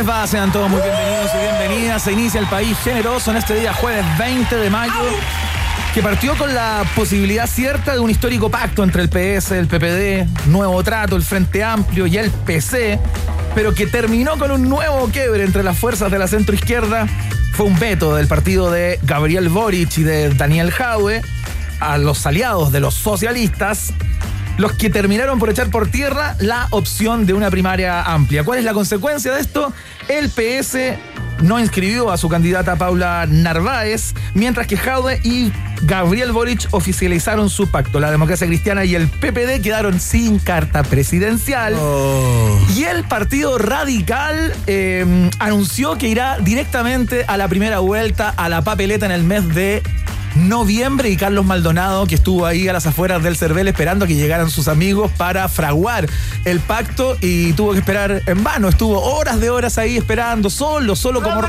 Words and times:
Sean 0.00 0.50
todos 0.50 0.70
muy 0.70 0.80
bienvenidos 0.80 1.30
y 1.34 1.38
bienvenidas. 1.42 2.02
Se 2.02 2.12
inicia 2.12 2.40
el 2.40 2.46
país 2.46 2.74
generoso 2.78 3.32
en 3.32 3.36
este 3.36 3.54
día, 3.60 3.74
jueves 3.74 4.02
20 4.18 4.56
de 4.56 4.70
mayo, 4.70 4.94
que 5.92 6.02
partió 6.02 6.34
con 6.38 6.54
la 6.54 6.84
posibilidad 6.96 7.46
cierta 7.46 7.92
de 7.92 8.00
un 8.00 8.08
histórico 8.08 8.50
pacto 8.50 8.82
entre 8.82 9.02
el 9.02 9.10
PS, 9.10 9.50
el 9.52 9.66
PPD, 9.66 10.48
Nuevo 10.48 10.82
Trato, 10.82 11.16
el 11.16 11.22
Frente 11.22 11.62
Amplio 11.62 12.06
y 12.06 12.16
el 12.16 12.30
PC, 12.30 12.98
pero 13.54 13.74
que 13.74 13.86
terminó 13.86 14.38
con 14.38 14.50
un 14.50 14.70
nuevo 14.70 15.06
quiebre 15.10 15.44
entre 15.44 15.62
las 15.62 15.76
fuerzas 15.76 16.10
de 16.10 16.18
la 16.18 16.28
centroizquierda. 16.28 17.06
Fue 17.52 17.66
un 17.66 17.78
veto 17.78 18.14
del 18.16 18.26
partido 18.26 18.70
de 18.70 18.98
Gabriel 19.02 19.50
Boric 19.50 19.98
y 19.98 20.02
de 20.02 20.30
Daniel 20.30 20.70
Jaue 20.70 21.20
a 21.78 21.98
los 21.98 22.24
aliados 22.24 22.72
de 22.72 22.80
los 22.80 22.94
socialistas 22.94 23.92
los 24.60 24.74
que 24.74 24.90
terminaron 24.90 25.38
por 25.38 25.48
echar 25.48 25.70
por 25.70 25.88
tierra 25.88 26.36
la 26.38 26.68
opción 26.70 27.24
de 27.24 27.32
una 27.32 27.50
primaria 27.50 28.02
amplia. 28.02 28.44
¿Cuál 28.44 28.58
es 28.58 28.64
la 28.66 28.74
consecuencia 28.74 29.32
de 29.32 29.40
esto? 29.40 29.72
El 30.06 30.28
PS 30.28 30.76
no 31.40 31.58
inscribió 31.58 32.10
a 32.10 32.18
su 32.18 32.28
candidata 32.28 32.76
Paula 32.76 33.24
Narváez, 33.26 34.12
mientras 34.34 34.66
que 34.66 34.76
Jaude 34.76 35.18
y 35.24 35.50
Gabriel 35.80 36.32
Boric 36.32 36.68
oficializaron 36.72 37.48
su 37.48 37.70
pacto. 37.70 38.00
La 38.00 38.10
democracia 38.10 38.46
cristiana 38.46 38.84
y 38.84 38.94
el 38.94 39.08
PPD 39.08 39.62
quedaron 39.62 39.98
sin 39.98 40.38
carta 40.38 40.82
presidencial. 40.82 41.74
Oh. 41.78 42.58
Y 42.76 42.84
el 42.84 43.04
Partido 43.04 43.56
Radical 43.56 44.52
eh, 44.66 45.30
anunció 45.38 45.96
que 45.96 46.08
irá 46.08 46.38
directamente 46.38 47.24
a 47.26 47.38
la 47.38 47.48
primera 47.48 47.78
vuelta 47.78 48.28
a 48.36 48.50
la 48.50 48.60
papeleta 48.60 49.06
en 49.06 49.12
el 49.12 49.24
mes 49.24 49.54
de 49.54 49.82
noviembre 50.48 51.10
y 51.10 51.16
Carlos 51.16 51.44
Maldonado, 51.44 52.06
que 52.06 52.14
estuvo 52.14 52.46
ahí 52.46 52.68
a 52.68 52.72
las 52.72 52.86
afueras 52.86 53.22
del 53.22 53.36
Cervel 53.36 53.68
esperando 53.68 54.06
que 54.06 54.14
llegaran 54.14 54.50
sus 54.50 54.68
amigos 54.68 55.10
para 55.16 55.48
fraguar 55.48 56.08
el 56.44 56.60
pacto 56.60 57.16
y 57.20 57.52
tuvo 57.52 57.72
que 57.72 57.78
esperar 57.78 58.22
en 58.26 58.42
vano. 58.42 58.68
Estuvo 58.68 59.00
horas 59.00 59.40
de 59.40 59.50
horas 59.50 59.78
ahí 59.78 59.96
esperando, 59.96 60.50
solo, 60.50 60.96
solo 60.96 61.22
como, 61.22 61.40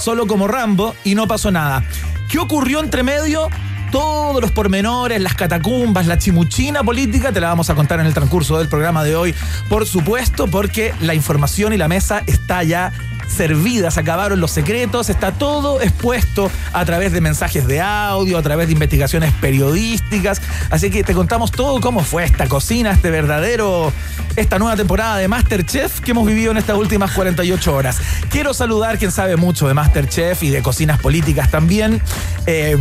solo 0.00 0.26
como 0.26 0.48
Rambo 0.48 0.94
y 1.04 1.14
no 1.14 1.26
pasó 1.26 1.50
nada. 1.50 1.84
¿Qué 2.28 2.38
ocurrió 2.38 2.80
entre 2.80 3.02
medio? 3.02 3.48
Todos 3.92 4.40
los 4.40 4.50
pormenores, 4.50 5.20
las 5.20 5.34
catacumbas, 5.34 6.06
la 6.06 6.18
chimuchina 6.18 6.82
política, 6.82 7.32
te 7.32 7.40
la 7.40 7.48
vamos 7.48 7.70
a 7.70 7.74
contar 7.74 8.00
en 8.00 8.06
el 8.06 8.14
transcurso 8.14 8.58
del 8.58 8.68
programa 8.68 9.04
de 9.04 9.14
hoy, 9.14 9.34
por 9.68 9.86
supuesto, 9.86 10.48
porque 10.48 10.92
la 11.00 11.14
información 11.14 11.72
y 11.72 11.76
la 11.76 11.86
mesa 11.86 12.22
está 12.26 12.62
ya 12.64 12.92
servidas, 13.26 13.98
acabaron 13.98 14.40
los 14.40 14.50
secretos, 14.50 15.10
está 15.10 15.32
todo 15.32 15.80
expuesto 15.80 16.50
a 16.72 16.84
través 16.84 17.12
de 17.12 17.20
mensajes 17.20 17.66
de 17.66 17.80
audio, 17.80 18.38
a 18.38 18.42
través 18.42 18.68
de 18.68 18.72
investigaciones 18.72 19.32
periodísticas. 19.40 20.40
Así 20.70 20.90
que 20.90 21.04
te 21.04 21.14
contamos 21.14 21.50
todo 21.50 21.80
cómo 21.80 22.02
fue 22.02 22.24
esta 22.24 22.46
cocina, 22.46 22.92
este 22.92 23.10
verdadero, 23.10 23.92
esta 24.36 24.58
nueva 24.58 24.76
temporada 24.76 25.16
de 25.18 25.28
Masterchef 25.28 26.00
que 26.00 26.10
hemos 26.10 26.26
vivido 26.26 26.50
en 26.50 26.58
estas 26.58 26.76
últimas 26.76 27.12
48 27.12 27.74
horas. 27.74 28.00
Quiero 28.30 28.54
saludar 28.54 28.98
quien 28.98 29.10
sabe 29.10 29.36
mucho 29.36 29.66
de 29.68 29.74
Masterchef 29.74 30.42
y 30.42 30.50
de 30.50 30.62
cocinas 30.62 31.00
políticas 31.00 31.50
también. 31.50 32.00
Eh, 32.46 32.76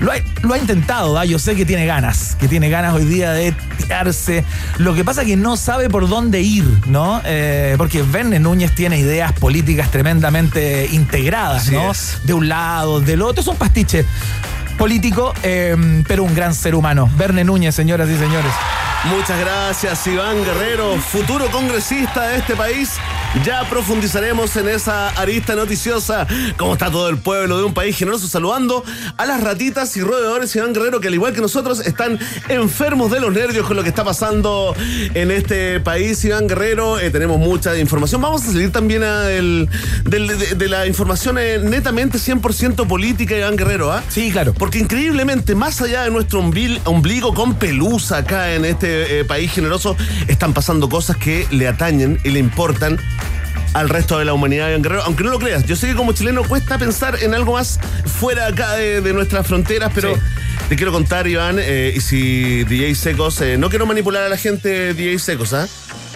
lo, 0.00 0.12
ha, 0.12 0.58
intentado, 0.58 1.14
¿da? 1.14 1.24
yo 1.24 1.38
sé 1.38 1.54
que 1.54 1.64
tiene 1.64 1.86
ganas, 1.86 2.36
que 2.40 2.48
tiene 2.48 2.70
ganas 2.70 2.94
hoy 2.94 3.04
día 3.04 3.32
de 3.32 3.52
tirarse. 3.78 4.44
Lo 4.78 4.94
que 4.94 5.04
pasa 5.04 5.22
es 5.22 5.28
que 5.28 5.36
no 5.36 5.56
sabe 5.56 5.88
por 5.88 6.08
dónde 6.08 6.40
ir, 6.40 6.64
¿no? 6.86 7.20
Eh, 7.24 7.74
porque 7.78 8.02
Verne 8.02 8.38
Núñez 8.38 8.74
tiene 8.74 8.98
ideas 8.98 9.32
políticas 9.32 9.75
tremendamente 9.84 10.88
integradas, 10.92 11.62
Así 11.62 11.72
¿no? 11.72 11.90
es. 11.90 12.18
De 12.24 12.32
un 12.34 12.48
lado, 12.48 13.00
del 13.00 13.22
otro. 13.22 13.40
Es 13.40 13.46
un 13.48 13.56
pastiche 13.56 14.04
político, 14.76 15.32
eh, 15.42 15.76
pero 16.06 16.24
un 16.24 16.34
gran 16.34 16.54
ser 16.54 16.74
humano. 16.74 17.10
Verne 17.16 17.44
Núñez, 17.44 17.74
señoras 17.74 18.08
y 18.08 18.16
señores. 18.16 18.52
Muchas 19.04 19.38
gracias, 19.38 20.04
Iván 20.08 20.42
Guerrero, 20.44 20.96
futuro 20.96 21.46
congresista 21.52 22.28
de 22.28 22.38
este 22.38 22.56
país. 22.56 22.94
Ya 23.44 23.68
profundizaremos 23.68 24.56
en 24.56 24.68
esa 24.68 25.10
arista 25.10 25.54
noticiosa. 25.54 26.26
Cómo 26.56 26.72
está 26.72 26.90
todo 26.90 27.08
el 27.08 27.18
pueblo 27.18 27.58
de 27.58 27.64
un 27.64 27.74
país 27.74 27.96
generoso 27.96 28.26
saludando 28.26 28.82
a 29.16 29.26
las 29.26 29.42
ratitas 29.42 29.96
y 29.96 30.00
roedores 30.00 30.56
Iván 30.56 30.72
Guerrero, 30.72 31.00
que 31.00 31.08
al 31.08 31.14
igual 31.14 31.34
que 31.34 31.40
nosotros 31.40 31.80
están 31.86 32.18
enfermos 32.48 33.10
de 33.12 33.20
los 33.20 33.32
nervios 33.32 33.66
con 33.66 33.76
lo 33.76 33.82
que 33.84 33.90
está 33.90 34.02
pasando 34.02 34.74
en 35.14 35.30
este 35.30 35.78
país. 35.80 36.24
Iván 36.24 36.48
Guerrero, 36.48 36.98
eh, 36.98 37.10
tenemos 37.10 37.38
mucha 37.38 37.76
información. 37.78 38.20
Vamos 38.22 38.42
a 38.42 38.46
salir 38.46 38.72
también 38.72 39.04
a 39.04 39.30
el, 39.30 39.68
del- 40.04 40.26
de, 40.26 40.54
de 40.56 40.68
la 40.68 40.86
información 40.86 41.36
eh, 41.38 41.58
netamente 41.62 42.18
100% 42.18 42.88
política, 42.88 43.36
Iván 43.36 43.56
Guerrero. 43.56 43.92
¿ah? 43.92 44.02
Sí, 44.08 44.32
claro. 44.32 44.52
Porque 44.66 44.80
increíblemente, 44.80 45.54
más 45.54 45.80
allá 45.80 46.02
de 46.02 46.10
nuestro 46.10 46.40
ombligo 46.40 47.34
con 47.34 47.54
pelusa 47.54 48.16
acá 48.16 48.52
en 48.52 48.64
este 48.64 49.20
eh, 49.20 49.24
país 49.24 49.52
generoso, 49.52 49.96
están 50.26 50.54
pasando 50.54 50.88
cosas 50.88 51.16
que 51.18 51.46
le 51.52 51.68
atañen 51.68 52.18
y 52.24 52.30
le 52.30 52.40
importan 52.40 52.98
al 53.74 53.88
resto 53.88 54.18
de 54.18 54.24
la 54.24 54.32
humanidad 54.32 54.74
en 54.74 54.82
Guerrero, 54.82 55.04
aunque 55.04 55.22
no 55.22 55.30
lo 55.30 55.38
creas. 55.38 55.64
Yo 55.66 55.76
sé 55.76 55.86
que 55.86 55.94
como 55.94 56.14
chileno 56.14 56.42
cuesta 56.42 56.78
pensar 56.78 57.22
en 57.22 57.32
algo 57.32 57.52
más 57.52 57.78
fuera 58.18 58.48
acá 58.48 58.72
de, 58.72 59.00
de 59.02 59.12
nuestras 59.12 59.46
fronteras, 59.46 59.92
pero 59.94 60.16
Sí. 60.16 60.20
te 60.70 60.74
quiero 60.74 60.90
contar, 60.90 61.28
Iván, 61.28 61.58
eh, 61.60 61.94
y 61.96 62.00
si 62.00 62.64
DJ 62.64 62.96
Secos, 62.96 63.40
eh, 63.42 63.56
no 63.58 63.70
quiero 63.70 63.86
manipular 63.86 64.24
a 64.24 64.28
la 64.28 64.36
gente 64.36 64.94
DJ 64.94 65.20
Secos, 65.20 65.52
¿ah? 65.52 65.68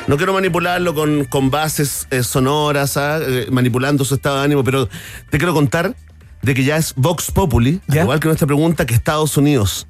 No 0.09 0.17
quiero 0.17 0.33
manipularlo 0.33 0.93
con, 0.93 1.25
con 1.25 1.51
bases 1.53 2.09
sonoras, 2.25 2.97
¿ah? 2.97 3.21
Manipulando 3.53 4.05
su 4.05 4.17
estado 4.17 4.39
de 4.39 4.45
ánimo, 4.47 4.65
pero 4.65 4.89
te 5.31 5.39
quiero 5.39 5.55
contar 5.55 5.95
de 6.43 6.55
que 6.55 6.65
ya 6.65 6.77
es 6.77 6.95
Vox 6.97 7.31
Populi, 7.31 7.81
al 7.89 7.95
¿Ya? 7.95 8.03
igual 8.03 8.21
que 8.21 8.29
nuestra 8.29 8.47
pregunta, 8.47 8.87
que 8.87 8.95
Estados 8.95 9.37
Unidos 9.37 9.87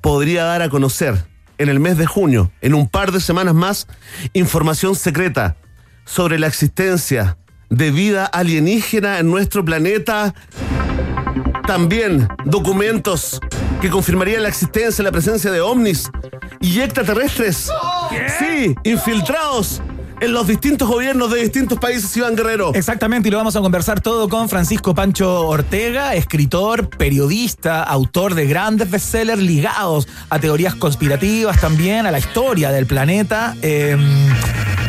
podría 0.00 0.44
dar 0.44 0.62
a 0.62 0.68
conocer 0.68 1.24
en 1.58 1.68
el 1.68 1.78
mes 1.78 1.98
de 1.98 2.06
junio, 2.06 2.50
en 2.62 2.74
un 2.74 2.88
par 2.88 3.12
de 3.12 3.20
semanas 3.20 3.54
más, 3.54 3.86
información 4.32 4.94
secreta 4.94 5.56
sobre 6.04 6.38
la 6.38 6.46
existencia 6.46 7.36
de 7.68 7.90
vida 7.90 8.24
alienígena 8.24 9.18
en 9.18 9.30
nuestro 9.30 9.64
planeta. 9.64 10.34
También 11.66 12.28
documentos 12.44 13.40
que 13.80 13.90
confirmarían 13.90 14.42
la 14.42 14.48
existencia, 14.48 15.04
la 15.04 15.12
presencia 15.12 15.50
de 15.50 15.60
ovnis 15.60 16.10
y 16.60 16.80
extraterrestres. 16.80 17.70
Sí, 18.38 18.74
infiltrados 18.84 19.82
en 20.20 20.32
los 20.32 20.46
distintos 20.46 20.88
gobiernos 20.88 21.30
de 21.32 21.40
distintos 21.40 21.78
países, 21.78 22.14
Iván 22.16 22.36
Guerrero. 22.36 22.72
Exactamente, 22.74 23.28
y 23.28 23.30
lo 23.32 23.38
vamos 23.38 23.56
a 23.56 23.60
conversar 23.60 24.00
todo 24.00 24.28
con 24.28 24.48
Francisco 24.48 24.94
Pancho 24.94 25.46
Ortega, 25.48 26.14
escritor, 26.14 26.88
periodista, 26.90 27.82
autor 27.82 28.34
de 28.34 28.46
grandes 28.46 28.90
bestsellers 28.90 29.40
ligados 29.40 30.08
a 30.28 30.38
teorías 30.38 30.74
conspirativas 30.74 31.60
también, 31.60 32.06
a 32.06 32.10
la 32.10 32.18
historia 32.18 32.70
del 32.70 32.86
planeta, 32.86 33.56
eh, 33.62 33.96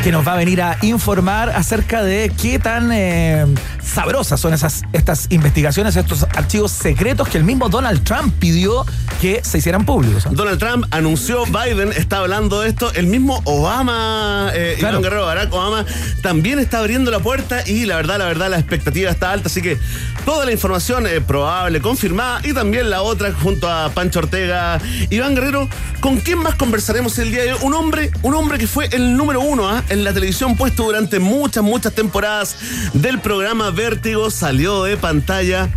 que 0.03 0.12
nos 0.12 0.28
va 0.28 0.34
a 0.34 0.38
venir 0.38 0.62
a 0.62 0.78
informar 0.81 1.50
acerca 1.52 2.02
de 2.03 2.31
qué 2.41 2.58
tan 2.58 2.91
eh, 2.91 3.46
sabrosas 3.84 4.40
son 4.40 4.53
esas, 4.53 4.81
estas 4.94 5.28
investigaciones, 5.30 5.96
estos 5.96 6.24
archivos 6.24 6.72
secretos 6.72 7.28
que 7.30 7.38
el 7.38 7.44
mismo 7.44 7.70
Donald 7.70 8.03
Trump 8.03 8.34
pidió 8.40 8.84
que 9.22 9.44
se 9.44 9.59
hicieran 9.59 9.86
públicos. 9.86 10.25
Donald 10.31 10.58
Trump 10.58 10.86
anunció, 10.90 11.46
Biden 11.46 11.91
está 11.91 12.18
hablando 12.18 12.62
de 12.62 12.70
esto, 12.70 12.91
el 12.96 13.06
mismo 13.06 13.41
Obama, 13.46 14.50
eh, 14.56 14.75
Claro. 14.80 15.00
Iván 15.00 15.03
Guerrero, 15.03 15.21
Barack 15.26 15.54
Obama, 15.54 15.86
también 16.22 16.59
está 16.59 16.80
abriendo 16.80 17.12
la 17.12 17.20
puerta 17.20 17.64
y 17.68 17.86
la 17.86 17.96
verdad, 17.96 18.20
la 18.20 18.26
verdad, 18.26 18.50
la 18.50 18.58
expectativa 18.59 19.09
está 19.09 19.32
alta, 19.32 19.48
así 19.48 19.62
que 19.62 19.78
toda 20.26 20.46
la 20.46 20.52
información 20.52 21.08
eh, 21.08 21.22
probable, 21.22 21.82
confirmada 21.82 22.42
y 22.44 22.54
también 22.54 22.90
la 22.90 23.02
otra 23.02 23.32
junto 23.34 23.70
a 23.70 23.90
Pancho 23.90 24.20
Ortega, 24.20 24.80
Iván 25.09 25.36
Guerrero, 25.36 25.70
¿con 26.00 26.18
quién 26.18 26.40
más 26.40 26.56
conversaremos 26.56 27.18
el 27.20 27.32
día 27.32 27.44
de 27.44 27.54
hoy? 27.54 27.59
Un 27.62 27.74
hombre, 27.74 28.12
un 28.22 28.36
hombre 28.36 28.58
que 28.58 28.68
fue 28.68 28.88
el 28.92 29.16
número 29.18 29.42
uno 29.42 29.70
¿ah? 29.70 29.84
en 29.90 30.04
la 30.04 30.14
televisión 30.14 30.56
puesto 30.56 30.84
durante 30.84 31.20
muchas, 31.20 31.64
muchas 31.64 31.94
temporadas 31.94 32.56
del 32.94 33.20
programa 33.20 33.72
Vértigo, 33.72 34.30
salió 34.30 34.84
de 34.84 34.98
pantalla, 34.98 35.70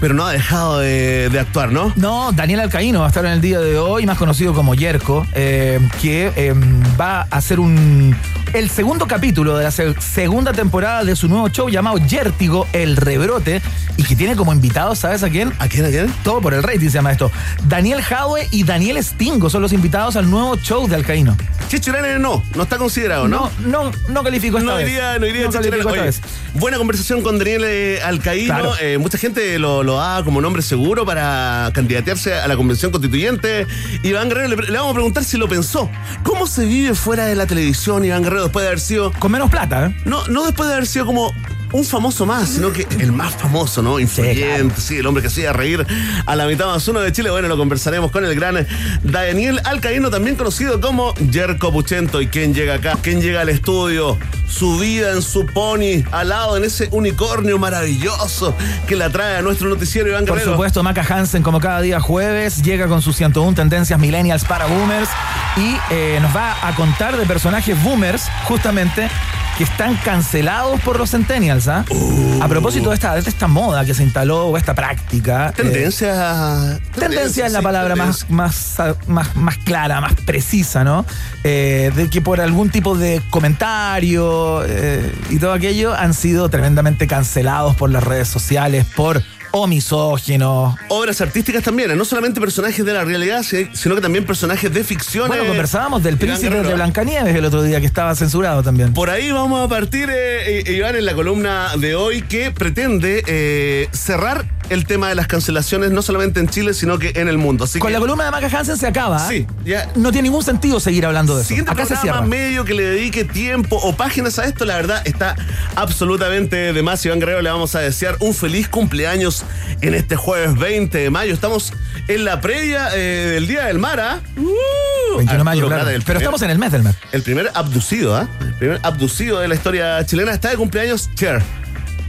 pero 0.00 0.14
no 0.14 0.26
ha 0.26 0.32
dejado 0.32 0.78
de, 0.80 1.28
de 1.30 1.38
actuar, 1.40 1.72
¿no? 1.72 1.92
No, 1.96 2.32
Daniel 2.32 2.60
Alcaíno 2.60 3.00
va 3.00 3.06
a 3.06 3.08
estar 3.08 3.24
en 3.24 3.32
el 3.32 3.40
día 3.40 3.60
de 3.60 3.78
hoy, 3.78 4.06
más 4.06 4.18
conocido 4.18 4.54
como 4.54 4.74
Yerko, 4.74 5.26
eh, 5.34 5.78
que 6.00 6.32
eh, 6.36 6.54
va 7.00 7.20
a 7.22 7.26
hacer 7.36 7.60
un 7.60 8.16
el 8.52 8.68
segundo 8.68 9.06
capítulo 9.06 9.56
de 9.56 9.62
la 9.64 9.70
se- 9.70 9.94
segunda 10.00 10.52
temporada 10.52 11.04
de 11.04 11.14
su 11.14 11.28
nuevo 11.28 11.48
show 11.50 11.68
llamado 11.68 11.98
Yértigo, 11.98 12.66
El 12.72 12.96
Rebrote, 12.96 13.62
y 13.96 14.02
que 14.02 14.16
tiene 14.16 14.34
como 14.34 14.52
invitados, 14.52 14.98
¿sabes 14.98 15.22
a 15.22 15.28
quién? 15.30 15.52
¿A 15.60 15.68
quién, 15.68 15.84
a 15.84 15.88
quién? 15.90 16.12
Todo 16.24 16.40
por 16.40 16.54
el 16.54 16.62
rating 16.64 16.86
se 16.88 16.90
llama 16.94 17.12
esto. 17.12 17.30
Daniel 17.68 18.02
Jaue 18.02 18.48
y 18.50 18.64
Daniel 18.64 19.02
Stingo 19.04 19.50
son 19.50 19.62
los 19.62 19.72
invitados 19.72 20.16
al 20.16 20.28
nuevo 20.28 20.56
show 20.56 20.88
de 20.88 20.96
Alcaíno. 20.96 21.36
Chicho 21.68 21.92
Arana 21.92 22.18
no, 22.18 22.42
no 22.56 22.62
está 22.64 22.76
considerado, 22.78 23.28
¿no? 23.28 23.50
No, 23.60 23.84
no, 23.84 23.92
no 24.08 24.22
califico 24.24 24.58
esta 24.58 24.70
No 24.70 24.76
vez. 24.78 24.88
iría, 24.88 25.18
no 25.20 25.26
iría 25.26 25.44
No 25.44 25.50
califico 25.52 25.88
Arana. 25.88 25.90
esta 25.90 25.92
Oye, 25.92 26.00
vez. 26.02 26.20
Buena 26.60 26.78
conversación 26.78 27.22
con 27.22 27.38
Daniel 27.38 27.62
eh, 27.64 28.00
Alcaíno. 28.02 28.46
Claro. 28.54 28.72
Eh, 28.80 28.98
mucha 28.98 29.18
gente 29.18 29.56
lo, 29.60 29.84
lo 29.84 29.89
como 30.24 30.40
nombre 30.40 30.62
seguro 30.62 31.04
para 31.04 31.70
candidatearse 31.74 32.34
a 32.34 32.46
la 32.46 32.56
convención 32.56 32.90
constituyente. 32.92 33.66
Iván 34.02 34.28
Guerrero, 34.28 34.48
le, 34.48 34.56
le 34.56 34.78
vamos 34.78 34.92
a 34.92 34.94
preguntar 34.94 35.24
si 35.24 35.36
lo 35.36 35.48
pensó. 35.48 35.90
¿Cómo 36.22 36.46
se 36.46 36.64
vive 36.64 36.94
fuera 36.94 37.26
de 37.26 37.34
la 37.34 37.46
televisión, 37.46 38.04
Iván 38.04 38.22
Guerrero, 38.22 38.44
después 38.44 38.62
de 38.62 38.68
haber 38.68 38.80
sido. 38.80 39.12
Con 39.12 39.32
menos 39.32 39.50
plata, 39.50 39.86
¿eh? 39.86 40.02
No, 40.04 40.26
no 40.28 40.44
después 40.44 40.68
de 40.68 40.74
haber 40.74 40.86
sido 40.86 41.06
como 41.06 41.32
un 41.72 41.84
famoso 41.84 42.26
más, 42.26 42.48
sino 42.48 42.72
que 42.72 42.86
el 42.98 43.12
más 43.12 43.34
famoso, 43.34 43.82
¿no? 43.82 43.98
Influyente, 44.00 44.80
sí, 44.80 44.96
el 44.96 45.06
hombre 45.06 45.22
que 45.22 45.28
hacía 45.28 45.52
reír 45.52 45.86
a 46.26 46.36
la 46.36 46.46
mitad 46.46 46.66
más 46.66 46.86
uno 46.88 47.00
de 47.00 47.12
Chile. 47.12 47.30
Bueno, 47.30 47.48
lo 47.48 47.56
conversaremos 47.56 48.10
con 48.10 48.24
el 48.24 48.34
gran 48.34 48.66
Daniel 49.02 49.60
Alcaíno, 49.64 50.10
también 50.10 50.36
conocido 50.36 50.80
como 50.80 51.14
Jerko 51.30 51.72
Puchento. 51.72 52.20
¿Y 52.20 52.28
quién 52.28 52.54
llega 52.54 52.74
acá? 52.74 52.98
¿Quién 53.02 53.20
llega 53.20 53.40
al 53.40 53.48
estudio? 53.48 54.18
su 54.50 54.78
vida 54.78 55.12
en 55.12 55.22
su 55.22 55.46
pony, 55.46 56.02
al 56.10 56.30
lado 56.30 56.56
en 56.56 56.64
ese 56.64 56.88
unicornio 56.90 57.58
maravilloso 57.58 58.54
que 58.86 58.96
la 58.96 59.08
trae 59.08 59.36
a 59.36 59.42
nuestro 59.42 59.68
noticiero 59.68 60.08
Iván 60.08 60.26
Por 60.26 60.40
supuesto, 60.40 60.82
Maca 60.82 61.06
Hansen, 61.08 61.42
como 61.42 61.60
cada 61.60 61.80
día 61.80 62.00
jueves, 62.00 62.62
llega 62.62 62.88
con 62.88 63.00
sus 63.00 63.16
101 63.16 63.54
tendencias 63.54 63.98
millennials 63.98 64.44
para 64.44 64.66
boomers 64.66 65.08
y 65.56 65.76
eh, 65.90 66.18
nos 66.20 66.34
va 66.34 66.66
a 66.66 66.74
contar 66.74 67.16
de 67.16 67.24
personajes 67.26 67.80
boomers, 67.82 68.24
justamente, 68.44 69.08
que 69.56 69.64
están 69.64 69.96
cancelados 69.96 70.80
por 70.80 70.98
los 70.98 71.10
centennials. 71.10 71.59
A 71.68 72.48
propósito 72.48 72.90
de 72.90 72.94
esta, 72.94 73.14
de 73.14 73.20
esta 73.28 73.46
moda 73.48 73.84
que 73.84 73.94
se 73.94 74.02
instaló, 74.02 74.46
o 74.46 74.56
esta 74.56 74.74
práctica. 74.74 75.48
eh, 75.50 75.52
Tendencia. 75.56 76.80
Tendencia 76.94 77.46
es 77.46 77.52
la 77.52 77.58
sí, 77.60 77.64
palabra 77.64 77.96
más, 77.96 78.26
tendencia. 78.26 78.84
más, 78.86 79.08
más, 79.08 79.36
más 79.36 79.56
clara, 79.58 80.00
más 80.00 80.14
precisa, 80.14 80.84
¿no? 80.84 81.04
Eh, 81.44 81.92
de 81.94 82.08
que 82.08 82.20
por 82.20 82.40
algún 82.40 82.70
tipo 82.70 82.96
de 82.96 83.20
comentario 83.30 84.62
eh, 84.66 85.12
y 85.30 85.38
todo 85.38 85.52
aquello 85.52 85.94
han 85.94 86.14
sido 86.14 86.48
tremendamente 86.48 87.06
cancelados 87.06 87.76
por 87.76 87.90
las 87.90 88.04
redes 88.04 88.28
sociales, 88.28 88.86
por 88.96 89.22
o 89.52 89.66
misóginos. 89.66 90.74
Obras 90.88 91.20
artísticas 91.20 91.62
también, 91.62 91.90
¿eh? 91.90 91.96
no 91.96 92.04
solamente 92.04 92.40
personajes 92.40 92.84
de 92.84 92.92
la 92.92 93.04
realidad, 93.04 93.42
si- 93.42 93.68
sino 93.74 93.94
que 93.94 94.00
también 94.00 94.24
personajes 94.24 94.72
de 94.72 94.84
ficción. 94.84 95.28
Bueno, 95.28 95.44
conversábamos 95.46 96.02
del 96.02 96.16
príncipe 96.16 96.48
Guerrero. 96.50 96.68
de 96.68 96.74
Blancanieves 96.74 97.34
el 97.34 97.44
otro 97.44 97.62
día, 97.62 97.80
que 97.80 97.86
estaba 97.86 98.14
censurado 98.14 98.62
también. 98.62 98.92
Por 98.94 99.10
ahí 99.10 99.30
vamos 99.32 99.64
a 99.64 99.68
partir, 99.68 100.08
eh, 100.10 100.60
eh, 100.66 100.72
Iván, 100.72 100.96
en 100.96 101.04
la 101.04 101.14
columna 101.14 101.76
de 101.78 101.94
hoy 101.94 102.22
que 102.22 102.50
pretende 102.50 103.22
eh, 103.26 103.88
cerrar 103.92 104.44
el 104.68 104.86
tema 104.86 105.08
de 105.08 105.16
las 105.16 105.26
cancelaciones, 105.26 105.90
no 105.90 106.00
solamente 106.00 106.38
en 106.38 106.48
Chile, 106.48 106.74
sino 106.74 106.96
que 107.00 107.12
en 107.16 107.26
el 107.26 107.38
mundo. 107.38 107.64
Así 107.64 107.80
Con 107.80 107.88
que, 107.88 107.94
la 107.94 107.98
columna 107.98 108.24
de 108.26 108.30
Maca 108.30 108.46
Hansen 108.56 108.76
se 108.76 108.86
acaba. 108.86 109.18
Sí, 109.28 109.44
ya. 109.64 109.88
No 109.96 110.12
tiene 110.12 110.28
ningún 110.28 110.44
sentido 110.44 110.78
seguir 110.78 111.04
hablando 111.06 111.34
de 111.34 111.40
eso. 111.42 111.48
Siguiente 111.48 111.72
Acá 111.72 111.86
se 111.86 111.94
programa 111.96 112.20
cierra. 112.20 112.26
medio 112.28 112.64
que 112.64 112.74
le 112.74 112.84
dedique 112.84 113.24
tiempo 113.24 113.76
o 113.82 113.96
páginas 113.96 114.38
a 114.38 114.44
esto, 114.44 114.64
la 114.64 114.76
verdad 114.76 115.02
está 115.06 115.34
absolutamente 115.74 116.72
de 116.72 116.82
más. 116.84 117.04
Iván 117.04 117.18
Guerrero 117.18 117.42
le 117.42 117.50
vamos 117.50 117.74
a 117.74 117.80
desear 117.80 118.16
un 118.20 118.32
feliz 118.32 118.68
cumpleaños 118.68 119.39
en 119.80 119.94
este 119.94 120.16
jueves 120.16 120.56
20 120.58 120.98
de 120.98 121.10
mayo. 121.10 121.32
Estamos 121.34 121.72
en 122.08 122.24
la 122.24 122.40
previa 122.40 122.88
eh, 122.94 123.30
del 123.34 123.46
Día 123.46 123.66
del 123.66 123.78
Mar, 123.78 124.00
¿ah? 124.00 124.20
Uh, 124.36 125.16
21 125.18 125.38
de 125.38 125.44
mayo, 125.44 125.66
claro. 125.66 125.84
Pero 125.86 126.00
primer- 126.04 126.16
estamos 126.22 126.42
en 126.42 126.50
el 126.50 126.58
mes 126.58 126.72
del 126.72 126.82
mar. 126.82 126.94
El 127.12 127.22
primer 127.22 127.50
abducido, 127.54 128.16
¿ah? 128.16 128.28
El 128.40 128.54
primer 128.54 128.80
abducido 128.82 129.38
de 129.40 129.48
la 129.48 129.54
historia 129.54 130.04
chilena 130.06 130.32
está 130.32 130.50
de 130.50 130.56
cumpleaños 130.56 131.10
Cher. 131.14 131.42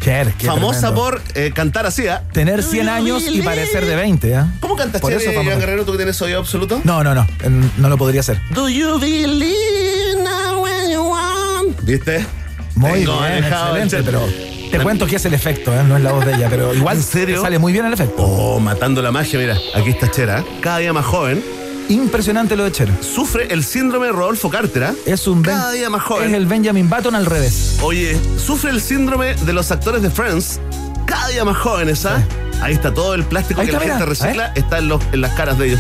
Cher, 0.02 0.34
qué 0.34 0.48
famosa 0.48 0.80
tremendo. 0.92 1.02
por 1.04 1.22
eh, 1.36 1.52
cantar 1.54 1.86
así, 1.86 2.08
¿ah? 2.08 2.24
Tener 2.34 2.64
100 2.64 2.90
años 2.90 3.24
y 3.28 3.42
parecer 3.44 3.86
de 3.86 3.96
20, 3.96 4.36
¿ah? 4.36 4.48
¿Cómo 4.60 4.76
cantas 4.76 5.00
Por 5.00 5.12
Cher, 5.12 5.22
eso 5.22 5.30
eh. 5.30 5.44
Iván 5.44 5.60
Guerrero, 5.60 5.86
tú 5.86 5.92
que 5.92 5.98
tienes 6.00 6.20
oído 6.24 6.40
absoluto? 6.40 6.82
No, 6.84 7.04
no, 7.04 7.14
no. 7.14 7.28
eh, 7.44 7.50
No 7.78 7.88
lo 7.90 7.98
podría 8.00 8.22
hacer. 8.22 8.42
Do 8.52 8.68
you 8.68 9.00
believe 9.00 10.24
now 10.24 10.60
when 10.64 10.90
you 10.92 11.04
want? 11.04 11.80
¿Viste? 11.84 12.26
Muy 12.74 13.02
Tengo 13.06 13.20
bien, 13.20 13.44
excelente, 13.44 14.02
pero 14.04 14.26
te 14.72 14.80
cuento 14.80 15.06
que 15.08 15.16
es 15.18 15.26
el 15.26 15.34
efecto, 15.34 15.74
¿eh? 15.74 15.84
no 15.88 15.98
es 15.98 16.04
la 16.04 16.12
voz 16.12 16.26
de 16.26 16.34
ella, 16.36 16.48
pero 16.50 16.74
igual 16.74 16.98
¿En 16.98 17.04
serio? 17.04 17.42
sale 17.42 17.60
muy 17.60 17.74
bien 17.74 17.86
el 17.86 17.94
efecto. 17.94 18.16
Oh, 18.24 18.60
matando 18.60 19.02
la 19.02 19.12
magia, 19.12 19.38
mira, 19.40 19.58
aquí 19.76 19.90
está 19.92 20.10
Cher, 20.10 20.30
¿ah? 20.32 20.44
cada 20.62 20.78
día 20.80 20.94
más 20.94 21.06
joven, 21.06 21.44
Impresionante 21.90 22.56
lo 22.56 22.64
de 22.64 22.72
Cher. 22.72 22.90
sufre 23.02 23.52
el 23.52 23.64
síndrome 23.66 24.06
de 24.08 24.12
Rodolfo 24.14 24.50
Carter, 24.50 24.84
¿ah? 24.86 24.94
Es 25.06 25.28
un 25.28 25.42
Ben- 25.42 25.56
Cada 25.56 25.72
día 25.72 25.90
más 25.90 26.02
joven. 26.04 26.30
Es 26.30 26.36
el 26.38 26.46
Benjamin 26.46 26.90
Button 26.90 27.16
al 27.16 27.26
revés. 27.26 27.78
Oye, 27.82 28.18
sufre 28.38 28.70
el 28.72 28.80
síndrome 28.82 29.34
de 29.36 29.52
los 29.54 29.72
actores 29.72 30.02
de 30.02 30.10
Friends, 30.10 30.60
cada 31.06 31.28
día 31.28 31.44
más 31.44 31.58
jóvenes, 31.58 32.06
¿ah? 32.06 32.24
Ahí 32.62 32.74
está 32.74 32.94
todo 32.94 33.14
el 33.16 33.24
plástico 33.26 33.60
Ahí 33.62 33.68
que 33.68 33.74
la 33.74 33.80
gente 33.80 34.06
recicla, 34.06 34.54
está 34.56 34.78
en, 34.78 34.88
los- 34.88 35.02
en 35.12 35.20
las 35.22 35.34
caras 35.34 35.58
de 35.58 35.68
ellos. 35.70 35.80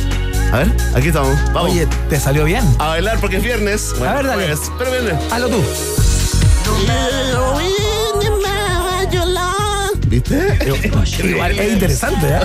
A 0.52 0.58
ver, 0.58 0.72
aquí 0.96 1.08
estamos, 1.10 1.34
vamos. 1.54 1.72
Oye, 1.72 1.88
te 2.10 2.20
salió 2.20 2.44
bien. 2.44 2.66
A 2.80 2.88
bailar 2.88 3.20
porque 3.22 3.38
es 3.38 3.44
viernes. 3.44 3.94
Bueno, 3.98 4.12
A 4.12 4.16
ver, 4.18 4.26
dale. 4.28 4.44
jueves, 4.48 4.72
pero 4.78 4.92
viernes. 4.92 5.32
Hazlo 5.32 5.48
tú. 5.48 5.64
¿Viste? 10.30 11.28
Igual 11.28 11.60
es 11.60 11.74
interesante, 11.74 12.28
¿eh? 12.28 12.40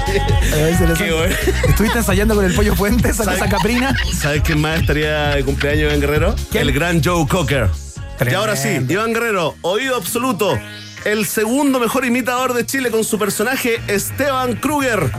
Es 0.52 0.80
interesante. 0.80 1.04
Qué 1.04 1.12
bueno. 1.12 1.34
¿Estuviste 1.68 1.98
ensayando 1.98 2.34
con 2.34 2.44
el 2.44 2.54
pollo 2.54 2.74
fuente, 2.74 3.10
esa 3.10 3.24
cosa 3.24 3.48
caprina? 3.48 3.94
¿Sabes 4.18 4.42
quién 4.42 4.60
más 4.60 4.80
estaría 4.80 5.34
de 5.36 5.44
cumpleaños, 5.44 5.84
Iván 5.84 6.00
Guerrero? 6.00 6.36
¿Quién? 6.50 6.62
El 6.62 6.72
gran 6.72 7.02
Joe 7.02 7.26
Cocker. 7.26 7.68
Tremendo. 8.16 8.30
Y 8.30 8.34
ahora 8.34 8.56
sí, 8.56 8.80
Iván 8.88 9.12
Guerrero, 9.12 9.54
oído 9.62 9.96
absoluto. 9.96 10.58
El 11.04 11.26
segundo 11.26 11.78
mejor 11.78 12.04
imitador 12.04 12.54
de 12.54 12.64
Chile 12.66 12.90
con 12.90 13.04
su 13.04 13.18
personaje 13.18 13.80
Esteban 13.86 14.56
Kruger. 14.56 15.10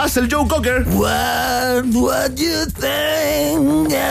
Hace 0.00 0.20
el 0.20 0.32
Joe 0.32 0.48
Cocker. 0.48 0.84
What 0.88 1.84
would 1.92 2.38
you 2.38 2.64
think 2.80 3.92
I? 3.92 4.06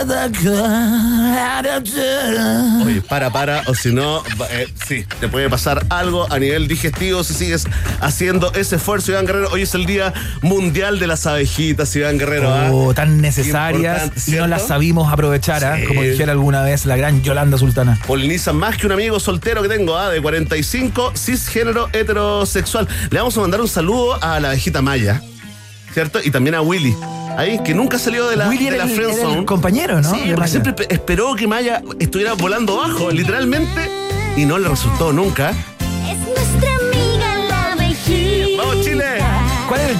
Oye, 2.85 3.01
para, 3.01 3.31
para, 3.31 3.63
o 3.65 3.73
si 3.73 3.91
no, 3.91 4.21
eh, 4.51 4.67
sí, 4.87 5.03
te 5.19 5.27
puede 5.27 5.49
pasar 5.49 5.87
algo 5.89 6.31
a 6.31 6.37
nivel 6.37 6.67
digestivo 6.67 7.23
si 7.23 7.33
sigues 7.33 7.65
haciendo 8.01 8.53
ese 8.53 8.75
esfuerzo, 8.75 9.11
Iván 9.11 9.25
Guerrero. 9.25 9.49
Hoy 9.51 9.63
es 9.63 9.73
el 9.73 9.87
Día 9.87 10.13
Mundial 10.41 10.99
de 10.99 11.07
las 11.07 11.25
Abejitas, 11.25 11.95
Iván 11.95 12.19
Guerrero. 12.19 12.53
¿ah? 12.53 12.69
Oh, 12.71 12.93
tan 12.93 13.19
necesarias 13.19 14.27
y 14.27 14.33
no 14.33 14.45
las 14.45 14.67
sabimos 14.67 15.11
aprovechar, 15.11 15.65
¿ah? 15.65 15.79
Como 15.87 16.03
dijera 16.03 16.33
alguna 16.33 16.61
vez 16.61 16.85
la 16.85 16.97
gran 16.97 17.23
Yolanda 17.23 17.57
Sultana. 17.57 17.99
Polinizan 18.05 18.57
más 18.57 18.77
que 18.77 18.85
un 18.85 18.91
amigo 18.91 19.19
soltero 19.19 19.63
que 19.63 19.69
tengo, 19.69 19.97
¿ah? 19.97 20.11
de 20.11 20.21
45, 20.21 21.13
cisgénero 21.15 21.89
heterosexual. 21.93 22.87
Le 23.09 23.17
vamos 23.17 23.35
a 23.37 23.41
mandar 23.41 23.59
un 23.59 23.67
saludo 23.67 24.21
a 24.23 24.39
la 24.39 24.49
abejita 24.49 24.83
Maya, 24.83 25.21
¿cierto? 25.93 26.19
Y 26.23 26.31
también 26.31 26.55
a 26.55 26.61
Willy. 26.61 26.95
Ahí, 27.37 27.59
que 27.63 27.73
nunca 27.73 27.97
salió 27.99 28.27
de 28.27 28.35
la, 28.35 28.49
Willy 28.49 28.65
de 28.69 28.75
era 28.75 28.85
la 28.85 28.91
el, 28.91 28.95
friend 28.95 29.13
era 29.13 29.21
el 29.27 29.33
zone. 29.33 29.45
compañero, 29.45 30.01
¿no? 30.01 30.09
Sí, 30.09 30.17
De 30.19 30.25
porque 30.25 30.39
Maya. 30.39 30.47
siempre 30.51 30.73
pe- 30.73 30.93
esperó 30.93 31.35
que 31.35 31.47
Maya 31.47 31.81
estuviera 31.99 32.33
volando 32.33 32.77
bajo, 32.77 33.11
literalmente, 33.11 33.89
y 34.35 34.45
no 34.45 34.57
le 34.57 34.67
resultó 34.67 35.13
nunca. 35.13 35.51
Es 35.51 36.48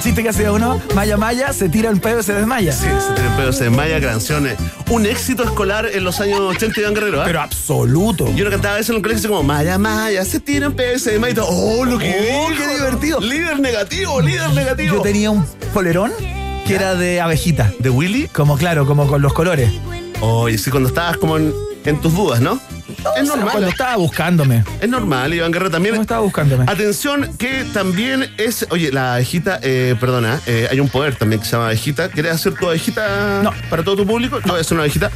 el 0.00 0.04
chiste 0.04 0.22
que 0.22 0.30
hacía 0.30 0.50
uno? 0.50 0.80
Maya 0.94 1.18
Maya 1.18 1.52
se 1.52 1.68
tira 1.68 1.90
el 1.90 2.00
pedo 2.00 2.20
y 2.20 2.22
se 2.22 2.32
desmaya. 2.32 2.72
Sí, 2.72 2.86
se 3.06 3.12
tiene 3.12 3.36
pedo, 3.36 3.52
se 3.52 3.64
desmaya, 3.64 4.00
canciones. 4.00 4.56
Un 4.88 5.04
éxito 5.04 5.44
escolar 5.44 5.90
en 5.92 6.04
los 6.04 6.20
años 6.20 6.40
80 6.40 6.80
Iván 6.80 6.94
Guerrero, 6.94 7.20
¿ah? 7.20 7.24
Pero 7.26 7.42
absoluto. 7.42 8.34
Yo 8.34 8.46
no 8.46 8.50
cantaba 8.50 8.78
eso 8.78 8.92
en 8.92 8.96
el 8.96 9.02
colegio, 9.02 9.28
como 9.28 9.42
Maya, 9.42 9.76
Maya, 9.76 10.24
se 10.24 10.40
tira 10.40 10.68
un 10.68 10.74
pedo, 10.74 10.98
se 10.98 11.10
desmaya 11.10 11.32
y 11.32 11.34
todo. 11.34 11.48
¡Oh, 11.50 11.84
lo 11.84 11.98
que 11.98 12.32
Oh, 12.32 12.48
qué 12.56 12.66
divertido. 12.66 13.20
Líder 13.20 13.60
negativo, 13.60 14.22
líder 14.22 14.50
negativo. 14.54 14.96
Yo 14.96 15.02
tenía 15.02 15.30
un 15.30 15.44
polerón 15.74 16.12
que 16.66 16.74
era 16.74 16.94
de 16.94 17.20
abejita. 17.20 17.70
¿De 17.78 17.90
Willy? 17.90 18.28
Como 18.28 18.56
claro, 18.56 18.86
como 18.86 19.06
con 19.06 19.20
los 19.20 19.34
colores. 19.34 19.70
Oye, 20.22 20.56
sí, 20.56 20.70
cuando 20.70 20.88
estabas 20.88 21.18
como 21.18 21.36
en, 21.36 21.52
en 21.84 22.00
tus 22.00 22.14
dudas, 22.14 22.40
¿no? 22.40 22.60
es 23.16 23.26
normal. 23.28 23.48
Cuando 23.52 23.68
estaba 23.68 23.96
buscándome. 23.96 24.64
Es 24.80 24.88
normal, 24.88 25.32
Iván 25.32 25.52
Guerrero 25.52 25.70
también. 25.70 25.94
¿Cómo 25.94 26.02
estaba 26.02 26.20
buscándome? 26.20 26.64
Atención, 26.66 27.36
que 27.38 27.64
también 27.72 28.26
es. 28.36 28.66
Oye, 28.70 28.92
la 28.92 29.14
abejita, 29.14 29.58
eh, 29.62 29.94
perdona, 29.98 30.40
eh, 30.46 30.68
hay 30.70 30.80
un 30.80 30.88
poder 30.88 31.14
también 31.14 31.40
que 31.40 31.46
se 31.46 31.52
llama 31.52 31.66
abejita. 31.66 32.08
¿Quieres 32.10 32.32
hacer 32.32 32.54
tu 32.54 32.66
abejita 32.68 33.40
No. 33.42 33.52
para 33.70 33.82
todo 33.82 33.96
tu 33.96 34.06
público? 34.06 34.36
A 34.44 34.56
hacer 34.58 34.74
una 34.74 34.82
abejita. 34.82 35.10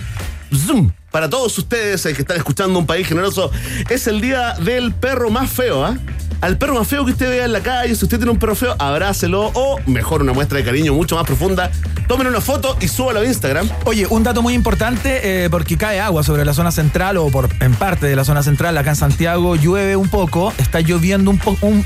Zoom. 0.55 0.91
Para 1.15 1.31
todos 1.31 1.57
ustedes 1.59 2.05
eh, 2.07 2.13
que 2.13 2.23
están 2.23 2.39
escuchando 2.39 2.77
un 2.77 2.87
país 2.87 3.07
generoso, 3.07 3.53
es 3.89 4.09
el 4.09 4.21
día 4.21 4.55
del 4.55 4.93
perro 4.93 5.31
más 5.31 5.49
feo, 5.49 5.85
¿ah? 5.85 5.97
Al 6.41 6.59
perro 6.59 6.75
más 6.75 6.89
feo 6.89 7.05
que 7.05 7.13
usted 7.13 7.31
vea 7.31 7.45
en 7.45 7.53
la 7.53 7.61
calle, 7.61 7.95
si 7.95 8.05
usted 8.05 8.17
tiene 8.17 8.33
un 8.33 8.39
perro 8.41 8.57
feo, 8.57 8.75
abrácelo 8.81 9.53
o 9.55 9.79
mejor 9.87 10.23
una 10.23 10.33
muestra 10.33 10.59
de 10.59 10.65
cariño 10.65 10.93
mucho 10.93 11.15
más 11.15 11.25
profunda. 11.25 11.71
Tomen 12.09 12.27
una 12.27 12.41
foto 12.41 12.77
y 12.81 12.89
súbala 12.89 13.21
a 13.21 13.25
Instagram. 13.25 13.71
Oye, 13.85 14.09
un 14.11 14.25
dato 14.25 14.43
muy 14.43 14.55
importante, 14.55 15.45
eh, 15.45 15.51
porque 15.51 15.77
cae 15.77 16.01
agua 16.01 16.25
sobre 16.25 16.45
la 16.45 16.53
zona 16.53 16.73
central 16.73 17.17
o 17.19 17.31
por 17.31 17.49
en 17.61 17.75
parte 17.77 18.07
de 18.07 18.17
la 18.17 18.25
zona 18.25 18.43
central, 18.43 18.77
acá 18.77 18.91
en 18.91 18.97
Santiago, 18.97 19.55
llueve 19.55 19.95
un 19.95 20.09
poco, 20.09 20.53
está 20.59 20.81
lloviendo 20.81 21.31
un 21.31 21.39
poco. 21.39 21.65
Un, 21.65 21.85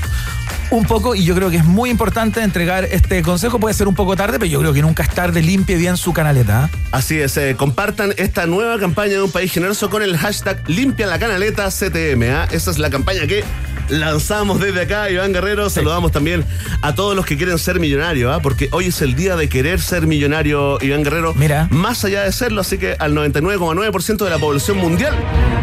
un 0.71 0.85
poco 0.85 1.15
y 1.15 1.23
yo 1.23 1.35
creo 1.35 1.49
que 1.49 1.57
es 1.57 1.65
muy 1.65 1.89
importante 1.89 2.41
entregar 2.41 2.85
este 2.85 3.21
consejo. 3.21 3.59
Puede 3.59 3.73
ser 3.73 3.87
un 3.87 3.95
poco 3.95 4.15
tarde, 4.15 4.39
pero 4.39 4.51
yo 4.51 4.59
creo 4.59 4.73
que 4.73 4.81
nunca 4.81 5.03
es 5.03 5.09
tarde. 5.09 5.41
Limpie 5.41 5.77
bien 5.77 5.97
su 5.97 6.13
canaleta. 6.13 6.65
¿ah? 6.65 6.69
Así 6.91 7.19
es, 7.19 7.37
eh, 7.37 7.55
compartan 7.57 8.13
esta 8.17 8.45
nueva 8.45 8.79
campaña 8.79 9.18
de 9.19 9.25
un 9.25 9.31
país 9.31 9.51
generoso 9.51 9.89
con 9.89 10.01
el 10.01 10.17
hashtag 10.17 10.63
Limpia 10.67 11.05
la 11.05 11.19
Canaleta 11.19 11.69
CTM. 11.69 12.23
¿ah? 12.31 12.47
Esa 12.51 12.71
es 12.71 12.79
la 12.79 12.89
campaña 12.89 13.27
que 13.27 13.43
lanzamos 13.89 14.59
desde 14.59 14.81
acá, 14.81 15.09
Iván 15.09 15.33
Guerrero. 15.33 15.69
Saludamos 15.69 16.11
también 16.11 16.45
a 16.81 16.95
todos 16.95 17.15
los 17.15 17.25
que 17.25 17.37
quieren 17.37 17.57
ser 17.57 17.79
millonarios, 17.79 18.33
¿ah? 18.33 18.39
porque 18.41 18.69
hoy 18.71 18.87
es 18.87 19.01
el 19.01 19.15
día 19.15 19.35
de 19.35 19.49
querer 19.49 19.81
ser 19.81 20.07
millonario, 20.07 20.77
Iván 20.81 21.03
Guerrero. 21.03 21.33
Mira. 21.35 21.67
Más 21.69 22.03
allá 22.05 22.23
de 22.23 22.31
serlo, 22.31 22.61
así 22.61 22.77
que 22.77 22.95
al 22.97 23.13
99,9% 23.13 24.23
de 24.23 24.29
la 24.29 24.39
población 24.39 24.77
mundial 24.77 25.15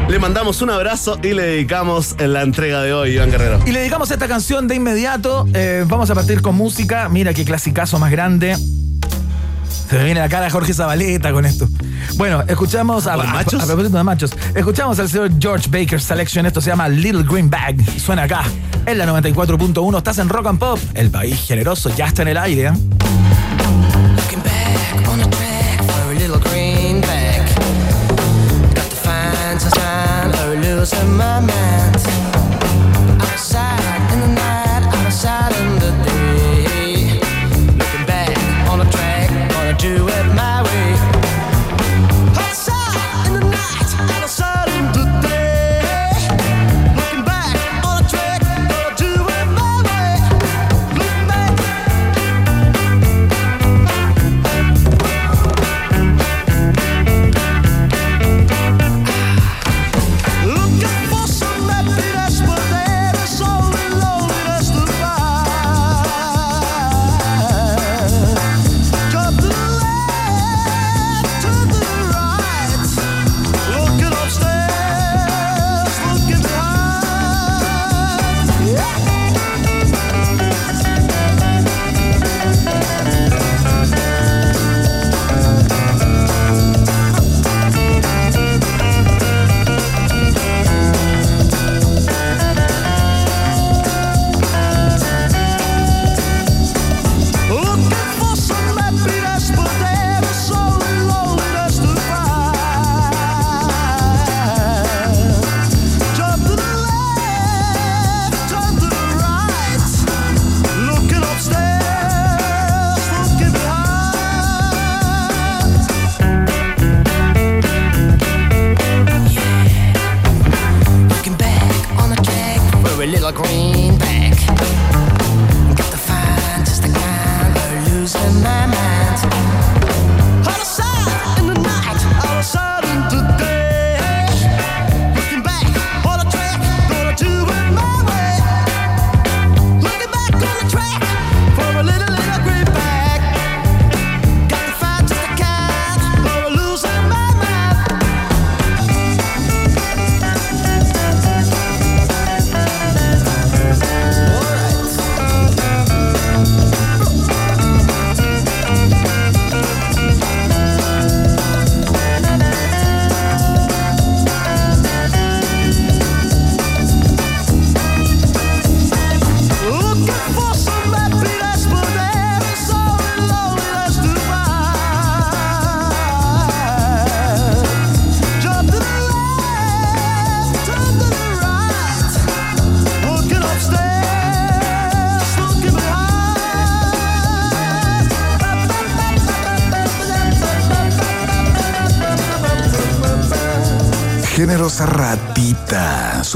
le 0.09 0.19
mandamos 0.19 0.63
un 0.63 0.71
abrazo 0.71 1.19
y 1.23 1.33
le 1.33 1.43
dedicamos 1.43 2.15
en 2.19 2.33
la 2.33 2.43
entrega 2.43 2.83
de 2.83 2.93
hoy, 2.93 3.13
Iván 3.13 3.31
Guerrero. 3.31 3.61
Y 3.67 3.73
le 3.73 3.81
dedicamos 3.81 4.11
esta 4.11 4.29
canción 4.29 4.69
de 4.69 4.75
inmediato. 4.75 5.47
Eh, 5.55 5.85
vamos 5.87 6.11
a 6.11 6.15
partir 6.15 6.43
con 6.43 6.55
música. 6.55 7.09
Mira 7.09 7.33
qué 7.33 7.45
clasicazo 7.45 7.99
más 7.99 8.11
grande. 8.11 8.57
Se 9.69 9.97
me 9.99 10.05
viene 10.05 10.21
a 10.21 10.25
la 10.25 10.29
cara 10.29 10.51
Jorge 10.51 10.73
Zabaleta 10.75 11.33
con 11.33 11.45
esto. 11.47 11.69
Bueno, 12.17 12.43
escuchamos 12.47 13.07
a, 13.07 13.15
¿Por 13.17 13.27
a- 13.27 13.33
machos? 13.33 13.63
a 13.63 13.67
propósito 13.67 13.97
de 13.97 14.05
machos. 14.05 14.31
Escuchamos 14.55 14.99
al 14.99 15.09
señor 15.09 15.31
George 15.39 15.69
Baker 15.71 16.01
Selection. 16.01 16.47
Esto 16.47 16.61
se 16.61 16.71
llama 16.71 16.89
Little 16.89 17.23
Green 17.23 17.49
Bag. 17.51 17.77
Suena 18.01 18.25
acá. 18.25 18.43
En 18.85 18.99
la 18.99 19.07
94.1. 19.07 19.99
Estás 19.99 20.19
en 20.19 20.29
Rock 20.29 20.47
and 20.47 20.59
Pop. 20.59 20.79
El 20.95 21.11
país 21.11 21.41
generoso 21.47 21.95
ya 21.97 22.07
está 22.07 22.23
en 22.23 22.29
el 22.29 22.37
aire. 22.37 22.67
¿eh? 22.69 22.73
Looking 24.17 24.43
back 24.43 25.07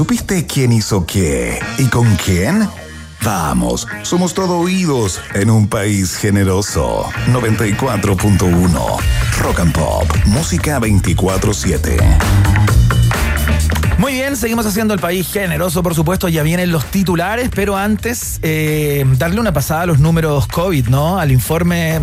¿Supiste 0.01 0.47
quién 0.47 0.71
hizo 0.71 1.05
qué? 1.05 1.59
¿Y 1.77 1.85
con 1.85 2.07
quién? 2.15 2.67
Vamos, 3.23 3.87
somos 4.01 4.33
todo 4.33 4.57
oídos 4.57 5.21
en 5.35 5.51
un 5.51 5.67
país 5.67 6.17
generoso. 6.17 7.05
94.1 7.27 8.97
Rock 9.43 9.59
and 9.59 9.71
Pop, 9.71 10.07
música 10.25 10.79
24-7. 10.79 11.99
Muy 14.01 14.13
bien, 14.13 14.35
seguimos 14.35 14.65
haciendo 14.65 14.95
el 14.95 14.99
país 14.99 15.31
generoso, 15.31 15.83
por 15.83 15.93
supuesto, 15.93 16.27
ya 16.27 16.41
vienen 16.41 16.71
los 16.71 16.85
titulares, 16.85 17.51
pero 17.53 17.77
antes 17.77 18.39
eh, 18.41 19.05
darle 19.19 19.39
una 19.39 19.53
pasada 19.53 19.83
a 19.83 19.85
los 19.85 19.99
números 19.99 20.47
COVID, 20.47 20.87
¿no? 20.87 21.19
Al 21.19 21.31
informe 21.31 21.99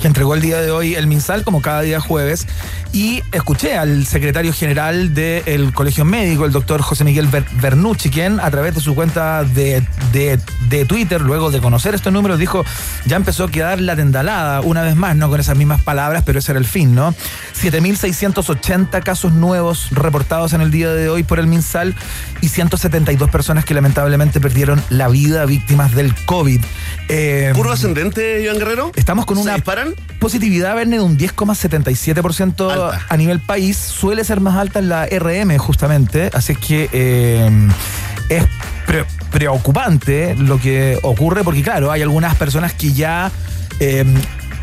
que 0.00 0.06
entregó 0.06 0.34
el 0.36 0.42
día 0.42 0.60
de 0.60 0.70
hoy 0.70 0.94
el 0.94 1.08
MinSal, 1.08 1.42
como 1.42 1.60
cada 1.60 1.80
día 1.80 1.98
jueves, 1.98 2.46
y 2.92 3.22
escuché 3.32 3.76
al 3.76 4.04
secretario 4.06 4.52
general 4.52 5.14
del 5.14 5.72
Colegio 5.72 6.04
Médico, 6.04 6.44
el 6.44 6.50
doctor 6.52 6.82
José 6.82 7.04
Miguel 7.04 7.28
Ber- 7.28 7.46
Bernucci, 7.60 8.10
quien 8.10 8.40
a 8.40 8.50
través 8.50 8.74
de 8.74 8.80
su 8.80 8.94
cuenta 8.96 9.44
de, 9.44 9.86
de- 10.12 10.40
de 10.68 10.84
Twitter, 10.84 11.20
luego 11.20 11.50
de 11.52 11.60
conocer 11.60 11.94
estos 11.94 12.12
números, 12.12 12.38
dijo, 12.38 12.64
ya 13.06 13.16
empezó 13.16 13.44
a 13.44 13.50
quedar 13.50 13.80
la 13.80 13.94
tendalada, 13.94 14.60
una 14.60 14.82
vez 14.82 14.96
más, 14.96 15.14
no 15.14 15.28
con 15.28 15.38
esas 15.38 15.56
mismas 15.56 15.80
palabras, 15.82 16.24
pero 16.26 16.40
ese 16.40 16.50
era 16.52 16.58
el 16.58 16.64
fin, 16.66 16.94
¿no? 16.94 17.14
7.680 17.60 19.02
casos 19.02 19.32
nuevos 19.32 19.88
reportados 19.92 20.52
en 20.52 20.60
el 20.60 20.70
día 20.70 20.90
de 20.92 21.08
hoy 21.08 21.22
por 21.22 21.38
el 21.38 21.46
MinSal 21.46 21.94
y 22.40 22.48
172 22.48 23.30
personas 23.30 23.64
que 23.64 23.74
lamentablemente 23.74 24.40
perdieron 24.40 24.82
la 24.90 25.08
vida 25.08 25.44
víctimas 25.46 25.94
del 25.94 26.14
COVID. 26.24 26.60
Eh, 27.08 27.52
¿Curva 27.54 27.74
ascendente, 27.74 28.42
Iván 28.42 28.58
Guerrero? 28.58 28.92
Estamos 28.96 29.26
con 29.26 29.36
¿Se 29.36 29.42
una 29.44 29.54
disparan? 29.54 29.94
Positividad, 30.20 30.74
Verne, 30.76 30.96
de 30.98 31.02
un 31.02 31.18
10,77% 31.18 32.70
Alta. 32.70 33.06
a 33.08 33.16
nivel 33.16 33.40
país. 33.40 33.76
Suele 33.76 34.22
ser 34.24 34.40
más 34.40 34.56
alta 34.56 34.78
en 34.78 34.88
la 34.88 35.06
RM, 35.06 35.56
justamente. 35.58 36.30
Así 36.32 36.52
es 36.52 36.58
que 36.58 36.88
eh, 36.92 37.50
es 38.28 38.44
pre- 38.86 39.06
preocupante 39.32 40.36
lo 40.36 40.60
que 40.60 40.98
ocurre, 41.02 41.42
porque, 41.42 41.62
claro, 41.62 41.90
hay 41.90 42.02
algunas 42.02 42.34
personas 42.36 42.72
que 42.74 42.92
ya. 42.92 43.30
eh, 43.80 44.04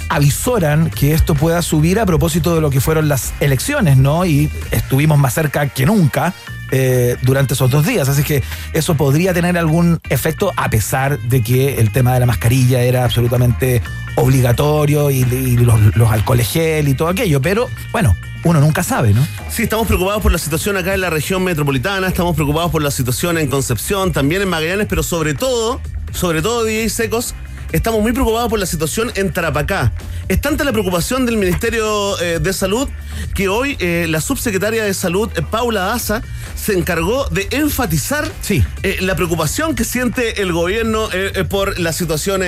avisoran 0.10 0.90
que 0.90 1.14
esto 1.14 1.36
pueda 1.36 1.62
subir 1.62 2.00
a 2.00 2.06
propósito 2.06 2.56
de 2.56 2.62
lo 2.62 2.70
que 2.70 2.80
fueron 2.80 3.10
las 3.10 3.34
elecciones, 3.42 3.98
¿no? 3.98 4.26
Y 4.26 4.50
estuvimos 4.72 5.18
más 5.18 5.34
cerca 5.34 5.68
que 5.68 5.86
nunca 5.86 6.34
eh, 6.72 7.18
durante 7.24 7.56
esos 7.56 7.70
dos 7.70 7.86
días. 7.86 8.08
Así 8.08 8.24
que 8.24 8.42
eso 8.72 8.96
podría 8.96 9.34
tener 9.34 9.58
algún 9.58 10.00
efecto 10.10 10.54
a 10.56 10.70
pesar 10.70 11.20
de 11.20 11.42
que 11.44 11.76
el 11.82 11.92
tema 11.92 12.14
de 12.14 12.22
la 12.22 12.26
mascarilla 12.26 12.80
era 12.84 13.04
absolutamente 13.04 13.82
obligatorio 14.18 15.10
y, 15.12 15.24
los, 15.58 15.96
los 15.96 16.12
alcoholes 16.12 16.48
gel 16.50 16.88
y 16.88 16.94
todo 16.94 17.08
aquello. 17.08 17.42
Pero 17.42 17.70
bueno, 17.92 18.16
uno 18.44 18.60
nunca 18.60 18.84
sabe, 18.84 19.14
¿no? 19.14 19.26
Sí, 19.50 19.64
estamos 19.64 19.88
preocupados 19.88 20.22
por 20.22 20.32
la 20.32 20.38
situación 20.38 20.78
acá 20.78 20.94
en 20.94 21.02
la 21.02 21.10
región 21.10 21.44
metropolitana, 21.44 22.08
estamos 22.08 22.36
preocupados 22.36 22.72
por 22.72 22.82
la 22.82 22.92
situación 22.92 23.38
en 23.38 23.48
Concepción, 23.48 24.12
también 24.12 24.42
en 24.42 24.50
Magallanes, 24.50 24.88
pero 24.88 25.04
sobre 25.04 25.34
todo, 25.34 25.82
sobre 26.12 26.42
todo, 26.42 26.64
DJ 26.64 26.90
Secos, 26.90 27.36
estamos 27.72 28.02
muy 28.02 28.12
preocupados 28.14 28.50
por 28.50 28.60
la 28.60 28.66
situación 28.66 29.12
en 29.16 29.32
Tarapacá. 29.34 29.92
Es 30.28 30.42
tanta 30.42 30.64
la 30.64 30.72
preocupación 30.72 31.26
del 31.26 31.38
Ministerio 31.38 32.20
eh, 32.22 32.40
de 32.40 32.54
Salud 32.54 32.90
que 33.34 33.48
hoy 33.50 33.78
eh, 33.80 34.06
la 34.10 34.22
subsecretaria 34.22 34.84
de 34.84 34.94
Salud, 34.94 35.30
eh, 35.36 35.42
Paula 35.50 35.82
Daza, 35.82 36.22
se 36.56 36.74
encargó 36.74 37.26
de 37.30 37.48
enfatizar 37.52 38.28
Sí. 38.42 38.64
eh, 38.84 38.98
la 39.02 39.16
preocupación 39.16 39.76
que 39.76 39.84
siente 39.84 40.42
el 40.42 40.52
gobierno 40.54 41.10
por 41.50 41.80
la 41.80 41.94
situación 41.94 42.42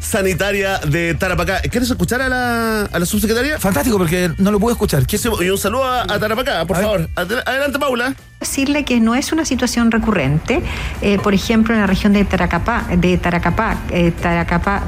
sanitaria 0.00 0.78
de 0.78 1.14
Tarapacá. 1.14 1.60
¿Quieres 1.62 1.90
escuchar 1.90 2.22
a 2.22 2.28
la, 2.28 2.82
a 2.84 2.98
la 2.98 3.06
subsecretaria? 3.06 3.58
Fantástico, 3.58 3.98
porque 3.98 4.30
no 4.38 4.50
lo 4.50 4.58
pude 4.60 4.72
escuchar. 4.72 5.06
¿Qué- 5.06 5.18
Sí, 5.18 5.28
Y 5.40 5.48
un 5.50 5.58
saludo 5.58 5.84
a, 5.84 6.02
a 6.02 6.18
Tarapacá, 6.18 6.64
por 6.66 6.76
A 6.76 6.80
favor. 6.80 7.08
Adel- 7.14 7.42
Adelante, 7.46 7.78
Paula. 7.78 8.14
Decirle 8.42 8.84
que 8.84 9.00
no 9.00 9.14
es 9.14 9.32
una 9.32 9.44
situación 9.44 9.90
recurrente. 9.90 10.62
Eh, 11.00 11.18
por 11.18 11.34
ejemplo, 11.34 11.74
en 11.74 11.80
la 11.80 11.86
región 11.86 12.12
de 12.12 12.24
Taracapá, 12.24 12.84
de 12.96 13.16
Taracapá, 13.18 13.76
eh, 13.90 14.12
Taracapá. 14.12 14.82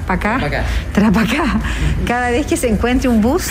Trapacá, 0.93 1.61
cada 2.07 2.31
vez 2.31 2.47
que 2.47 2.57
se 2.57 2.69
encuentre 2.69 3.09
un 3.09 3.21
bus, 3.21 3.51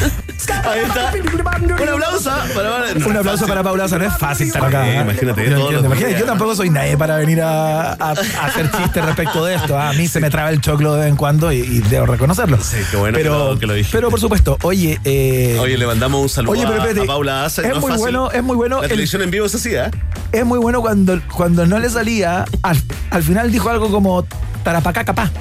Ahí 0.66 0.80
está. 0.82 1.14
Un 1.58 1.90
aplauso. 1.90 2.32
Para, 2.54 3.08
Un 3.08 3.18
aplauso 3.18 3.48
para 3.48 3.64
Paula 3.64 3.88
no 3.88 4.06
es 4.06 4.18
fácil 4.18 4.48
estar 4.48 4.64
acá. 4.66 4.88
¿eh? 4.90 5.02
Imagínate, 5.02 5.50
Yo, 5.50 5.58
todos 5.58 5.74
los 5.84 5.98
días. 5.98 6.20
yo 6.20 6.26
tampoco 6.26 6.56
soy 6.56 6.70
nadie 6.70 6.98
para 6.98 7.18
venir 7.18 7.42
a, 7.42 7.94
a- 7.94 7.96
a 8.12 8.12
hacer 8.46 8.70
chistes 8.72 9.06
respecto 9.06 9.44
de 9.46 9.56
esto. 9.56 9.78
A 9.80 9.94
mí 9.94 10.08
se 10.08 10.20
me 10.20 10.30
traba 10.30 10.50
el 10.50 10.62
choclo 10.62 10.94
de 10.96 11.02
vez 11.02 11.10
en 11.10 11.16
cuando 11.16 11.52
y, 11.52 11.58
y 11.60 11.80
debo 11.80 12.06
reconocerlo. 12.06 12.58
Sí, 12.62 12.78
qué 12.92 12.98
bueno 12.98 13.18
que 13.18 13.24
pero, 13.24 13.54
lo- 13.54 13.60
que 13.60 13.68
lo 13.68 13.74
dijiste. 13.74 13.98
Pero 13.98 14.10
por 14.10 14.20
supuesto, 14.20 14.58
oye. 14.64 15.00
eh, 15.04 15.58
Oye, 15.60 15.78
le 15.78 15.86
mandamos 15.88 16.22
un 16.22 16.30
saludo 16.30 16.52
Oye, 16.54 16.62
pero 16.66 16.74
a- 16.74 16.78
espérate, 16.86 17.02
a, 17.04 17.06
Paula 17.08 17.46
Asa. 17.46 17.62
es 17.64 17.70
no 17.70 17.80
muy 17.82 17.90
fácil. 17.92 18.02
bueno, 18.02 18.32
es 18.32 18.44
muy 18.44 18.56
bueno 18.56 18.78
La 18.78 18.84
el- 18.84 18.90
televisión 18.90 19.22
en 19.22 19.32
vivo 19.32 19.46
es 19.46 19.56
así, 19.56 19.74
¿eh? 19.76 19.90
es 20.32 20.46
muy 20.46 20.60
bueno 20.60 20.82
cuando, 20.82 21.20
cuando 21.34 21.66
no 21.66 21.80
le 21.80 21.90
salía, 21.90 22.46
al, 22.62 22.78
al 23.12 23.24
final 23.24 23.52
dijo 23.52 23.70
algo 23.70 23.90
como 23.92 24.26
tarapacá 24.64 25.04
capá. 25.04 25.32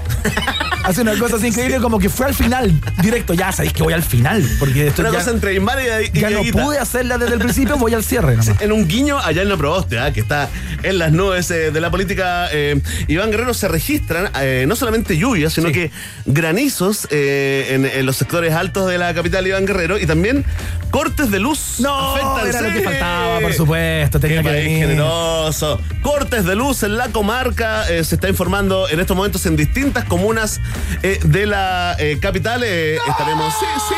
Hace 0.85 1.03
una 1.03 1.17
cosa 1.17 1.37
así 1.37 1.47
increíble 1.47 1.79
como 1.79 2.01
que 2.01 2.09
fue 2.09 2.27
al 2.27 2.35
final, 2.35 2.73
directo, 3.01 3.35
ya 3.35 3.53
sabéis 3.53 3.73
que 3.73 3.85
voy 3.85 3.93
al 3.93 4.03
final, 4.03 4.45
porque 4.59 4.89
esto 4.89 5.03
Una 5.03 5.13
ya, 5.13 5.19
cosa 5.19 5.31
entre 5.31 5.53
Aymar 5.53 5.79
y, 5.81 6.19
y 6.19 6.21
ya 6.21 6.29
no 6.31 6.39
Dieguita. 6.41 6.61
pude 6.65 6.79
hacerla 6.81 7.19
desde 7.19 7.35
el 7.35 7.39
principio, 7.41 7.77
voy 7.77 7.95
al 7.95 8.03
cierre 8.03 8.33
nomás. 8.37 8.61
En 8.61 8.73
un 8.73 8.89
guiño 8.89 9.17
allá 9.21 9.43
en 9.43 9.49
la 9.49 9.57
Proboste, 9.57 10.01
¿ah? 10.01 10.13
que 10.13 10.19
está 10.19 10.49
en 10.83 10.99
las 10.99 11.13
nubes 11.13 11.49
eh, 11.53 11.71
de 11.71 11.81
la 11.81 11.89
política, 11.93 12.49
eh, 12.53 12.81
Iván 13.07 13.31
Guerrero 13.31 13.55
se 13.55 13.69
registran 13.69 14.29
eh, 14.41 14.65
no 14.67 14.75
solamente 14.75 15.17
lluvias, 15.17 15.53
sino 15.53 15.69
Sí. 15.69 15.73
que 15.75 15.91
granizos 16.27 17.07
en, 17.13 17.87
en 17.87 18.05
los 18.05 18.17
sectores 18.17 18.53
altos 18.53 18.89
de 18.89 18.99
la 18.99 19.15
capital 19.15 19.47
Iván 19.47 19.65
Guerrero 19.67 20.01
y 20.01 20.07
también 20.07 20.45
cortes 20.91 21.31
de 21.31 21.39
luz. 21.39 21.77
No, 21.79 22.17
afectan, 22.17 22.49
era 22.49 22.61
lo 22.61 22.69
sí. 22.71 22.75
que 22.75 22.83
faltaba, 22.83 23.39
por 23.41 23.53
supuesto, 23.55 24.19
tenía 24.19 24.39
Qué 24.43 24.49
que 24.49 24.55
país 24.55 24.79
generoso. 24.79 25.81
Cortes 26.03 26.45
de 26.45 26.57
luz 26.57 26.83
en 26.83 26.97
la 26.97 27.09
comarca. 27.11 27.85
se 27.85 28.01
está 28.17 28.29
informando 28.29 28.89
en 28.89 28.99
estos 28.99 29.12
momentos 29.17 29.47
en 29.47 29.57
distintas 29.57 30.05
comunas 30.05 30.61
eh, 31.03 31.19
de 31.25 31.47
la 31.47 31.97
eh, 31.99 32.19
capital. 32.21 32.63
eh, 32.65 32.99
Estaremos. 33.09 33.53
Sí, 33.59 33.67
sí, 33.89 33.95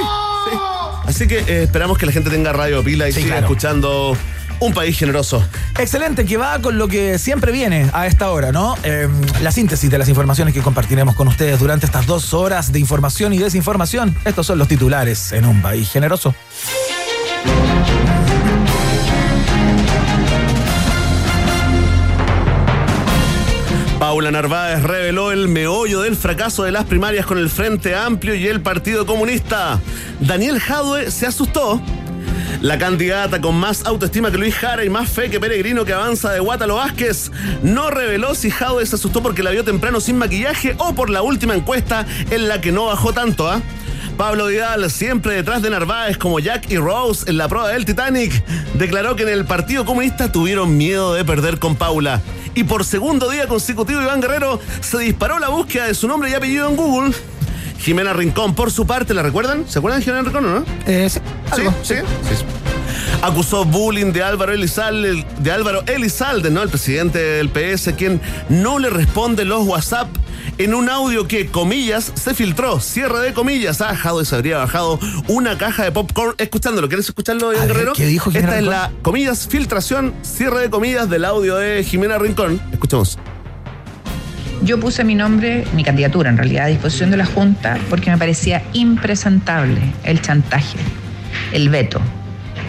sí. 0.51 0.59
Así 1.07 1.27
que 1.29 1.39
eh, 1.41 1.63
esperamos 1.65 1.99
que 1.99 2.07
la 2.07 2.13
gente 2.13 2.31
tenga 2.31 2.53
radio 2.53 2.83
pila 2.83 3.09
y 3.09 3.13
Sí, 3.13 3.21
siga 3.23 3.35
claro. 3.37 3.47
escuchando 3.47 4.17
un 4.61 4.73
país 4.73 4.97
generoso. 4.99 5.45
Excelente, 5.79 6.25
que 6.25 6.37
va 6.37 6.59
con 6.61 6.79
lo 6.79 6.89
que 6.89 7.19
siempre 7.19 7.53
viene 7.53 7.91
a 7.93 8.07
esta 8.07 8.31
hora, 8.31 8.53
¿no? 8.53 8.77
Eh, 8.85 9.09
la 9.43 9.51
síntesis 9.53 9.91
de 9.91 9.99
las 9.99 10.09
informaciones 10.09 10.55
que 10.55 10.61
compartiremos 10.63 11.15
con 11.17 11.29
ustedes 11.29 11.59
durante 11.59 11.85
estas 11.87 12.07
dos 12.07 12.33
horas 12.33 12.73
de 12.73 12.79
información 12.79 13.33
y 13.35 13.39
desinformación. 13.39 14.17
Estos 14.25 14.47
son 14.47 14.59
los 14.59 14.69
titulares 14.69 15.33
en 15.33 15.45
un 15.45 15.61
país 15.61 15.91
generoso. 15.91 16.35
Paula 24.15 24.31
Narváez 24.31 24.81
reveló 24.85 25.33
el 25.33 25.49
meollo 25.49 26.03
del 26.03 26.15
fracaso 26.15 26.63
de 26.63 26.71
las 26.71 26.85
primarias 26.85 27.27
con 27.27 27.37
el 27.37 27.51
Frente 27.51 27.97
Amplio 27.97 28.37
y 28.37 28.47
el 28.47 28.61
Partido 28.61 29.07
Comunista. 29.07 29.81
Daniel 30.21 30.61
Jadwe 30.61 31.11
se 31.11 31.27
asustó. 31.27 31.83
La 32.61 32.79
candidata 32.79 33.41
con 33.41 33.57
más 33.57 33.85
autoestima 33.85 34.31
que 34.31 34.39
Luis 34.39 34.55
Jara 34.55 34.85
y 34.85 34.89
más 34.89 35.11
fe 35.11 35.31
que 35.31 35.41
Peregrino 35.41 35.85
que 35.85 35.95
avanza 35.95 36.31
de 36.31 36.39
Guatalo 36.39 36.77
Vázquez 36.77 37.33
no 37.65 37.91
reveló 37.91 38.37
si 38.37 38.53
Jadwe 38.53 38.87
se 38.87 38.95
asustó 38.95 39.21
porque 39.21 39.43
la 39.43 39.51
vio 39.51 39.65
temprano 39.65 40.01
sin 40.01 40.17
maquillaje 40.17 40.77
o 40.79 40.95
por 40.95 41.11
la 41.11 41.23
última 41.23 41.57
encuesta 41.57 42.07
en 42.31 42.47
la 42.47 42.61
que 42.61 42.71
no 42.71 42.87
bajó 42.87 43.13
tanto, 43.13 43.51
¿ah? 43.51 43.61
Pablo 44.17 44.47
Vidal, 44.47 44.89
siempre 44.91 45.35
detrás 45.35 45.61
de 45.61 45.71
Narváez 45.71 46.17
como 46.19 46.39
Jack 46.39 46.71
y 46.71 46.77
Rose 46.77 47.29
en 47.29 47.37
la 47.37 47.49
prueba 47.49 47.69
del 47.69 47.85
Titanic, 47.85 48.45
declaró 48.75 49.17
que 49.17 49.25
en 49.25 49.31
el 49.31 49.45
Partido 49.45 49.85
Comunista 49.85 50.31
tuvieron 50.31 50.77
miedo 50.77 51.15
de 51.15 51.25
perder 51.25 51.59
con 51.59 51.75
Paula. 51.75 52.21
Y 52.55 52.63
por 52.65 52.85
segundo 52.85 53.29
día 53.29 53.49
consecutivo, 53.49 54.01
Iván 54.01 54.21
Guerrero 54.21 54.61
se 54.81 54.99
disparó 54.99 55.41
la 55.41 55.49
búsqueda 55.49 55.89
de 55.89 55.95
su 55.95 56.07
nombre 56.07 56.31
y 56.31 56.35
apellido 56.35 56.69
en 56.69 56.77
Google. 56.77 57.15
Jimena 57.85 58.15
Rincón, 58.15 58.55
por 58.55 58.71
su 58.71 58.87
parte, 58.87 59.13
¿la 59.13 59.23
recuerdan? 59.23 59.65
¿Se 59.69 59.79
acuerdan 59.79 60.01
de 60.01 60.05
Jimena 60.07 60.23
Rincón 60.23 60.47
o 60.47 60.61
no? 60.61 60.65
Eh, 60.87 61.07
sí, 61.11 61.21
Sí, 61.55 61.61
algo. 61.61 61.75
sí, 61.83 61.95
sí. 61.97 62.45
Acusó 63.21 63.65
bullying 63.67 64.13
de 64.13 64.23
Álvaro 64.23 64.53
Elizalde, 64.53 65.27
de 65.39 65.51
Álvaro 65.53 65.83
Elizalde, 65.87 66.51
¿no? 66.51 66.63
El 66.63 66.71
presidente 66.71 67.19
del 67.19 67.51
PS, 67.51 67.93
quien 67.97 68.21
no 68.49 68.79
le 68.79 68.89
responde 68.89 69.45
los 69.45 69.67
WhatsApp 69.67 70.09
en 70.57 70.75
un 70.75 70.89
audio 70.89 71.29
que, 71.29 71.47
comillas, 71.47 72.11
se 72.15 72.33
filtró. 72.35 72.81
Cierre 72.81 73.21
de 73.21 73.35
comillas. 73.35 73.81
Ha 73.83 73.87
bajado 73.89 74.23
y 74.23 74.25
se 74.25 74.35
habría 74.35 74.59
bajado 74.59 74.99
una 75.29 75.59
caja 75.59 75.85
de 75.85 75.93
popcorn. 75.93 76.35
Escuchándolo, 76.39 76.89
¿quieres 76.89 77.07
escucharlo, 77.09 77.53
Iván 77.53 77.69
Guerrero? 77.69 77.93
¿qué 77.95 78.07
dijo 78.07 78.31
Jimena 78.31 78.49
Esta 78.49 78.59
es 78.61 78.65
la, 78.67 78.93
comillas, 79.03 79.47
filtración, 79.49 80.15
cierre 80.23 80.61
de 80.61 80.71
comillas 80.71 81.09
del 81.11 81.25
audio 81.25 81.57
de 81.57 81.85
Jimena 81.85 82.19
Rincón. 82.19 82.61
Escuchemos. 82.73 83.19
Yo 84.63 84.81
puse 84.81 85.05
mi 85.05 85.15
nombre, 85.15 85.65
mi 85.75 85.85
candidatura 85.85 86.31
en 86.31 86.37
realidad, 86.37 86.65
a 86.65 86.69
disposición 86.69 87.11
de 87.11 87.17
la 87.17 87.27
Junta 87.27 87.77
porque 87.91 88.11
me 88.11 88.19
parecía 88.19 88.63
impresentable 88.73 89.81
el 90.05 90.21
chantaje, 90.23 90.79
el 91.53 91.69
veto. 91.69 92.01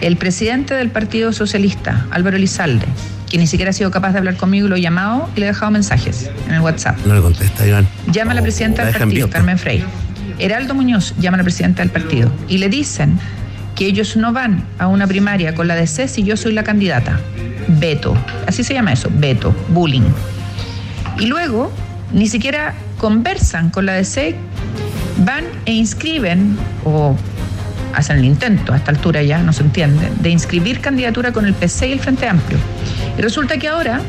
El 0.02 0.16
presidente 0.16 0.74
del 0.74 0.90
Partido 0.90 1.32
Socialista, 1.32 2.06
Álvaro 2.10 2.36
Elizalde, 2.36 2.86
que 3.30 3.38
ni 3.38 3.46
siquiera 3.46 3.70
ha 3.70 3.72
sido 3.72 3.90
capaz 3.90 4.12
de 4.12 4.18
hablar 4.18 4.36
conmigo, 4.36 4.68
lo 4.68 4.76
he 4.76 4.80
llamado 4.82 5.30
y 5.34 5.40
le 5.40 5.46
he 5.46 5.48
dejado 5.48 5.70
mensajes 5.70 6.30
en 6.48 6.54
el 6.54 6.60
WhatsApp. 6.60 6.98
No 7.06 7.14
le 7.14 7.22
contesta, 7.22 7.66
Iván. 7.66 7.88
Llama 8.12 8.32
a 8.32 8.34
la 8.34 8.40
Oh, 8.40 8.44
presidenta 8.44 8.84
del 8.84 8.94
partido. 8.94 9.30
Carmen 9.30 9.58
Frey. 9.58 9.82
Heraldo 10.38 10.74
Muñoz 10.74 11.14
llama 11.18 11.36
a 11.36 11.38
la 11.38 11.44
presidenta 11.44 11.82
del 11.82 11.90
partido 11.90 12.30
y 12.46 12.58
le 12.58 12.68
dicen 12.68 13.18
que 13.74 13.86
ellos 13.86 14.16
no 14.16 14.32
van 14.32 14.64
a 14.78 14.86
una 14.86 15.06
primaria 15.06 15.54
con 15.54 15.66
la 15.66 15.74
DC 15.74 16.08
si 16.08 16.24
yo 16.24 16.36
soy 16.36 16.52
la 16.52 16.62
candidata. 16.62 17.18
Veto. 17.68 18.16
Así 18.46 18.62
se 18.64 18.74
llama 18.74 18.92
eso, 18.92 19.10
veto, 19.12 19.54
bullying. 19.68 20.02
Y 21.18 21.26
luego 21.26 21.72
ni 22.12 22.28
siquiera 22.28 22.74
conversan 22.98 23.70
con 23.70 23.86
la 23.86 23.94
DC, 23.94 24.36
van 25.24 25.44
e 25.64 25.72
inscriben 25.72 26.56
o 26.84 27.16
hacen 27.94 28.18
el 28.18 28.24
intento, 28.24 28.72
a 28.72 28.76
esta 28.76 28.90
altura 28.90 29.22
ya 29.22 29.38
no 29.38 29.52
se 29.52 29.62
entiende, 29.62 30.10
de 30.20 30.28
inscribir 30.30 30.80
candidatura 30.80 31.32
con 31.32 31.46
el 31.46 31.54
PC 31.54 31.88
y 31.88 31.92
el 31.92 32.00
Frente 32.00 32.28
Amplio. 32.28 32.58
Y 33.18 33.22
resulta 33.22 33.56
que 33.58 33.68
ahora 33.68 34.02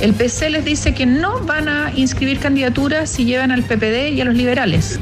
el 0.00 0.14
PC 0.14 0.50
les 0.50 0.64
dice 0.64 0.94
que 0.94 1.06
no 1.06 1.40
van 1.40 1.68
a 1.68 1.92
inscribir 1.96 2.38
candidaturas 2.38 3.10
si 3.10 3.24
llevan 3.24 3.50
al 3.50 3.62
PPD 3.64 4.12
y 4.14 4.20
a 4.20 4.24
los 4.24 4.34
liberales. 4.34 5.00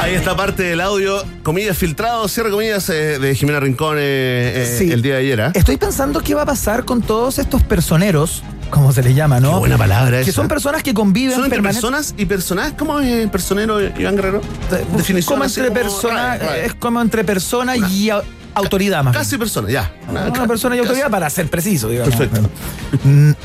Ahí 0.00 0.14
está 0.14 0.36
parte 0.36 0.64
del 0.64 0.80
audio, 0.80 1.24
comillas 1.44 1.78
filtrado, 1.78 2.26
cierre 2.26 2.50
comillas 2.50 2.88
eh, 2.88 3.20
de 3.20 3.34
Jimena 3.36 3.60
Rincón 3.60 3.98
eh, 3.98 4.64
eh, 4.64 4.76
Sí. 4.78 4.90
el 4.90 5.00
día 5.00 5.14
de 5.14 5.20
ayer. 5.20 5.40
¿ah? 5.40 5.52
Estoy 5.54 5.76
pensando 5.76 6.20
qué 6.20 6.34
va 6.34 6.42
a 6.42 6.46
pasar 6.46 6.84
con 6.84 7.02
todos 7.02 7.38
estos 7.38 7.62
personeros, 7.62 8.42
como 8.72 8.90
se 8.92 9.02
les 9.02 9.14
llama, 9.14 9.38
¿no? 9.38 9.52
Qué 9.52 9.58
buena 9.60 9.78
palabra 9.78 10.22
Que 10.22 10.32
son 10.32 10.48
personas 10.48 10.82
que 10.82 10.94
conviven 10.94 11.36
¿Son 11.36 11.44
entre 11.44 11.62
personas 11.62 12.14
y 12.16 12.24
personas? 12.26 12.72
¿Cómo 12.76 12.98
es 13.00 13.28
personero 13.28 13.80
Iván 13.80 14.16
Guerrero? 14.16 14.40
Definición 14.96 15.34
como 15.34 15.44
entre 15.44 15.68
como- 15.68 15.74
personas, 15.80 16.40
es 16.64 16.74
como 16.74 17.00
entre 17.00 17.22
persona 17.22 17.76
y 17.76 18.10
autoridad 18.54 19.02
más. 19.04 19.12
bien. 19.12 19.22
Casi 19.24 19.38
persona, 19.38 19.70
ya. 19.70 19.92
Una 20.08 20.46
persona 20.46 20.76
y 20.76 20.80
autoridad 20.80 21.10
para 21.10 21.28
ser 21.30 21.48
preciso, 21.48 21.88
digamos. 21.88 22.14
Perfecto. 22.14 22.48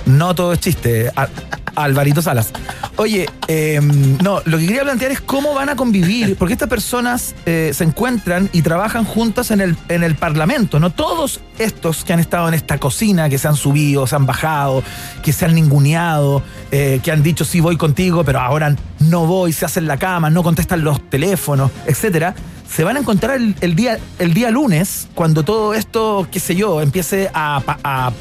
No 0.06 0.36
todo 0.36 0.54
es 0.54 0.60
chiste, 0.60 1.12
Al- 1.16 1.30
Alvarito 1.76 2.22
Salas. 2.24 2.50
Oye, 2.96 3.30
eh, 3.48 3.80
no, 4.24 4.42
lo 4.46 4.58
que 4.58 4.66
quería 4.66 4.82
plantear 4.82 5.12
es 5.12 5.22
cómo 5.22 5.54
van 5.54 5.70
a 5.70 5.76
convivir, 5.76 6.36
porque 6.36 6.54
estas 6.54 6.68
personas 6.68 7.36
eh, 7.46 7.72
se 7.74 7.84
encuentran 7.84 8.50
y 8.52 8.64
trabajan 8.64 9.06
juntas 9.06 9.52
en 9.52 9.62
el, 9.62 9.78
en 9.88 10.04
el 10.04 10.16
Parlamento, 10.16 10.80
¿no? 10.80 10.90
Todos 10.90 11.40
estos 11.60 12.04
que 12.04 12.14
han 12.14 12.20
estado 12.20 12.48
en 12.48 12.56
esta 12.56 12.80
cocina, 12.80 13.30
que 13.30 13.38
se 13.38 13.48
han 13.48 13.56
subido, 13.56 14.08
se 14.08 14.16
han 14.16 14.26
bajado, 14.26 14.84
que 15.22 15.32
se 15.32 15.46
han 15.46 15.54
ninguneado, 15.54 16.42
eh, 16.72 17.00
que 17.04 17.12
han 17.12 17.22
dicho 17.22 17.46
sí 17.46 17.60
voy 17.60 17.78
contigo, 17.78 18.24
pero 18.24 18.40
ahora 18.40 18.76
no 19.00 19.28
voy, 19.28 19.54
se 19.54 19.66
hacen 19.66 19.86
la 19.86 19.98
cama, 19.98 20.32
no 20.32 20.42
contestan 20.42 20.84
los 20.84 21.08
teléfonos, 21.12 21.70
etcétera 21.86 22.34
se 22.70 22.84
van 22.84 22.98
a 22.98 23.00
encontrar 23.00 23.38
el, 23.38 23.56
el 23.62 23.76
día, 23.76 23.98
el 24.20 24.34
día 24.34 24.52
lunes, 24.52 25.08
cuando 25.16 25.44
todo 25.44 25.74
esto, 25.74 26.28
qué 26.32 26.40
sé 26.40 26.56
yo, 26.56 26.82
empiece 26.82 27.30
a, 27.34 27.62
a 27.84 28.12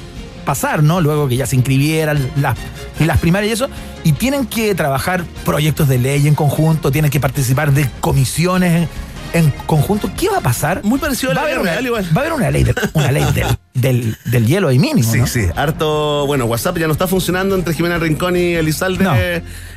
pasar, 0.45 0.83
¿no? 0.83 1.01
Luego 1.03 1.29
que 1.29 1.37
ya 1.37 1.45
se 1.45 1.57
inscribieran 1.57 2.31
las, 2.37 2.57
las 3.01 3.19
primarias 3.19 3.51
y 3.51 3.53
eso, 3.53 3.69
y 4.05 4.13
tienen 4.13 4.47
que 4.47 4.75
trabajar 4.75 5.25
proyectos 5.45 5.89
de 5.89 5.99
ley 5.99 6.27
en 6.27 6.35
conjunto, 6.35 6.91
tienen 6.91 7.11
que 7.11 7.21
participar 7.21 7.73
de 7.73 7.91
comisiones 8.01 8.89
en, 9.39 9.51
conjunto. 9.67 10.11
¿Qué 10.17 10.29
va 10.29 10.39
a 10.39 10.41
pasar? 10.41 10.83
Muy 10.85 10.99
parecido 10.99 11.33
a 11.33 11.35
la 11.35 11.41
va 11.43 11.47
a 11.47 11.51
vida 11.51 11.57
haber 11.61 11.63
una, 11.63 11.73
real 11.73 11.87
igual. 11.87 12.05
Va 12.17 12.21
a 12.21 12.25
haber 12.25 12.33
una 12.33 12.51
ley, 12.51 12.65
de- 12.65 12.75
una 12.95 13.13
ley 13.13 13.25
del, 13.35 13.47
del, 13.75 14.17
del 14.25 14.47
hielo 14.47 14.69
ahí 14.69 14.79
mínimo, 14.79 15.11
Sí, 15.11 15.19
¿no? 15.19 15.27
sí, 15.27 15.47
harto, 15.55 16.27
bueno, 16.27 16.45
WhatsApp 16.47 16.79
ya 16.79 16.87
no 16.87 16.93
está 16.93 17.07
funcionando 17.07 17.55
entre 17.55 17.75
Jimena 17.75 17.99
Rincón 17.99 18.37
y 18.37 18.55
Elizalde, 18.55 19.05
No. 19.05 19.15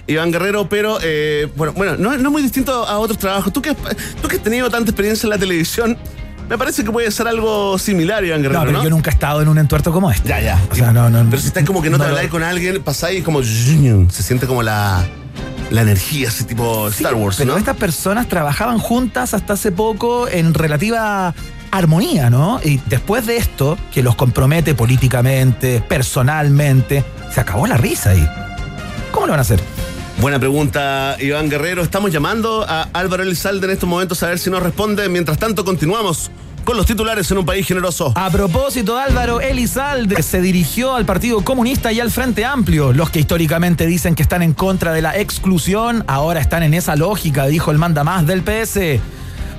Iván 0.08 0.32
Guerrero, 0.32 0.68
pero 0.70 0.98
eh, 1.04 1.48
bueno, 1.56 1.74
bueno, 1.74 1.96
no, 1.98 2.10
no 2.18 2.30
es 2.30 2.32
muy 2.32 2.42
distinto 2.42 2.86
a 2.88 2.98
otros 2.98 3.18
trabajos. 3.20 3.54
Tú 3.54 3.62
que, 3.62 3.76
tú 4.22 4.28
que 4.28 4.38
has 4.38 4.44
tenido 4.44 4.70
tanta 4.70 4.90
experiencia 4.92 5.28
en 5.28 5.32
la 5.32 5.38
televisión, 5.38 5.98
me 6.50 6.58
parece 6.58 6.84
que 6.84 6.92
puede 6.92 7.12
ser 7.12 7.28
algo 7.28 7.78
similar, 7.78 8.26
Iván 8.26 8.42
Guerrero, 8.42 8.62
No, 8.62 8.66
¿no? 8.66 8.72
pero 8.72 8.84
yo 8.86 8.90
nunca 8.90 9.12
he 9.12 9.14
estado 9.14 9.42
en 9.44 9.50
un 9.50 9.60
entuerto 9.60 9.92
como 9.92 10.10
este. 10.10 10.30
Ya, 10.30 10.40
ya. 10.42 10.60
O 10.72 10.74
sea, 10.74 10.92
no, 10.92 11.08
no. 11.12 11.24
Pero 11.30 11.40
si 11.40 11.48
estás 11.50 11.64
como 11.64 11.82
que 11.84 11.92
no, 11.92 12.00
te 12.00 12.06
habláis 12.06 12.30
con 12.30 12.42
alguien, 12.42 12.82
pasáis 12.82 13.24
como 13.24 13.44
se 13.44 14.24
siente 14.24 14.48
como 14.48 14.64
la, 14.64 15.06
la 15.70 15.82
energía, 15.82 16.28
ese 16.30 16.44
tipo 16.44 16.90
Sí, 16.92 17.04
Star 17.04 17.16
Wars, 17.16 17.38
pero 17.38 17.54
¿no? 17.54 17.58
estas 17.58 17.78
personas 17.78 18.28
trabajaban 18.28 18.80
juntas 18.80 19.34
hasta 19.34 19.54
hace 19.54 19.72
poco 19.72 20.28
en 20.28 20.54
relativa 20.54 21.34
armonía, 21.72 22.30
¿no? 22.30 22.60
Y 22.64 22.80
después 22.88 23.26
de 23.26 23.38
esto, 23.38 23.78
que 23.92 24.02
los 24.02 24.16
compromete 24.16 24.74
políticamente, 24.74 25.84
personalmente, 25.88 27.04
se 27.34 27.40
acabó 27.40 27.68
la 27.68 27.78
risa 27.78 28.12
ahí. 28.12 28.28
¿Cómo 29.12 29.28
lo 29.28 29.34
van 29.34 29.40
a 29.40 29.42
hacer? 29.42 29.60
Buena 30.20 30.40
pregunta, 30.40 31.16
Iván 31.20 31.50
Guerrero. 31.50 31.82
Estamos 31.82 32.12
llamando 32.12 32.66
a 32.68 32.90
Álvaro 32.92 33.24
Elizalde 33.24 33.68
en 33.68 33.72
estos 33.72 33.88
momentos 33.88 34.22
a 34.24 34.28
ver 34.28 34.40
si 34.40 34.50
nos 34.50 34.62
responde. 34.62 35.08
Mientras 35.08 35.38
tanto, 35.38 35.64
continuamos 35.64 36.30
con 36.70 36.78
los 36.78 36.86
titulares 36.86 37.32
en 37.32 37.40
un 37.40 37.48
país 37.48 37.66
generoso. 37.66 38.14
A 38.14 38.30
propósito, 38.30 38.96
Álvaro 38.96 39.42
Elizalde 39.42 40.22
se 40.22 40.40
dirigió 40.40 40.94
al 40.94 41.04
Partido 41.04 41.42
Comunista 41.44 41.92
y 41.92 42.00
al 42.00 42.12
Frente 42.12 42.46
Amplio. 42.46 42.94
Los 42.94 43.10
que 43.10 43.20
históricamente 43.20 43.88
dicen 43.88 44.14
que 44.14 44.22
están 44.22 44.44
en 44.44 44.54
contra 44.54 44.94
de 44.94 45.02
la 45.02 45.18
exclusión, 45.18 46.04
ahora 46.06 46.40
están 46.40 46.62
en 46.62 46.76
esa 46.76 46.96
lógica, 46.96 47.48
dijo 47.48 47.72
el 47.72 47.80
mandamás 47.80 48.28
del 48.28 48.44
PS. 48.44 49.02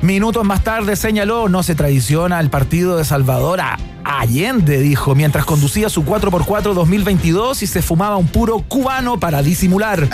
Minutos 0.03 0.45
más 0.45 0.63
tarde 0.63 0.95
señaló, 0.95 1.49
no 1.49 1.65
se 1.65 1.75
traiciona 1.75 2.39
el 2.39 2.49
partido 2.49 2.97
de 2.97 3.05
Salvador 3.05 3.61
a 3.61 3.77
Allende, 4.05 4.79
dijo, 4.81 5.15
mientras 5.15 5.45
conducía 5.45 5.89
su 5.89 6.05
4x4 6.05 6.73
2022 6.75 7.63
y 7.63 7.67
se 7.67 7.83
fumaba 7.83 8.17
un 8.17 8.27
puro 8.29 8.59
cubano 8.61 9.19
para 9.21 9.43
disimular. 9.43 10.09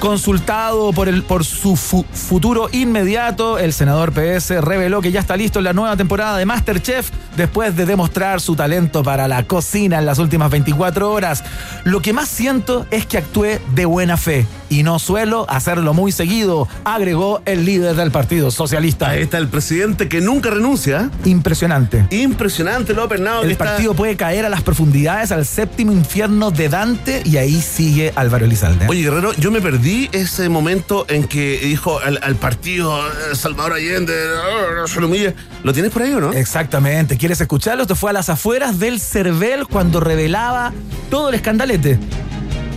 Consultado 0.00 0.92
por, 0.92 1.08
el, 1.08 1.22
por 1.22 1.44
su 1.46 1.76
fu- 1.76 2.04
futuro 2.12 2.68
inmediato, 2.72 3.58
el 3.58 3.72
senador 3.72 4.12
PS 4.12 4.50
reveló 4.62 5.00
que 5.00 5.10
ya 5.12 5.20
está 5.20 5.34
listo 5.36 5.60
en 5.60 5.64
la 5.64 5.72
nueva 5.72 5.96
temporada 5.96 6.36
de 6.36 6.44
Masterchef 6.44 7.10
después 7.36 7.74
de 7.74 7.86
demostrar 7.86 8.40
su 8.42 8.54
talento 8.54 9.02
para 9.02 9.28
la 9.28 9.44
cocina 9.44 9.98
en 9.98 10.04
las 10.06 10.18
últimas 10.18 10.50
24 10.50 11.10
horas. 11.10 11.42
Lo 11.84 12.02
que 12.02 12.12
más 12.12 12.28
siento 12.28 12.84
es 12.90 13.06
que 13.06 13.16
actué 13.16 13.62
de 13.74 13.86
buena 13.86 14.16
fe 14.18 14.46
y 14.68 14.82
no 14.82 14.98
suelo 14.98 15.46
hacerlo 15.48 15.94
muy 15.94 16.12
seguido, 16.12 16.68
agregó 16.84 17.40
el 17.46 17.64
líder 17.64 17.96
del 17.96 18.10
Partido 18.10 18.50
Socialista. 18.50 19.08
Ahí 19.10 19.22
está 19.22 19.38
el 19.38 19.48
presidente 19.48 20.08
que 20.08 20.20
nunca 20.20 20.50
renuncia. 20.50 21.10
Impresionante. 21.24 22.06
Impresionante, 22.10 22.92
López 22.92 23.20
Que 23.40 23.46
El 23.46 23.52
está- 23.52 23.64
partido 23.64 23.94
puede 23.94 24.16
caer 24.16 24.44
a 24.44 24.48
las 24.48 24.62
profundidades, 24.62 25.32
al 25.32 25.44
séptimo 25.46 25.92
infierno 25.92 26.50
de 26.50 26.68
Dante, 26.68 27.22
y 27.24 27.36
ahí 27.36 27.60
sigue 27.60 28.12
Álvaro 28.16 28.44
Elizalde. 28.44 28.86
Oye, 28.88 29.02
Guerrero, 29.02 29.32
yo 29.34 29.50
me 29.50 29.60
perdí 29.60 30.08
ese 30.12 30.48
momento 30.48 31.06
en 31.08 31.24
que 31.24 31.58
dijo 31.62 31.98
al, 32.00 32.18
al 32.22 32.36
partido 32.36 32.96
eh, 33.06 33.34
Salvador 33.34 33.74
Allende, 33.74 34.12
"Ah, 34.14 34.74
no 34.82 34.86
se 34.86 35.00
lo 35.00 35.06
humille". 35.06 35.34
¿Lo 35.62 35.72
tienes 35.72 35.90
por 35.92 36.02
ahí 36.02 36.12
o 36.12 36.20
no? 36.20 36.32
Exactamente. 36.32 37.16
¿Quieres 37.16 37.40
escucharlo? 37.40 37.82
Esto 37.82 37.96
fue 37.96 38.10
a 38.10 38.12
las 38.12 38.28
afueras 38.28 38.78
del 38.78 39.00
Cervel 39.00 39.66
cuando 39.66 40.00
revelaba 40.00 40.72
todo 41.10 41.28
el 41.30 41.34
escandalete 41.34 41.98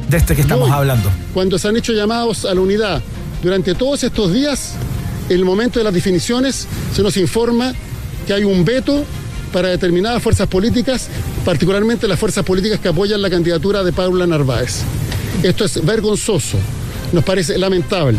de 0.09 0.17
este 0.17 0.35
que 0.35 0.41
estamos 0.41 0.67
Hoy, 0.69 0.73
hablando. 0.75 1.11
Cuando 1.33 1.59
se 1.59 1.67
han 1.67 1.75
hecho 1.77 1.91
llamados 1.93 2.45
a 2.45 2.53
la 2.53 2.61
unidad 2.61 3.01
durante 3.43 3.75
todos 3.75 4.03
estos 4.03 4.33
días, 4.33 4.73
en 5.29 5.35
el 5.37 5.45
momento 5.45 5.79
de 5.79 5.83
las 5.85 5.93
definiciones, 5.93 6.67
se 6.95 7.03
nos 7.03 7.17
informa 7.17 7.73
que 8.25 8.33
hay 8.33 8.43
un 8.45 8.63
veto 8.63 9.03
para 9.51 9.69
determinadas 9.69 10.21
fuerzas 10.21 10.47
políticas, 10.47 11.09
particularmente 11.45 12.07
las 12.07 12.19
fuerzas 12.19 12.43
políticas 12.43 12.79
que 12.79 12.89
apoyan 12.89 13.21
la 13.21 13.29
candidatura 13.29 13.83
de 13.83 13.93
Paula 13.93 14.27
Narváez. 14.27 14.81
Esto 15.43 15.65
es 15.65 15.83
vergonzoso, 15.85 16.57
nos 17.11 17.23
parece 17.23 17.57
lamentable. 17.57 18.17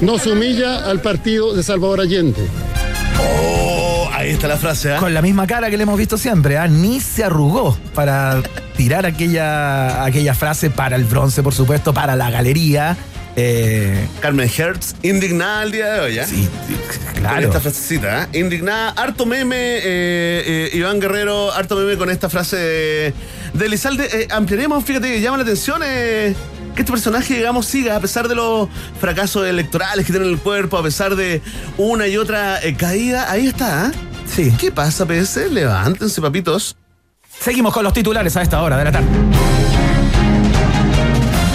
Nos 0.00 0.26
humilla 0.26 0.88
al 0.88 1.00
partido 1.02 1.54
de 1.54 1.62
Salvador 1.62 2.00
Allende. 2.00 2.46
Oh, 3.20 4.08
ahí 4.12 4.30
está 4.30 4.48
la 4.48 4.56
frase, 4.56 4.92
¿ah? 4.92 4.98
Con 4.98 5.12
la 5.12 5.20
misma 5.20 5.46
cara 5.46 5.68
que 5.68 5.76
le 5.76 5.82
hemos 5.82 5.98
visto 5.98 6.16
siempre, 6.16 6.56
¿ah? 6.56 6.68
ni 6.68 7.00
se 7.00 7.24
arrugó 7.24 7.76
para 7.94 8.42
tirar 8.76 9.04
aquella, 9.04 10.04
aquella 10.04 10.34
frase 10.34 10.70
para 10.70 10.96
el 10.96 11.04
bronce, 11.04 11.42
por 11.42 11.52
supuesto, 11.52 11.92
para 11.92 12.16
la 12.16 12.30
galería. 12.30 12.96
Eh, 13.40 14.08
Carmen 14.18 14.50
Hertz, 14.50 14.96
indignada 15.04 15.62
el 15.62 15.70
día 15.70 15.92
de 15.92 16.00
hoy, 16.00 16.18
¿ah? 16.18 16.26
sí, 16.26 16.48
Con 17.12 17.22
claro. 17.22 17.46
esta 17.46 17.60
frasecita, 17.60 18.24
¿eh? 18.24 18.40
indignada, 18.40 18.90
harto 18.90 19.26
meme, 19.26 19.56
eh, 19.56 19.80
eh, 19.84 20.70
Iván 20.72 20.98
Guerrero, 20.98 21.52
harto 21.52 21.76
meme 21.76 21.96
con 21.96 22.10
esta 22.10 22.28
frase 22.28 22.56
de, 22.56 23.14
de 23.54 23.66
Elizalde. 23.66 24.08
Eh, 24.12 24.28
ampliaremos, 24.32 24.84
fíjate, 24.84 25.12
que 25.12 25.20
llama 25.20 25.36
la 25.36 25.44
atención 25.44 25.82
eh, 25.84 26.34
que 26.74 26.82
este 26.82 26.90
personaje, 26.90 27.36
digamos, 27.36 27.66
siga, 27.66 27.94
a 27.94 28.00
pesar 28.00 28.26
de 28.26 28.34
los 28.34 28.68
fracasos 29.00 29.46
electorales 29.46 30.04
que 30.04 30.10
tiene 30.12 30.26
en 30.26 30.32
el 30.32 30.40
cuerpo, 30.40 30.76
a 30.76 30.82
pesar 30.82 31.14
de 31.14 31.40
una 31.76 32.08
y 32.08 32.16
otra 32.16 32.60
eh, 32.60 32.74
caída. 32.74 33.30
Ahí 33.30 33.46
está, 33.46 33.86
¿ah? 33.86 33.92
Sí. 34.26 34.52
¿Qué 34.58 34.72
pasa, 34.72 35.06
PS? 35.06 35.52
Levántense, 35.52 36.20
papitos. 36.20 36.76
Seguimos 37.40 37.72
con 37.72 37.84
los 37.84 37.92
titulares 37.92 38.36
a 38.36 38.42
esta 38.42 38.60
hora 38.60 38.76
de 38.78 38.84
la 38.84 38.90
tarde. 38.90 39.06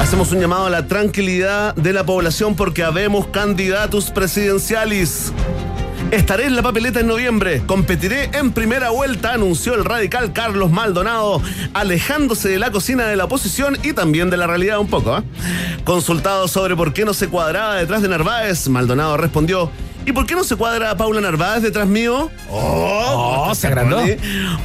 Hacemos 0.04 0.34
un 0.34 0.42
llamado 0.42 0.66
a 0.66 0.70
la 0.70 0.86
tranquilidad 0.86 1.74
de 1.76 1.94
la 1.94 2.06
población 2.06 2.56
porque 2.58 2.84
habemos 2.84 3.28
candidatos 3.28 4.12
presidenciales. 4.12 5.32
Estaré 6.12 6.46
en 6.46 6.58
la 6.58 6.62
papeleta 6.62 7.00
en 7.00 7.08
noviembre. 7.08 7.64
Competiré 7.66 8.30
en 8.34 8.52
primera 8.52 8.90
vuelta, 8.90 9.34
anunció 9.34 9.74
el 9.76 9.86
radical 9.86 10.34
Carlos 10.34 10.72
Maldonado, 10.72 11.42
alejándose 11.74 12.50
de 12.50 12.60
la 12.60 12.70
cocina 12.70 13.06
de 13.06 13.16
la 13.16 13.24
oposición 13.24 13.78
y 13.82 13.94
también 13.94 14.30
de 14.30 14.36
la 14.36 14.46
realidad 14.46 14.78
un 14.80 14.90
poco. 14.90 15.18
¿eh? 15.18 15.24
Consultado 15.86 16.50
sobre 16.50 16.76
por 16.76 16.92
qué 16.94 17.06
no 17.06 17.14
se 17.14 17.30
cuadraba 17.30 17.76
detrás 17.76 18.02
de 18.02 18.10
Narváez, 18.10 18.68
Maldonado 18.68 19.16
respondió. 19.16 19.72
¿Y 20.06 20.12
por 20.12 20.26
qué 20.26 20.36
no 20.36 20.44
se 20.44 20.56
cuadra 20.56 20.96
Paula 20.98 21.22
Narváez 21.22 21.62
detrás 21.64 21.88
mío? 21.88 22.30
Oh, 22.50 23.46
Oh, 23.50 23.56
se 23.56 23.68
agrandó. 23.68 24.02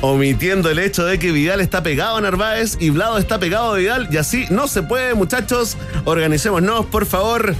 Omitiendo 0.01 0.71
el 0.71 0.79
hecho 0.79 1.05
de 1.05 1.19
que 1.19 1.33
Vidal 1.33 1.61
está 1.61 1.83
pegado 1.83 2.17
a 2.17 2.21
Narváez 2.21 2.77
y 2.81 2.91
Vlado 2.91 3.19
está 3.19 3.39
pegado 3.39 3.73
a 3.75 3.77
Vidal 3.77 4.09
y 4.11 4.17
así 4.17 4.47
no 4.51 4.67
se 4.69 4.83
puede, 4.83 5.15
muchachos. 5.15 5.77
Organicémonos, 6.05 6.87
por 6.87 7.07
favor. 7.07 7.55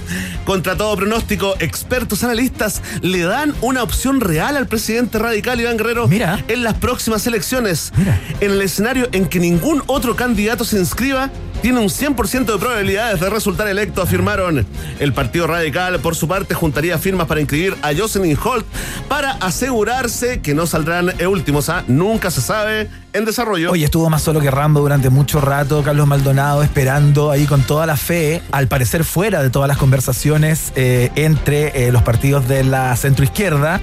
Contra 0.45 0.75
todo 0.75 0.95
pronóstico, 0.95 1.55
expertos 1.59 2.23
analistas 2.23 2.81
le 3.01 3.21
dan 3.21 3.53
una 3.61 3.83
opción 3.83 4.19
real 4.21 4.57
al 4.57 4.67
presidente 4.67 5.19
radical 5.19 5.59
Iván 5.61 5.77
Guerrero 5.77 6.07
Mira. 6.07 6.43
en 6.47 6.63
las 6.63 6.73
próximas 6.75 7.25
elecciones. 7.27 7.91
Mira. 7.95 8.19
En 8.41 8.51
el 8.51 8.61
escenario 8.61 9.07
en 9.11 9.25
que 9.27 9.39
ningún 9.39 9.83
otro 9.87 10.15
candidato 10.15 10.63
se 10.65 10.77
inscriba, 10.77 11.29
tiene 11.61 11.79
un 11.79 11.89
100% 11.89 12.45
de 12.45 12.57
probabilidades 12.57 13.19
de 13.19 13.29
resultar 13.29 13.67
electo, 13.67 14.01
afirmaron. 14.01 14.65
El 14.99 15.13
Partido 15.13 15.47
Radical, 15.47 15.99
por 15.99 16.15
su 16.15 16.27
parte, 16.27 16.53
juntaría 16.53 16.97
firmas 16.97 17.27
para 17.27 17.41
inscribir 17.41 17.75
a 17.81 17.93
Jocelyn 17.95 18.37
Holt 18.41 18.65
para 19.07 19.31
asegurarse 19.33 20.41
que 20.41 20.53
no 20.53 20.65
saldrán 20.65 21.13
últimos. 21.27 21.69
¿ah? 21.69 21.83
Nunca 21.87 22.31
se 22.31 22.41
sabe 22.41 22.89
en 23.13 23.25
desarrollo. 23.25 23.71
Oye, 23.71 23.85
estuvo 23.85 24.09
más 24.09 24.21
solo 24.21 24.39
que 24.39 24.51
Rambo 24.51 24.79
durante 24.79 25.09
mucho 25.09 25.41
rato, 25.41 25.83
Carlos 25.83 26.07
Maldonado 26.07 26.63
esperando 26.63 27.31
ahí 27.31 27.45
con 27.45 27.63
toda 27.63 27.85
la 27.85 27.97
fe, 27.97 28.41
al 28.51 28.67
parecer 28.67 29.03
fuera 29.03 29.41
de 29.41 29.49
todas 29.49 29.67
las 29.67 29.77
conversaciones 29.77 30.71
eh, 30.75 31.11
entre 31.15 31.87
eh, 31.87 31.91
los 31.91 32.03
partidos 32.03 32.47
de 32.47 32.63
la 32.63 32.95
centroizquierda. 32.95 33.81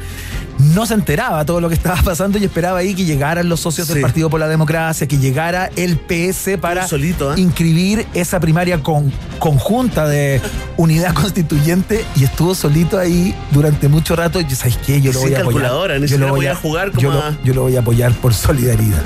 No 0.59 0.87
se 0.87 0.95
enteraba 0.95 1.45
todo 1.45 1.61
lo 1.61 1.69
que 1.69 1.75
estaba 1.75 2.01
pasando 2.03 2.39
y 2.39 2.45
esperaba 2.45 2.79
ahí 2.79 2.95
que 2.95 3.05
llegaran 3.05 3.49
los 3.49 3.61
socios 3.61 3.89
del. 3.89 4.01
Partido 4.01 4.31
por 4.31 4.41
la 4.41 4.49
Democracia, 4.49 5.07
que 5.07 5.19
llegara 5.19 5.71
el 5.77 5.97
PS 5.99 6.59
para 6.61 6.87
solito, 6.89 7.35
¿eh? 7.35 7.41
inscribir 7.41 8.07
esa 8.15 8.41
primaria 8.41 8.83
con- 8.83 9.13
conjunta 9.39 10.07
de 10.09 10.41
unidad 10.77 11.13
constituyente 11.15 12.05
y 12.17 12.25
estuvo 12.25 12.55
solito 12.55 12.99
ahí 12.99 13.35
durante 13.51 13.89
mucho 13.89 14.17
rato. 14.17 14.41
Y 14.41 14.49
¿sabes 14.55 14.79
qué? 14.85 15.01
Yo 15.01 15.13
lo 15.13 15.21
voy 15.21 15.35
a 15.35 15.41
apoyar. 15.41 15.45
calculadora, 15.45 15.95
ni 15.97 16.01
Yo 16.03 16.09
siquiera 16.09 16.27
lo 16.29 16.35
voy 16.35 16.47
a 16.47 16.55
jugar 16.55 16.91
como 16.91 17.01
yo 17.03 17.13
lo- 17.13 17.21
a- 17.23 17.37
yo 17.45 17.55
lo 17.55 17.63
voy 17.63 17.77
a 17.77 17.81
apoyar 17.81 18.13
por 18.15 18.33
solidaridad. 18.35 19.03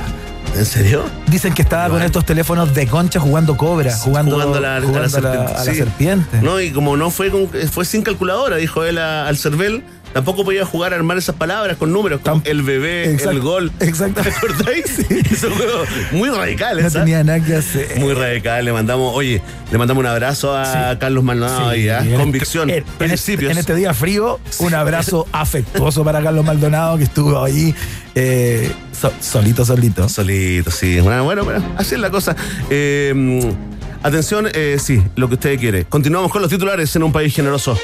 ¿En 0.57 0.65
serio? 0.67 1.05
Dicen 1.29 1.55
que 1.55 1.63
estaba 1.63 1.89
con 1.89 2.03
estos 2.03 2.25
teléfonos 2.27 2.75
de 2.75 2.87
concha 2.89 3.21
jugando 3.21 3.57
cobra, 3.57 3.95
jugando, 3.97 4.37
la, 4.37 4.77
a 4.77 4.81
la 4.81 4.87
jugando 4.87 4.99
a 4.99 5.03
la- 5.03 5.09
serpiente. 5.09 5.53
a 5.55 5.65
la 5.65 5.73
Sí. 5.73 5.75
serpiente. 5.79 6.43
No, 6.43 6.61
y 6.61 6.71
como 6.73 6.97
no 6.97 7.11
fue 7.11 7.31
con- 7.31 7.49
fue 7.71 7.85
sin 7.85 8.03
calculadora, 8.03 8.57
dijo 8.57 8.85
él 8.85 8.99
al 8.99 9.37
Cervel, 9.37 9.85
tampoco 10.13 10.45
podía 10.45 10.65
jugar 10.65 10.93
a 10.93 10.97
armar 10.97 11.19
esas 11.19 11.35
palabras 11.35 11.77
con 11.77 11.93
números, 11.93 12.21
como 12.25 12.43
el 12.45 12.63
bebé, 12.63 13.05
el 13.15 13.41
gol. 13.41 13.71
exacto. 13.81 14.23
¿Te 14.23 14.31
acordáis? 14.31 14.99
Esos 15.31 15.53
juegos 15.53 15.89
muy 16.13 16.29
radicales. 16.31 16.83
No 16.83 16.89
¿ah? 17.01 17.05
tenía 17.05 17.25
nada 17.25 17.41
que 17.41 17.57
hacer. 17.57 17.99
Muy 17.99 18.15
radical, 18.15 18.65
le 18.65 18.73
mandamos, 18.73 19.15
oye, 19.15 19.41
le 19.71 19.79
mandamos 19.79 20.01
un 20.01 20.07
abrazo 20.07 20.57
a 20.57 20.97
Carlos 20.99 21.23
Maldonado 21.25 21.73
Sí, 21.73 21.81
y 21.83 21.89
a 21.89 22.01
en 22.01 22.17
convicción, 22.17 22.71
este- 22.71 22.81
en- 22.81 22.87
este- 22.89 22.99
principios. 23.05 23.53
En 23.53 23.59
este 23.59 23.75
día 23.75 23.95
frío, 23.95 24.41
un 24.59 24.75
abrazo 24.75 25.27
afectuoso 25.33 26.05
para 26.05 26.23
Carlos 26.23 26.45
Maldonado 26.45 26.99
que 26.99 27.05
estuvo 27.05 27.43
ahí 27.43 27.75
eh, 28.15 28.71
so- 28.99 29.13
solito, 29.21 29.65
solito. 29.65 30.09
Solito, 30.09 30.71
sí. 30.71 31.01
Bueno, 31.01 31.25
bueno, 31.25 31.45
bueno, 31.45 31.65
así 31.77 31.95
es 31.95 32.01
la 32.01 32.11
cosa. 32.11 32.35
Eh, 32.71 33.13
mm, 33.15 34.05
atención, 34.07 34.49
eh, 34.53 34.77
sí, 34.81 35.03
lo 35.17 35.29
que 35.29 35.35
usted 35.35 35.59
quiere. 35.59 35.85
Continuamos 35.85 36.31
con 36.33 36.43
los 36.43 36.51
titulares 36.51 36.95
en 36.97 37.03
un 37.05 37.13
país 37.13 37.35
generoso. 37.35 37.79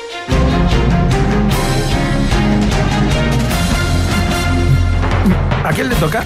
Quién 5.77 5.91
le 5.91 5.95
toca? 5.97 6.25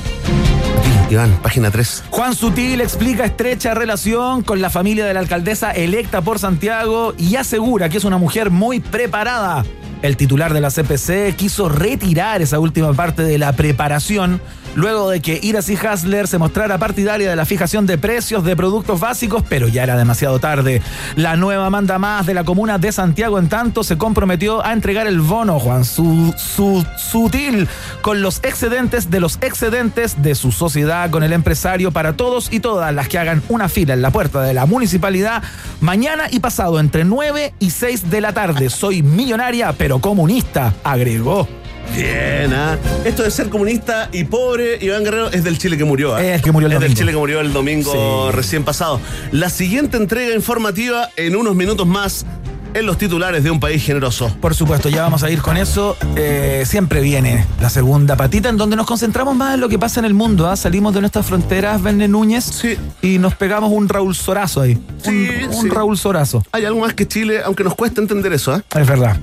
Iván, 1.11 1.37
página 1.43 1.73
3. 1.73 2.05
Juan 2.11 2.37
Sutil 2.37 2.81
explica 2.81 3.25
estrecha 3.25 3.75
relación 3.75 4.43
con 4.45 4.63
la 4.63 4.71
familia 4.71 5.05
de 5.05 5.13
la 5.13 5.19
alcaldesa 5.19 5.73
electa 5.73 6.23
por 6.23 6.39
Santiago 6.39 7.15
y 7.19 7.35
asegura 7.35 7.89
que 7.89 7.99
es 7.99 8.05
una 8.05 8.17
mujer 8.17 8.51
muy 8.51 8.79
preparada. 8.79 9.65
El 10.03 10.17
titular 10.17 10.55
de 10.55 10.61
la 10.61 10.71
CPC 10.71 11.35
quiso 11.35 11.69
retirar 11.69 12.43
esa 12.43 12.61
última 12.61 12.93
parte 12.93 13.25
de 13.25 13.39
la 13.39 13.53
preparación 13.53 14.41
luego 14.75 15.11
de 15.11 15.21
que 15.21 15.39
Iras 15.43 15.69
y 15.69 15.77
Hasler 15.77 16.29
se 16.29 16.39
mostrara 16.39 16.79
partidaria 16.79 17.29
de 17.31 17.37
la 17.37 17.45
fijación 17.45 17.87
de 17.87 17.99
precios 17.99 18.45
de 18.45 18.57
productos 18.57 19.01
básicos, 19.01 19.43
pero 19.49 19.69
ya 19.69 19.83
era 19.83 19.97
demasiado 19.97 20.39
tarde. 20.39 20.83
La 21.17 21.37
nueva 21.37 21.71
manda 21.71 21.99
más 21.99 22.27
de 22.27 22.35
la 22.35 22.45
comuna 22.45 22.79
de 22.79 22.93
Santiago, 22.93 23.39
en 23.39 23.49
tanto, 23.49 23.85
se 23.85 23.99
comprometió 23.99 24.65
a 24.65 24.73
entregar 24.73 25.07
el 25.07 25.21
bono, 25.21 25.59
Juan, 25.59 25.85
su, 25.85 26.35
su- 26.37 26.85
sutil, 26.97 27.69
con 28.03 28.23
los 28.23 28.39
excedentes 28.45 29.11
de 29.11 29.21
los 29.21 29.39
excedentes 29.41 30.23
de 30.23 30.35
su 30.35 30.53
sociedad 30.53 31.11
con 31.11 31.23
el 31.23 31.33
empresario 31.33 31.91
para 31.93 32.15
todos 32.15 32.53
y 32.53 32.61
todas 32.61 32.95
las 32.95 33.09
que 33.09 33.19
hagan 33.19 33.43
una 33.49 33.69
fila 33.69 33.95
en 33.95 34.03
la 34.03 34.11
puerta 34.11 34.43
de 34.43 34.55
la 34.55 34.67
municipalidad 34.67 35.43
mañana 35.81 36.25
y 36.31 36.41
pasado 36.41 36.79
entre 36.81 37.05
9 37.05 37.55
y 37.59 37.71
6 37.71 38.11
de 38.11 38.21
la 38.21 38.33
tarde. 38.33 38.71
Soy 38.71 39.03
millonaria, 39.03 39.73
pero 39.77 39.99
comunista, 40.01 40.73
agregó. 40.85 41.49
Bien, 41.95 42.53
¿ah? 42.55 42.79
Esto 43.05 43.23
de 43.25 43.31
ser 43.31 43.49
comunista 43.49 44.09
y 44.13 44.25
pobre, 44.25 44.79
Iván 44.81 45.03
Guerrero, 45.05 45.31
es 45.31 45.43
del 45.45 45.59
Chile 45.59 45.77
que 45.77 45.85
murió. 45.85 46.15
¿ah? 46.15 46.23
Es 46.25 46.37
el 46.37 46.43
que 46.43 46.53
murió 46.53 46.69
el 46.69 46.75
Es 46.75 46.81
del. 46.81 46.95
Chile 46.95 47.11
que 47.13 47.19
murió 47.19 47.41
el 47.41 47.53
domingo 47.53 48.31
Sí. 48.31 48.37
recién 48.37 48.65
pasado. 48.65 49.01
La 49.33 49.51
siguiente 49.51 49.97
entrega 49.97 50.35
informativa 50.35 51.11
en 51.17 51.35
unos 51.37 51.55
minutos 51.57 51.87
más 51.87 52.25
en 52.75 52.87
los 52.87 52.99
titulares 52.99 53.43
de 53.45 53.51
un 53.51 53.61
país 53.61 53.85
generoso. 53.85 54.35
Por 54.41 54.55
supuesto, 54.55 54.89
ya 54.89 55.03
vamos 55.03 55.23
a 55.23 55.31
ir 55.31 55.43
con 55.43 55.57
eso. 55.57 55.97
Eh, 56.17 56.65
siempre 56.67 57.01
viene 57.01 57.47
la 57.61 57.69
segunda 57.71 58.17
patita 58.17 58.49
en 58.49 58.57
donde 58.57 58.77
nos 58.77 58.87
concentramos 58.87 59.35
más 59.37 59.55
en 59.55 59.61
lo 59.61 59.69
que 59.69 59.79
pasa 59.79 60.01
en 60.01 60.07
el 60.07 60.15
mundo. 60.15 60.49
¿ah? 60.49 60.57
Salimos 60.57 60.95
de 60.95 61.01
nuestras 61.01 61.27
fronteras, 61.27 61.83
Verne 61.83 62.09
Núñez, 62.09 62.45
Sí. 62.45 62.77
y 63.03 63.19
nos 63.19 63.35
pegamos 63.35 63.71
un 63.73 63.89
Raúl 63.89 64.15
Sorazo 64.15 64.61
ahí. 64.61 64.79
Sí, 65.03 65.29
un, 65.49 65.55
un 65.55 65.63
sí. 65.63 65.69
Raúl 65.69 65.97
Sorazo. 65.99 66.45
Hay 66.53 66.65
algo 66.65 66.81
más 66.81 66.95
que 66.95 67.07
Chile, 67.09 67.41
aunque 67.45 67.65
nos 67.65 67.75
cuesta 67.75 68.01
entender 68.01 68.33
eso, 68.33 68.53
¿ah? 68.53 68.63
Es 68.79 68.87
verdad. 68.87 69.17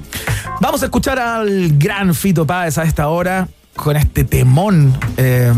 Vamos 0.60 0.82
a 0.82 0.86
escuchar 0.86 1.20
al 1.20 1.78
gran 1.78 2.14
Fito 2.16 2.46
Páez 2.48 2.78
a 2.78 2.84
esta 2.84 3.08
hora 3.10 3.48
con 3.76 3.96
este 3.96 4.24
temón 4.24 4.92
eh, 5.18 5.54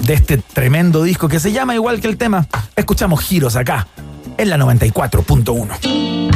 de 0.00 0.14
este 0.14 0.36
tremendo 0.38 1.04
disco 1.04 1.28
que 1.28 1.38
se 1.38 1.52
llama 1.52 1.74
igual 1.74 2.00
que 2.00 2.08
el 2.08 2.16
tema. 2.16 2.46
Escuchamos 2.74 3.20
giros 3.20 3.54
acá, 3.54 3.86
en 4.36 4.50
la 4.50 4.58
94.1. 4.58 6.31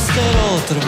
ser 0.00 0.36
otro, 0.54 0.80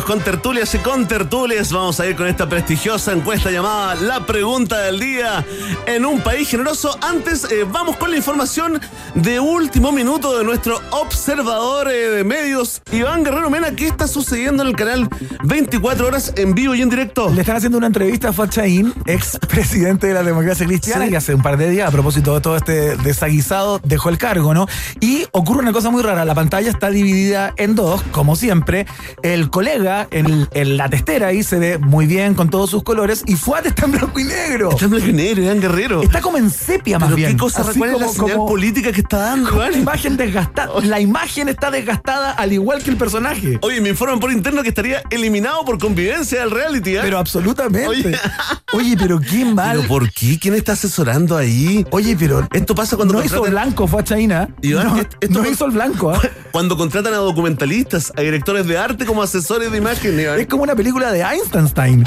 con 0.00 0.20
tertulias 0.20 0.74
y 0.74 0.78
con 0.78 1.06
tertulias. 1.06 1.70
Vamos 1.70 2.00
a 2.00 2.06
ir 2.06 2.16
con 2.16 2.26
esta 2.26 2.48
prestigiosa 2.48 3.12
encuesta 3.12 3.50
llamada 3.50 3.94
La 3.96 4.24
Pregunta 4.24 4.78
del 4.78 4.98
Día 4.98 5.44
en 5.84 6.06
un 6.06 6.22
país 6.22 6.48
generoso. 6.48 6.96
Antes, 7.02 7.44
eh, 7.50 7.66
vamos 7.70 7.96
con 7.98 8.10
la 8.10 8.16
información 8.16 8.80
de 9.14 9.38
último 9.40 9.92
minuto 9.92 10.38
de 10.38 10.44
nuestro 10.44 10.80
observador 10.90 11.88
eh, 11.90 12.08
de 12.08 12.24
medios, 12.24 12.80
Iván 12.92 13.22
Guerrero 13.24 13.50
Mena. 13.50 13.70
¿Qué 13.76 13.86
está 13.86 14.08
sucediendo 14.08 14.62
en 14.62 14.70
el 14.70 14.76
canal 14.76 15.06
24 15.44 16.06
horas 16.06 16.32
en 16.36 16.54
vivo 16.54 16.74
y 16.74 16.80
en 16.80 16.88
directo? 16.88 17.28
Le 17.28 17.42
están 17.42 17.56
haciendo 17.56 17.76
una 17.76 17.88
entrevista 17.88 18.30
a 18.30 18.32
Fachaín, 18.32 18.94
ex 19.04 19.38
presidente 19.48 20.06
de 20.06 20.14
la 20.14 20.22
democracia 20.22 20.64
cristiana, 20.66 21.04
Sí. 21.04 21.10
que 21.10 21.16
hace 21.18 21.34
un 21.34 21.42
par 21.42 21.58
de 21.58 21.68
días, 21.68 21.88
a 21.88 21.90
propósito 21.92 22.34
de 22.34 22.40
todo 22.40 22.56
este 22.56 22.96
desaguisado, 22.96 23.80
dejó 23.84 24.08
el 24.08 24.16
cargo, 24.16 24.54
¿no? 24.54 24.66
Y 25.00 25.26
ocurre 25.32 25.60
una 25.60 25.72
cosa 25.72 25.90
muy 25.90 26.02
rara. 26.02 26.24
La 26.24 26.34
pantalla 26.34 26.70
está 26.70 26.88
dividida 26.90 27.52
en 27.58 27.74
dos, 27.74 28.02
como 28.12 28.34
siempre. 28.34 28.86
El 29.22 29.50
colega 29.50 30.08
en, 30.10 30.48
en 30.52 30.76
la 30.78 30.88
testera 30.88 31.28
ahí 31.28 31.42
se 31.42 31.58
ve 31.58 31.76
muy 31.76 32.06
bien 32.06 32.32
con 32.34 32.48
todos 32.48 32.70
sus 32.70 32.82
colores 32.82 33.24
y 33.26 33.36
Fuat 33.36 33.66
está 33.66 33.84
en 33.84 33.92
blanco 33.92 34.18
y 34.18 34.24
negro. 34.24 34.70
Está 34.70 34.86
en 34.86 34.90
blanco 34.92 35.08
y 35.08 35.12
negro, 35.12 35.42
Iván 35.42 35.60
Guerrero. 35.60 36.02
Está 36.02 36.22
como 36.22 36.38
en 36.38 36.48
sepia 36.50 36.98
más 36.98 37.08
Pero 37.10 37.16
bien. 37.16 37.32
qué 37.32 37.36
cosa, 37.36 37.60
Así 37.60 37.78
¿cuál 37.78 37.90
es 37.90 38.00
la 38.00 38.06
como- 38.06 38.12
señal 38.18 38.36
como- 38.38 38.48
política 38.48 38.90
que 38.92 39.01
está 39.02 39.18
dando, 39.18 39.54
una 39.54 39.70
imagen 39.70 40.16
desgastada. 40.16 40.80
La 40.82 40.98
imagen 41.00 41.48
está 41.48 41.70
desgastada 41.70 42.32
al 42.32 42.52
igual 42.52 42.82
que 42.82 42.90
el 42.90 42.96
personaje. 42.96 43.58
Oye, 43.62 43.80
me 43.80 43.90
informan 43.90 44.18
por 44.20 44.32
interno 44.32 44.62
que 44.62 44.70
estaría 44.70 45.02
eliminado 45.10 45.64
por 45.64 45.78
convivencia 45.78 46.40
del 46.40 46.50
reality, 46.50 46.96
¿eh? 46.96 47.00
Pero 47.02 47.18
absolutamente. 47.18 47.86
Oye. 47.88 48.18
Oye, 48.74 48.96
pero 48.98 49.20
qué 49.20 49.44
mal. 49.44 49.76
¿Pero 49.76 49.88
por 49.88 50.10
qué? 50.12 50.38
¿Quién 50.40 50.54
está 50.54 50.72
asesorando 50.72 51.36
ahí? 51.36 51.84
Oye, 51.90 52.16
pero 52.18 52.48
Esto 52.52 52.74
pasa 52.74 52.96
cuando 52.96 53.14
no 53.14 53.22
hizo 53.24 53.36
contratan- 53.42 53.50
blanco, 53.50 53.86
fue 53.86 54.00
a 54.00 54.04
China. 54.04 54.48
Iván, 54.62 54.86
no, 54.88 54.96
esto- 54.98 55.16
no 55.28 55.46
hizo 55.48 55.66
el 55.66 55.72
blanco. 55.72 56.10
¿ah? 56.10 56.20
Cuando 56.52 56.76
contratan 56.76 57.12
a 57.14 57.18
documentalistas, 57.18 58.12
a 58.16 58.20
directores 58.22 58.66
de 58.66 58.76
arte 58.78 59.04
como 59.06 59.22
asesores 59.22 59.70
de 59.72 59.78
imagen, 59.78 60.18
Iván. 60.18 60.38
Es 60.40 60.46
como 60.46 60.62
una 60.62 60.74
película 60.74 61.12
de 61.12 61.20
Einstein. 61.22 62.04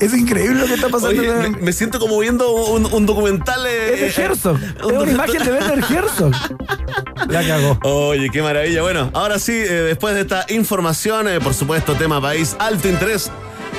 Es 0.00 0.14
increíble 0.14 0.60
lo 0.60 0.66
que 0.66 0.74
está 0.74 0.88
pasando. 0.88 1.20
Oye, 1.20 1.32
me, 1.32 1.50
me 1.50 1.72
siento 1.72 1.98
como 1.98 2.18
viendo 2.18 2.50
un, 2.52 2.86
un 2.92 3.06
documental. 3.06 3.66
eh, 3.66 4.06
es 4.06 4.16
de 4.16 4.22
Herzog. 4.22 4.58
es 4.58 4.84
una 4.84 5.10
imagen 5.10 5.44
de 5.44 5.52
Werner 5.52 5.84
Herzog. 5.90 6.32
La 7.28 7.46
cagó. 7.46 7.78
Oye, 7.82 8.30
qué 8.30 8.42
maravilla. 8.42 8.82
Bueno, 8.82 9.10
ahora 9.14 9.38
sí, 9.38 9.52
eh, 9.52 9.68
después 9.68 10.14
de 10.14 10.22
esta 10.22 10.46
información, 10.48 11.28
eh, 11.28 11.40
por 11.40 11.54
supuesto, 11.54 11.94
tema 11.94 12.20
país, 12.20 12.56
alto 12.58 12.88
interés, 12.88 13.30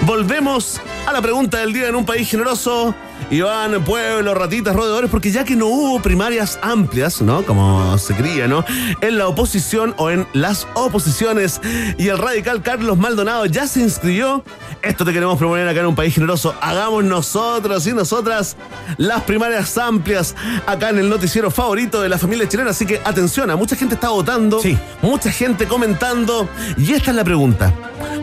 volvemos 0.01 0.81
a 1.07 1.13
la 1.13 1.21
pregunta 1.21 1.59
del 1.59 1.73
día 1.73 1.87
en 1.87 1.95
un 1.95 2.05
país 2.05 2.29
generoso. 2.29 2.93
Iván, 3.31 3.83
pueblo, 3.83 4.35
ratitas, 4.35 4.75
roedores, 4.75 5.09
porque 5.09 5.31
ya 5.31 5.43
que 5.43 5.55
no 5.55 5.65
hubo 5.65 5.99
primarias 6.01 6.59
amplias, 6.61 7.21
¿no? 7.21 7.43
Como 7.43 7.97
se 7.97 8.13
creía, 8.15 8.47
¿no? 8.47 8.63
En 9.01 9.17
la 9.17 9.27
oposición 9.27 9.95
o 9.97 10.11
en 10.11 10.27
las 10.33 10.67
oposiciones 10.75 11.59
y 11.97 12.07
el 12.07 12.17
radical 12.19 12.61
Carlos 12.61 12.97
Maldonado 12.97 13.45
ya 13.47 13.65
se 13.67 13.81
inscribió. 13.81 14.43
Esto 14.83 15.03
te 15.05 15.11
queremos 15.11 15.39
proponer 15.39 15.67
acá 15.67 15.79
en 15.79 15.87
un 15.87 15.95
país 15.95 16.13
generoso. 16.13 16.53
Hagamos 16.61 17.03
nosotros 17.03 17.87
y 17.87 17.93
nosotras 17.93 18.55
las 18.97 19.23
primarias 19.23 19.75
amplias 19.79 20.35
acá 20.67 20.89
en 20.89 20.99
el 20.99 21.09
noticiero 21.09 21.49
favorito 21.49 22.01
de 22.01 22.09
la 22.09 22.19
familia 22.19 22.47
chilena. 22.47 22.69
Así 22.69 22.85
que 22.85 23.01
atención, 23.03 23.49
a 23.49 23.55
mucha 23.55 23.75
gente 23.75 23.95
está 23.95 24.09
votando, 24.09 24.59
Sí. 24.59 24.77
mucha 25.01 25.31
gente 25.31 25.65
comentando. 25.67 26.47
Y 26.77 26.93
esta 26.93 27.09
es 27.09 27.17
la 27.17 27.23
pregunta. 27.23 27.73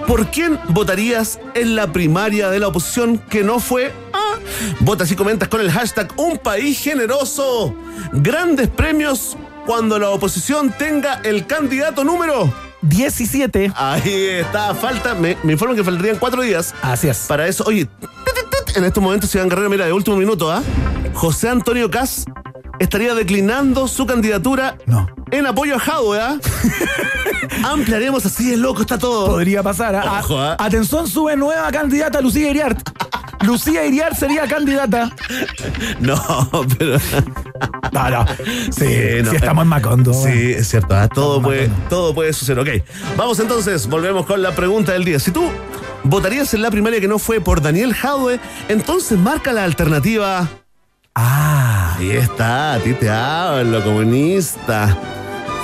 ¿Por 0.07 0.27
quién 0.29 0.59
votarías 0.69 1.41
en 1.55 1.75
la 1.75 1.93
primaria 1.93 2.51
de 2.51 2.61
la 2.61 2.69
oposición 2.69 3.19
que 3.19 3.43
no 3.43 3.59
fue? 3.59 3.93
Votas 4.81 5.11
y 5.11 5.17
comentas 5.17 5.49
con 5.49 5.61
el 5.61 5.71
hashtag 5.71 6.13
Un 6.17 6.39
País 6.39 6.81
Generoso. 6.81 7.75
Grandes 8.13 8.69
premios 8.69 9.37
cuando 9.67 9.99
la 9.99 10.11
oposición 10.11 10.73
tenga 10.77 11.21
el 11.25 11.47
candidato 11.47 12.05
número. 12.05 12.53
17. 12.83 13.73
Ahí 13.77 14.13
está, 14.41 14.75
falta, 14.75 15.15
me, 15.15 15.37
me 15.45 15.53
informan 15.53 15.77
que 15.77 15.85
faltarían 15.85 16.17
cuatro 16.19 16.43
días. 16.43 16.75
Así 16.83 17.09
es. 17.09 17.27
Para 17.29 17.47
eso, 17.47 17.63
oye, 17.67 17.89
en 18.75 18.85
estos 18.85 19.03
momentos, 19.03 19.33
Iván 19.35 19.49
Guerrero, 19.49 19.71
mira, 19.71 19.87
de 19.87 19.93
último 19.93 20.17
minuto, 20.17 20.51
¿ah? 20.51 20.63
José 21.15 21.49
Antonio 21.49 21.91
Cas 21.91 22.25
estaría 22.81 23.15
declinando 23.15 23.87
su 23.87 24.05
candidatura 24.07 24.77
No. 24.87 25.07
en 25.31 25.47
apoyo 25.47 25.77
a 25.77 25.79
Jadwe, 25.79 26.21
¿ah? 26.21 26.39
Ampliaremos 27.65 28.25
así 28.27 28.51
de 28.51 28.57
loco, 28.57 28.81
está 28.81 28.99
todo. 28.99 29.27
Podría 29.27 29.63
pasar. 29.63 29.95
¿ah? 29.95 30.21
Ojo, 30.21 30.39
¿ah? 30.41 30.57
Atención, 30.59 31.07
sube 31.07 31.37
nueva 31.37 31.71
candidata 31.71 32.21
Lucía 32.21 32.51
Iriart. 32.51 32.81
Lucía 33.43 33.85
Iriart 33.85 34.17
sería 34.17 34.47
candidata. 34.47 35.11
No, 36.01 36.19
pero. 36.79 36.99
No, 37.93 38.11
no. 38.11 38.27
Sí, 38.71 38.87
no, 39.23 39.31
sí 39.31 39.37
estamos 39.37 39.63
en 39.63 39.69
Macondo. 39.69 40.15
Sí, 40.15 40.53
es 40.53 40.69
cierto, 40.69 40.95
¿ah? 40.95 41.09
todo, 41.09 41.37
Estamos 41.37 41.45
puede, 41.45 41.71
todo 41.89 42.15
puede 42.15 42.33
suceder. 42.33 42.59
Ok, 42.61 42.85
vamos 43.17 43.39
entonces, 43.41 43.87
volvemos 43.87 44.27
con 44.27 44.43
la 44.43 44.55
pregunta 44.55 44.93
del 44.93 45.05
día. 45.05 45.19
Si 45.19 45.31
tú 45.31 45.51
votarías 46.05 46.53
en 46.55 46.63
la 46.63 46.71
primaria 46.71 47.01
que 47.01 47.09
no 47.09 47.19
fue 47.19 47.41
por 47.41 47.61
Daniel 47.61 47.95
Jadwe, 47.95 48.41
entonces 48.69 49.19
marca 49.19 49.53
la 49.53 49.65
alternativa. 49.65 50.49
Ah. 51.15 51.97
Ahí 51.99 52.11
está, 52.13 52.75
a 52.75 52.79
ti 52.79 52.95
te 52.95 53.11
hablo, 53.11 53.83
comunista. 53.85 54.97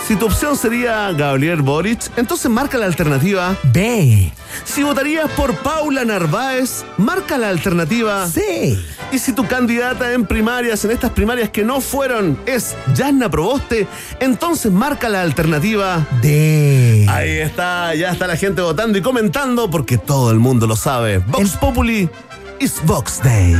Si 0.08 0.16
tu 0.16 0.24
opción 0.24 0.56
sería 0.56 1.12
Gabriel 1.12 1.60
Boric, 1.60 2.00
entonces 2.16 2.50
marca 2.50 2.78
la 2.78 2.86
alternativa. 2.86 3.54
B. 3.74 4.32
Si 4.64 4.82
votarías 4.82 5.30
por 5.32 5.54
Paula 5.56 6.02
Narváez, 6.02 6.86
marca 6.96 7.36
la 7.36 7.50
alternativa. 7.50 8.26
C. 8.26 8.78
Y 9.12 9.18
si 9.18 9.34
tu 9.34 9.46
candidata 9.46 10.14
en 10.14 10.24
primarias, 10.24 10.82
en 10.86 10.92
estas 10.92 11.10
primarias 11.10 11.50
que 11.50 11.62
no 11.62 11.82
fueron, 11.82 12.38
es 12.46 12.74
Yanna 12.94 13.30
Proboste, 13.30 13.86
entonces 14.18 14.72
marca 14.72 15.10
la 15.10 15.20
alternativa. 15.20 16.06
D. 16.22 17.04
Ahí 17.06 17.40
está, 17.40 17.94
ya 17.94 18.10
está 18.10 18.26
la 18.26 18.36
gente 18.36 18.62
votando 18.62 18.96
y 18.96 19.02
comentando 19.02 19.70
porque 19.70 19.98
todo 19.98 20.30
el 20.30 20.38
mundo 20.38 20.66
lo 20.66 20.76
sabe. 20.76 21.18
Vox 21.18 21.50
Populi 21.50 22.08
is 22.60 22.80
Vox 22.86 23.22
Day. 23.22 23.54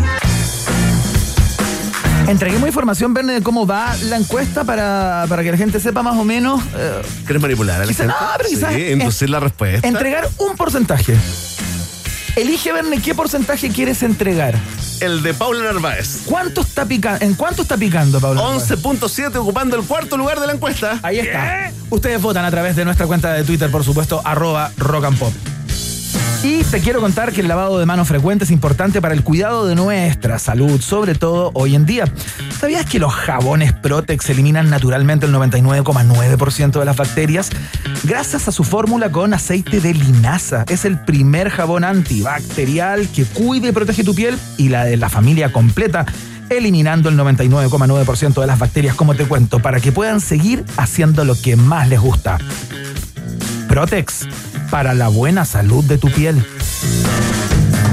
Entreguemos 2.28 2.68
información, 2.68 3.14
Verne, 3.14 3.32
de 3.34 3.42
cómo 3.42 3.66
va 3.66 3.96
la 4.04 4.16
encuesta 4.16 4.62
para, 4.64 5.24
para 5.28 5.42
que 5.42 5.50
la 5.50 5.56
gente 5.56 5.80
sepa 5.80 6.02
más 6.02 6.14
o 6.16 6.24
menos. 6.24 6.60
eh, 6.76 7.02
¿Quieres 7.24 7.40
manipular 7.40 7.76
a 7.76 7.86
la 7.86 7.86
Quizá- 7.86 8.02
gente? 8.04 8.14
no, 8.20 8.26
pero 8.36 8.48
quizás- 8.50 8.74
sí, 8.74 8.82
inducir 8.92 9.30
la 9.30 9.40
respuesta. 9.40 9.88
entregar 9.88 10.28
un 10.36 10.54
porcentaje. 10.54 11.16
Elige, 12.36 12.72
Verne, 12.72 13.00
qué 13.00 13.14
porcentaje 13.14 13.70
quieres 13.70 14.02
entregar. 14.02 14.54
El 15.00 15.22
de 15.22 15.32
Paula 15.32 15.64
Narváez. 15.72 16.20
¿Cuánto 16.26 16.60
está 16.60 16.84
picando? 16.84 17.24
¿En 17.24 17.34
cuánto 17.34 17.62
está 17.62 17.76
picando, 17.76 18.20
Pablo? 18.20 18.42
11.7 18.44 19.36
ocupando 19.38 19.76
el 19.76 19.84
cuarto 19.84 20.16
lugar 20.16 20.38
de 20.38 20.46
la 20.48 20.52
encuesta. 20.52 20.98
Ahí 21.02 21.20
está. 21.20 21.72
Ustedes 21.88 22.20
votan 22.20 22.44
a 22.44 22.50
través 22.50 22.76
de 22.76 22.84
nuestra 22.84 23.06
cuenta 23.06 23.32
de 23.32 23.42
Twitter, 23.44 23.70
por 23.70 23.84
supuesto, 23.84 24.20
arroba 24.24 24.70
rock 24.76 25.04
and 25.06 25.18
pop. 25.18 25.32
Y 26.42 26.62
te 26.62 26.80
quiero 26.80 27.00
contar 27.00 27.32
que 27.32 27.40
el 27.40 27.48
lavado 27.48 27.80
de 27.80 27.86
manos 27.86 28.06
frecuente 28.06 28.44
es 28.44 28.52
importante 28.52 29.00
para 29.00 29.12
el 29.12 29.24
cuidado 29.24 29.66
de 29.66 29.74
nuestra 29.74 30.38
salud, 30.38 30.80
sobre 30.80 31.16
todo 31.16 31.50
hoy 31.54 31.74
en 31.74 31.84
día. 31.84 32.04
¿Sabías 32.60 32.86
que 32.86 33.00
los 33.00 33.12
jabones 33.12 33.72
Protex 33.72 34.30
eliminan 34.30 34.70
naturalmente 34.70 35.26
el 35.26 35.34
99,9% 35.34 36.78
de 36.78 36.84
las 36.84 36.96
bacterias? 36.96 37.50
Gracias 38.04 38.46
a 38.46 38.52
su 38.52 38.62
fórmula 38.62 39.10
con 39.10 39.34
aceite 39.34 39.80
de 39.80 39.94
linaza. 39.94 40.64
Es 40.68 40.84
el 40.84 41.00
primer 41.00 41.50
jabón 41.50 41.82
antibacterial 41.82 43.08
que 43.08 43.24
cuide 43.24 43.68
y 43.68 43.72
protege 43.72 44.04
tu 44.04 44.14
piel 44.14 44.38
y 44.56 44.68
la 44.68 44.84
de 44.84 44.96
la 44.96 45.08
familia 45.08 45.52
completa 45.52 46.06
eliminando 46.50 47.08
el 47.08 47.18
99,9% 47.18 48.40
de 48.40 48.46
las 48.46 48.58
bacterias, 48.58 48.94
como 48.94 49.14
te 49.14 49.26
cuento, 49.26 49.60
para 49.60 49.80
que 49.80 49.92
puedan 49.92 50.20
seguir 50.20 50.64
haciendo 50.76 51.24
lo 51.24 51.34
que 51.34 51.56
más 51.56 51.88
les 51.88 52.00
gusta. 52.00 52.38
Protex, 53.68 54.26
para 54.70 54.94
la 54.94 55.08
buena 55.08 55.44
salud 55.44 55.84
de 55.84 55.98
tu 55.98 56.10
piel. 56.10 56.42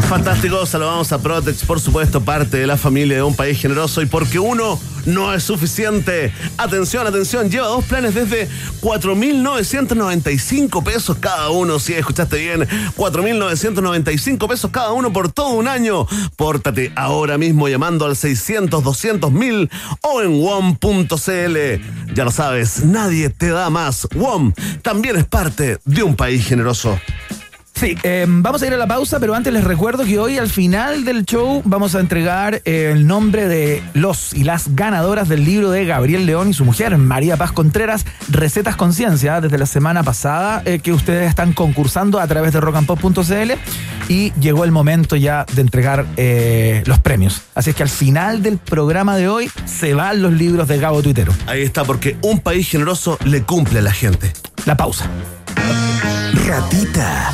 Fantástico, 0.09 0.65
saludamos 0.67 1.11
a 1.11 1.19
Protex, 1.19 1.65
por 1.65 1.79
supuesto, 1.79 2.21
parte 2.21 2.57
de 2.57 2.67
la 2.67 2.77
familia 2.77 3.17
de 3.17 3.23
un 3.23 3.35
país 3.35 3.59
generoso 3.59 4.03
y 4.03 4.05
porque 4.05 4.37
uno 4.37 4.79
no 5.05 5.33
es 5.33 5.43
suficiente. 5.43 6.31
Atención, 6.57 7.07
atención, 7.07 7.49
lleva 7.49 7.65
dos 7.67 7.83
planes 7.85 8.13
desde 8.13 8.47
4.995 8.81 10.83
pesos 10.83 11.17
cada 11.19 11.49
uno, 11.49 11.79
si 11.79 11.93
escuchaste 11.93 12.37
bien, 12.37 12.67
4.995 12.95 14.47
pesos 14.47 14.69
cada 14.71 14.91
uno 14.91 15.11
por 15.11 15.31
todo 15.31 15.49
un 15.49 15.67
año. 15.67 16.05
Pórtate 16.35 16.93
ahora 16.95 17.39
mismo 17.39 17.67
llamando 17.67 18.05
al 18.05 18.15
600 18.15 18.83
200 18.83 19.31
mil 19.31 19.71
o 20.01 20.21
en 20.21 20.39
WOM.cl. 20.39 22.13
Ya 22.13 22.23
lo 22.23 22.31
sabes, 22.31 22.85
nadie 22.85 23.29
te 23.29 23.49
da 23.49 23.71
más. 23.71 24.07
WOM 24.13 24.53
también 24.83 25.15
es 25.15 25.25
parte 25.25 25.79
de 25.83 26.03
un 26.03 26.15
país 26.15 26.45
generoso. 26.45 26.99
Sí, 27.75 27.97
eh, 28.03 28.25
vamos 28.27 28.61
a 28.61 28.67
ir 28.67 28.73
a 28.73 28.77
la 28.77 28.87
pausa, 28.87 29.19
pero 29.19 29.35
antes 29.35 29.51
les 29.51 29.63
recuerdo 29.63 30.05
que 30.05 30.17
hoy 30.17 30.37
al 30.37 30.49
final 30.49 31.03
del 31.03 31.25
show 31.25 31.61
vamos 31.65 31.93
a 31.93 31.99
entregar 31.99 32.61
eh, 32.63 32.91
el 32.93 33.05
nombre 33.05 33.49
de 33.49 33.83
los 33.93 34.33
y 34.33 34.45
las 34.45 34.75
ganadoras 34.75 35.27
del 35.27 35.43
libro 35.43 35.69
de 35.71 35.85
Gabriel 35.85 36.25
León 36.25 36.49
y 36.49 36.53
su 36.53 36.63
mujer, 36.63 36.97
María 36.97 37.35
Paz 37.35 37.51
Contreras, 37.51 38.05
Recetas 38.29 38.77
Conciencia, 38.77 39.41
desde 39.41 39.57
la 39.57 39.65
semana 39.65 40.03
pasada 40.03 40.61
eh, 40.65 40.79
que 40.79 40.93
ustedes 40.93 41.27
están 41.27 41.51
concursando 41.51 42.21
a 42.21 42.27
través 42.27 42.53
de 42.53 42.61
rockandpop.cl 42.61 43.51
y 44.07 44.31
llegó 44.39 44.63
el 44.63 44.71
momento 44.71 45.17
ya 45.17 45.45
de 45.53 45.61
entregar 45.61 46.05
eh, 46.15 46.81
los 46.85 46.99
premios. 46.99 47.41
Así 47.55 47.71
es 47.71 47.75
que 47.75 47.83
al 47.83 47.89
final 47.89 48.41
del 48.41 48.57
programa 48.57 49.17
de 49.17 49.27
hoy 49.27 49.51
se 49.65 49.93
van 49.93 50.21
los 50.21 50.31
libros 50.31 50.69
de 50.69 50.77
Gabo 50.77 51.01
Tuitero. 51.01 51.33
Ahí 51.45 51.63
está, 51.63 51.83
porque 51.83 52.15
un 52.21 52.39
país 52.39 52.69
generoso 52.69 53.17
le 53.25 53.43
cumple 53.43 53.79
a 53.79 53.81
la 53.81 53.91
gente. 53.91 54.31
La 54.65 54.77
pausa. 54.77 55.09
Ratita. 56.47 57.33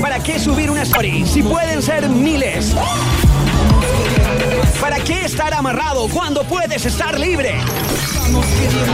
¿Para 0.00 0.20
qué 0.22 0.38
subir 0.38 0.70
una 0.70 0.82
story 0.82 1.24
si 1.26 1.42
pueden 1.42 1.82
ser 1.82 2.08
miles? 2.08 2.74
¿Para 4.80 4.98
qué 5.00 5.24
estar 5.24 5.52
amarrado 5.54 6.08
cuando 6.08 6.44
puedes 6.44 6.86
estar 6.86 7.18
libre? 7.18 7.54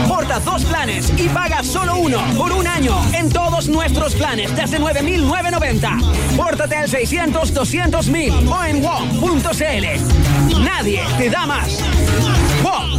Porta 0.07 0.39
dos 0.39 0.65
planes 0.65 1.11
y 1.17 1.29
paga 1.29 1.63
solo 1.63 1.97
uno 1.97 2.19
por 2.35 2.51
un 2.51 2.65
año 2.65 2.97
en 3.13 3.29
todos 3.29 3.67
nuestros 3.67 4.15
planes 4.15 4.55
desde 4.55 4.79
9.990. 4.79 6.35
Pórtate 6.35 6.75
al 6.75 6.89
600 6.89 7.53
200 7.53 8.07
mil 8.07 8.33
o 8.47 8.63
en 8.63 8.81
WOM.cl. 8.81 10.63
Nadie 10.63 11.03
te 11.17 11.29
da 11.29 11.45
más. 11.45 11.83
WOM. 12.63 12.96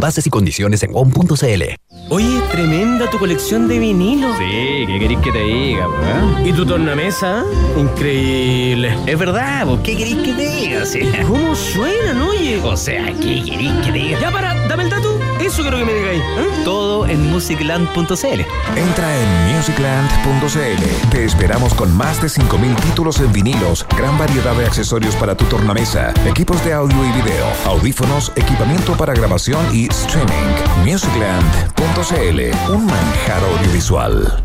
Bases 0.00 0.26
y 0.26 0.30
condiciones 0.30 0.82
en 0.82 0.92
WOM.cl. 0.92 1.62
Oye, 2.08 2.40
tremenda 2.50 3.08
tu 3.10 3.18
colección 3.18 3.68
de 3.68 3.78
vinilos. 3.78 4.34
Sí, 4.38 4.84
¿qué 4.86 4.98
queréis 4.98 5.20
que 5.20 5.30
te 5.30 5.42
diga, 5.42 5.86
weón? 5.88 6.46
¿Y 6.46 6.52
tu 6.54 6.64
tornamesa? 6.64 7.44
Increíble. 7.78 8.96
Es 9.06 9.18
verdad, 9.18 9.66
¿por 9.66 9.82
qué 9.82 9.96
queréis 9.96 10.16
que 10.16 10.32
te 10.32 10.48
diga? 10.48 10.82
O 10.82 10.86
sea, 10.86 11.22
¿Cómo 11.26 11.54
suenan, 11.54 12.22
oye? 12.22 12.58
o 12.64 12.76
sea, 12.76 13.06
¿qué 13.20 13.42
queréis 13.44 13.72
que 13.84 13.92
te 13.92 13.98
diga? 13.98 14.20
Ya 14.20 14.30
para, 14.32 14.54
dame 14.68 14.84
el 14.84 14.90
dato. 14.90 15.09
Eso 15.50 15.62
quiero 15.62 15.78
que 15.78 15.84
me 15.84 15.94
digáis. 15.94 16.22
¿eh? 16.22 16.62
Todo 16.64 17.08
en 17.08 17.28
musicland.cl. 17.28 18.40
Entra 18.76 19.16
en 19.16 19.56
musicland.cl. 19.56 21.10
Te 21.10 21.24
esperamos 21.24 21.74
con 21.74 21.92
más 21.96 22.22
de 22.22 22.28
5.000 22.28 22.80
títulos 22.82 23.18
en 23.18 23.32
vinilos, 23.32 23.84
gran 23.98 24.16
variedad 24.16 24.54
de 24.54 24.64
accesorios 24.64 25.16
para 25.16 25.34
tu 25.34 25.44
tornamesa, 25.46 26.14
equipos 26.24 26.64
de 26.64 26.72
audio 26.72 27.04
y 27.04 27.10
video, 27.20 27.46
audífonos, 27.64 28.30
equipamiento 28.36 28.96
para 28.96 29.12
grabación 29.12 29.66
y 29.74 29.88
streaming. 29.88 30.54
Musicland.cl, 30.84 32.72
un 32.72 32.86
manjar 32.86 33.42
audiovisual. 33.42 34.44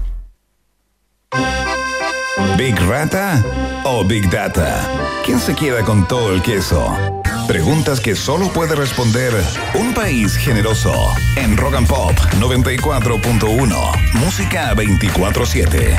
¿Big 2.57 2.79
Rata 2.87 3.43
o 3.83 4.03
Big 4.03 4.27
Data? 4.31 5.04
¿Quién 5.25 5.39
se 5.39 5.55
queda 5.55 5.83
con 5.83 6.07
todo 6.07 6.35
el 6.35 6.43
queso? 6.43 6.87
Preguntas 7.47 7.99
que 7.99 8.15
solo 8.15 8.47
puede 8.49 8.75
responder 8.75 9.33
un 9.73 9.91
país 9.95 10.35
generoso. 10.37 10.93
En 11.35 11.57
Rock 11.57 11.73
and 11.73 11.87
Pop 11.87 12.11
94.1. 12.39 14.13
Música 14.13 14.75
24-7. 14.75 15.97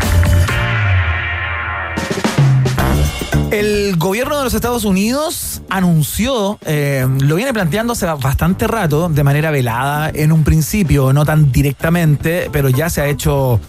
El 3.51 3.97
gobierno 3.97 4.39
de 4.39 4.45
los 4.45 4.55
Estados 4.55 4.85
Unidos 4.85 5.61
anunció, 5.71 6.61
eh, 6.65 7.05
lo 7.21 7.35
viene 7.35 7.53
planteando 7.53 7.95
hace 7.95 8.07
bastante 8.07 8.69
rato, 8.69 9.09
de 9.09 9.25
manera 9.25 9.51
velada 9.51 10.09
en 10.15 10.31
un 10.31 10.45
principio, 10.45 11.13
no 11.13 11.25
tan 11.25 11.51
directamente, 11.51 12.49
pero 12.53 12.69
ya 12.69 12.91
se 12.91 13.01
ha 13.01 13.07
hecho 13.09 13.61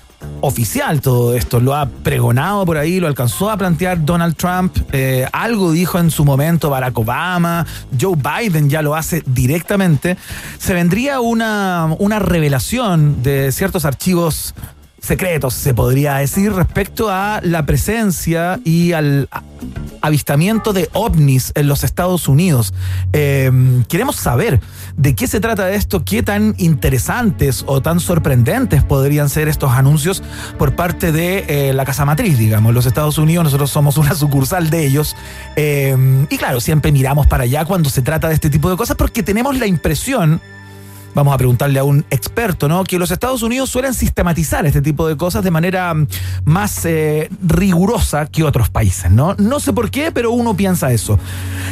oficial 0.41 1.01
todo 1.01 1.35
esto. 1.35 1.59
Lo 1.59 1.75
ha 1.75 1.87
pregonado 1.87 2.65
por 2.65 2.77
ahí, 2.77 2.99
lo 2.99 3.07
alcanzó 3.07 3.49
a 3.49 3.57
plantear 3.57 4.05
Donald 4.05 4.35
Trump, 4.35 4.77
eh, 4.91 5.27
algo 5.31 5.71
dijo 5.71 5.99
en 5.99 6.11
su 6.11 6.25
momento 6.25 6.69
Barack 6.69 6.97
Obama, 6.97 7.65
Joe 7.99 8.15
Biden 8.15 8.69
ya 8.69 8.81
lo 8.81 8.95
hace 8.95 9.23
directamente. 9.25 10.17
Se 10.57 10.73
vendría 10.73 11.19
una, 11.19 11.95
una 11.99 12.19
revelación 12.19 13.23
de 13.23 13.51
ciertos 13.51 13.85
archivos 13.85 14.53
secretos, 15.07 15.53
se 15.53 15.73
podría 15.73 16.15
decir, 16.15 16.51
respecto 16.51 17.09
a 17.09 17.39
la 17.41 17.65
presencia 17.65 18.59
y 18.65 18.91
al 18.91 19.29
avistamiento 20.01 20.73
de 20.73 20.89
ovnis 20.93 21.53
en 21.55 21.67
los 21.67 21.83
Estados 21.83 22.27
Unidos. 22.27 22.73
Eh, 23.13 23.51
queremos 23.87 24.17
saber 24.17 24.59
de 24.97 25.15
qué 25.15 25.27
se 25.27 25.39
trata 25.39 25.71
esto, 25.71 26.03
qué 26.03 26.23
tan 26.23 26.55
interesantes 26.57 27.63
o 27.67 27.81
tan 27.81 27.99
sorprendentes 27.99 28.83
podrían 28.83 29.29
ser 29.29 29.47
estos 29.47 29.71
anuncios 29.71 30.21
por 30.57 30.75
parte 30.75 31.11
de 31.11 31.45
eh, 31.47 31.73
la 31.73 31.85
casa 31.85 32.05
matriz, 32.05 32.37
digamos, 32.37 32.73
los 32.73 32.85
Estados 32.85 33.17
Unidos, 33.17 33.45
nosotros 33.45 33.71
somos 33.71 33.97
una 33.97 34.13
sucursal 34.13 34.69
de 34.69 34.85
ellos. 34.85 35.15
Eh, 35.55 35.95
y 36.29 36.37
claro, 36.37 36.59
siempre 36.59 36.91
miramos 36.91 37.27
para 37.27 37.45
allá 37.45 37.63
cuando 37.63 37.89
se 37.89 38.01
trata 38.01 38.27
de 38.27 38.33
este 38.33 38.49
tipo 38.49 38.69
de 38.69 38.75
cosas 38.75 38.97
porque 38.97 39.23
tenemos 39.23 39.57
la 39.57 39.67
impresión 39.67 40.41
vamos 41.17 41.33
a 41.33 41.37
preguntarle 41.39 41.79
a 41.79 41.83
un 41.83 42.05
experto, 42.11 42.67
¿no? 42.67 42.83
Que 42.83 42.99
los 42.99 43.09
Estados 43.09 43.41
Unidos 43.41 43.71
suelen 43.71 43.95
sistematizar 43.95 44.67
este 44.67 44.83
tipo 44.83 45.07
de 45.07 45.17
cosas 45.17 45.43
de 45.43 45.49
manera 45.49 45.91
mm, 45.91 46.07
más 46.45 46.85
eh, 46.85 47.27
rigurosa 47.45 48.27
que 48.27 48.43
otros 48.43 48.69
países, 48.69 49.09
¿no? 49.09 49.33
No 49.39 49.59
sé 49.59 49.73
por 49.73 49.89
qué, 49.89 50.11
pero 50.11 50.29
uno 50.31 50.55
piensa 50.55 50.91
eso. 50.93 51.17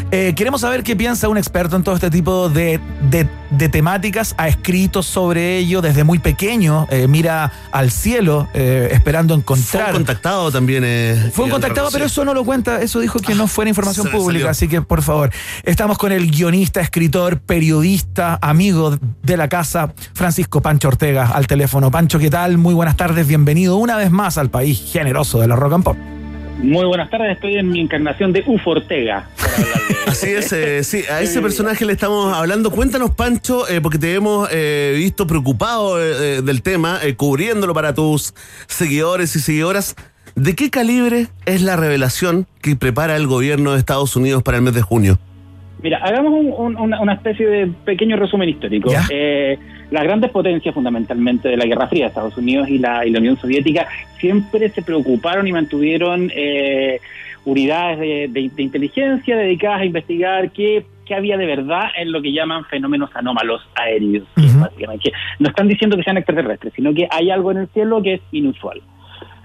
Eh, 0.09 0.33
queremos 0.35 0.61
saber 0.61 0.81
qué 0.83 0.95
piensa 0.95 1.29
un 1.29 1.37
experto 1.37 1.75
en 1.75 1.83
todo 1.83 1.93
este 1.93 2.09
tipo 2.09 2.49
de, 2.49 2.79
de- 3.09 3.29
de 3.51 3.69
temáticas. 3.69 4.33
Ha 4.39 4.47
escrito 4.47 5.03
sobre 5.03 5.57
ello 5.59 5.81
desde 5.81 6.03
muy 6.03 6.17
pequeño. 6.17 6.87
eh, 6.89 7.07
mira 7.07 7.51
al 7.71 7.91
cielo 7.91 8.47
esperando 8.53 9.35
Fue 9.35 9.41
encontrar. 9.41 9.87
un 9.89 9.93
contactado 9.97 10.51
también. 10.51 10.83
Fue 11.33 11.45
un 11.45 11.51
contactado, 11.51 11.89
pero 11.91 12.05
eso 12.05 12.25
no 12.25 12.33
lo 12.33 12.43
cuenta, 12.43 12.81
eso 12.81 12.99
dijo 12.99 13.19
que 13.19 13.35
no 13.35 13.47
fuera 13.47 13.69
información 13.69 14.07
pública, 14.09 14.45
salió. 14.45 14.49
así 14.49 14.67
que 14.67 14.81
por 14.81 15.03
favor, 15.03 15.29
estamos 15.63 15.97
con 15.99 16.11
el 16.11 16.31
guionista, 16.31 16.81
escritor, 16.81 17.39
periodista, 17.39 18.39
amigo 18.41 18.97
de 19.23 19.34
la 19.37 19.49
casa, 19.49 19.93
Francisco 20.13 20.61
Pancho 20.61 20.87
Ortega, 20.87 21.27
al 21.27 21.47
teléfono. 21.47 21.91
Pancho, 21.91 22.19
¿qué 22.19 22.29
tal? 22.29 22.57
Muy 22.57 22.73
buenas 22.73 22.97
tardes, 22.97 23.27
bienvenido 23.27 23.77
una 23.77 23.97
vez 23.97 24.11
más 24.11 24.37
al 24.37 24.49
país 24.49 24.89
generoso 24.91 25.39
de 25.39 25.47
la 25.47 25.55
rock 25.55 25.73
and 25.73 25.83
pop. 25.83 25.97
Muy 26.61 26.85
buenas 26.85 27.09
tardes, 27.09 27.33
estoy 27.33 27.57
en 27.57 27.69
mi 27.69 27.81
encarnación 27.81 28.31
de 28.31 28.43
Ufo 28.47 28.71
Ortega. 28.71 29.29
Así 30.07 30.29
es, 30.29 30.51
eh, 30.53 30.83
sí, 30.83 31.03
a 31.11 31.21
ese 31.21 31.41
personaje 31.41 31.85
le 31.85 31.93
estamos 31.93 32.33
hablando. 32.33 32.71
Cuéntanos, 32.71 33.11
Pancho, 33.11 33.67
eh, 33.67 33.81
porque 33.81 33.99
te 33.99 34.13
hemos 34.13 34.47
eh, 34.51 34.93
visto 34.95 35.27
preocupado 35.27 35.97
del 35.97 36.61
tema, 36.61 36.99
eh, 37.03 37.15
cubriéndolo 37.15 37.73
para 37.73 37.93
tus 37.93 38.33
seguidores 38.67 39.35
y 39.35 39.39
seguidoras. 39.39 39.95
¿De 40.35 40.55
qué 40.55 40.69
calibre 40.69 41.27
es 41.45 41.61
la 41.61 41.75
revelación 41.75 42.47
que 42.61 42.75
prepara 42.75 43.15
el 43.15 43.27
gobierno 43.27 43.73
de 43.73 43.79
Estados 43.79 44.15
Unidos 44.15 44.43
para 44.43 44.57
el 44.57 44.63
mes 44.63 44.73
de 44.73 44.81
junio? 44.81 45.19
Mira, 45.85 45.99
hagamos 45.99 46.33
un- 46.33 46.75
un- 46.77 46.93
una, 46.95 47.13
especie 47.13 47.45
de 47.47 47.67
pequeño 47.85 48.15
resumen 48.17 48.49
histórico. 48.49 48.89
Eh, 49.11 49.55
las 49.91 50.03
grandes 50.03 50.31
potencias, 50.31 50.73
fundamentalmente 50.73 51.47
de 51.47 51.57
la 51.57 51.65
Guerra 51.65 51.87
Fría, 51.87 52.07
Estados 52.07 52.35
Unidos 52.37 52.67
y 52.69 52.79
la, 52.79 53.05
y 53.05 53.11
la 53.11 53.19
Unión 53.19 53.37
Soviética, 53.37 53.87
siempre 54.17 54.67
se 54.69 54.81
preocuparon 54.81 55.47
y 55.47 55.51
mantuvieron 55.51 56.31
eh, 56.35 56.99
unidades 57.45 57.99
de, 57.99 58.27
de- 58.31 58.49
de 58.49 58.63
inteligencia 58.63 59.37
dedicadas 59.37 59.81
a 59.81 59.85
investigar 59.85 60.49
qué, 60.51 60.83
qué 61.05 61.13
había 61.13 61.37
de 61.37 61.45
verdad 61.45 61.83
en 61.95 62.11
lo 62.11 62.19
que 62.19 62.31
llaman 62.33 62.65
fenómenos 62.65 63.11
anómalos 63.15 63.61
aéreos. 63.75 64.23
básicamente, 64.59 65.11
no 65.37 65.49
están 65.49 65.67
diciendo 65.67 65.95
que 65.97 66.01
sean 66.03 66.17
extraterrestres, 66.17 66.73
sino 66.75 66.95
que 66.95 67.07
hay 67.11 67.29
algo 67.29 67.51
en 67.51 67.57
el 67.57 67.67
cielo 67.67 68.01
que 68.01 68.15
es 68.15 68.21
inusual. 68.31 68.81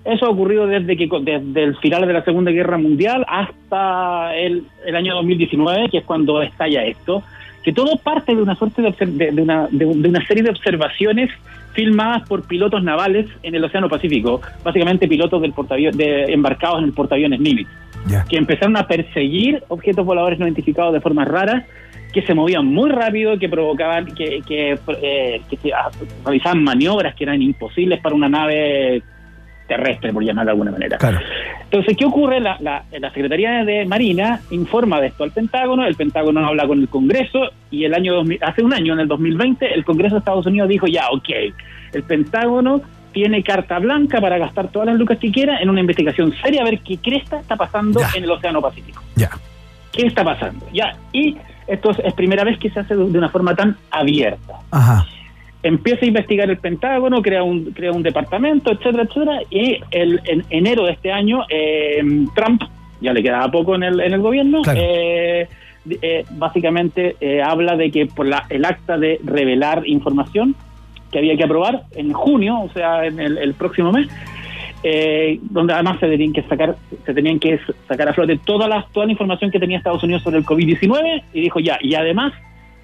Eso 0.05 0.27
ha 0.27 0.31
ocurrido 0.31 0.67
desde 0.67 0.97
que 0.97 1.09
desde 1.23 1.63
el 1.63 1.77
final 1.77 2.07
de 2.07 2.13
la 2.15 2.25
Segunda 2.25 2.51
Guerra 2.51 2.79
Mundial 2.79 3.25
hasta 3.29 4.35
el, 4.37 4.65
el 4.87 4.97
año 4.97 5.15
2019, 5.17 5.89
que 5.91 5.99
es 5.99 6.05
cuando 6.05 6.41
estalla 6.43 6.85
esto, 6.85 7.23
que 7.63 7.73
todo 7.73 7.97
parte 7.97 8.35
de 8.35 8.41
una 8.43 8.55
suerte 8.55 8.81
de, 8.81 8.95
de- 9.07 9.31
de 9.33 9.43
una, 9.43 9.69
de 9.71 9.85
un- 9.85 10.01
de 10.01 10.09
una 10.09 10.27
serie 10.27 10.43
de 10.43 10.51
observaciones 10.51 11.31
filmadas 11.75 12.27
por 12.29 12.47
pilotos 12.49 12.83
navales 12.83 13.27
en 13.43 13.55
el 13.55 13.63
Océano 13.63 13.89
Pacífico, 13.89 14.41
básicamente 14.65 15.07
pilotos 15.07 15.43
del 15.43 15.53
de, 15.93 16.25
embarcados 16.33 16.79
en 16.79 16.87
el 16.87 16.93
portaaviones 16.93 17.39
Nimitz, 17.39 17.69
que 18.29 18.39
empezaron 18.39 18.77
a 18.79 18.87
perseguir 18.89 19.63
objetos 19.69 20.05
voladores 20.07 20.39
no 20.39 20.47
identificados 20.47 20.93
de 20.95 21.01
formas 21.01 21.29
raras 21.29 21.65
que 22.15 22.23
se 22.23 22.35
movían 22.35 22.67
muy 22.67 22.91
rápido, 22.91 23.39
que 23.39 23.49
provocaban, 23.49 24.07
que, 24.07 24.41
que, 24.49 24.77
eh, 25.03 25.43
que 25.49 25.57
se- 25.59 25.73
ah, 25.73 25.91
realizaban 26.25 26.65
maniobras 26.65 27.15
que 27.15 27.23
eran 27.25 27.41
imposibles 27.43 28.01
para 28.01 28.15
una 28.17 28.29
nave 28.29 29.03
terrestre, 29.71 30.13
por 30.13 30.25
llamarlo 30.25 30.49
de 30.49 30.53
alguna 30.53 30.73
manera. 30.73 30.99
Entonces, 31.63 31.97
¿qué 31.97 32.05
ocurre? 32.05 32.41
La, 32.41 32.57
la, 32.59 32.83
la 32.91 33.11
Secretaría 33.13 33.65
de 33.65 33.87
Marina 33.87 34.41
informa 34.51 35.01
de 35.01 35.07
esto 35.07 35.23
al 35.23 35.31
Pentágono, 35.31 35.87
el 35.87 35.95
Pentágono 35.95 36.45
habla 36.45 36.67
con 36.67 36.81
el 36.81 36.89
Congreso 36.89 37.53
y 37.71 37.85
el 37.85 37.95
año 37.95 38.15
2000 38.15 38.41
hace 38.43 38.65
un 38.65 38.75
año, 38.75 38.95
en 38.95 39.01
el 39.01 39.07
2020, 39.07 39.73
el 39.73 39.85
Congreso 39.85 40.17
de 40.17 40.19
Estados 40.19 40.47
Unidos 40.47 40.69
dijo, 40.69 40.89
ya, 40.89 41.05
ok, 41.13 41.29
el 41.93 42.03
Pentágono 42.03 42.83
tiene 43.13 43.45
carta 43.45 43.79
blanca 43.79 44.21
para 44.21 44.39
gastar 44.39 44.69
todas 44.69 44.87
las 44.87 44.97
lucas 44.97 45.19
que 45.19 45.31
quiera 45.31 45.61
en 45.61 45.71
una 45.71 45.81
investigación 45.81 46.33
seria 46.43 46.63
a 46.63 46.65
ver 46.65 46.81
qué 46.81 46.97
cresta 46.99 47.39
está 47.39 47.55
pasando 47.55 48.01
en 48.17 48.25
el 48.25 48.31
Océano 48.31 48.61
Pacífico. 48.61 49.05
Ya. 49.15 49.31
¿Qué 49.93 50.07
está 50.07 50.25
pasando? 50.25 50.67
Ya, 50.73 50.97
y 51.13 51.37
esto 51.69 51.93
es, 51.93 52.01
es 52.01 52.13
primera 52.15 52.43
vez 52.43 52.59
que 52.59 52.71
se 52.71 52.81
hace 52.81 52.97
de, 52.97 53.09
de 53.09 53.19
una 53.19 53.29
forma 53.29 53.55
tan 53.55 53.77
abierta. 53.93 54.55
Ajá. 54.73 55.07
Empieza 55.63 56.05
a 56.05 56.09
investigar 56.09 56.49
el 56.51 56.57
Pentágono, 56.59 57.21
crea 57.23 57.43
un, 57.43 57.67
crea 57.73 57.93
un 57.93 58.03
departamento, 58.03 58.71
etcétera, 58.73 59.03
etcétera, 59.05 59.41
y 59.51 59.79
el, 59.91 60.21
en 60.25 60.45
enero 60.51 60.87
de 60.87 60.93
este 60.93 61.13
año, 61.13 61.45
eh, 61.49 62.03
Trump, 62.35 62.63
ya 63.01 63.13
le 63.13 63.23
quedaba 63.23 63.51
poco 63.51 63.75
en 63.75 63.83
el, 63.83 64.01
en 64.01 64.13
el 64.13 64.21
gobierno, 64.21 64.63
Claro. 64.63 64.81
eh, 64.83 65.49
eh, 66.03 66.25
básicamente 66.33 67.17
eh, 67.21 67.43
habla 67.43 67.77
de 67.77 67.91
que 67.91 68.07
por 68.07 68.27
la, 68.27 68.45
el 68.51 68.65
acta 68.65 68.99
de 68.99 69.19
revelar 69.25 69.83
información 69.87 70.55
que 71.11 71.19
había 71.19 71.37
que 71.37 71.45
aprobar 71.45 71.83
en 71.93 72.13
junio, 72.13 72.61
o 72.61 72.71
sea, 72.73 73.05
en 73.07 73.19
el, 73.19 73.39
el 73.39 73.55
próximo 73.55 73.91
mes, 73.91 74.09
eh, 74.83 75.39
donde 75.43 75.73
además 75.75 75.99
se 76.01 76.07
tenían 76.09 76.33
que 76.33 76.43
sacar 76.45 76.77
se 77.05 77.13
tenían 77.13 77.39
que 77.39 77.59
sacar 77.87 78.09
a 78.09 78.15
flote 78.15 78.39
toda 78.45 78.67
la, 78.69 78.87
toda 78.93 79.05
la 79.07 79.13
información 79.13 79.51
que 79.51 79.59
tenía 79.59 79.77
Estados 79.79 80.03
Unidos 80.03 80.23
sobre 80.23 80.39
el 80.39 80.45
COVID-19 80.47 81.23
y 81.35 81.41
dijo 81.43 81.61
ya, 81.61 81.79
y 81.83 81.95
además 81.95 82.33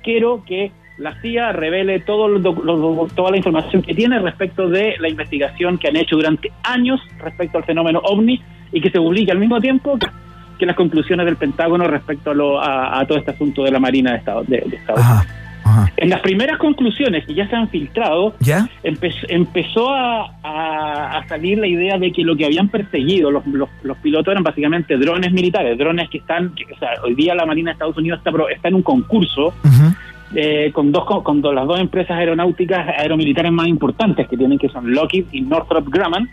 quiero 0.03 0.43
que 0.45 0.73
la 0.99 1.15
CIA 1.21 1.53
revele 1.53 2.01
todo 2.01 2.27
lo- 2.29 2.53
lo- 2.53 3.09
toda 3.15 3.31
la 3.31 3.37
información 3.37 3.83
que 3.83 3.95
tiene 3.95 4.19
respecto 4.19 4.69
de 4.69 4.95
la 4.99 5.09
investigación 5.09 5.77
que 5.79 5.89
han 5.89 5.97
hecho 5.97 6.17
durante 6.17 6.51
años 6.63 7.01
respecto 7.23 7.59
al 7.59 7.65
fenómeno 7.65 8.01
OVNI 8.03 8.41
y 8.73 8.81
que 8.81 8.91
se 8.91 8.99
publique 8.99 9.31
al 9.31 9.39
mismo 9.39 9.61
tiempo 9.61 9.99
que, 9.99 10.07
que 10.59 10.65
las 10.67 10.75
conclusiones 10.77 11.27
del 11.27 11.37
Pentágono 11.37 11.87
respecto 11.87 12.31
a, 12.31 12.35
lo- 12.35 12.61
a, 12.61 12.99
a 12.99 13.07
todo 13.07 13.19
este 13.19 13.31
asunto 13.33 13.63
de 13.65 13.71
la 13.71 13.79
Marina 13.79 14.13
de 14.13 14.19
Estados, 14.19 14.47
de, 14.49 14.63
de 14.67 14.77
Estados 14.77 15.01
Unidos. 15.01 15.27
En 15.97 16.09
las 16.11 16.21
primeras 16.21 16.59
conclusiones 16.59 17.27
que 17.27 17.35
ya 17.35 17.49
se 17.49 17.57
han 17.57 17.69
filtrado, 17.69 18.35
¿Ya? 18.39 18.69
empe- 18.85 19.27
empezó 19.29 19.93
a, 19.93 20.31
a- 20.43 21.19
a 21.19 21.29
salir 21.29 21.59
la 21.59 21.67
idea 21.67 21.99
de 21.99 22.13
que 22.13 22.23
lo 22.23 22.37
que 22.37 22.47
habían 22.47 22.69
perseguido 22.69 23.31
los, 23.33 23.45
los, 23.49 23.69
los 23.83 23.97
pilotos 23.99 24.31
eran 24.33 24.45
básicamente 24.45 24.97
drones 24.97 25.33
militares, 25.33 25.77
drones 25.77 26.09
que 26.09 26.19
están, 26.19 26.55
que, 26.55 26.65
o 26.73 26.79
sea, 26.79 26.91
hoy 27.05 27.15
día 27.17 27.35
la 27.35 27.45
Marina 27.45 27.71
de 27.71 27.73
Estados 27.73 27.97
Unidos 27.99 28.21
está, 28.25 28.31
está 28.55 28.69
en 28.69 28.75
un 28.77 28.83
concurso 28.83 29.53
eh, 30.39 30.71
con 30.71 30.93
dos 30.93 31.07
con, 31.07 31.23
con 31.23 31.55
las 31.55 31.67
dos 31.67 31.81
empresas 31.81 32.19
aeronáuticas 32.19 32.87
aeromilitares 32.99 33.51
más 33.51 33.67
importantes 33.69 34.29
que 34.29 34.37
tienen 34.37 34.59
que 34.59 34.69
son 34.69 34.93
Lockheed 34.93 35.25
y 35.33 35.41
Northrop 35.41 35.89
Grumman 35.89 36.29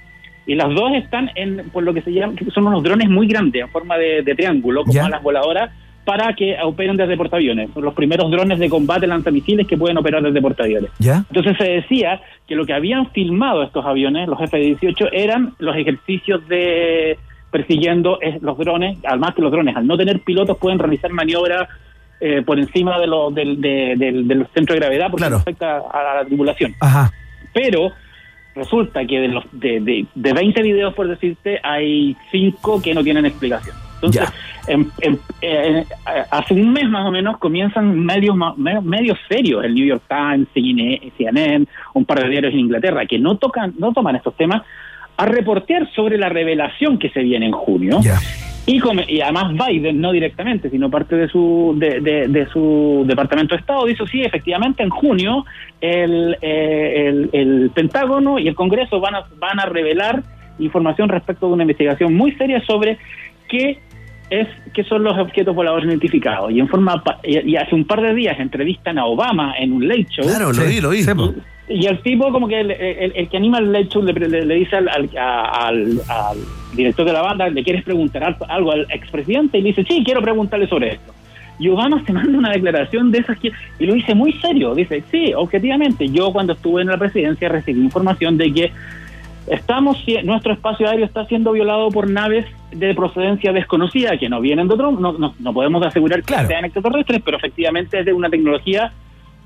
y 0.46 0.56
las 0.56 0.76
dos 0.76 0.92
están 0.94 1.32
en 1.36 1.70
por 1.72 1.84
lo 1.84 1.94
que 1.94 2.02
se 2.02 2.12
llama 2.12 2.36
que 2.36 2.44
son 2.52 2.68
unos 2.68 2.84
drones 2.84 3.10
muy 3.10 3.28
grandes 3.28 3.62
en 3.62 3.70
forma 3.70 3.98
de, 3.98 4.22
de 4.22 4.36
triángulo 4.36 4.84
como 4.84 5.06
alas 5.06 5.24
voladoras 5.24 5.72
para 6.04 6.34
que 6.34 6.58
operen 6.62 6.98
desde 6.98 7.16
portaaviones. 7.16 7.70
Son 7.74 7.82
los 7.82 7.94
primeros 7.94 8.30
drones 8.30 8.60
de 8.60 8.70
combate 8.70 9.08
lanzamisiles 9.08 9.66
que 9.66 9.78
pueden 9.78 9.98
operar 9.98 10.22
desde 10.22 10.42
portaaviones. 10.42 10.92
¿Ya? 11.00 11.24
entonces 11.30 11.56
se 11.58 11.72
decía 11.72 12.20
que 12.46 12.56
lo 12.56 12.66
que 12.66 12.74
habían 12.74 13.10
filmado 13.12 13.64
estos 13.64 13.86
aviones, 13.86 14.28
los 14.28 14.42
F-18, 14.42 15.12
eran 15.14 15.54
los 15.60 15.78
ejercicios 15.78 16.46
de 16.50 17.18
persiguiendo 17.52 18.20
los 18.42 18.58
drones, 18.58 18.98
además 19.08 19.36
que 19.36 19.44
los 19.44 19.52
drones 19.52 19.78
al 19.78 19.88
no 19.88 19.96
tener 19.96 20.20
pilotos 20.22 20.58
pueden 20.58 20.80
realizar 20.80 21.12
maniobras 21.12 21.70
eh, 22.20 22.42
por 22.46 22.58
encima 22.60 23.00
de 23.00 23.08
los 23.08 23.34
del, 23.34 23.60
de- 23.62 23.96
del, 23.98 24.28
del 24.28 24.48
centro 24.54 24.74
de 24.76 24.80
gravedad 24.80 25.08
porque 25.12 25.24
no 25.30 25.38
afecta 25.38 25.78
a 25.78 26.16
la 26.22 26.26
tripulación. 26.26 26.74
Ajá. 26.80 27.12
Pero 27.54 27.92
resulta 28.56 29.06
que 29.06 29.20
de 29.20 29.28
los 29.30 29.44
de, 29.52 29.80
de, 29.82 30.06
de 30.14 30.34
20 30.34 30.62
videos, 30.62 30.94
por 30.94 31.08
decirte, 31.08 31.60
hay 31.64 32.16
5 32.32 32.82
que 32.82 32.94
no 32.94 33.04
tienen 33.04 33.26
explicación. 33.26 33.76
Entonces, 33.96 34.22
en- 34.68 34.92
en- 35.02 35.20
eh, 35.42 35.86
hace 36.30 36.54
un 36.54 36.72
mes 36.74 36.90
más 36.90 37.06
o 37.08 37.12
menos 37.12 37.38
comienzan 37.38 38.00
medios 38.00 38.36
medios 38.58 39.18
serios, 39.30 39.64
el 39.64 39.74
New 39.74 39.86
York 39.86 40.04
Times, 40.10 40.48
CNN, 40.54 41.66
un 41.94 42.06
par 42.06 42.22
de 42.22 42.30
diarios 42.30 42.54
en 42.54 42.60
Inglaterra, 42.60 43.06
que 43.06 43.18
no 43.20 43.38
tocan, 43.38 43.74
no 43.80 43.92
toman 43.94 44.16
estos 44.16 44.36
temas, 44.36 44.62
a 45.16 45.26
reportear 45.26 45.90
sobre 45.94 46.18
la 46.18 46.28
revelación 46.30 46.98
que 46.98 47.10
se 47.10 47.22
viene 47.22 47.46
en 47.46 47.52
junio. 47.54 48.00
Y, 48.66 48.80
come- 48.80 49.06
y 49.10 49.20
además 49.20 49.54
Biden, 49.68 50.00
no 50.00 50.12
directamente, 50.14 50.70
sino 50.70 50.90
parte 50.90 51.18
de 51.18 51.28
su 51.28 51.76
de, 51.78 52.00
de- 52.00 52.28
su 52.48 53.04
departamento 53.06 53.56
de 53.56 53.60
Estado, 53.62 53.86
dice, 53.86 54.06
sí, 54.08 54.22
efectivamente, 54.24 54.84
en 54.84 54.90
junio 54.90 55.46
el, 55.82 56.38
eh, 56.42 57.08
el, 57.10 57.30
el 57.34 57.72
Pentágono 57.72 58.40
y 58.40 58.48
el 58.48 58.56
Congreso 58.56 59.02
van 59.02 59.16
a, 59.16 59.26
van 59.38 59.60
a 59.60 59.66
revelar 59.66 60.24
información 60.60 61.10
respecto 61.10 61.48
de 61.48 61.54
una 61.54 61.64
investigación 61.64 62.14
muy 62.14 62.32
seria 62.34 62.62
sobre 62.66 62.98
qué 63.50 63.80
es 64.42 64.48
qué 64.74 64.84
son 64.84 65.04
los 65.04 65.18
objetos 65.18 65.54
voladores 65.56 65.88
identificados. 65.88 66.52
Y 66.52 66.60
en 66.60 66.68
forma 66.68 67.04
pa- 67.04 67.20
y, 67.24 67.56
hace 67.56 67.76
un 67.76 67.86
par 67.86 68.02
de 68.02 68.14
días 68.14 68.40
entrevistan 68.40 68.98
a 68.98 69.06
Obama 69.06 69.54
en 69.58 69.72
un 69.74 69.88
late 69.88 70.08
show. 70.10 70.26
Claro, 70.26 70.52
lo 70.54 70.64
vi, 70.66 70.82
lo 70.82 70.90
vi. 70.90 71.04
Y 71.70 71.86
el 71.86 72.00
tipo, 72.02 72.32
como 72.32 72.48
que 72.48 72.60
el, 72.60 72.72
el- 72.72 73.14
el 73.16 73.30
que 73.30 73.38
anima 73.38 73.60
el 73.60 73.72
late 73.72 73.88
show 73.90 74.04
le, 74.04 74.14
le- 74.14 74.46
le 74.46 74.56
dice 74.56 74.76
al, 74.76 74.90
al, 74.90 75.10
a- 75.18 75.68
al- 75.68 76.02
al 76.10 76.38
director 76.76 77.06
de 77.06 77.14
la 77.14 77.22
banda, 77.22 77.48
¿le 77.50 77.64
quieres 77.64 77.84
preguntar 77.84 78.24
al- 78.24 78.38
algo 78.50 78.72
al 78.72 78.88
expresidente? 78.90 79.58
Y 79.60 79.62
le 79.62 79.70
dice, 79.70 79.84
sí, 79.88 80.02
quiero 80.04 80.22
preguntarle 80.22 80.68
sobre 80.68 80.94
esto. 80.94 81.14
Y 81.60 81.70
Obama 81.70 82.04
se 82.06 82.12
manda 82.12 82.36
una 82.38 82.50
declaración 82.52 83.12
de 83.12 83.20
esas 83.20 83.38
que, 83.40 83.52
y 83.80 83.86
lo 83.86 83.94
dice 83.94 84.16
muy 84.16 84.34
serio. 84.34 84.74
Dice, 84.74 85.04
sí, 85.12 85.34
objetivamente, 85.36 86.10
yo 86.10 86.34
cuando 86.34 86.54
estuve 86.54 86.82
en 86.82 86.88
la 86.88 86.98
presidencia 86.98 87.48
recibí 87.48 87.80
información 87.80 88.38
de 88.38 88.52
que 88.52 88.72
estamos 89.48 89.98
nuestro 90.24 90.54
espacio 90.54 90.88
aéreo 90.88 91.06
está 91.06 91.26
siendo 91.26 91.52
violado 91.52 91.90
por 91.90 92.10
naves 92.10 92.46
de 92.72 92.94
procedencia 92.94 93.52
desconocida 93.52 94.18
que 94.18 94.30
no 94.30 94.42
vienen 94.42 94.68
de 94.68 94.74
otro, 94.74 94.92
no, 94.92 95.14
no, 95.14 95.36
no 95.38 95.54
podemos 95.54 95.86
asegurar 95.86 96.24
que 96.24 96.34
sean 96.34 96.66
extraterrestres, 96.66 97.22
pero 97.24 97.38
efectivamente 97.38 98.00
es 98.00 98.06
de 98.06 98.14
una 98.14 98.30
tecnología 98.30 98.92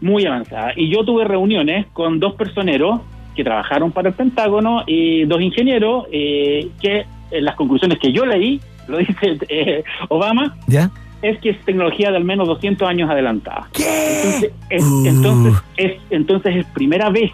muy 0.02 0.26
avanzada. 0.26 0.74
Y 0.76 0.89
yo 0.89 1.04
tuve 1.04 1.26
reuniones 1.26 1.88
con 1.93 2.20
dos 2.20 2.36
personeros 2.36 3.02
que 3.36 3.43
trabajaron 3.43 3.91
para 3.91 4.10
el 4.10 4.16
Pentágono 4.16 4.84
y 4.86 5.26
dos 5.26 5.41
ingenieros 5.41 6.06
eh, 6.12 6.70
que 6.82 7.06
en 7.32 7.45
las 7.45 7.56
conclusiones 7.56 8.00
que 8.00 8.12
yo 8.12 8.26
leí, 8.26 8.60
lo 8.88 8.98
dice 8.98 9.38
eh, 9.50 9.84
Obama, 10.10 10.56
¿Ya? 10.68 10.89
es 11.22 11.39
que 11.39 11.50
es 11.50 11.66
tecnología 11.66 12.12
de 12.12 12.18
al 12.18 12.24
menos 12.24 12.48
200 12.48 12.88
años 12.88 13.10
adelantada. 13.10 13.68
Entonces, 13.76 14.52
es, 14.70 14.84
entonces, 15.06 15.54
es, 15.76 15.93
entonces 16.10 16.56
es 16.58 16.66
primera 16.68 17.10
vez 17.10 17.32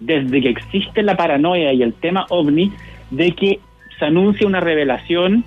desde 0.00 0.40
que 0.40 0.48
existe 0.48 1.02
la 1.02 1.16
paranoia 1.16 1.72
y 1.72 1.82
el 1.82 1.94
tema 1.94 2.26
ovni 2.30 2.72
de 3.10 3.32
que 3.32 3.60
se 3.98 4.06
anuncia 4.06 4.46
una 4.46 4.60
revelación 4.60 5.44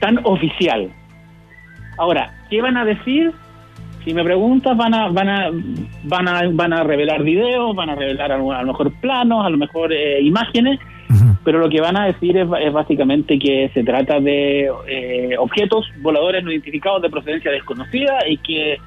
tan 0.00 0.20
oficial. 0.24 0.90
Ahora, 1.96 2.34
¿qué 2.50 2.60
van 2.60 2.76
a 2.76 2.84
decir? 2.84 3.32
Si 4.04 4.14
me 4.14 4.22
preguntas, 4.22 4.76
van 4.76 4.94
a, 4.94 5.08
van 5.08 5.28
a, 5.28 5.50
van 6.04 6.28
a, 6.28 6.42
van 6.52 6.72
a 6.72 6.84
revelar 6.84 7.22
videos, 7.22 7.74
van 7.74 7.90
a 7.90 7.94
revelar 7.94 8.32
a 8.32 8.38
lo, 8.38 8.64
mejor 8.64 8.92
planos, 9.00 9.44
a 9.44 9.50
lo 9.50 9.58
mejor 9.58 9.92
eh, 9.92 10.20
imágenes, 10.22 10.78
pero 11.44 11.58
lo 11.58 11.68
que 11.68 11.80
van 11.80 11.96
a 11.96 12.06
decir 12.06 12.36
es, 12.36 12.48
es 12.60 12.72
básicamente 12.72 13.38
que 13.38 13.70
se 13.74 13.82
trata 13.82 14.20
de 14.20 14.70
eh, 14.86 15.36
objetos 15.38 15.86
voladores 16.00 16.44
no 16.44 16.52
identificados 16.52 17.02
de 17.02 17.10
procedencia 17.10 17.50
desconocida 17.50 18.28
y 18.28 18.36
que 18.38 18.78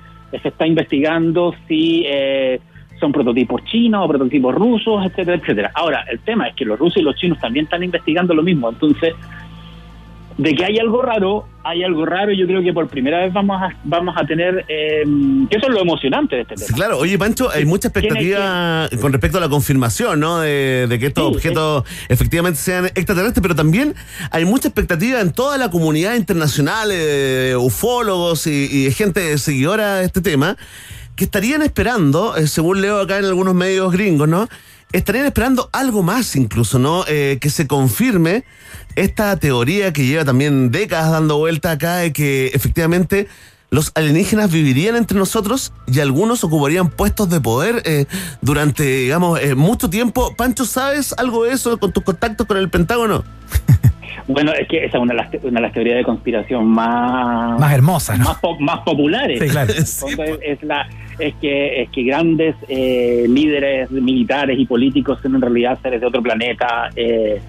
se 0.42 0.48
está 0.48 0.66
investigando 0.66 1.54
si 1.68 2.06
eh, 2.08 2.62
son 3.02 3.12
prototipos 3.12 3.62
chinos 3.66 4.06
o 4.06 4.08
prototipos 4.08 4.56
rusos, 4.56 5.06
etcétera, 5.06 5.36
etcétera. 5.38 5.72
Ahora, 5.74 6.06
el 6.10 6.20
tema 6.20 6.48
es 6.48 6.56
que 6.56 6.64
los 6.64 6.80
rusos 6.80 6.98
y 6.98 7.02
los 7.02 7.16
chinos 7.16 7.38
también 7.40 7.66
están 7.66 7.84
investigando 7.84 8.34
lo 8.34 8.44
mismo, 8.44 8.70
entonces 8.70 9.14
de 10.38 10.56
que 10.56 10.64
hay 10.66 10.80
algo 10.80 11.02
raro, 11.02 11.46
hay 11.64 11.84
algo 11.84 12.06
raro 12.06 12.32
yo 12.32 12.48
creo 12.48 12.64
que 12.64 12.74
por 12.74 12.88
primera 12.88 13.20
vez 13.20 13.34
vamos 13.34 13.62
a 13.62 13.70
vamos 13.84 14.16
a 14.18 14.26
tener 14.26 14.66
eh, 14.68 15.04
que 15.50 15.58
eso 15.58 15.68
es 15.68 15.74
lo 15.74 15.82
emocionante 15.82 16.38
de 16.38 16.42
este 16.44 16.56
tema. 16.56 16.76
Claro. 16.76 16.98
Oye, 17.00 17.18
Pancho, 17.18 17.50
hay 17.52 17.66
mucha 17.66 17.90
expectativa 17.90 18.88
con 19.02 19.12
respecto 19.12 19.38
a 19.38 19.42
la 19.42 19.50
confirmación, 19.50 20.20
¿no? 20.20 20.40
De, 20.40 20.88
de 20.88 21.00
que 21.00 21.08
estos 21.08 21.28
Sí, 21.28 21.36
objetos 21.36 21.84
efectivamente 22.10 22.60
sean 22.60 22.86
extraterrestres, 22.86 23.42
pero 23.42 23.56
también 23.56 23.94
hay 24.32 24.46
mucha 24.46 24.70
expectativa 24.70 25.20
en 25.22 25.32
toda 25.34 25.58
la 25.58 25.70
comunidad 25.70 26.16
internacional, 26.16 26.90
eh, 26.92 27.56
ufólogos 27.60 28.48
y, 28.48 28.88
y 28.88 28.92
gente 28.92 29.38
seguidora 29.38 29.98
de 29.98 30.06
este 30.06 30.22
tema, 30.22 30.58
que 31.16 31.26
estarían 31.26 31.62
esperando, 31.62 32.36
eh, 32.36 32.48
según 32.48 32.82
leo 32.82 33.00
acá 33.00 33.18
en 33.18 33.26
algunos 33.26 33.54
medios 33.54 33.92
gringos, 33.92 34.28
¿no? 34.28 34.48
Estarían 34.92 35.26
esperando 35.26 35.70
algo 35.72 36.04
más 36.04 36.36
incluso, 36.36 36.80
¿no? 36.80 37.06
Eh, 37.08 37.38
que 37.40 37.50
se 37.50 37.68
confirme 37.68 38.44
esta 38.96 39.38
teoría 39.38 39.94
que 39.94 40.06
lleva 40.06 40.26
también 40.26 40.72
décadas 40.72 41.12
dando 41.12 41.38
vuelta 41.38 41.72
acá 41.72 41.98
de 41.98 42.12
que 42.12 42.48
efectivamente 42.48 43.28
los 43.70 43.92
alienígenas 43.96 44.52
vivirían 44.52 44.98
entre 44.98 45.18
nosotros 45.18 45.72
y 45.88 46.02
algunos 46.02 46.44
ocuparían 46.44 46.90
puestos 46.90 47.30
de 47.30 47.40
poder 47.40 47.82
eh, 47.86 48.06
durante, 48.42 48.84
digamos, 48.84 49.40
mucho 49.56 49.90
tiempo. 49.90 50.36
Pancho, 50.36 50.66
¿sabes 50.66 51.14
algo 51.18 51.46
de 51.46 51.54
eso 51.54 51.80
con 51.80 51.94
tus 51.94 52.04
contactos 52.04 52.48
con 52.48 52.58
el 52.58 52.70
Pentágono? 52.70 53.24
Bueno, 54.28 54.52
es 54.54 54.68
que 54.68 54.86
esa 54.86 54.98
es 54.98 55.04
una 55.04 55.14
de 55.14 55.18
las, 55.18 55.32
te- 55.32 55.40
una 55.44 55.60
de 55.60 55.62
las 55.62 55.74
teorías 55.74 55.98
de 55.98 56.04
conspiración 56.04 56.66
más 56.68 57.60
Más 57.60 57.74
hermosas, 57.74 58.20
¿no? 58.20 58.26
más, 58.26 58.38
po- 58.40 58.60
más 58.60 58.80
populares. 58.80 59.40
Sí, 59.40 59.48
claro. 59.50 59.72
Entonces, 59.78 60.40
es 60.44 60.64
la 60.64 60.88
es 61.20 61.36
que 61.36 61.82
es 61.84 61.90
que 61.90 62.04
grandes 62.04 62.56
eh, 62.68 63.26
líderes 63.30 63.92
militares 63.92 64.58
y 64.58 64.66
políticos 64.66 65.20
son 65.22 65.36
en 65.36 65.42
realidad 65.42 65.78
seres 65.82 66.02
de 66.02 66.08
otro 66.08 66.22
planeta 66.24 66.90
eh, 66.96 67.40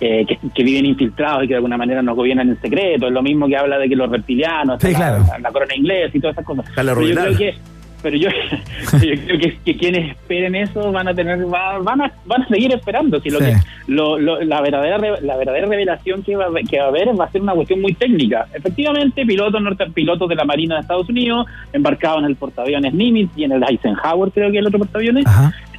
eh, 0.00 0.24
que, 0.26 0.38
que 0.54 0.62
viven 0.64 0.86
infiltrados 0.86 1.44
y 1.44 1.46
que 1.46 1.52
de 1.52 1.56
alguna 1.56 1.76
manera 1.76 2.02
nos 2.02 2.16
gobiernan 2.16 2.48
en 2.48 2.60
secreto. 2.60 3.06
Es 3.08 3.12
lo 3.12 3.22
mismo 3.22 3.46
que 3.48 3.56
habla 3.56 3.78
de 3.78 3.88
que 3.88 3.96
los 3.96 4.10
reptilianos, 4.10 4.80
Sí, 4.80 4.92
la, 4.92 4.96
claro. 4.98 5.24
la, 5.28 5.38
la 5.38 5.50
corona 5.52 5.74
inglesa 5.76 6.16
y 6.16 6.20
todas 6.20 6.34
esas 6.34 6.44
cosas. 6.46 6.64
Pero 6.74 7.00
yo 7.02 7.14
creo 7.14 7.36
que 7.36 7.54
pero 8.02 8.16
yo, 8.16 8.28
yo 8.92 8.98
creo 9.26 9.38
que, 9.38 9.58
que 9.64 9.76
quienes 9.76 10.10
esperen 10.10 10.54
eso 10.54 10.90
van 10.92 11.08
a 11.08 11.14
tener 11.14 11.38
va- 11.52 11.78
van 11.78 12.02
a 12.02 12.12
van 12.26 12.42
a 12.42 12.48
seguir 12.48 12.72
esperando. 12.72 13.20
Si 13.20 13.30
lo 13.30 13.38
Sí. 13.38 13.44
que 13.46 13.52
lo- 13.92 14.18
lo- 14.18 14.40
la 14.42 14.60
verdadera 14.60 14.98
la 14.98 15.36
verdadera 15.36 15.66
revelación 15.66 16.22
que 16.22 16.36
va, 16.36 16.46
a- 16.46 16.68
que 16.68 16.78
va 16.78 16.84
a 16.86 16.88
haber 16.88 17.08
va 17.18 17.24
a 17.24 17.30
ser 17.30 17.40
una 17.42 17.54
cuestión 17.54 17.80
muy 17.80 17.94
técnica. 17.94 18.46
Efectivamente 18.54 19.24
pilotos 19.24 19.60
norte, 19.62 19.84
pilotos 19.94 20.28
de 20.28 20.34
la 20.34 20.44
marina 20.44 20.74
de 20.76 20.80
Estados 20.82 21.08
Unidos 21.08 21.46
embarcados 21.72 22.18
en 22.20 22.24
el 22.26 22.36
portaaviones 22.36 22.92
Nimitz 22.94 23.30
y 23.36 23.44
en 23.44 23.52
el 23.52 23.62
Eisenhower 23.62 24.30
creo 24.32 24.50
que 24.50 24.58
es 24.58 24.60
el 24.60 24.66
otro 24.66 24.78
portaaviones 24.80 25.24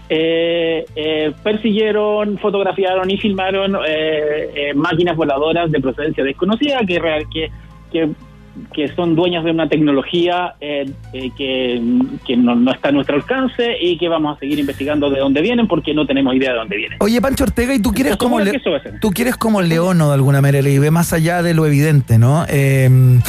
eh, 0.10 0.86
eh, 0.96 1.32
persiguieron, 1.44 2.38
fotografiaron 2.38 3.10
y 3.10 3.18
filmaron 3.18 3.76
eh, 3.88 4.50
eh, 4.56 4.74
máquinas 4.76 5.16
voladoras 5.16 5.72
de 5.72 5.80
procedencia 5.80 6.24
desconocida 6.24 6.80
que, 6.80 7.00
que, 7.34 7.50
que, 7.92 8.10
que 8.74 8.88
son 8.96 9.16
dueñas 9.16 9.44
de 9.44 9.52
una 9.52 9.68
tecnología 9.68 10.54
eh, 10.62 10.86
eh, 11.14 11.32
que, 11.38 11.82
que 12.26 12.38
no, 12.38 12.56
no 12.56 12.72
está 12.72 12.90
a 12.90 12.92
nuestro 12.92 13.16
alcance 13.16 13.78
y 13.82 13.98
que 13.98 14.08
vamos 14.10 14.38
a 14.38 14.40
seguir 14.40 14.60
investigando 14.60 15.10
de 15.10 15.20
dónde 15.20 15.42
vienen 15.42 15.68
porque 15.68 15.94
no 15.94 16.06
tenemos 16.06 16.36
idea 16.36 16.52
de 16.52 16.58
dónde 16.60 16.78
vienen. 16.78 16.98
Oye, 17.02 17.20
Pancho 17.20 17.46
Ortega, 17.46 17.74
y 17.74 17.80
tú 17.80 17.92
quieres 17.92 18.16
como 18.18 18.40
le- 18.40 18.60
tú 19.02 19.10
quieres 19.12 19.38
como 19.38 19.62
Leono 19.62 20.10
de 20.10 20.14
alguna 20.14 20.42
manera 20.42 20.70
y 20.70 20.78
ve 20.78 20.92
más 20.92 21.14
allá 21.14 21.42
de 21.42 21.54
lo 21.56 21.66
evidente, 21.66 22.18
¿no? 22.20 22.46
Eh, 22.48 23.20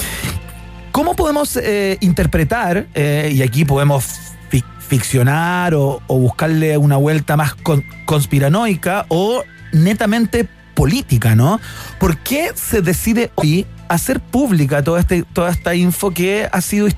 ¿Cómo 0.92 1.16
podemos 1.16 1.56
eh, 1.56 1.98
interpretar, 2.02 2.86
y 2.94 3.42
aquí 3.42 3.64
podemos 3.64 4.34
fi- 4.48 4.62
ficcionar 4.78 5.74
o, 5.74 6.00
o 6.06 6.18
buscarle 6.18 6.76
una 6.78 6.96
vuelta 6.96 7.36
más 7.36 7.54
con- 7.54 7.82
conspiranoica 8.04 9.06
o 9.08 9.42
netamente 9.72 10.46
política, 10.74 11.34
¿no? 11.34 11.60
¿Por 11.98 12.18
qué 12.18 12.50
se 12.54 12.80
decide 12.80 13.30
hoy 13.36 13.66
hacer 13.94 14.20
pública 14.20 14.82
toda, 14.82 15.00
este, 15.00 15.22
toda 15.22 15.50
esta 15.50 15.74
info 15.74 16.10
que 16.10 16.48
ha 16.50 16.60
sido 16.60 16.88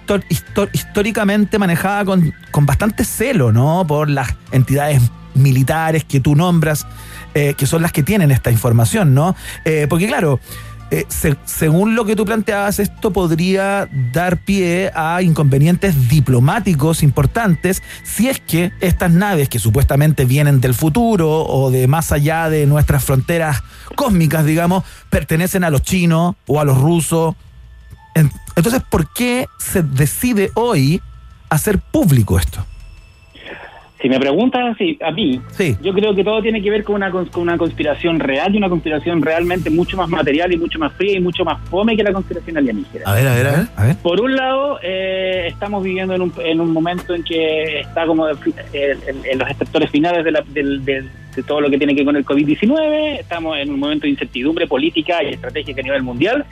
históricamente 0.72 1.58
manejada 1.58 2.04
con, 2.04 2.34
con 2.50 2.66
bastante 2.66 3.04
celo, 3.04 3.52
¿no? 3.52 3.86
Por 3.86 4.10
las 4.10 4.34
entidades 4.52 5.02
militares 5.34 6.04
que 6.04 6.20
tú 6.20 6.34
nombras, 6.34 6.86
eh, 7.34 7.54
que 7.56 7.66
son 7.66 7.82
las 7.82 7.92
que 7.92 8.02
tienen 8.02 8.30
esta 8.30 8.50
información, 8.50 9.14
¿no? 9.14 9.36
Eh, 9.64 9.86
porque 9.88 10.06
claro, 10.06 10.40
eh, 10.90 11.04
se- 11.08 11.36
según 11.44 11.94
lo 11.96 12.04
que 12.04 12.14
tú 12.14 12.24
planteabas, 12.24 12.78
esto 12.78 13.12
podría 13.12 13.88
dar 14.12 14.38
pie 14.38 14.92
a 14.94 15.20
inconvenientes 15.22 16.08
diplomáticos 16.08 17.02
importantes 17.02 17.82
si 18.04 18.28
es 18.28 18.38
que 18.40 18.70
estas 18.80 19.10
naves 19.10 19.48
que 19.48 19.58
supuestamente 19.58 20.24
vienen 20.24 20.60
del 20.60 20.74
futuro 20.74 21.44
o 21.44 21.70
de 21.70 21.88
más 21.88 22.12
allá 22.12 22.48
de 22.48 22.66
nuestras 22.66 23.02
fronteras 23.04 23.62
cósmicas, 23.96 24.44
digamos, 24.44 24.84
pertenecen 25.10 25.64
a 25.64 25.70
los 25.70 25.82
chinos 25.82 26.36
o 26.46 26.60
a 26.60 26.64
los 26.64 26.78
rusos. 26.78 27.34
En- 28.14 28.30
Entonces, 28.54 28.82
¿por 28.88 29.12
qué 29.12 29.46
se 29.58 29.82
decide 29.82 30.50
hoy 30.54 31.02
hacer 31.50 31.78
público 31.80 32.38
esto? 32.38 32.64
Si 34.00 34.10
me 34.10 34.20
preguntas 34.20 34.60
así, 34.74 34.98
a 35.02 35.10
mí, 35.10 35.40
yo 35.82 35.92
creo 35.94 36.14
que 36.14 36.22
todo 36.22 36.42
tiene 36.42 36.60
que 36.60 36.68
ver 36.70 36.84
con 36.84 36.96
una, 36.96 37.10
con 37.10 37.28
una 37.36 37.56
conspiración 37.56 38.20
real 38.20 38.54
y 38.54 38.58
una 38.58 38.68
conspiración 38.68 39.22
realmente 39.22 39.70
mucho 39.70 39.96
más 39.96 40.08
material 40.08 40.52
y 40.52 40.58
mucho 40.58 40.78
más 40.78 40.92
fría 40.92 41.16
y 41.16 41.20
mucho 41.20 41.44
más 41.46 41.58
fome 41.70 41.96
que 41.96 42.02
la 42.02 42.12
conspiración 42.12 42.58
alienígena. 42.58 43.04
A 43.06 43.14
ver, 43.14 43.26
a 43.26 43.34
ver, 43.34 43.46
a 43.74 43.84
ver. 43.86 43.96
Por 44.02 44.20
un 44.20 44.36
lado, 44.36 44.78
eh, 44.82 45.46
estamos 45.48 45.82
viviendo 45.82 46.14
en 46.14 46.20
un, 46.22 46.32
en 46.44 46.60
un 46.60 46.72
momento 46.74 47.14
en 47.14 47.24
que 47.24 47.80
está 47.80 48.04
como 48.06 48.28
en, 48.28 48.36
en 48.74 49.38
los 49.38 49.48
sectores 49.56 49.90
finales 49.90 50.24
de, 50.24 50.30
la- 50.30 50.44
del- 50.48 50.84
del- 50.84 51.08
de 51.34 51.42
todo 51.42 51.62
lo 51.62 51.70
que 51.70 51.78
tiene 51.78 51.94
que 51.94 52.00
ver 52.00 52.06
con 52.06 52.16
el 52.16 52.24
COVID-19, 52.26 53.20
estamos 53.20 53.56
en 53.58 53.70
un 53.70 53.78
momento 53.80 54.02
de 54.04 54.10
incertidumbre 54.10 54.66
política 54.66 55.22
y 55.22 55.28
estratégica 55.34 55.80
a 55.80 55.84
nivel 55.84 56.02
mundial, 56.02 56.44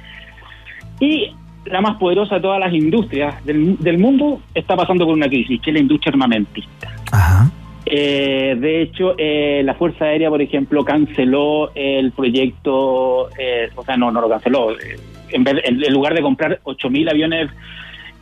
y 1.01 1.31
la 1.67 1.81
más 1.81 1.97
poderosa 1.97 2.37
de 2.37 2.41
todas 2.41 2.61
las 2.61 2.73
industrias 2.73 3.45
del, 3.45 3.77
del 3.79 3.99
mundo 3.99 4.41
está 4.55 4.77
pasando 4.77 5.05
por 5.07 5.15
una 5.15 5.29
crisis, 5.29 5.61
que 5.61 5.71
es 5.71 5.75
la 5.75 5.81
industria 5.81 6.11
armamentista. 6.13 6.95
Eh, 7.87 8.57
de 8.59 8.83
hecho, 8.83 9.15
eh, 9.19 9.63
la 9.65 9.75
Fuerza 9.75 10.07
Aérea, 10.07 10.31
por 10.31 10.41
ejemplo, 10.41 10.85
canceló 10.85 11.71
el 11.75 12.13
proyecto, 12.13 13.29
eh, 13.39 13.69
o 13.75 13.85
sea, 13.85 13.97
no, 13.97 14.11
no 14.11 14.21
lo 14.23 14.29
canceló. 14.29 14.73
eh, 14.73 14.97
En, 15.31 15.45
vez, 15.45 15.57
en, 15.65 15.83
en 15.83 15.93
lugar 15.93 16.15
de 16.15 16.23
comprar 16.23 16.61
8.000 16.65 17.11
aviones 17.11 17.51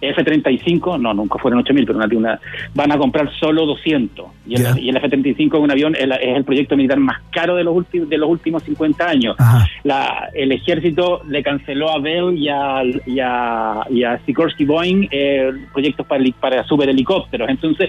F-35, 0.02 1.00
no, 1.00 1.14
nunca 1.14 1.38
fueron 1.38 1.64
8.000, 1.64 1.86
pero 1.86 1.98
una, 1.98 2.08
una- 2.16 2.40
van 2.74 2.92
a 2.92 2.98
comprar 2.98 3.30
solo 3.38 3.64
200. 3.66 4.26
Y 4.46 4.56
el, 4.56 4.62
Ya. 4.62 4.78
y 4.78 4.88
el 4.88 4.96
F-35 4.96 5.46
es 5.56 5.60
un 5.62 5.70
avión, 5.70 5.96
el- 5.98 6.12
es 6.12 6.36
el 6.36 6.44
proyecto 6.44 6.76
militar 6.76 6.98
más 6.98 7.22
caro 7.30 7.54
de 7.54 7.64
los, 7.64 7.74
últimos 7.76 8.08
de 8.08 8.18
los 8.18 8.28
últimos 8.28 8.62
50 8.64 9.08
años. 9.08 9.36
La, 9.84 10.28
el 10.34 10.50
ejército 10.52 11.22
le 11.28 11.42
canceló 11.42 11.90
a 11.90 12.00
Bell 12.00 12.36
y 12.36 12.48
a, 12.48 12.82
y 13.06 13.20
a, 13.20 13.80
y 13.90 14.02
a 14.04 14.18
Sikorsky 14.26 14.64
Boeing 14.64 15.08
eh, 15.10 15.50
proyectos 15.72 16.04
para, 16.06 16.24
para 16.40 16.64
superhelicópteros. 16.64 17.48
Entonces, 17.48 17.88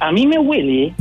a 0.00 0.10
mí 0.10 0.26
me 0.26 0.38
huele 0.38 0.92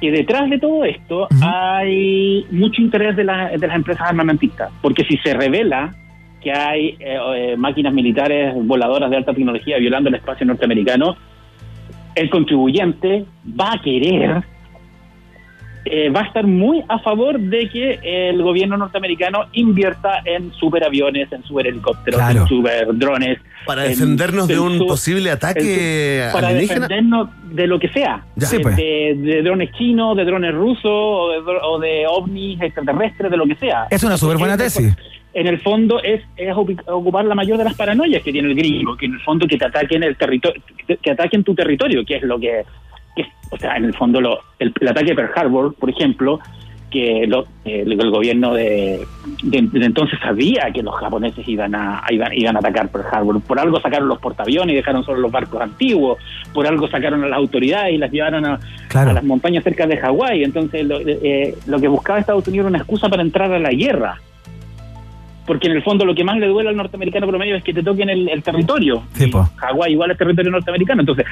que 0.00 0.10
detrás 0.10 0.48
de 0.50 0.58
todo 0.58 0.84
esto 0.84 1.28
hay 1.42 2.46
mucho 2.50 2.80
interés 2.82 3.16
de, 3.16 3.24
la- 3.24 3.48
de 3.50 3.66
las 3.66 3.76
empresas 3.76 4.08
armamentistas, 4.08 4.70
porque 4.80 5.04
si 5.04 5.16
se 5.18 5.34
revela 5.34 5.94
que 6.42 6.52
hay 6.52 6.96
eh, 7.00 7.18
eh, 7.36 7.56
máquinas 7.56 7.92
militares 7.92 8.54
voladoras 8.56 9.10
de 9.10 9.16
alta 9.16 9.32
tecnología 9.32 9.78
violando 9.78 10.08
el 10.08 10.16
espacio 10.16 10.44
norteamericano, 10.46 11.16
el 12.14 12.28
contribuyente 12.30 13.24
va 13.58 13.72
a 13.74 13.80
querer, 13.82 14.42
eh, 15.84 16.10
va 16.10 16.20
a 16.20 16.24
estar 16.26 16.46
muy 16.46 16.82
a 16.88 17.00
favor 17.00 17.40
de 17.40 17.68
que 17.68 17.98
el 18.30 18.40
gobierno 18.42 18.76
norteamericano 18.76 19.46
invierta 19.52 20.20
en 20.24 20.52
superaviones, 20.52 21.32
en 21.32 21.42
superhelicópteros, 21.42 22.20
Claro. 22.20 22.42
en 22.42 22.48
superdrones. 22.48 23.38
Para 23.66 23.84
en- 23.86 23.90
defendernos 23.90 24.46
de 24.46 24.54
en 24.54 24.60
un 24.60 24.78
su- 24.78 24.86
posible 24.86 25.30
ataque 25.30 26.26
en- 26.26 26.32
para 26.32 26.48
alienígena. 26.48 26.86
defendernos 26.86 27.28
de 27.50 27.66
lo 27.66 27.78
que 27.80 27.88
sea, 27.88 28.24
Ya. 28.36 28.40
de, 28.40 28.46
Sí, 28.46 28.58
pues. 28.62 28.76
de- 28.76 29.14
de 29.20 29.42
drones 29.42 29.72
chinos, 29.72 30.16
de 30.16 30.24
drones 30.24 30.54
rusos 30.54 30.84
o 30.86 31.30
de, 31.30 31.38
o 31.62 31.78
de 31.80 32.04
ovnis 32.06 32.60
extraterrestres, 32.60 33.30
de 33.30 33.36
lo 33.36 33.46
que 33.46 33.56
sea. 33.56 33.86
Es 33.90 34.04
una 34.04 34.16
súper 34.16 34.36
buena 34.38 34.56
tesis. 34.56 34.94
En 35.34 35.46
el 35.46 35.60
fondo 35.60 36.02
es, 36.02 36.22
es 36.36 36.54
ocupar 36.54 37.24
la 37.24 37.34
mayor 37.34 37.56
de 37.58 37.64
las 37.64 37.74
paranoias 37.74 38.22
que 38.22 38.32
tiene 38.32 38.48
el 38.48 38.54
gringo, 38.54 38.96
que 38.96 39.06
en 39.06 39.14
el 39.14 39.20
fondo 39.20 39.46
que 39.46 39.56
te 39.56 39.64
ataquen 39.64 40.02
el 40.02 40.16
territorio, 40.16 40.60
que, 40.86 40.96
que 40.96 41.10
ataquen 41.10 41.42
tu 41.42 41.54
territorio, 41.54 42.04
que 42.04 42.16
es 42.16 42.22
lo 42.22 42.38
que, 42.38 42.64
o 43.50 43.56
sea, 43.56 43.76
en 43.76 43.84
el 43.86 43.94
fondo 43.94 44.20
lo, 44.20 44.38
el, 44.58 44.72
el 44.80 44.88
ataque 44.88 45.06
de 45.10 45.14
Pearl 45.14 45.30
Harbor, 45.34 45.74
por 45.74 45.88
ejemplo, 45.90 46.38
que 46.90 47.26
lo- 47.26 47.46
el, 47.64 47.98
el 47.98 48.10
gobierno 48.10 48.52
de, 48.52 49.00
de- 49.42 49.68
de 49.72 49.86
entonces 49.86 50.18
sabía 50.20 50.70
que 50.74 50.82
los 50.82 50.94
japoneses 50.96 51.48
iban 51.48 51.74
a 51.74 52.02
iban, 52.10 52.30
iban 52.34 52.54
a 52.56 52.58
atacar 52.58 52.90
Pearl 52.90 53.06
Harbor. 53.10 53.40
Por 53.40 53.58
algo 53.58 53.80
sacaron 53.80 54.08
los 54.08 54.18
portaaviones 54.18 54.74
y 54.74 54.76
dejaron 54.76 55.02
solo 55.02 55.20
los 55.20 55.32
barcos 55.32 55.58
antiguos. 55.62 56.18
Por 56.52 56.66
algo 56.66 56.88
sacaron 56.88 57.24
a 57.24 57.28
las 57.28 57.38
autoridades 57.38 57.94
y 57.94 57.96
las 57.96 58.12
llevaron 58.12 58.44
a, 58.44 58.58
a 59.10 59.12
las 59.14 59.24
montañas 59.24 59.64
cerca 59.64 59.86
de 59.86 59.96
Hawái. 59.96 60.44
Entonces 60.44 60.84
lo, 60.86 61.00
eh, 61.00 61.54
lo 61.66 61.80
que 61.80 61.88
buscaba 61.88 62.18
Estados 62.18 62.46
Unidos 62.48 62.64
era 62.64 62.68
una 62.68 62.78
excusa 62.80 63.08
para 63.08 63.22
entrar 63.22 63.50
a 63.50 63.58
la 63.58 63.70
guerra. 63.70 64.20
Porque 65.46 65.66
en 65.68 65.74
el 65.74 65.82
fondo 65.82 66.04
lo 66.04 66.14
que 66.14 66.22
más 66.22 66.36
le 66.38 66.46
duele 66.46 66.68
al 66.70 66.76
norteamericano 66.76 67.26
promedio 67.26 67.56
es 67.56 67.64
que 67.64 67.74
te 67.74 67.82
toquen 67.82 68.08
el, 68.10 68.28
el 68.28 68.42
territorio. 68.42 69.02
Hawái 69.56 69.92
igual 69.92 70.10
es 70.12 70.18
territorio 70.18 70.50
norteamericano. 70.52 71.00
Entonces, 71.02 71.26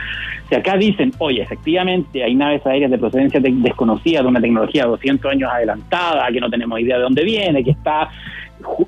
si 0.48 0.54
acá 0.56 0.76
dicen, 0.76 1.12
oye, 1.18 1.42
efectivamente 1.42 2.24
hay 2.24 2.34
naves 2.34 2.66
aéreas 2.66 2.90
de 2.90 2.98
procedencia 2.98 3.38
de- 3.38 3.52
desconocida, 3.52 4.22
de 4.22 4.26
una 4.28 4.40
tecnología 4.40 4.84
200 4.86 5.30
años 5.30 5.50
adelantada, 5.52 6.28
que 6.32 6.40
no 6.40 6.50
tenemos 6.50 6.80
idea 6.80 6.96
de 6.96 7.02
dónde 7.04 7.22
viene, 7.24 7.62
que 7.62 7.70
está 7.70 8.08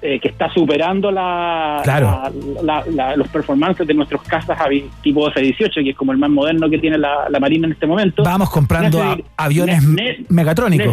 eh, 0.00 0.18
que 0.20 0.28
está 0.28 0.50
superando 0.52 1.10
la, 1.10 1.80
Claro. 1.84 2.22
la- 2.62 2.62
la- 2.62 2.84
la- 2.90 3.16
los 3.16 3.28
performances 3.28 3.86
de 3.86 3.94
nuestros 3.94 4.22
cazas 4.22 4.58
avi- 4.58 4.88
tipo 5.02 5.28
F-18, 5.28 5.82
que 5.82 5.90
es 5.90 5.96
como 5.96 6.12
el 6.12 6.18
más 6.18 6.30
moderno 6.30 6.68
que 6.68 6.78
tiene 6.78 6.98
la, 6.98 7.28
Marina 7.40 7.66
en 7.66 7.72
este 7.72 7.86
momento. 7.86 8.22
Vamos 8.22 8.50
comprando 8.50 9.02
a- 9.02 9.18
aviones 9.36 9.82
ne- 9.86 10.24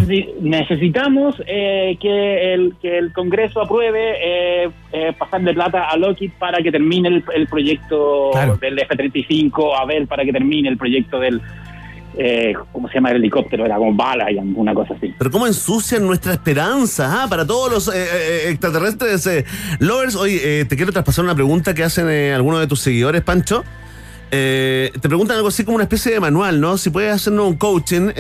necesi- 0.06 0.34
necesitamos 0.42 1.36
eh, 1.48 1.98
que, 2.00 2.54
el, 2.54 2.74
que 2.82 2.98
el 2.98 3.12
Congreso 3.14 3.62
apruebe 3.62 4.14
eh, 4.22 4.70
eh, 4.92 5.14
pasarle 5.18 5.54
plata 5.54 5.90
a 5.90 5.98
Lockheed 5.98 6.32
para 6.40 6.62
que 6.62 6.72
termine 6.72 7.10
el, 7.10 7.24
el 7.36 7.48
proyecto 7.48 8.30
Claro. 8.32 8.58
del 8.58 8.78
F-35, 8.80 9.74
a 9.80 9.86
ver, 9.86 10.08
para 10.08 10.24
que 10.24 10.32
termine 10.32 10.70
el 10.70 10.78
proyecto 10.78 11.20
del, 11.20 11.42
eh, 12.22 12.54
¿cómo 12.74 12.90
se 12.90 12.96
llama 12.96 13.12
el 13.12 13.18
helicóptero? 13.18 13.66
Era 13.66 13.78
como 13.78 13.94
bala 13.94 14.30
y 14.30 14.38
alguna 14.38 14.74
cosa 14.74 14.94
así. 14.94 15.16
Pero 15.18 15.32
cómo 15.32 15.48
ensucian 15.48 16.06
nuestra 16.06 16.34
esperanza, 16.34 17.24
¿ah? 17.24 17.28
Para 17.30 17.48
todos 17.48 17.72
los 17.72 17.88
eh, 17.88 17.94
eh, 17.96 18.50
extraterrestres 18.50 19.46
lovers. 19.80 20.18
Eh, 20.28 20.66
te 20.68 20.76
quiero 20.76 20.92
traspasar 20.92 21.24
una 21.24 21.34
pregunta 21.34 21.74
que 21.74 21.82
hacen 21.82 22.10
algunos 22.34 22.60
de 22.60 22.68
tus 22.68 22.82
seguidores, 22.82 23.22
Pancho. 23.22 23.64
Te 24.30 24.92
preguntan 25.02 25.38
algo 25.38 25.48
así 25.48 25.64
como 25.64 25.76
una 25.76 25.86
especie 25.86 26.12
de 26.12 26.20
manual, 26.20 26.60
¿no? 26.60 26.78
Si 26.78 26.90
puedes 26.90 27.14
hacernos 27.14 27.48
un 27.48 27.56
coaching. 27.56 28.12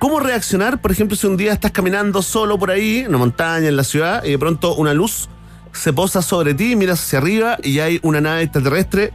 ¿Cómo 0.00 0.18
reaccionar, 0.18 0.80
por 0.80 0.90
ejemplo, 0.90 1.16
si 1.16 1.26
un 1.28 1.36
día 1.36 1.52
estás 1.52 1.70
caminando 1.70 2.20
solo 2.20 2.58
por 2.58 2.72
ahí, 2.72 2.98
en 2.98 3.10
una 3.10 3.18
montaña, 3.18 3.68
en 3.68 3.76
la 3.76 3.84
ciudad, 3.84 4.24
y 4.24 4.32
de 4.32 4.38
pronto 4.38 4.74
una 4.74 4.92
luz 4.92 5.28
se 5.72 5.92
posa 5.92 6.20
sobre 6.20 6.52
ti, 6.54 6.74
miras 6.74 7.00
hacia 7.00 7.20
arriba 7.20 7.58
y 7.62 7.78
hay 7.78 8.00
una 8.02 8.20
nave 8.20 8.42
extraterrestre 8.42 9.12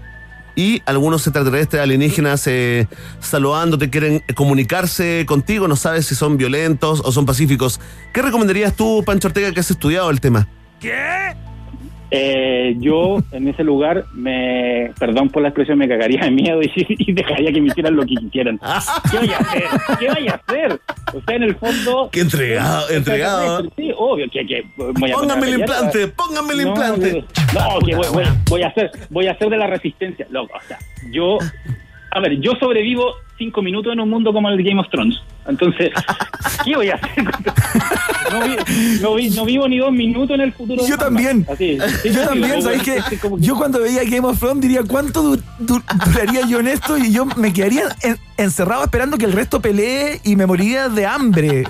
y 0.56 0.82
algunos 0.86 1.26
extraterrestres 1.26 1.82
alienígenas 1.82 2.46
eh, 2.48 2.88
saludándote, 3.20 3.90
quieren 3.90 4.24
comunicarse 4.36 5.26
contigo, 5.28 5.68
no 5.68 5.76
sabes 5.76 6.06
si 6.06 6.16
son 6.16 6.38
violentos 6.38 7.02
o 7.04 7.12
son 7.12 7.26
pacíficos. 7.26 7.80
¿Qué 8.14 8.22
recomendarías 8.22 8.76
tú, 8.76 9.04
Pancho 9.06 9.28
Ortega, 9.30 9.52
que 9.52 9.60
has 9.60 9.72
estudiado 9.72 10.10
el 10.10 10.22
tema? 10.22 10.48
Eh, 12.16 12.76
yo 12.78 13.24
en 13.32 13.48
ese 13.48 13.64
lugar, 13.64 14.06
me 14.14 14.92
perdón 15.00 15.30
por 15.30 15.42
la 15.42 15.48
expresión, 15.48 15.80
me 15.80 15.88
cagaría 15.88 16.22
de 16.26 16.30
miedo 16.30 16.62
y, 16.62 16.72
y 17.00 17.12
dejaría 17.12 17.52
que 17.52 17.60
me 17.60 17.68
hicieran 17.70 17.96
lo 17.96 18.04
que 18.04 18.14
quisieran. 18.14 18.60
¿Qué 19.10 19.18
voy 19.18 19.30
a 19.32 19.38
hacer? 19.38 19.64
¿Qué 20.00 20.08
voy 20.10 20.28
a 20.28 20.34
hacer? 20.36 20.80
O 21.12 21.22
sea, 21.26 21.36
en 21.36 21.44
el 21.44 21.56
fondo... 21.56 22.10
Qué 22.12 22.20
entregado, 22.20 22.88
entregado. 22.92 23.68
Sí, 23.76 23.92
obvio 23.98 24.28
que... 24.32 24.46
que 24.46 24.64
voy 24.78 25.10
a 25.12 25.16
Póngame 25.16 25.48
el 25.48 25.60
implante, 25.60 26.08
póngame 26.10 26.54
el 26.54 26.62
no, 26.62 26.68
implante. 26.68 27.26
No, 27.56 27.80
que 27.80 27.96
voy, 27.96 28.08
voy- 28.14 28.24
voy 28.48 28.62
a 28.62 28.68
hacer, 28.68 28.92
voy 29.10 29.26
a 29.28 29.32
hacer 29.32 29.50
de 29.50 29.58
la 29.58 29.66
resistencia, 29.68 30.28
loco. 30.30 30.54
O 30.56 30.68
sea, 30.68 30.78
yo, 31.12 31.40
a 32.12 32.20
ver, 32.20 32.40
yo 32.40 32.52
sobrevivo 32.60 33.06
cinco 33.38 33.62
minutos 33.62 33.94
en 33.94 34.00
un 34.00 34.10
mundo 34.10 34.32
como 34.34 34.50
el 34.50 34.64
Game 34.64 34.80
of 34.80 34.88
Thrones. 34.90 35.16
Entonces, 35.48 35.92
¿qué 36.66 36.76
voy 36.76 36.90
a 36.90 36.96
hacer? 36.96 37.24
No, 38.32 38.42
vi- 38.48 38.58
no 39.02 39.16
vi- 39.16 39.30
no 39.32 39.46
vivo 39.46 39.68
ni 39.68 39.78
dos 39.78 39.92
minutos 39.92 40.36
en 40.36 40.42
el 40.42 40.54
futuro. 40.54 40.86
Yo 40.88 40.98
también. 40.98 41.46
Así, 41.52 41.78
sí, 42.02 42.10
Yo 42.10 42.22
sí, 42.22 42.28
también, 42.28 42.50
como- 42.52 42.62
¿sabéis 42.64 42.84
qué? 42.84 43.02
sí, 43.10 43.18
como- 43.18 43.38
Yo 43.40 43.56
cuando 43.56 43.80
veía 43.82 44.04
Game 44.06 44.26
of 44.28 44.40
Thrones 44.40 44.62
diría, 44.62 44.82
¿cuánto 44.88 45.22
du- 45.22 45.42
du- 45.60 45.82
duraría 46.06 46.48
yo 46.48 46.60
en 46.60 46.68
esto? 46.68 46.98
Y 46.98 47.12
yo 47.12 47.26
me 47.26 47.52
quedaría 47.52 47.84
en- 48.02 48.18
encerrado 48.38 48.84
esperando 48.86 49.18
que 49.18 49.26
el 49.26 49.34
resto 49.34 49.60
pelee 49.62 50.20
y 50.24 50.36
me 50.36 50.46
moriría 50.46 50.88
de 50.90 51.06
hambre. 51.06 51.64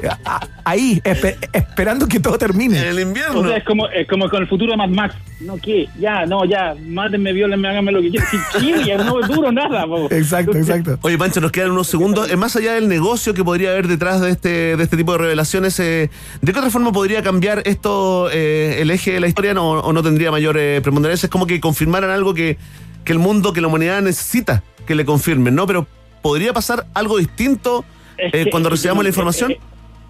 Ahí, 0.66 1.01
espe- 1.03 1.38
esperando 1.51 2.07
que 2.07 2.20
todo 2.20 2.38
termine. 2.38 2.80
En 2.80 2.88
el 2.88 2.99
invierno. 2.99 3.39
O 3.39 3.47
sea, 3.47 3.57
es 3.57 3.64
como, 3.64 3.88
es 3.89 4.07
como 4.07 4.30
con 4.30 4.41
el 4.43 4.47
futuro 4.47 4.72
de 4.72 4.78
Mad 4.78 4.89
Max. 4.89 5.16
No, 5.41 5.57
¿qué? 5.57 5.89
Ya, 5.99 6.26
no, 6.26 6.45
ya, 6.45 6.74
mátenme, 6.88 7.34
violenme, 7.34 7.68
háganme 7.68 7.91
lo 7.91 8.01
que 8.01 8.11
quieran. 8.11 8.30
Si 8.32 8.59
quiero, 8.59 8.82
ya 8.82 8.97
no 8.97 9.20
duro 9.28 9.51
nada, 9.51 9.86
po. 9.86 10.07
Exacto, 10.09 10.55
exacto. 10.57 10.97
Oye, 11.01 11.18
Pancho, 11.18 11.41
nos 11.41 11.51
quedan 11.53 11.71
unos 11.71 11.87
segundos. 11.87 12.29
Eh, 12.29 12.35
Más 12.35 12.55
allá 12.57 12.73
del 12.73 12.89
negocio 12.89 13.33
que 13.33 13.43
podría 13.45 13.69
haber 13.71 13.87
detrás 13.87 14.19
de 14.19 14.29
este, 14.31 14.75
de 14.75 14.83
este 14.83 14.97
tipo 14.97 15.13
de 15.13 15.19
revelaciones, 15.19 15.79
eh, 15.79 16.09
¿de 16.41 16.51
qué 16.51 16.59
otra 16.59 16.69
forma 16.71 16.91
podría 16.91 17.23
cambiar 17.23 17.61
esto 17.65 18.29
eh, 18.31 18.81
el 18.81 18.91
eje 18.91 19.13
de 19.13 19.19
la 19.21 19.27
historia 19.27 19.53
no- 19.53 19.69
o 19.79 19.93
no 19.93 20.03
tendría 20.03 20.31
mayor 20.31 20.57
eh, 20.57 20.81
preponderancia? 20.81 21.27
Es 21.27 21.31
como 21.31 21.47
que 21.47 21.61
confirmaran 21.61 22.09
algo 22.09 22.33
que, 22.33 22.57
que 23.05 23.13
el 23.13 23.19
mundo, 23.19 23.53
que 23.53 23.61
la 23.61 23.67
humanidad 23.67 24.01
necesita 24.01 24.63
que 24.85 24.95
le 24.95 25.05
confirmen, 25.05 25.55
¿no? 25.55 25.65
Pero 25.65 25.87
¿podría 26.21 26.51
pasar 26.51 26.87
algo 26.93 27.17
distinto 27.17 27.85
Es 28.17 28.31
que- 28.31 28.49
cuando 28.51 28.69
recibamos 28.69 29.03
la 29.03 29.09
información? 29.09 29.55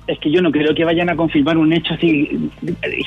Es, 0.07 0.19
que 0.19 0.31
yo 0.31 0.41
no 0.41 0.51
creo 0.51 0.73
que 0.75 0.83
vayan 0.83 1.09
a 1.09 1.15
confirmar 1.15 1.57
un 1.57 1.71
hecho 1.73 1.93
así 1.93 2.49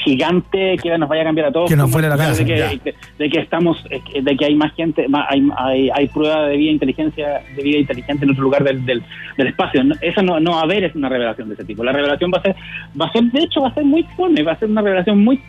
gigante 0.04 0.76
que 0.82 0.96
nos 0.98 1.08
vaya 1.08 1.22
a 1.22 1.24
cambiar 1.26 1.48
a 1.48 1.52
todos. 1.52 1.68
Que 1.68 1.76
nos 1.76 1.90
vuele 1.90 2.08
la 2.08 2.16
De 2.16 2.44
que, 2.80 2.94
de, 3.18 3.30
que 3.30 3.38
estamos, 3.40 3.82
de 3.88 4.36
que 4.36 4.44
hay 4.44 4.54
más 4.54 4.74
gente, 4.74 5.06
hay, 5.28 5.48
hay, 5.56 5.90
hay 5.94 6.08
prueba 6.08 6.46
de 6.46 6.56
vida 6.56 6.70
inteligencia, 6.72 7.42
de 7.54 7.62
vida 7.62 7.78
inteligente 7.78 8.24
en 8.24 8.30
otro 8.30 8.42
lugar 8.42 8.64
del, 8.64 8.84
del, 8.84 9.02
del 9.36 9.46
espacio. 9.48 9.84
No- 9.84 9.94
Eso 10.00 10.22
no, 10.22 10.40
no 10.40 10.52
va 10.52 10.60
a 10.60 10.62
haber 10.64 10.84
es 10.84 10.94
una 10.94 11.08
revelación 11.08 11.48
de 11.48 11.54
ese 11.54 11.64
tipo. 11.64 11.84
La 11.84 11.92
revelación 11.92 12.30
va 12.32 12.38
a 12.38 12.42
ser, 12.42 12.56
va 13.00 13.06
a 13.06 13.12
ser, 13.12 13.24
de 13.24 13.40
hecho, 13.42 13.60
va 13.62 13.68
a 13.68 13.74
ser 13.74 13.84
muy 13.84 14.02
fome, 14.16 14.42
va 14.42 14.52
a 14.52 14.58
ser 14.58 14.68
una 14.68 14.82
revelación 14.82 15.22
muy 15.22 15.40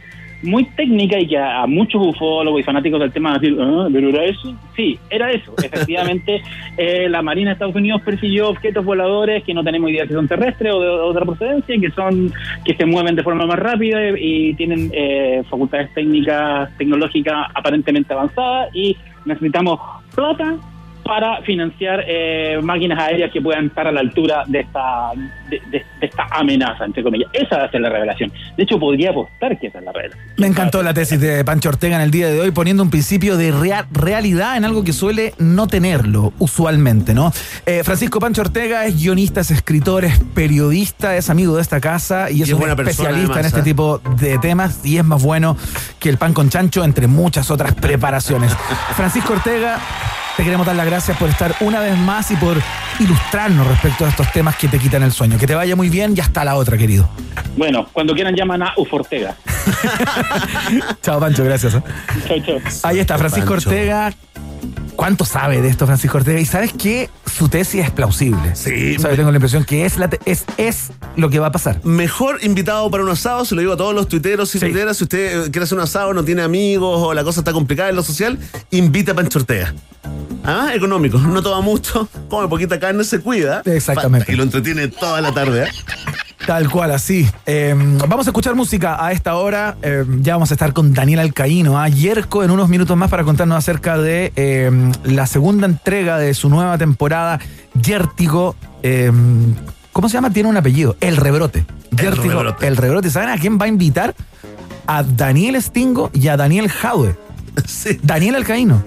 muy 0.44 0.66
técnica 0.66 1.20
y 1.20 1.28
que 1.28 1.38
a, 1.38 1.64
a 1.64 1.68
muchos 1.68 2.02
ufólogos 2.06 2.62
y 2.62 2.64
fanáticos 2.64 3.00
del 3.00 3.12
tema 3.12 3.32
van 3.32 3.38
a 3.38 3.42
decir, 3.42 3.58
"Ah, 3.60 3.88
¿pero 3.92 4.10
era 4.10 4.24
eso? 4.26 4.56
Sí, 4.76 5.00
era 5.10 5.32
eso. 5.32 5.54
Efectivamente, 5.64 6.42
eh, 6.78 7.10
la 7.10 7.22
Marina 7.22 7.50
de 7.50 7.54
Estados 7.54 7.76
Unidos 7.76 8.02
persiguió 8.04 8.50
objetos 8.50 8.86
voladores 8.86 9.44
que 9.44 9.54
no 9.54 9.64
tenemos 9.64 9.90
idea 9.90 10.06
si 10.06 10.14
son 10.14 10.28
terrestres 10.28 10.74
o 10.74 10.80
de, 10.80 10.88
otra 10.90 11.26
procedencia, 11.26 11.76
que 11.80 11.92
son 11.92 12.32
que 12.64 12.76
se 12.76 12.86
mueven 12.86 13.16
de 13.16 13.24
forma 13.24 13.46
más 13.46 13.60
rápida 13.60 14.10
y, 14.12 14.50
y 14.50 14.54
tienen 14.54 14.92
eh, 14.94 15.44
facultades 15.50 15.94
técnicas, 15.94 16.70
tecnológicas 16.78 17.48
aparentemente 17.54 18.14
avanzadas 18.14 18.70
y 18.74 18.96
necesitamos 19.26 19.80
plata 20.16 20.56
para 21.08 21.42
financiar 21.44 22.04
eh, 22.06 22.60
máquinas 22.62 23.00
aéreas 23.00 23.32
que 23.32 23.42
puedan 23.42 23.68
estar 23.68 23.88
a 23.88 23.92
la 23.92 24.02
altura 24.02 24.44
de 24.48 24.60
esta 24.60 25.12
de, 25.50 25.62
de- 25.72 25.86
de 26.00 26.06
esta 26.06 26.28
amenaza, 26.32 26.84
entre 26.86 27.02
comillas. 27.02 27.30
Esa 27.34 27.58
va 27.58 27.64
a 27.64 27.72
ser 27.72 27.80
la 27.82 27.90
revelación. 27.90 28.32
De 28.58 28.64
hecho, 28.64 28.78
podría 28.78 29.12
apostar 29.12 29.58
que 29.58 29.68
esa 29.68 29.80
es 29.80 29.86
la 29.86 29.92
revelación. 29.94 30.26
Me 30.38 30.48
encantó 30.48 30.84
la 30.84 30.94
tesis 30.94 31.20
de 31.20 31.44
Pancho 31.46 31.70
Ortega 31.70 31.96
en 31.96 32.02
el 32.02 32.12
día 32.12 32.28
de 32.28 32.40
hoy, 32.42 32.52
poniendo 32.52 32.84
un 32.84 32.90
principio 32.90 33.38
de 33.38 33.52
rea- 33.52 33.88
realidad 33.92 34.58
en 34.58 34.66
algo 34.66 34.84
que 34.84 34.92
suele 34.94 35.34
no 35.40 35.68
tenerlo 35.68 36.34
usualmente, 36.40 37.14
¿no? 37.14 37.32
Eh, 37.66 37.82
Francisco 37.86 38.20
Pancho 38.20 38.42
Ortega 38.42 38.86
es 38.86 38.96
guionista, 39.02 39.40
es 39.42 39.50
escritor, 39.52 40.04
es 40.06 40.20
periodista, 40.36 41.16
es 41.16 41.30
amigo 41.30 41.56
de 41.56 41.62
esta 41.62 41.80
casa 41.80 42.30
y 42.30 42.42
es, 42.42 42.50
Y 42.50 42.52
es 42.52 42.54
un 42.54 42.60
buena 42.60 42.76
persona, 42.76 43.10
especialista 43.10 43.40
en 43.40 43.46
este 43.46 43.60
¿eh? 43.62 43.64
tipo 43.64 44.00
de 44.20 44.38
temas 44.40 44.86
y 44.86 44.98
es 44.98 45.06
más 45.06 45.24
bueno 45.24 45.56
que 46.00 46.10
el 46.10 46.18
pan 46.18 46.34
con 46.34 46.50
chancho, 46.50 46.84
entre 46.84 47.08
muchas 47.08 47.50
otras 47.50 47.74
preparaciones. 47.76 48.54
Francisco 48.96 49.34
Ortega. 49.34 49.80
Te 50.38 50.44
queremos 50.44 50.68
dar 50.68 50.76
las 50.76 50.86
gracias 50.86 51.18
por 51.18 51.30
estar 51.30 51.56
una 51.62 51.80
vez 51.80 51.98
más 51.98 52.30
y 52.30 52.36
por 52.36 52.62
ilustrarnos 53.00 53.66
respecto 53.66 54.06
a 54.06 54.10
estos 54.10 54.32
temas 54.32 54.56
que 54.56 54.68
te 54.68 54.78
quitan 54.78 55.02
el 55.02 55.12
sueño. 55.12 55.36
Que 55.40 55.48
te 55.48 55.56
vaya 55.56 55.76
muy 55.76 55.90
bien 55.90 56.14
y 56.16 56.20
hasta 56.20 56.46
la 56.46 56.56
otra, 56.56 56.78
querido. 56.78 57.10
Bueno, 57.58 57.88
cuando 57.92 58.14
quieran 58.14 58.36
llaman 58.36 58.62
a 58.62 58.74
Ufortega. 58.78 59.36
Chao, 61.02 61.20
Pancho, 61.20 61.44
gracias. 61.44 61.74
¿eh? 61.74 61.82
Chau, 62.28 62.40
chau. 62.46 62.60
Ahí 62.84 63.00
está, 63.00 63.18
Francisco 63.18 63.50
Pancho. 63.50 63.70
Ortega. 63.70 64.14
¿Cuánto 64.96 65.26
sabe 65.26 65.62
de 65.62 65.68
esto 65.70 65.86
Francisco 65.86 66.18
Ortega? 66.18 66.40
Y 66.40 66.46
sabes 66.46 66.74
que 66.74 67.10
su 67.38 67.50
tesis 67.50 67.86
es 67.86 67.92
plausible. 67.92 68.56
Sí. 68.56 68.96
O 68.98 69.00
sea, 69.00 69.12
yo 69.12 69.18
tengo 69.18 69.30
la 69.32 69.38
impresión 69.38 69.64
que 69.64 69.86
es, 69.86 69.98
la 69.98 70.10
es, 70.26 70.44
es 70.58 70.92
lo 71.16 71.30
que 71.30 71.38
va 71.40 71.48
a 71.48 71.52
pasar. 71.52 71.80
Mejor 71.86 72.40
invitado 72.44 72.90
para 72.90 73.04
un 73.04 73.10
asado, 73.10 73.46
se 73.46 73.54
lo 73.54 73.62
digo 73.62 73.74
a 73.74 73.78
todos 73.78 73.94
los 73.94 74.08
tuiteros 74.08 74.50
y 74.56 74.60
Sí. 74.60 74.66
tuiteras, 74.66 74.98
si 74.98 75.04
usted 75.04 75.46
eh, 75.46 75.52
quiere 75.52 75.66
hacer 75.66 75.78
un 75.78 75.84
asado, 75.84 76.14
no 76.16 76.24
tiene 76.24 76.42
amigos 76.42 77.00
o 77.00 77.14
la 77.14 77.24
cosa 77.24 77.42
está 77.42 77.54
complicada 77.54 77.90
en 77.92 77.96
lo 77.96 78.02
social, 78.04 78.40
invita 78.72 79.12
a 79.12 79.16
Pancho 79.16 79.38
Ortega. 79.40 79.74
Ah, 80.44 80.72
económico, 80.74 81.20
no 81.20 81.44
toma 81.44 81.62
mucho, 81.62 82.08
come 82.30 82.48
poquita 82.48 82.80
carne, 82.80 83.04
se 83.04 83.20
cuida. 83.20 83.62
Exactamente. 83.66 84.32
Y 84.32 84.36
lo 84.36 84.44
entretiene 84.44 84.88
toda 84.88 85.22
la 85.22 85.32
tarde. 85.34 85.66
¿eh? 85.66 85.68
Tal 86.48 86.70
cual, 86.72 86.92
así. 86.92 87.30
Eh, 87.46 87.76
vamos 88.08 88.26
a 88.26 88.30
escuchar 88.30 88.56
música 88.56 89.06
a 89.06 89.12
esta 89.12 89.36
hora. 89.36 89.76
Eh, 89.82 90.06
ya 90.22 90.36
vamos 90.36 90.50
a 90.50 90.54
estar 90.54 90.72
con 90.72 90.94
Daniel 90.94 91.20
Alcaíno, 91.20 91.78
a 91.78 91.90
Yerko, 91.90 92.42
en 92.42 92.52
unos 92.52 92.70
minutos 92.70 92.96
más 92.96 93.10
para 93.10 93.26
contarnos 93.26 93.58
acerca 93.58 93.98
de 93.98 94.32
eh, 94.38 94.72
la 95.04 95.28
segunda 95.28 95.68
entrega 95.68 96.18
de 96.18 96.34
su 96.34 96.48
nueva 96.48 96.78
temporada, 96.78 97.42
Yértigo. 97.74 98.56
eh, 98.82 99.12
¿Cómo 99.92 100.08
se 100.08 100.14
llama? 100.14 100.30
Tiene 100.32 100.48
un 100.48 100.56
apellido. 100.56 100.96
El 101.02 101.18
Rebrote. 101.18 101.66
Yértigo, 101.92 102.36
Rebrote. 102.36 102.66
El 102.66 102.78
Rebrote. 102.78 103.10
¿Saben 103.10 103.28
a 103.28 103.38
quién 103.38 103.60
va 103.60 103.66
a 103.66 103.68
invitar? 103.68 104.16
A 104.86 105.04
Daniel 105.04 105.62
Stingo 105.62 106.12
y 106.14 106.30
a 106.30 106.38
Daniel 106.38 106.70
Jaude. 106.70 107.16
Sí. 107.66 108.00
Daniel 108.04 108.36
Alcaíno. 108.36 108.84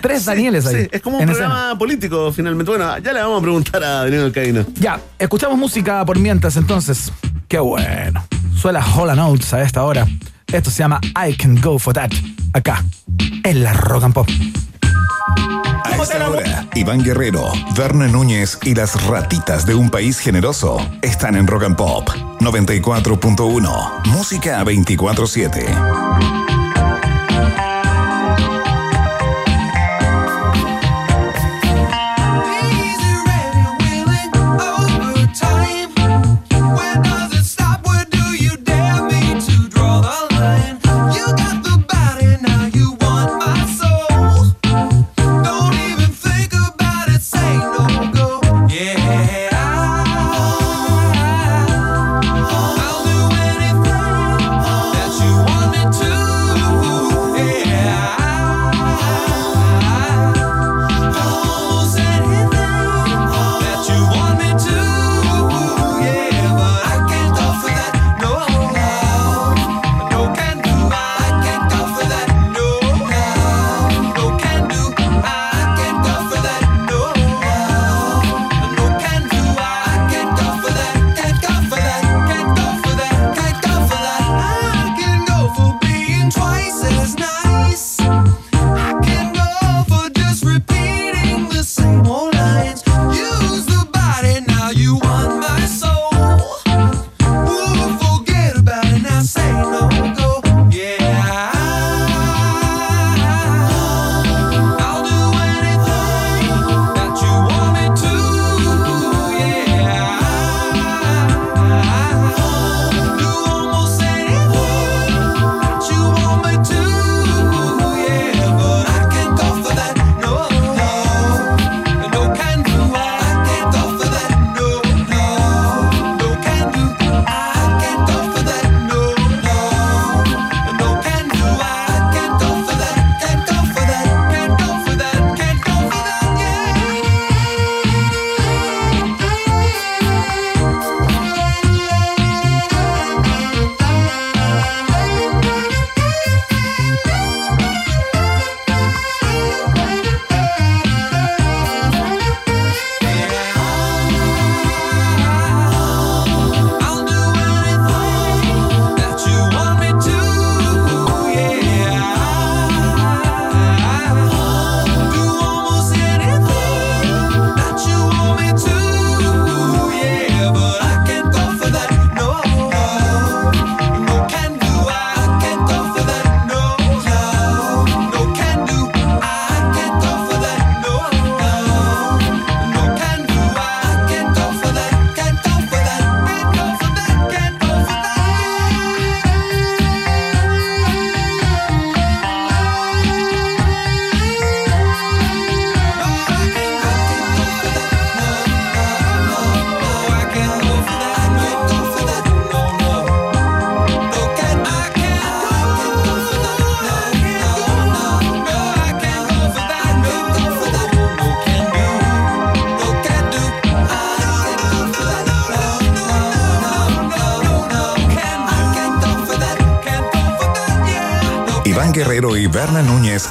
Tres 0.00 0.24
Danieles 0.24 0.66
ahí. 0.66 0.82
Sí, 0.82 0.88
es 0.92 1.02
como 1.02 1.18
un 1.18 1.26
programa 1.26 1.54
escena. 1.60 1.78
político 1.78 2.32
finalmente. 2.32 2.70
Bueno, 2.70 2.98
ya 2.98 3.12
le 3.12 3.20
vamos 3.20 3.38
a 3.38 3.42
preguntar 3.42 3.82
a 3.82 3.88
Daniel 4.04 4.24
Alcaíno. 4.24 4.64
Ya, 4.74 5.00
escuchamos 5.18 5.58
música 5.58 6.04
por 6.04 6.18
mientras 6.18 6.56
entonces. 6.56 7.12
Qué 7.48 7.58
bueno. 7.58 8.24
Suena 8.56 8.84
Hola 8.96 9.14
Notes 9.14 9.52
a 9.54 9.62
esta 9.62 9.84
hora. 9.84 10.06
Esto 10.52 10.70
se 10.70 10.78
llama 10.78 11.00
I 11.28 11.34
Can 11.34 11.60
Go 11.60 11.78
For 11.78 11.94
That. 11.94 12.10
Acá, 12.52 12.84
en 13.44 13.62
la 13.62 13.72
Rock 13.72 14.04
and 14.04 14.14
Pop. 14.14 14.28
A 15.84 15.96
esta 16.02 16.28
hora, 16.28 16.66
Iván 16.74 17.02
Guerrero, 17.02 17.50
Verne 17.76 18.08
Núñez 18.08 18.58
y 18.62 18.74
las 18.74 19.04
ratitas 19.06 19.66
de 19.66 19.74
un 19.74 19.90
país 19.90 20.18
generoso 20.18 20.78
están 21.02 21.36
en 21.36 21.46
Rock 21.46 21.64
and 21.64 21.76
Pop 21.76 22.08
94.1. 22.40 24.06
Música 24.06 24.64
24-7. 24.64 26.37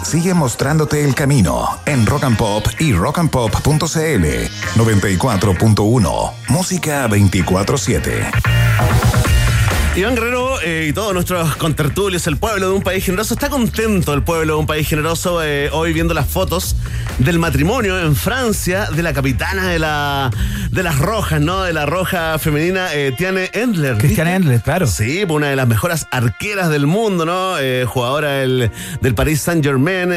Siguen 0.08 0.38
mostrándote 0.38 1.04
el 1.04 1.14
camino 1.14 1.68
en 1.86 2.06
Rock 2.06 2.24
and 2.24 2.38
Pop 2.38 2.66
y 2.80 2.94
rockandpop.cl 2.94 4.26
94.1. 4.78 6.32
Música 6.48 7.10
24-7. 7.10 8.32
Iván 9.98 10.16
Guerrero 10.16 10.47
eh, 10.64 10.88
y 10.90 10.94
todos 10.94 11.14
nuestros 11.14 11.56
contertulios, 11.58 12.28
el 12.28 12.38
pueblo 12.38 12.70
de 12.70 12.76
un 12.76 12.82
país 12.82 13.06
generoso, 13.06 13.34
está 13.34 13.50
contento 13.50 14.14
el 14.14 14.24
pueblo 14.24 14.56
de 14.56 14.60
un 14.60 14.66
país 14.66 14.88
generoso 14.88 15.44
eh, 15.44 15.70
hoy 15.72 15.94
viendo 15.94 16.14
las 16.14 16.28
fotos 16.28 16.76
del 17.20 17.40
matrimonio 17.40 18.00
en 18.00 18.16
Francia 18.16 18.88
de 18.92 19.04
la 19.04 19.14
capitana 19.14 19.68
de 19.68 19.80
la 19.80 20.32
de 20.72 20.84
las 20.84 21.00
rojas, 21.00 21.42
¿no? 21.42 21.64
De 21.64 21.74
la 21.74 21.86
roja 21.86 22.38
femenina, 22.40 22.94
eh, 22.94 23.14
Tiane 23.18 23.50
Endler. 23.54 23.98
Cristian 23.98 24.28
Endler, 24.28 24.62
claro. 24.62 24.88
Sí, 24.88 25.26
pues 25.26 25.36
una 25.36 25.50
de 25.50 25.56
las 25.56 25.68
mejores 25.68 26.06
arqueras 26.12 26.70
del 26.70 26.88
mundo, 26.88 27.26
¿no? 27.26 27.58
Eh, 27.60 27.86
jugadora 27.86 28.32
del, 28.32 28.72
del 29.02 29.16
Paris 29.16 29.42
Saint 29.42 29.64
Germain, 29.64 30.14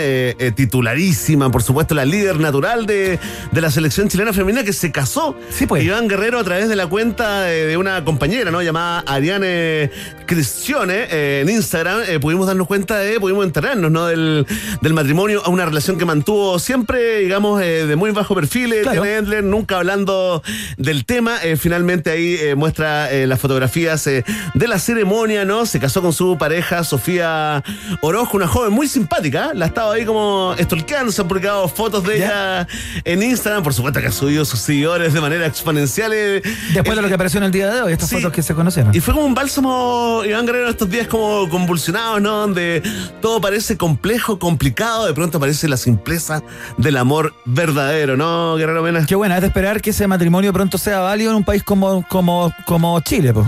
titularísima, 0.54 1.50
por 1.50 1.62
supuesto, 1.62 1.94
la 1.94 2.04
líder 2.04 2.38
natural 2.40 2.86
de, 2.86 3.18
de 3.52 3.60
la 3.60 3.70
selección 3.70 4.08
chilena 4.08 4.32
femenina 4.32 4.64
que 4.64 4.72
se 4.72 4.92
casó. 4.92 5.36
Sí, 5.50 5.66
pues. 5.66 5.84
Iván 5.84 6.08
Guerrero 6.08 6.38
a 6.38 6.44
través 6.44 6.68
de 6.68 6.76
la 6.76 6.86
cuenta 6.86 7.42
de, 7.42 7.66
de 7.66 7.76
una 7.76 8.04
compañera, 8.04 8.50
¿no? 8.50 8.60
Llamada 8.62 9.00
Ariane 9.06 9.90
Eh, 10.34 11.40
en 11.42 11.48
Instagram, 11.48 12.02
eh, 12.06 12.20
pudimos 12.20 12.46
darnos 12.46 12.66
cuenta 12.68 12.98
de, 12.98 13.18
pudimos 13.18 13.44
enterarnos, 13.44 13.90
¿no? 13.90 14.06
Del, 14.06 14.46
del 14.80 14.92
matrimonio, 14.94 15.42
a 15.44 15.48
una 15.50 15.64
relación 15.64 15.98
que 15.98 16.04
mantuvo 16.04 16.58
siempre, 16.60 17.18
digamos, 17.18 17.60
eh, 17.62 17.86
de 17.86 17.96
muy 17.96 18.10
bajo 18.12 18.34
perfil, 18.34 18.74
Claro. 18.82 19.04
Endler, 19.04 19.42
nunca 19.42 19.78
hablando 19.78 20.42
del 20.76 21.04
tema. 21.04 21.38
Finalmente 21.58 22.10
ahí 22.10 22.38
muestra 22.56 23.08
las 23.26 23.40
fotografías 23.40 24.04
de 24.04 24.24
la 24.54 24.78
ceremonia, 24.78 25.44
¿no? 25.44 25.66
Se 25.66 25.80
casó 25.80 26.00
con 26.02 26.12
su 26.12 26.38
pareja, 26.38 26.84
Sofía 26.84 27.62
Orozco, 28.02 28.36
una 28.36 28.46
joven 28.46 28.72
muy 28.72 28.86
simpática. 28.86 29.50
La 29.54 29.64
ha 29.64 29.68
estado 29.68 29.92
ahí 29.92 30.04
como 30.04 30.54
estolqueando, 30.58 31.10
se 31.12 31.22
han 31.22 31.28
publicado 31.28 31.66
fotos 31.68 32.04
de 32.04 32.16
ella 32.16 32.66
en 33.04 33.22
Instagram. 33.22 33.62
Por 33.62 33.74
supuesto 33.74 34.00
que 34.00 34.06
ha 34.06 34.12
subido 34.12 34.44
sus 34.44 34.60
seguidores 34.60 35.12
de 35.12 35.20
manera 35.20 35.46
exponencial. 35.46 36.12
Después 36.12 36.96
de 36.96 37.02
lo 37.02 37.08
que 37.08 37.14
apareció 37.14 37.38
en 37.38 37.44
el 37.44 37.50
día 37.50 37.70
de 37.72 37.82
hoy, 37.82 37.92
estas 37.92 38.08
Sí. 38.10 38.16
fotos 38.16 38.32
que 38.32 38.42
se 38.42 38.54
conocieron. 38.54 38.94
y 38.94 39.00
fue 39.00 39.14
como 39.14 39.26
un 39.26 39.34
bálsamo, 39.34 40.19
Iván 40.24 40.46
Guerrero, 40.46 40.68
estos 40.68 40.90
días 40.90 41.06
como 41.06 41.48
convulsionados, 41.48 42.20
¿no? 42.20 42.38
Donde 42.38 42.82
todo 43.20 43.40
parece 43.40 43.76
complejo, 43.76 44.38
complicado, 44.38 45.06
de 45.06 45.14
pronto 45.14 45.38
aparece 45.38 45.68
la 45.68 45.76
simpleza 45.76 46.42
del 46.76 46.96
amor 46.96 47.34
verdadero, 47.44 48.16
¿no, 48.16 48.56
Guerrero 48.56 48.82
Mena? 48.82 49.06
Qué 49.06 49.14
buena, 49.14 49.36
es 49.36 49.40
de 49.42 49.48
esperar 49.48 49.80
que 49.80 49.90
ese 49.90 50.06
matrimonio 50.06 50.52
pronto 50.52 50.78
sea 50.78 51.00
válido 51.00 51.30
en 51.30 51.38
un 51.38 51.44
país 51.44 51.62
como, 51.62 52.04
como, 52.08 52.52
como 52.66 53.00
Chile. 53.00 53.32
pues. 53.32 53.46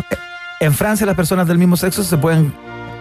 En 0.60 0.72
Francia 0.74 1.04
las 1.06 1.16
personas 1.16 1.48
del 1.48 1.58
mismo 1.58 1.76
sexo 1.76 2.04
se 2.04 2.16
pueden 2.16 2.52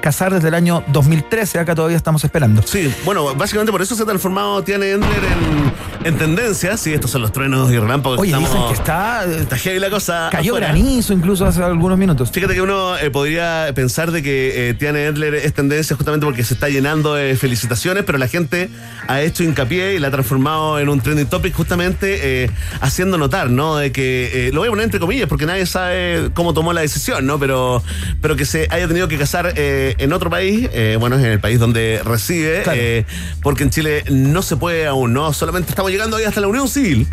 casar 0.01 0.33
desde 0.33 0.47
el 0.49 0.53
año 0.53 0.83
2013, 0.87 1.59
acá 1.59 1.75
todavía 1.75 1.97
estamos 1.97 2.23
esperando. 2.23 2.61
Sí, 2.63 2.93
bueno, 3.05 3.33
básicamente 3.35 3.71
por 3.71 3.81
eso 3.81 3.95
se 3.95 4.03
ha 4.03 4.05
transformado 4.05 4.63
Tiane 4.63 4.91
Endler 4.91 5.23
en, 5.23 6.07
en 6.07 6.17
tendencia. 6.17 6.75
Sí, 6.77 6.93
estos 6.93 7.11
son 7.11 7.21
los 7.21 7.31
truenos 7.31 7.71
y 7.71 7.77
relámpagos 7.77 8.19
Oye, 8.19 8.31
que 8.31 8.37
dicen 8.37 8.51
estamos... 8.51 8.71
que 8.71 8.77
está... 8.77 9.25
Está 9.25 9.57
heavy 9.57 9.79
la 9.79 9.89
cosa. 9.89 10.29
Cayó 10.31 10.53
afuera. 10.53 10.67
granizo 10.67 11.13
incluso 11.13 11.45
hace 11.45 11.63
algunos 11.63 11.97
minutos. 11.97 12.31
Fíjate 12.31 12.53
que 12.53 12.61
uno 12.61 12.97
eh, 12.97 13.09
podría 13.11 13.71
pensar 13.73 14.11
de 14.11 14.21
que 14.21 14.69
eh, 14.69 14.73
Tiane 14.73 15.05
Endler 15.05 15.35
es 15.35 15.53
tendencia 15.53 15.95
justamente 15.95 16.25
porque 16.25 16.43
se 16.43 16.53
está 16.53 16.69
llenando 16.69 17.15
de 17.15 17.35
felicitaciones, 17.35 18.03
pero 18.03 18.17
la 18.17 18.27
gente 18.27 18.69
ha 19.07 19.21
hecho 19.21 19.43
hincapié 19.43 19.95
y 19.95 19.99
la 19.99 20.07
ha 20.07 20.11
transformado 20.11 20.79
en 20.79 20.89
un 20.89 21.01
trending 21.01 21.27
topic 21.27 21.53
justamente 21.53 22.43
eh, 22.43 22.49
haciendo 22.81 23.17
notar, 23.17 23.49
¿no? 23.49 23.77
De 23.77 23.91
que, 23.91 24.47
eh, 24.47 24.51
lo 24.51 24.61
voy 24.61 24.67
a 24.67 24.71
poner 24.71 24.85
entre 24.85 24.99
comillas 24.99 25.27
porque 25.27 25.45
nadie 25.45 25.65
sabe 25.65 26.29
cómo 26.33 26.53
tomó 26.53 26.73
la 26.73 26.81
decisión, 26.81 27.25
¿no? 27.25 27.39
Pero, 27.39 27.83
pero 28.21 28.35
que 28.35 28.45
se 28.45 28.67
haya 28.71 28.87
tenido 28.87 29.07
que 29.07 29.17
casar 29.17 29.53
eh, 29.55 29.90
en 29.97 30.13
otro 30.13 30.29
país, 30.29 30.69
eh, 30.73 30.97
bueno, 30.99 31.17
es 31.17 31.23
en 31.25 31.31
el 31.31 31.39
país 31.39 31.59
donde 31.59 32.01
reside, 32.03 32.63
Claro. 32.63 32.79
eh, 32.81 33.05
porque 33.41 33.63
en 33.63 33.69
Chile 33.69 34.03
no 34.09 34.41
se 34.41 34.55
puede 34.57 34.87
aún, 34.87 35.13
¿no? 35.13 35.33
Solamente 35.33 35.69
estamos 35.69 35.91
llegando 35.91 36.17
ahí 36.17 36.25
hasta 36.25 36.41
la 36.41 36.47
unión 36.47 36.67
civil. 36.67 37.07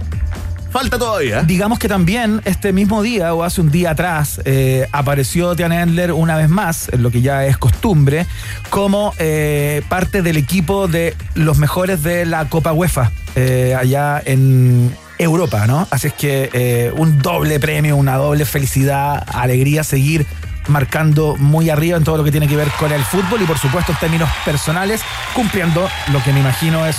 Falta 0.70 0.98
todavía. 0.98 1.42
Digamos 1.44 1.78
que 1.78 1.88
también 1.88 2.42
este 2.44 2.74
mismo 2.74 3.02
día 3.02 3.32
o 3.32 3.42
hace 3.42 3.62
un 3.62 3.70
día 3.70 3.92
atrás 3.92 4.38
eh, 4.44 4.86
apareció 4.92 5.56
Tiana 5.56 5.80
Endler 5.80 6.12
una 6.12 6.36
vez 6.36 6.50
más, 6.50 6.90
en 6.92 7.02
lo 7.02 7.10
que 7.10 7.22
ya 7.22 7.46
es 7.46 7.56
costumbre, 7.56 8.26
como 8.68 9.14
eh, 9.18 9.80
parte 9.88 10.20
del 10.20 10.36
equipo 10.36 10.86
de 10.86 11.16
los 11.34 11.56
mejores 11.56 12.02
de 12.02 12.26
la 12.26 12.50
Copa 12.50 12.74
UEFA 12.74 13.10
eh, 13.34 13.74
allá 13.78 14.20
en 14.22 14.94
Europa, 15.18 15.66
¿no? 15.66 15.88
Así 15.90 16.08
es 16.08 16.12
que 16.12 16.92
un 16.94 17.18
doble 17.22 17.58
premio, 17.58 17.96
una 17.96 18.16
doble 18.16 18.44
felicidad, 18.44 19.24
alegría 19.26 19.82
seguir 19.84 20.26
marcando 20.68 21.36
muy 21.36 21.70
arriba 21.70 21.96
en 21.96 22.04
todo 22.04 22.16
lo 22.16 22.24
que 22.24 22.30
tiene 22.30 22.48
que 22.48 22.56
ver 22.56 22.68
con 22.78 22.92
el 22.92 23.02
fútbol 23.04 23.42
y 23.42 23.44
por 23.44 23.58
supuesto 23.58 23.92
en 23.92 23.98
términos 23.98 24.30
personales 24.44 25.02
cumpliendo 25.34 25.88
lo 26.12 26.22
que 26.22 26.32
me 26.32 26.40
imagino 26.40 26.86
es 26.86 26.96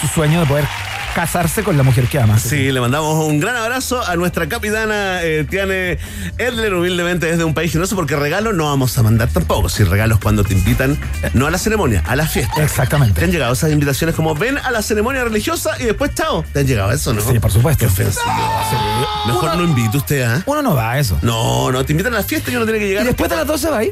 su 0.00 0.06
sueño 0.08 0.40
de 0.40 0.46
poder 0.46 0.64
casarse 1.16 1.62
con 1.62 1.78
la 1.78 1.82
mujer 1.82 2.08
que 2.08 2.20
ama. 2.20 2.38
Sí, 2.38 2.70
le 2.70 2.78
mandamos 2.78 3.24
un 3.24 3.40
gran 3.40 3.56
abrazo 3.56 4.06
a 4.06 4.16
nuestra 4.16 4.50
capitana 4.50 5.22
eh, 5.22 5.46
Tiane 5.48 5.96
Edler, 6.36 6.74
humildemente 6.74 7.24
desde 7.24 7.42
un 7.42 7.54
país 7.54 7.72
generoso, 7.72 7.96
porque 7.96 8.16
regalos 8.16 8.54
no 8.54 8.64
vamos 8.66 8.98
a 8.98 9.02
mandar 9.02 9.30
tampoco. 9.30 9.70
Si 9.70 9.82
regalos 9.82 10.18
cuando 10.20 10.44
te 10.44 10.52
invitan, 10.52 10.98
no 11.32 11.46
a 11.46 11.50
la 11.50 11.56
ceremonia, 11.56 12.02
a 12.06 12.16
la 12.16 12.26
fiesta. 12.26 12.62
Exactamente. 12.62 13.18
Te 13.18 13.24
han 13.24 13.32
llegado 13.32 13.54
esas 13.54 13.72
invitaciones 13.72 14.14
como 14.14 14.34
ven 14.34 14.58
a 14.58 14.70
la 14.70 14.82
ceremonia 14.82 15.24
religiosa 15.24 15.70
y 15.80 15.84
después 15.84 16.12
chao. 16.14 16.44
Te 16.52 16.60
han 16.60 16.66
llegado 16.66 16.92
eso, 16.92 17.14
¿no? 17.14 17.22
Sí, 17.22 17.38
por 17.38 17.50
supuesto. 17.50 17.78
Qué 17.80 17.86
ofensivo. 17.86 18.26
Mejor 19.26 19.56
no 19.56 19.64
invite 19.64 19.96
usted, 19.96 20.20
¿ah? 20.22 20.42
Uno 20.44 20.60
no 20.60 20.74
va 20.74 20.92
a 20.92 20.98
eso. 20.98 21.18
No, 21.22 21.72
no, 21.72 21.82
te 21.82 21.92
invitan 21.94 22.12
a 22.12 22.18
la 22.18 22.24
fiesta 22.24 22.50
y 22.50 22.56
uno 22.56 22.66
tiene 22.66 22.78
que 22.78 22.84
Y 22.84 22.88
llegar. 22.90 23.06
después 23.06 23.30
de 23.30 23.36
las 23.36 23.46
12 23.46 23.70
va 23.70 23.78
ahí. 23.78 23.90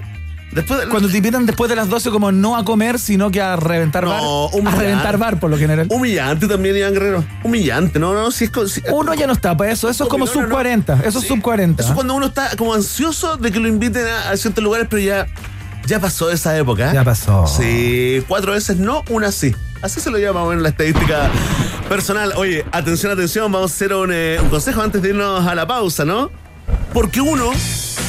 Después 0.55 0.81
de- 0.81 0.89
Cuando 0.89 1.09
te 1.09 1.17
invitan 1.17 1.47
después 1.47 1.69
de 1.69 1.77
las 1.77 1.89
12 1.89 2.11
como 2.11 2.31
no 2.31 2.57
a 2.57 2.65
comer, 2.65 2.99
sino 2.99 3.31
que 3.31 3.41
a 3.41 3.57
reventar 3.57 4.05
No, 4.05 4.51
bar. 4.51 4.67
A 4.73 4.77
reventar 4.77 5.19
bar 5.19 5.41
por 5.41 5.51
lo 5.51 5.59
general. 5.59 5.87
Humillante 5.91 6.47
también, 6.47 6.77
Iván 6.77 6.93
Guerrero. 6.93 7.25
Humillante, 7.43 7.99
no, 7.99 8.15
no, 8.15 8.31
si 8.31 8.45
es. 8.45 8.51
si- 8.73 8.83
Uno 8.93 9.15
ya 9.15 9.27
no 9.27 9.33
está 9.33 9.57
para 9.57 9.73
eso. 9.73 9.89
Eso 9.91 10.05
es 10.05 10.11
como 10.11 10.27
No, 10.27 10.33
sub 10.33 10.43
no. 10.43 10.49
40. 10.55 10.95
Eso 11.05 11.19
es 11.19 11.23
Sí. 11.25 11.29
sub 11.29 11.43
40. 11.43 11.83
Eso 11.83 11.91
es 11.93 11.95
cuando 11.95 12.15
uno 12.15 12.27
está 12.27 12.51
como 12.57 12.73
ansioso 12.75 13.37
de 13.37 13.51
que 13.51 13.59
lo 13.61 13.69
inviten 13.69 14.07
a, 14.07 14.31
a 14.31 14.37
ciertos 14.37 14.63
lugares, 14.63 14.87
pero 14.89 15.03
ya, 15.03 15.27
ya 15.87 15.99
pasó 16.01 16.31
esa 16.31 16.57
época. 16.57 16.91
¿eh? 16.91 16.95
Ya 16.95 17.03
pasó. 17.05 17.47
Sí, 17.49 18.23
cuatro 18.29 18.53
veces 18.53 18.77
no, 18.77 19.03
una 19.11 19.33
sí. 19.33 19.55
Así 19.83 20.01
se 20.01 20.11
lo 20.11 20.19
llama 20.19 20.45
bueno, 20.45 20.63
la 20.63 20.71
estadística 20.71 21.31
personal. 21.89 22.33
Oye, 22.37 22.65
atención, 22.73 23.13
atención, 23.13 23.51
vamos 23.53 23.73
a 23.73 23.75
hacer 23.75 23.93
un, 23.93 24.11
eh, 24.13 24.39
un 24.41 24.49
consejo 24.49 24.81
antes 24.81 25.03
de 25.03 25.11
irnos 25.11 25.47
a 25.47 25.55
la 25.55 25.67
pausa, 25.67 26.05
¿no? 26.05 26.31
Porque 26.95 27.21
uno, 27.21 27.51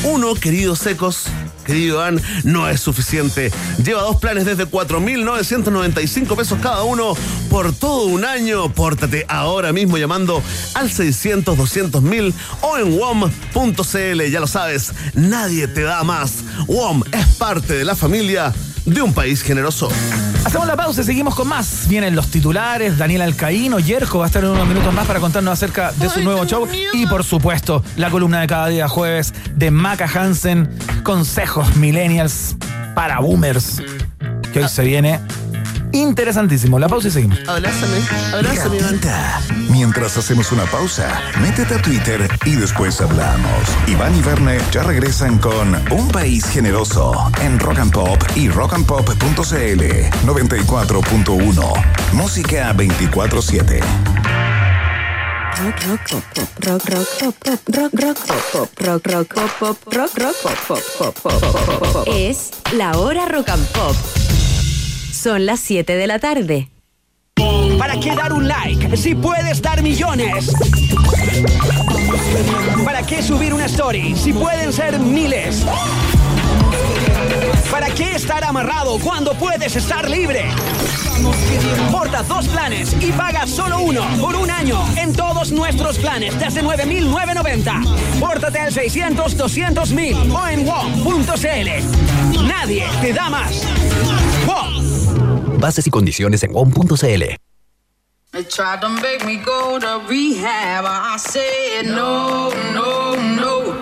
uno, 0.03 0.35
queridos 0.35 0.79
secos, 0.79 1.25
querido 1.65 1.95
Iván, 1.97 2.21
no 2.43 2.69
es 2.69 2.79
suficiente. 2.79 3.51
Lleva 3.83 4.01
dos 4.01 4.17
planes 4.17 4.45
desde 4.45 4.65
4.995 4.65 6.35
pesos 6.35 6.59
cada 6.61 6.83
uno 6.83 7.15
por 7.49 7.73
todo 7.73 8.05
un 8.05 8.25
año. 8.25 8.71
Pórtate 8.71 9.25
ahora 9.27 9.73
mismo 9.73 9.97
llamando 9.97 10.41
al 10.73 10.91
600 10.91 11.57
200 11.57 12.01
mil 12.01 12.33
o 12.61 12.77
en 12.77 12.97
WOM.cl. 12.97 14.21
Ya 14.31 14.39
lo 14.39 14.47
sabes, 14.47 14.93
nadie 15.13 15.67
te 15.67 15.81
da 15.81 16.03
más. 16.03 16.43
WOM 16.67 17.03
es 17.11 17.25
parte 17.35 17.73
de 17.73 17.85
la 17.85 17.95
familia 17.95 18.53
de 18.85 19.01
un 19.01 19.13
país 19.13 19.41
generoso. 19.41 19.89
Hacemos 20.45 20.67
la 20.67 20.75
pausa 20.75 21.01
y 21.01 21.03
seguimos 21.03 21.35
con 21.35 21.47
más. 21.47 21.87
Vienen 21.87 22.15
los 22.15 22.27
titulares, 22.27 22.97
Daniel 22.97 23.23
Alcaíno, 23.23 23.79
Yerjo 23.79 24.19
va 24.19 24.25
a 24.25 24.27
estar 24.27 24.43
en 24.43 24.51
unos 24.51 24.67
minutos 24.67 24.93
más 24.93 25.07
para 25.07 25.19
contarnos 25.19 25.53
acerca 25.53 25.91
de 25.93 26.09
su 26.09 26.21
nuevo 26.21 26.45
show. 26.45 26.67
Y 26.93 27.07
por 27.07 27.23
supuesto, 27.23 27.83
la 27.97 28.09
columna 28.09 28.41
de 28.41 28.47
cada 28.47 28.67
día 28.67 28.87
jueves 28.87 29.33
de 29.55 29.71
Maca 29.71 30.07
Hansen, 30.07 30.69
consejos 31.03 31.75
millennials 31.75 32.55
para 32.93 33.19
boomers, 33.19 33.81
que 34.53 34.61
hoy 34.61 34.69
se 34.69 34.83
viene 34.83 35.19
interesantísimo. 35.95 36.77
La 36.79 36.87
pausa 36.87 37.07
y 37.07 37.11
seguimos. 37.11 37.39
Abrázame, 37.47 37.97
abrázame, 38.33 38.77
Iván. 38.77 38.99
Mientras 39.69 40.17
hacemos 40.17 40.51
una 40.51 40.65
pausa, 40.65 41.21
métete 41.41 41.75
a 41.75 41.81
Twitter 41.81 42.29
y 42.45 42.55
después 42.55 42.99
hablamos. 43.01 43.61
Iván 43.87 44.15
y 44.15 44.21
Verne 44.21 44.59
ya 44.71 44.83
regresan 44.83 45.37
con 45.39 45.75
Un 45.91 46.07
País 46.09 46.45
Generoso 46.45 47.13
en 47.41 47.59
Rock 47.59 47.79
and 47.79 47.91
Pop 47.93 48.23
y 48.35 48.49
rockandpop.cl 48.49 49.81
94.1. 50.25 51.85
Música 52.13 52.73
24-7. 52.73 53.81
Rock, 55.57 55.75
rock, 55.87 56.01
pop, 56.09 56.23
pop, 56.33 56.49
rock, 56.65 56.83
rock, 56.89 57.07
pop, 57.19 57.35
pop, 57.43 57.59
rock, 57.73 57.93
rock, 57.93 58.17
pop, 58.27 58.43
pop, 58.51 58.69
rock, 58.81 59.07
rock, 59.07 59.33
pop, 59.33 59.51
pop, 59.59 59.77
rock, 59.93 60.17
rock, 60.17 60.35
pop, 60.43 60.57
pop, 60.67 60.83
pop, 60.97 61.13
pop, 61.21 61.39
pop, 61.41 61.79
pop, 61.79 61.93
pop. 61.93 62.07
Es 62.13 62.51
la 62.73 62.97
hora 62.97 63.25
rock 63.25 63.47
and 63.49 63.65
pop. 63.67 64.24
Son 65.25 65.47
las 65.47 65.59
7 65.59 65.95
de 65.95 66.05
la 66.05 66.19
tarde. 66.19 66.69
¿Para 67.79 67.99
qué 67.99 68.15
dar 68.15 68.31
un 68.31 68.47
like 68.47 68.95
si 68.95 69.15
puedes 69.15 69.59
dar 69.59 69.81
millones? 69.81 70.53
¿Para 72.85 73.01
qué 73.01 73.23
subir 73.23 73.51
una 73.51 73.65
story 73.65 74.15
si 74.15 74.33
pueden 74.33 74.71
ser 74.71 74.99
miles? 74.99 75.65
¿Para 77.71 77.87
qué 77.87 78.15
estar 78.15 78.43
amarrado 78.43 78.99
cuando 78.99 79.33
puedes 79.33 79.75
estar 79.75 80.07
libre? 80.07 80.45
Porta 81.91 82.21
dos 82.21 82.47
planes 82.47 82.95
y 83.01 83.11
paga 83.11 83.47
solo 83.47 83.79
uno 83.79 84.05
por 84.21 84.35
un 84.35 84.51
año 84.51 84.79
en 84.95 85.11
todos 85.11 85.51
nuestros 85.51 85.97
planes 85.97 86.37
desde 86.37 86.61
9.990. 86.61 88.19
Pórtate 88.19 88.59
al 88.59 88.71
600 88.71 89.35
200 89.35 89.91
mil 89.91 90.15
o 90.31 90.47
en 90.47 90.67
WOM.cl. 90.67 92.45
Nadie 92.47 92.85
te 93.01 93.11
da 93.11 93.31
más. 93.31 93.63
WOM. 94.45 94.94
Bases 95.65 95.87
y 95.87 95.89
condiciones 95.89 96.43
en 96.43 96.53
WOM.cl. 96.53 97.23
They 98.31 98.43
tried 98.43 98.81
to 98.81 98.89
make 98.89 99.25
me 99.25 99.37
go 99.37 99.79
to 99.79 99.99
rehab. 100.07 100.85
I 100.85 101.17
said 101.17 101.87
no, 101.87 102.51
no, 102.71 103.15
no. 103.15 103.73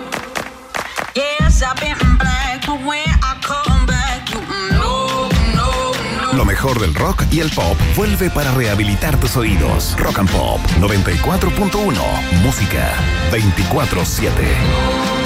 Yes, 1.14 1.62
I've 1.62 1.78
been 1.78 1.98
black, 2.16 2.64
but 2.66 2.80
when 2.86 3.04
I 3.20 3.38
come 3.42 3.84
back, 3.84 4.30
you 4.30 4.40
no, 4.72 5.28
no, 5.54 5.92
no. 6.22 6.32
Lo 6.32 6.46
mejor 6.46 6.80
del 6.80 6.94
rock 6.94 7.24
y 7.30 7.40
el 7.40 7.50
pop 7.50 7.76
vuelve 7.94 8.30
para 8.30 8.50
rehabilitar 8.54 9.20
tus 9.20 9.36
oídos. 9.36 9.94
Rock 9.98 10.20
and 10.20 10.30
Pop 10.30 10.60
94.1. 10.80 12.00
Música 12.42 12.94
24-7. 13.30 15.23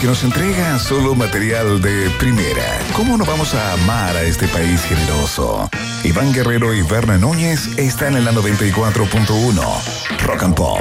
Porque 0.00 0.08
nos 0.08 0.24
entrega 0.24 0.78
solo 0.78 1.14
material 1.14 1.82
de 1.82 2.08
primera. 2.18 2.78
¿Cómo 2.96 3.18
no 3.18 3.26
vamos 3.26 3.54
a 3.54 3.74
amar 3.74 4.16
a 4.16 4.22
este 4.22 4.48
país 4.48 4.80
generoso? 4.80 5.68
Iván 6.04 6.32
Guerrero 6.32 6.72
y 6.72 6.80
Berna 6.80 7.18
Núñez 7.18 7.76
están 7.76 8.16
en 8.16 8.24
la 8.24 8.32
94.1. 8.32 10.24
Rock 10.24 10.42
and 10.42 10.54
Pop. 10.54 10.80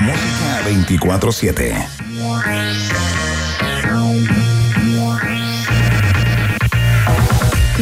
Música 0.00 0.62
24-7. 0.64 1.86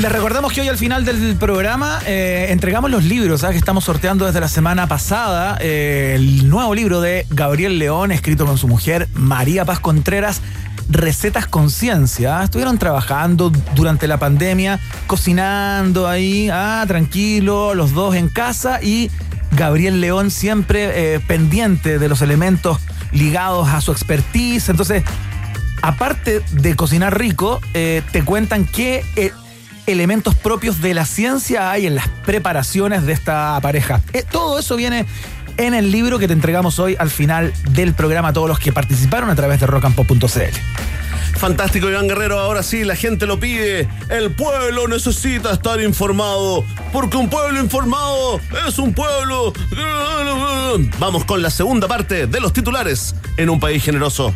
Les 0.07 0.13
recordamos 0.13 0.53
que 0.53 0.61
hoy 0.61 0.69
al 0.69 0.79
final 0.79 1.05
del 1.05 1.35
programa 1.35 1.99
eh, 2.07 2.47
entregamos 2.51 2.93
los 2.93 3.03
libros 3.03 3.43
¿ah? 3.43 3.51
que 3.51 3.57
estamos 3.57 3.83
sorteando 3.83 4.25
desde 4.25 4.39
la 4.39 4.47
semana 4.47 4.87
pasada. 4.87 5.59
Eh, 5.61 6.13
el 6.15 6.49
nuevo 6.49 6.77
libro 6.77 7.01
de 7.01 7.27
Gabriel 7.31 7.81
León, 7.81 8.13
escrito 8.13 8.47
con 8.47 8.57
su 8.57 8.69
mujer 8.69 9.09
María 9.15 9.65
Paz 9.65 9.81
Contreras, 9.81 10.43
Recetas 10.89 11.49
Conciencia. 11.49 12.39
¿ah? 12.39 12.45
Estuvieron 12.45 12.79
trabajando 12.79 13.51
durante 13.75 14.07
la 14.07 14.17
pandemia, 14.19 14.79
cocinando 15.09 16.07
ahí, 16.07 16.51
ah, 16.53 16.85
tranquilo, 16.87 17.75
los 17.75 17.93
dos 17.93 18.15
en 18.15 18.29
casa 18.29 18.81
y 18.81 19.11
Gabriel 19.57 20.01
León 20.01 20.31
siempre 20.31 21.15
eh, 21.17 21.19
pendiente 21.19 21.99
de 21.99 22.09
los 22.09 22.23
elementos 22.23 22.79
ligados 23.11 23.69
a 23.71 23.81
su 23.81 23.91
expertise. 23.91 24.69
Entonces, 24.69 25.03
aparte 25.83 26.43
de 26.53 26.77
cocinar 26.77 27.19
rico, 27.19 27.61
te 27.73 28.23
cuentan 28.25 28.67
qué 28.67 29.03
elementos 29.87 30.35
propios 30.35 30.81
de 30.81 30.95
la 30.95 31.07
ciencia 31.07 31.71
hay 31.71 31.87
en 31.87 31.95
las 31.95 32.09
preparaciones 32.25 33.07
de 33.07 33.13
esta 33.13 33.59
pareja. 33.61 34.01
Eh, 34.13 34.25
todo 34.31 34.59
eso 34.59 34.77
viene 34.77 35.07
en 35.57 35.75
el 35.75 35.91
libro 35.91 36.19
que 36.19 36.27
te 36.27 36.33
entregamos 36.33 36.79
hoy 36.79 36.97
al 36.99 37.11
final 37.11 37.53
del 37.71 37.95
programa 37.95 38.29
a 38.29 38.33
todos 38.33 38.49
los 38.49 38.59
que 38.59 38.73
participaron 38.73 39.31
a 39.31 39.35
través 39.35 39.61
de 39.61 39.67
rockandpop.cl. 39.67 40.27
Fantástico, 41.37 41.91
Iván 41.91 42.09
Guerrero. 42.09 42.39
Ahora 42.41 42.63
sí, 42.63 42.85
la 42.85 42.97
gente 42.97 43.27
lo 43.27 43.39
pide. 43.39 43.89
El 44.09 44.31
pueblo 44.31 44.89
necesita 44.89 45.53
estar 45.53 45.81
informado. 45.81 46.65
Porque 46.93 47.17
un 47.19 47.29
pueblo 47.29 47.61
informado 47.61 48.41
es 48.67 48.79
un 48.79 48.95
pueblo. 48.95 49.53
Vamos 50.99 51.25
con 51.25 51.43
la 51.43 51.51
segunda 51.51 51.89
parte 51.89 52.27
de 52.27 52.41
los 52.41 52.53
titulares 52.53 53.15
en 53.37 53.51
un 53.51 53.61
país 53.61 53.85
generoso. 53.85 54.35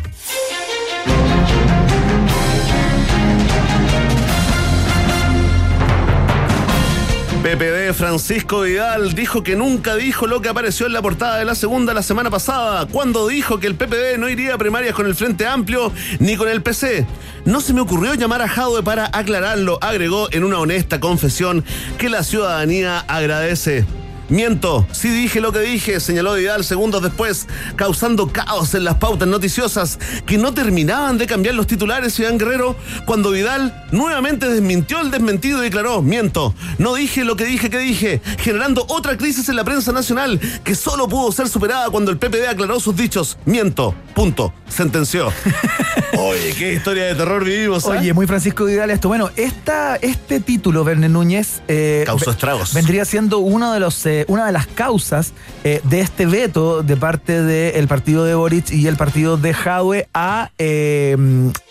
PPD 7.41 7.93
Francisco 7.95 8.61
Vidal 8.61 9.15
dijo 9.15 9.41
que 9.41 9.55
nunca 9.55 9.95
dijo 9.95 10.27
lo 10.27 10.41
que 10.41 10.49
apareció 10.49 10.85
en 10.85 10.93
la 10.93 11.01
portada 11.01 11.37
de 11.37 11.45
la 11.45 11.55
segunda 11.55 11.91
la 11.91 12.03
semana 12.03 12.29
pasada, 12.29 12.85
cuando 12.85 13.27
dijo 13.27 13.59
que 13.59 13.65
el 13.65 13.73
PPD 13.73 14.19
no 14.19 14.29
iría 14.29 14.53
a 14.53 14.57
primarias 14.59 14.93
con 14.93 15.07
el 15.07 15.15
Frente 15.15 15.47
Amplio 15.47 15.91
ni 16.19 16.37
con 16.37 16.47
el 16.47 16.61
PC. 16.61 17.07
No 17.45 17.59
se 17.59 17.73
me 17.73 17.81
ocurrió 17.81 18.13
llamar 18.13 18.43
a 18.43 18.47
Jadwe 18.47 18.83
para 18.83 19.09
aclararlo, 19.11 19.79
agregó 19.81 20.27
en 20.31 20.43
una 20.43 20.59
honesta 20.59 20.99
confesión 20.99 21.65
que 21.97 22.09
la 22.09 22.23
ciudadanía 22.23 22.99
agradece. 22.99 23.85
Miento, 24.31 24.87
sí 24.93 25.09
dije 25.09 25.41
lo 25.41 25.51
que 25.51 25.59
dije, 25.59 25.99
señaló 25.99 26.35
Vidal 26.35 26.63
segundos 26.63 27.03
después, 27.03 27.47
causando 27.75 28.31
caos 28.31 28.73
en 28.75 28.85
las 28.85 28.95
pautas 28.95 29.27
noticiosas 29.27 29.99
que 30.25 30.37
no 30.37 30.53
terminaban 30.53 31.17
de 31.17 31.27
cambiar 31.27 31.53
los 31.55 31.67
titulares 31.67 32.17
Iván 32.17 32.37
Guerrero, 32.37 32.77
cuando 33.05 33.31
Vidal 33.31 33.85
nuevamente 33.91 34.47
desmintió 34.47 35.01
el 35.01 35.11
desmentido 35.11 35.59
y 35.59 35.63
declaró, 35.63 36.01
miento, 36.01 36.55
no 36.77 36.95
dije 36.95 37.25
lo 37.25 37.35
que 37.35 37.43
dije 37.43 37.69
que 37.69 37.79
dije, 37.79 38.21
generando 38.39 38.85
otra 38.87 39.17
crisis 39.17 39.49
en 39.49 39.57
la 39.57 39.65
prensa 39.65 39.91
nacional 39.91 40.39
que 40.63 40.75
solo 40.75 41.09
pudo 41.09 41.33
ser 41.33 41.49
superada 41.49 41.89
cuando 41.89 42.09
el 42.09 42.17
PPD 42.17 42.47
aclaró 42.47 42.79
sus 42.79 42.95
dichos, 42.95 43.37
miento, 43.43 43.93
punto, 44.15 44.53
sentenció. 44.69 45.33
Oye, 46.17 46.53
qué 46.57 46.73
historia 46.73 47.05
de 47.05 47.15
terror 47.15 47.43
vivimos. 47.43 47.85
¿eh? 47.85 47.89
Oye, 47.89 48.13
muy 48.13 48.27
Francisco 48.27 48.65
Vidal 48.65 48.91
esto. 48.91 49.07
Bueno, 49.07 49.29
esta, 49.35 49.95
este 49.95 50.39
título, 50.39 50.83
Verne 50.83 51.09
Núñez, 51.09 51.61
eh, 51.67 52.03
Causó 52.05 52.31
estragos. 52.31 52.73
vendría 52.73 53.05
siendo 53.05 53.39
uno 53.39 53.73
de 53.73 53.79
los, 53.79 54.05
eh, 54.05 54.20
una 54.27 54.45
de 54.45 54.51
las 54.51 54.67
causas 54.67 55.33
eh, 55.63 55.81
de 55.83 56.01
este 56.01 56.25
veto 56.25 56.83
de 56.83 56.97
parte 56.97 57.41
del 57.43 57.87
partido 57.87 58.23
de 58.25 58.35
Boric 58.35 58.71
y 58.71 58.87
el 58.87 58.95
partido 58.95 59.37
de 59.37 59.53
Jadwe 59.53 60.07
a 60.13 60.51
eh, 60.57 61.15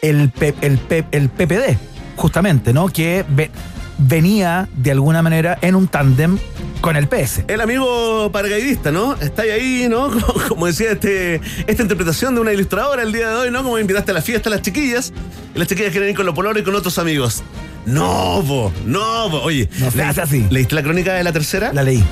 el, 0.02 0.30
P- 0.30 0.54
el, 0.60 0.78
P- 0.78 1.04
el 1.12 1.28
PPD, 1.28 1.76
justamente, 2.16 2.72
¿no? 2.72 2.88
Que 2.88 3.24
ve- 3.28 3.50
venía 3.98 4.68
de 4.76 4.90
alguna 4.92 5.22
manera 5.22 5.58
en 5.60 5.74
un 5.74 5.86
tándem 5.88 6.38
con 6.80 6.96
el 6.96 7.06
PS. 7.08 7.42
El 7.48 7.60
amigo 7.60 8.30
paracaidista, 8.32 8.90
¿no? 8.90 9.14
Está 9.16 9.42
ahí, 9.42 9.86
¿no? 9.90 10.08
Como, 10.10 10.48
como 10.48 10.66
decía 10.66 10.92
este, 10.92 11.40
esta 11.66 11.82
interpretación 11.82 12.34
de 12.34 12.40
una 12.40 12.52
ilustradora 12.54 13.02
el 13.02 13.12
día 13.12 13.28
de 13.28 13.34
hoy, 13.34 13.50
¿no? 13.50 13.62
Como 13.62 13.78
invitaste 13.78 14.12
a 14.12 14.14
la 14.14 14.22
fiesta 14.22 14.48
a 14.48 14.52
las 14.52 14.62
chiquillas, 14.62 15.12
y 15.54 15.58
las 15.58 15.68
chiquillas 15.68 15.90
quieren 15.90 16.08
ir 16.10 16.16
con 16.16 16.24
los 16.24 16.34
pololos 16.34 16.62
y 16.62 16.64
con 16.64 16.74
otros 16.74 16.98
amigos. 16.98 17.42
No, 17.86 18.42
po, 18.46 18.72
no, 18.86 19.28
po. 19.30 19.38
Oye, 19.42 19.68
No 19.78 19.90
se 19.90 19.98
¿leí- 19.98 20.08
hace 20.08 20.20
así. 20.22 20.46
¿leíste 20.50 20.74
la 20.74 20.82
crónica 20.82 21.12
de 21.14 21.24
la 21.24 21.32
tercera? 21.32 21.72
La 21.74 21.82
leí. 21.82 22.02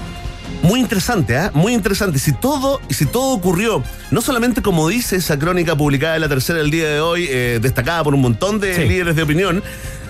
Muy 0.62 0.80
interesante, 0.80 1.36
¿ah? 1.36 1.50
Muy 1.54 1.72
interesante. 1.72 2.18
Si 2.18 2.32
todo, 2.32 2.80
y 2.88 2.94
si 2.94 3.06
todo 3.06 3.32
ocurrió, 3.34 3.82
no 4.10 4.20
solamente 4.20 4.60
como 4.60 4.88
dice 4.88 5.16
esa 5.16 5.38
crónica 5.38 5.76
publicada 5.76 6.16
en 6.16 6.20
la 6.22 6.28
tercera 6.28 6.60
el 6.60 6.70
día 6.70 6.88
de 6.88 7.00
hoy, 7.00 7.26
eh, 7.30 7.58
destacada 7.62 8.02
por 8.04 8.14
un 8.14 8.20
montón 8.20 8.58
de 8.60 8.74
Sí. 8.74 8.84
líderes 8.88 9.16
de 9.16 9.22
opinión, 9.22 9.62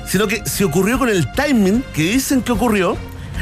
sino 0.06 0.26
que 0.26 0.42
si 0.46 0.64
ocurrió 0.64 0.98
con 0.98 1.10
el 1.10 1.30
timing 1.32 1.84
que 1.92 2.02
dicen 2.02 2.40
que 2.42 2.52
ocurrió, 2.52 2.96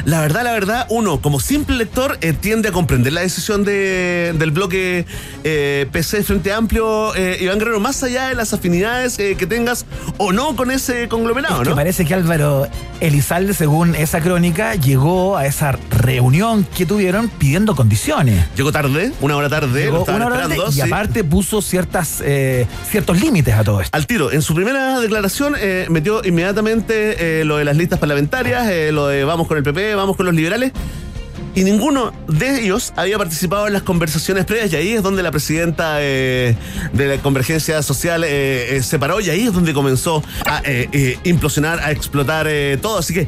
la 0.05 0.21
verdad, 0.21 0.43
la 0.43 0.51
verdad, 0.53 0.85
uno, 0.89 1.21
como 1.21 1.39
simple 1.39 1.75
lector, 1.77 2.17
eh, 2.21 2.33
tiende 2.33 2.69
a 2.69 2.71
comprender 2.71 3.13
la 3.13 3.21
decisión 3.21 3.63
de- 3.63 4.33
del 4.37 4.51
bloque 4.51 5.05
eh, 5.43 5.87
PC 5.91 6.23
Frente 6.23 6.51
Amplio, 6.53 7.15
eh, 7.15 7.37
Iván 7.41 7.59
Guerrero, 7.59 7.79
más 7.79 8.01
allá 8.03 8.29
de 8.29 8.35
las 8.35 8.53
afinidades 8.53 9.19
eh, 9.19 9.35
que 9.37 9.45
tengas 9.47 9.85
o 10.17 10.31
no 10.31 10.55
con 10.55 10.71
ese 10.71 11.07
conglomerado, 11.07 11.57
Es 11.57 11.63
que 11.63 11.69
¿no? 11.71 11.75
parece 11.75 12.05
que 12.05 12.13
Álvaro 12.13 12.67
Elizalde, 12.99 13.53
según 13.53 13.95
esa 13.95 14.21
crónica, 14.21 14.75
llegó 14.75 15.37
a 15.37 15.45
esa 15.45 15.71
reunión 15.91 16.65
que 16.75 16.85
tuvieron 16.85 17.29
pidiendo 17.29 17.75
condiciones. 17.75 18.45
Llegó 18.55 18.71
tarde, 18.71 19.11
una 19.21 19.35
hora 19.35 19.49
tarde, 19.49 19.67
lo 19.85 19.91
Llegó 19.91 19.99
estaban 19.99 20.21
una 20.21 20.27
hora 20.27 20.35
esperando, 20.43 20.63
tarde 20.65 20.77
y 20.77 20.81
sí. 20.81 20.87
aparte 20.87 21.23
puso 21.23 21.61
ciertas, 21.61 22.21
eh, 22.23 22.65
ciertos 22.89 23.19
límites 23.19 23.53
a 23.55 23.63
todo 23.63 23.81
esto. 23.81 23.95
Al 23.95 24.07
tiro, 24.07 24.31
en 24.31 24.41
su 24.41 24.53
primera 24.55 24.99
declaración 24.99 25.55
eh, 25.57 25.85
metió 25.89 26.21
inmediatamente 26.23 27.43
lo 27.45 27.57
de 27.57 27.65
las 27.65 27.75
listas 27.75 27.99
parlamentarias, 27.99 28.67
lo 28.93 29.07
de 29.07 29.23
vamos 29.23 29.47
con 29.47 29.57
el 29.57 29.63
PP, 29.63 29.86
vamos 29.95 30.15
con 30.15 30.25
los 30.25 30.35
liberales. 30.35 30.71
Y 31.57 31.63
ninguno 31.63 32.13
de 32.27 32.61
ellos 32.61 32.93
había 32.95 33.17
participado 33.17 33.65
en 33.65 33.73
las 33.73 33.81
conversaciones 33.81 34.45
previas 34.45 34.71
y 34.71 34.75
ahí 34.75 34.93
es 34.93 35.01
donde 35.01 35.23
la 35.23 35.31
presidenta 35.31 35.95
eh, 36.01 36.55
de 36.93 37.07
la 37.07 37.17
Convergencia 37.17 37.81
Social 37.81 38.23
eh, 38.23 38.75
eh, 38.77 38.83
se 38.83 38.99
paró 38.99 39.19
y 39.21 39.31
ahí 39.31 39.47
es 39.47 39.53
donde 39.53 39.73
comenzó 39.73 40.23
a 40.45 40.61
implosionar, 41.23 41.79
a 41.79 41.89
explotar 41.89 42.47
todo. 42.79 42.99
Así 42.99 43.11
que 43.15 43.27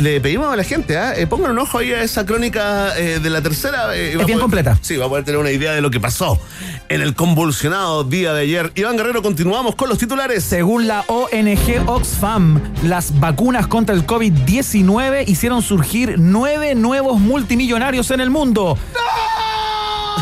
le 0.00 0.22
pedimos 0.22 0.50
a 0.50 0.56
la 0.56 0.64
gente, 0.64 0.96
¿ah? 0.96 1.12
pongan 1.28 1.50
un 1.50 1.58
ojo 1.58 1.76
ahí 1.76 1.92
a 1.92 2.02
esa 2.02 2.24
crónica 2.24 2.94
de 2.94 3.28
la 3.28 3.42
tercera. 3.42 3.94
Es 3.94 4.12
bien 4.14 4.20
poder- 4.22 4.38
completa. 4.40 4.78
Sí, 4.80 4.96
va 4.96 5.04
a 5.04 5.08
poder 5.10 5.26
tener 5.26 5.38
una 5.38 5.50
idea 5.50 5.74
de 5.74 5.82
lo 5.82 5.90
que 5.90 6.00
pasó 6.00 6.40
en 6.88 7.02
el 7.02 7.14
convulsionado 7.14 8.04
día 8.04 8.32
de 8.32 8.40
ayer. 8.40 8.72
Iván 8.74 8.96
Guerrero, 8.96 9.20
continuamos 9.20 9.74
con 9.74 9.90
los 9.90 9.98
titulares. 9.98 10.44
Según 10.44 10.86
la 10.86 11.04
ONG 11.08 11.82
Oxfam, 11.84 12.58
las 12.84 13.20
vacunas 13.20 13.66
contra 13.66 13.94
el 13.94 14.06
COVID-19 14.06 15.28
hicieron 15.28 15.60
surgir 15.60 16.14
nueve 16.16 16.74
nuevos 16.74 17.20
multimillonarios 17.66 18.10
en 18.12 18.20
el 18.20 18.30
mundo. 18.30 18.78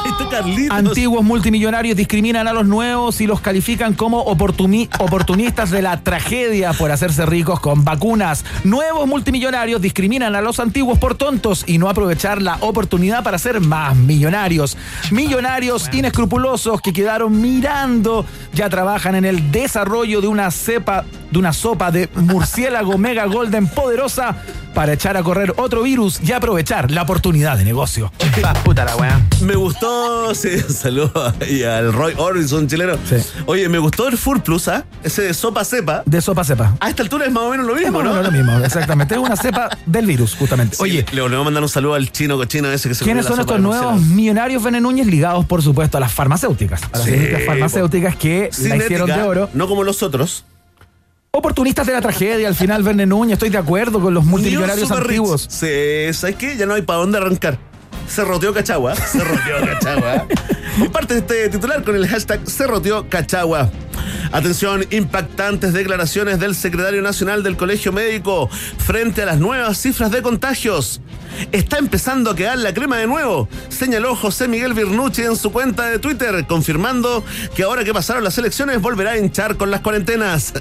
Está 0.08 0.28
Carlitos. 0.28 0.76
Antiguos 0.76 1.24
multimillonarios 1.24 1.96
discriminan 1.96 2.48
a 2.48 2.52
los 2.52 2.66
nuevos 2.66 3.20
y 3.20 3.26
los 3.26 3.40
califican 3.40 3.94
como 3.94 4.24
oportuni- 4.26 4.88
oportunistas 4.98 5.70
de 5.70 5.82
la 5.82 6.00
tragedia 6.00 6.72
por 6.72 6.90
hacerse 6.90 7.26
ricos 7.26 7.60
con 7.60 7.84
vacunas. 7.84 8.44
Nuevos 8.64 9.06
multimillonarios 9.06 9.80
discriminan 9.80 10.34
a 10.34 10.40
los 10.40 10.60
antiguos 10.60 10.98
por 10.98 11.14
tontos 11.14 11.64
y 11.66 11.78
no 11.78 11.88
aprovechar 11.88 12.42
la 12.42 12.56
oportunidad 12.60 13.22
para 13.22 13.38
ser 13.38 13.60
más 13.60 13.94
millonarios. 13.96 14.76
Millonarios 15.10 15.88
inescrupulosos 15.92 16.80
que 16.80 16.92
quedaron 16.92 17.40
mirando 17.40 18.24
ya 18.52 18.68
trabajan 18.68 19.14
en 19.14 19.24
el 19.24 19.50
desarrollo 19.52 20.20
de 20.20 20.28
una 20.28 20.50
cepa 20.50 21.04
de 21.30 21.38
una 21.40 21.52
sopa 21.52 21.90
de 21.90 22.08
murciélago 22.14 22.96
mega 22.96 23.24
golden 23.26 23.66
poderosa 23.66 24.36
para 24.72 24.92
echar 24.92 25.16
a 25.16 25.22
correr 25.24 25.52
otro 25.56 25.82
virus 25.82 26.20
y 26.22 26.30
aprovechar 26.30 26.92
la 26.92 27.02
oportunidad 27.02 27.56
de 27.58 27.64
negocio. 27.64 28.12
Me 29.42 29.56
gustó 29.56 29.93
No, 29.94 30.34
sí, 30.34 30.58
saludos 30.68 31.34
y 31.48 31.62
al 31.62 31.92
Roy 31.92 32.14
Orbison 32.16 32.66
chileno. 32.66 32.94
Oye, 33.46 33.68
me 33.68 33.78
gustó 33.78 34.08
el 34.08 34.16
Full 34.18 34.38
Plus, 34.40 34.68
¿ah? 34.68 34.84
Ese 35.02 35.22
de 35.22 35.34
sopa 35.34 35.64
cepa. 35.64 36.02
De 36.06 36.20
sopa 36.20 36.44
cepa. 36.44 36.76
A 36.80 36.88
esta 36.90 37.02
altura 37.02 37.26
es 37.26 37.32
más 37.32 37.44
o 37.44 37.50
menos 37.50 37.66
lo 37.66 37.76
Es 37.76 37.82
mismo, 37.82 37.98
más 37.98 38.00
o 38.00 38.04
¿no? 38.04 38.14
menos 38.16 38.32
lo 38.32 38.38
mismo, 38.38 38.64
exactamente. 38.64 39.14
Es 39.14 39.20
una 39.20 39.36
cepa 39.36 39.68
del 39.86 40.06
virus, 40.06 40.34
justamente. 40.34 40.76
Oye, 40.80 41.04
le 41.12 41.20
volvemos 41.20 41.42
a 41.42 41.44
mandar 41.44 41.62
un 41.62 41.68
saludo 41.68 41.94
al 41.94 42.10
chino 42.10 42.36
cochino 42.36 42.70
ese 42.70 42.88
que 42.88 42.94
se 42.94 43.04
¿Quiénes 43.04 43.26
son 43.26 43.40
estos 43.40 43.60
nuevos 43.60 44.00
millonarios 44.00 44.62
Núñez 44.64 45.06
ligados, 45.06 45.44
por 45.46 45.62
supuesto, 45.62 45.98
a 45.98 46.00
las 46.00 46.12
farmacéuticas? 46.12 46.82
A 46.92 46.98
las 46.98 47.06
Sí, 47.06 47.16
farmacéuticas 47.46 48.16
que 48.16 48.50
la 48.62 48.76
hicieron 48.76 49.08
de 49.08 49.22
oro. 49.22 49.48
No 49.54 49.68
como 49.68 49.84
los 49.84 50.02
otros. 50.02 50.44
Oportunistas 51.30 51.86
de 51.86 51.92
la 51.92 52.00
tragedia, 52.00 52.46
al 52.46 52.54
final 52.54 52.82
Verne 52.84 53.06
Núñez, 53.06 53.32
estoy 53.34 53.48
de 53.50 53.58
acuerdo 53.58 54.00
con 54.00 54.14
los 54.14 54.24
multimillonarios 54.24 54.90
antiguos. 54.90 55.46
Sí, 55.50 56.12
¿sabes 56.12 56.36
qué? 56.36 56.56
Ya 56.56 56.64
no 56.64 56.74
hay 56.74 56.82
para 56.82 57.00
dónde 57.00 57.18
arrancar. 57.18 57.58
Cerroteó 58.08 58.52
Cachagua. 58.52 58.94
Cerroteó 58.94 59.60
Cachagua. 59.64 60.26
Comparte 60.78 61.18
este 61.18 61.48
titular 61.48 61.82
con 61.82 61.96
el 61.96 62.06
hashtag 62.06 62.40
Cerroteó 62.48 63.08
Cachagua. 63.08 63.70
Atención, 64.32 64.84
impactantes 64.90 65.72
declaraciones 65.72 66.40
del 66.40 66.54
secretario 66.54 67.02
nacional 67.02 67.42
del 67.42 67.56
Colegio 67.56 67.92
Médico 67.92 68.48
frente 68.78 69.22
a 69.22 69.26
las 69.26 69.38
nuevas 69.38 69.78
cifras 69.78 70.10
de 70.10 70.22
contagios. 70.22 71.00
Está 71.52 71.78
empezando 71.78 72.30
a 72.30 72.36
quedar 72.36 72.58
la 72.58 72.72
crema 72.74 72.98
de 72.98 73.06
nuevo, 73.06 73.48
señaló 73.68 74.14
José 74.16 74.48
Miguel 74.48 74.74
Virnucci 74.74 75.22
en 75.22 75.36
su 75.36 75.52
cuenta 75.52 75.86
de 75.86 75.98
Twitter, 75.98 76.46
confirmando 76.46 77.24
que 77.54 77.62
ahora 77.62 77.84
que 77.84 77.92
pasaron 77.92 78.24
las 78.24 78.38
elecciones 78.38 78.80
volverá 78.80 79.12
a 79.12 79.18
hinchar 79.18 79.56
con 79.56 79.70
las 79.70 79.80
cuarentenas. 79.80 80.52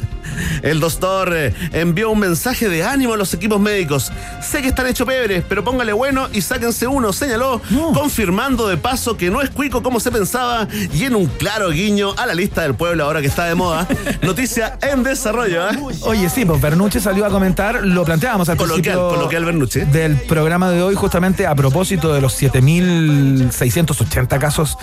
El 0.63 0.79
doctor 0.79 1.31
eh, 1.35 1.53
envió 1.73 2.09
un 2.09 2.19
mensaje 2.19 2.67
de 2.69 2.83
ánimo 2.83 3.13
a 3.13 3.17
los 3.17 3.33
equipos 3.33 3.59
médicos. 3.59 4.11
Sé 4.41 4.61
que 4.61 4.69
están 4.69 4.87
hechos 4.87 5.05
pebres, 5.07 5.43
pero 5.47 5.63
póngale 5.63 5.93
bueno 5.93 6.27
y 6.33 6.41
sáquense 6.41 6.87
uno, 6.87 7.13
señaló, 7.13 7.61
confirmando 7.93 8.67
de 8.67 8.77
paso 8.77 9.15
que 9.15 9.29
no 9.29 9.41
es 9.41 9.49
cuico 9.51 9.83
como 9.83 9.99
se 9.99 10.11
pensaba 10.11 10.67
y 10.93 11.03
en 11.05 11.15
un 11.15 11.27
claro 11.27 11.69
guiño 11.69 12.13
a 12.17 12.25
la 12.25 12.33
lista 12.33 12.63
del 12.63 12.73
pueblo 12.73 13.03
ahora 13.03 13.21
que 13.21 13.27
está 13.27 13.45
de 13.45 13.55
moda. 13.55 13.87
Noticia 14.21 14.77
en 14.81 15.03
desarrollo. 15.03 15.69
¿eh? 15.69 15.77
Oye, 16.01 16.29
sí, 16.29 16.45
pues 16.45 16.59
Bernucci 16.59 16.99
salió 16.99 17.25
a 17.25 17.29
comentar, 17.29 17.85
lo 17.85 18.03
planteábamos 18.03 18.49
al 18.49 18.57
Coloquial, 18.57 18.97
principio 18.97 19.15
coloquial 19.15 19.45
Bernucci. 19.45 19.79
del 19.81 20.15
programa 20.21 20.62
de 20.69 20.81
hoy, 20.81 20.95
justamente 20.95 21.45
a 21.47 21.55
propósito 21.55 22.13
de 22.13 22.21
los 22.21 22.33
7.680 22.41 24.39
casos 24.39 24.77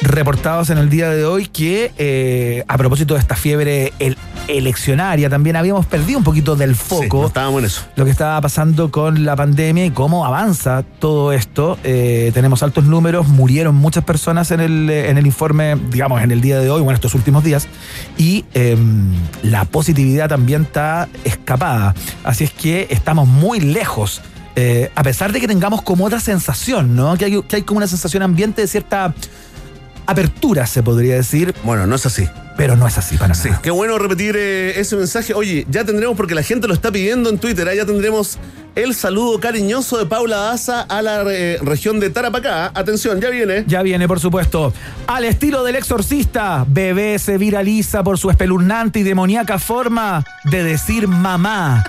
reportados 0.00 0.70
en 0.70 0.78
el 0.78 0.88
día 0.88 1.10
de 1.10 1.24
hoy, 1.24 1.46
que 1.46 1.92
eh, 1.98 2.64
a 2.68 2.78
propósito 2.78 3.14
de 3.14 3.20
esta 3.20 3.34
fiebre 3.36 3.92
el- 3.98 4.16
eleccionaria 4.46 5.28
también 5.28 5.56
habíamos 5.56 5.84
perdido 5.86 6.18
un 6.18 6.24
poquito 6.24 6.56
del 6.56 6.74
Sí, 6.74 6.82
foco 6.86 7.20
no 7.22 7.26
estábamos 7.26 7.58
en 7.60 7.64
eso. 7.66 7.82
lo 7.96 8.04
que 8.04 8.10
estaba 8.10 8.40
pasando 8.40 8.90
con 8.90 9.24
la 9.24 9.34
pandemia 9.36 9.84
y 9.86 9.90
cómo 9.90 10.24
avanza 10.24 10.84
todo 11.00 11.32
esto. 11.32 11.78
Eh, 11.84 12.30
tenemos 12.32 12.62
altos 12.62 12.84
números, 12.84 13.26
murieron 13.28 13.74
muchas 13.74 14.04
personas 14.04 14.50
en 14.52 14.60
el, 14.60 14.88
en 14.88 15.18
el 15.18 15.26
informe, 15.26 15.76
digamos, 15.90 16.22
en 16.22 16.30
el 16.30 16.40
día 16.40 16.60
de 16.60 16.70
hoy, 16.70 16.80
bueno, 16.80 16.94
estos 16.94 17.14
últimos 17.14 17.42
días, 17.44 17.66
y 18.16 18.44
eh, 18.54 18.76
la 19.42 19.64
positividad 19.64 20.28
también 20.28 20.62
está 20.62 21.08
escapada. 21.24 21.94
Así 22.24 22.44
es 22.44 22.50
que 22.52 22.86
estamos 22.90 23.26
muy 23.28 23.60
lejos. 23.60 24.22
Eh, 24.60 24.90
a 24.96 25.04
pesar 25.04 25.30
de 25.30 25.40
que 25.40 25.46
tengamos 25.46 25.82
como 25.82 26.04
otra 26.04 26.18
sensación, 26.18 26.96
¿no? 26.96 27.16
Que 27.16 27.26
hay, 27.26 27.42
que 27.42 27.54
hay 27.56 27.62
como 27.62 27.78
una 27.78 27.86
sensación 27.86 28.24
ambiente 28.24 28.60
de 28.60 28.66
cierta 28.66 29.14
apertura, 30.04 30.66
se 30.66 30.82
podría 30.82 31.14
decir. 31.14 31.54
Bueno, 31.62 31.86
no 31.86 31.94
es 31.94 32.04
así. 32.06 32.28
Pero 32.56 32.74
no 32.74 32.88
es 32.88 32.98
así 32.98 33.16
para 33.16 33.34
Sí, 33.34 33.50
nada. 33.50 33.62
qué 33.62 33.70
bueno 33.70 33.96
repetir 34.00 34.34
eh, 34.36 34.80
ese 34.80 34.96
mensaje. 34.96 35.32
Oye, 35.32 35.64
ya 35.70 35.84
tendremos, 35.84 36.16
porque 36.16 36.34
la 36.34 36.42
gente 36.42 36.66
lo 36.66 36.74
está 36.74 36.90
pidiendo 36.90 37.30
en 37.30 37.38
Twitter, 37.38 37.68
¿ah? 37.68 37.74
ya 37.74 37.86
tendremos 37.86 38.36
el 38.74 38.96
saludo 38.96 39.38
cariñoso 39.38 39.96
de 39.96 40.06
Paula 40.06 40.38
Daza 40.38 40.80
a 40.80 41.00
la 41.02 41.22
eh, 41.30 41.58
región 41.62 42.00
de 42.00 42.10
Tarapacá. 42.10 42.72
Atención, 42.74 43.20
ya 43.20 43.30
viene. 43.30 43.62
Ya 43.68 43.82
viene, 43.82 44.08
por 44.08 44.18
supuesto. 44.18 44.72
Al 45.06 45.22
estilo 45.22 45.62
del 45.62 45.76
exorcista, 45.76 46.64
bebé 46.66 47.20
se 47.20 47.38
viraliza 47.38 48.02
por 48.02 48.18
su 48.18 48.28
espeluznante 48.28 48.98
y 48.98 49.02
demoníaca 49.04 49.60
forma 49.60 50.24
de 50.50 50.64
decir 50.64 51.06
mamá. 51.06 51.84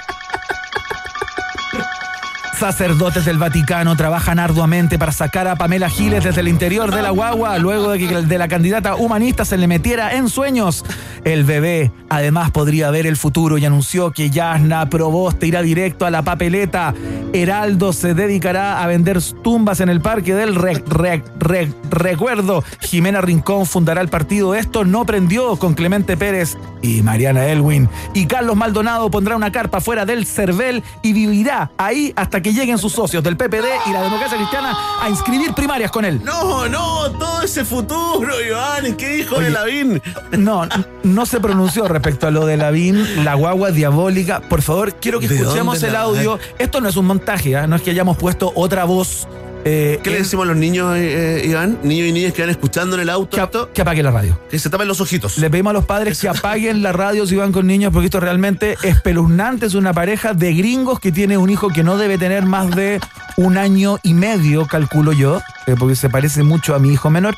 Sacerdotes 2.59 3.23
del 3.23 3.37
Vaticano 3.37 3.95
trabajan 3.95 4.37
arduamente 4.37 4.99
para 4.99 5.13
sacar 5.13 5.47
a 5.47 5.55
Pamela 5.55 5.89
Giles 5.89 6.25
desde 6.25 6.41
el 6.41 6.49
interior 6.49 6.93
de 6.93 7.01
la 7.01 7.09
guagua 7.11 7.57
luego 7.57 7.91
de 7.91 7.99
que 7.99 8.07
de 8.21 8.37
la 8.37 8.49
candidata 8.49 8.95
humanista 8.97 9.45
se 9.45 9.57
le 9.57 9.65
metiera 9.65 10.13
en 10.15 10.27
sueños. 10.27 10.83
El 11.23 11.45
bebé 11.45 11.91
además 12.09 12.51
podría 12.51 12.91
ver 12.91 13.07
el 13.07 13.15
futuro 13.15 13.57
y 13.57 13.65
anunció 13.65 14.11
que 14.11 14.29
Yasna 14.29 14.89
Proboste 14.89 15.47
irá 15.47 15.61
directo 15.61 16.05
a 16.05 16.11
la 16.11 16.21
papeleta. 16.21 16.93
Heraldo 17.31 17.93
se 17.93 18.13
dedicará 18.13 18.83
a 18.83 18.87
vender 18.87 19.21
tumbas 19.41 19.79
en 19.79 19.87
el 19.87 20.01
parque 20.01 20.35
del 20.35 20.55
Re- 20.55 20.83
Re- 20.85 21.23
Re- 21.39 21.71
Recuerdo. 21.89 22.63
Jimena 22.81 23.21
Rincón 23.21 23.65
fundará 23.67 24.01
el 24.01 24.09
partido 24.09 24.53
Esto 24.53 24.83
no 24.83 25.05
prendió 25.05 25.55
con 25.57 25.75
Clemente 25.75 26.17
Pérez 26.17 26.57
y 26.81 27.01
Mariana 27.03 27.45
Elwin. 27.47 27.87
Y 28.13 28.25
Carlos 28.25 28.55
Maldonado 28.57 29.09
pondrá 29.09 29.35
una 29.37 29.51
carpa 29.51 29.79
fuera 29.79 30.05
del 30.05 30.25
Cervel 30.25 30.83
y 31.03 31.13
vivirá 31.13 31.71
ahí 31.77 32.11
hasta 32.15 32.41
que 32.41 32.48
lleguen 32.53 32.77
sus 32.77 32.93
socios 32.93 33.23
del 33.23 33.37
PPD 33.37 33.65
y 33.87 33.91
la 33.91 34.01
democracia 34.01 34.37
cristiana 34.37 34.77
a 35.01 35.09
inscribir 35.09 35.53
primarias 35.53 35.91
con 35.91 36.05
él. 36.05 36.21
No, 36.23 36.67
no, 36.67 37.11
todo 37.11 37.41
ese 37.41 37.65
futuro, 37.65 38.41
Iván, 38.41 38.95
¿qué 38.95 39.09
dijo 39.09 39.35
de 39.35 39.47
Oye, 39.47 39.49
Lavín? 39.51 40.01
No, 40.31 40.67
no 41.03 41.25
se 41.25 41.39
pronunció 41.39 41.87
respecto 41.87 42.27
a 42.27 42.31
lo 42.31 42.45
de 42.45 42.57
Lavín, 42.57 43.23
la 43.23 43.35
guagua 43.35 43.71
diabólica. 43.71 44.41
Por 44.41 44.61
favor, 44.61 44.95
quiero 44.95 45.19
que 45.19 45.27
¿De 45.27 45.35
escuchemos 45.35 45.81
el 45.83 45.95
audio. 45.95 46.39
Esto 46.57 46.81
no 46.81 46.89
es 46.89 46.97
un 46.97 47.05
montaje, 47.05 47.55
¿ah? 47.55 47.67
no 47.67 47.75
es 47.75 47.81
que 47.81 47.91
hayamos 47.91 48.17
puesto 48.17 48.51
otra 48.55 48.85
voz. 48.85 49.27
Eh, 49.65 49.99
¿Qué 50.03 50.09
le 50.09 50.17
en- 50.17 50.23
decimos 50.23 50.43
a 50.45 50.47
los 50.47 50.57
niños, 50.57 50.95
eh, 50.97 51.41
eh, 51.43 51.47
Iván? 51.47 51.79
Niños 51.83 52.07
y 52.07 52.11
niñas 52.13 52.33
que 52.33 52.41
van 52.41 52.49
escuchando 52.49 52.95
en 52.95 53.01
el 53.01 53.09
auto. 53.09 53.35
que, 53.37 53.43
esto, 53.43 53.71
que 53.73 53.81
apague 53.81 54.01
la 54.03 54.11
radio. 54.11 54.39
que 54.49 54.57
se 54.59 54.69
tapen 54.69 54.87
los 54.87 55.01
ojitos. 55.01 55.37
Le 55.37 55.49
pedimos 55.49 55.71
a 55.71 55.73
los 55.73 55.85
padres 55.85 56.19
que 56.19 56.29
apaguen 56.29 56.81
la 56.81 56.91
radio 56.93 57.25
si 57.27 57.35
van 57.35 57.51
con 57.51 57.67
niños, 57.67 57.91
porque 57.93 58.05
esto 58.05 58.17
es 58.19 58.23
realmente 58.23 58.77
espeluznante. 58.83 59.65
Es 59.65 59.73
una 59.75 59.93
pareja 59.93 60.33
de 60.33 60.53
gringos 60.53 60.99
que 60.99 61.11
tiene 61.11 61.37
un 61.37 61.49
hijo 61.49 61.69
que 61.69 61.83
no 61.83 61.97
debe 61.97 62.17
tener 62.17 62.45
más 62.45 62.73
de 62.75 62.99
un 63.37 63.57
año 63.57 63.99
y 64.03 64.13
medio, 64.13 64.65
calculo 64.67 65.11
yo, 65.13 65.39
eh, 65.67 65.75
porque 65.77 65.95
se 65.95 66.09
parece 66.09 66.43
mucho 66.43 66.75
a 66.75 66.79
mi 66.79 66.91
hijo 66.93 67.09
menor. 67.09 67.35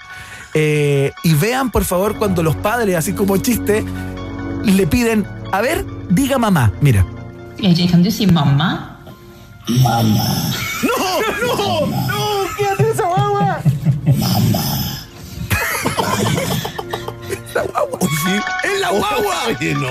Eh, 0.53 1.11
y 1.23 1.33
vean, 1.35 1.71
por 1.71 1.85
favor, 1.85 2.17
cuando 2.17 2.43
los 2.43 2.55
padres, 2.55 2.95
así 2.97 3.13
como 3.13 3.37
chiste, 3.37 3.83
le 4.65 4.85
piden, 4.87 5.25
a 5.51 5.61
ver, 5.61 5.85
diga 6.09 6.37
mamá. 6.37 6.71
Mira. 6.81 7.05
Ella 7.57 7.89
kan 7.89 8.01
du 8.03 8.09
mamma? 9.67 10.51
¡No, 10.83 11.57
no, 11.57 11.85
no! 11.87 12.43
¿Qué 12.57 12.65
hace 12.67 12.89
esa 12.91 13.07
guagua? 13.07 13.61
Oye, 17.99 18.41
¡Es 18.63 18.79
la 18.81 18.89
guagua! 18.89 19.35
Oye, 19.47 19.73
no. 19.75 19.87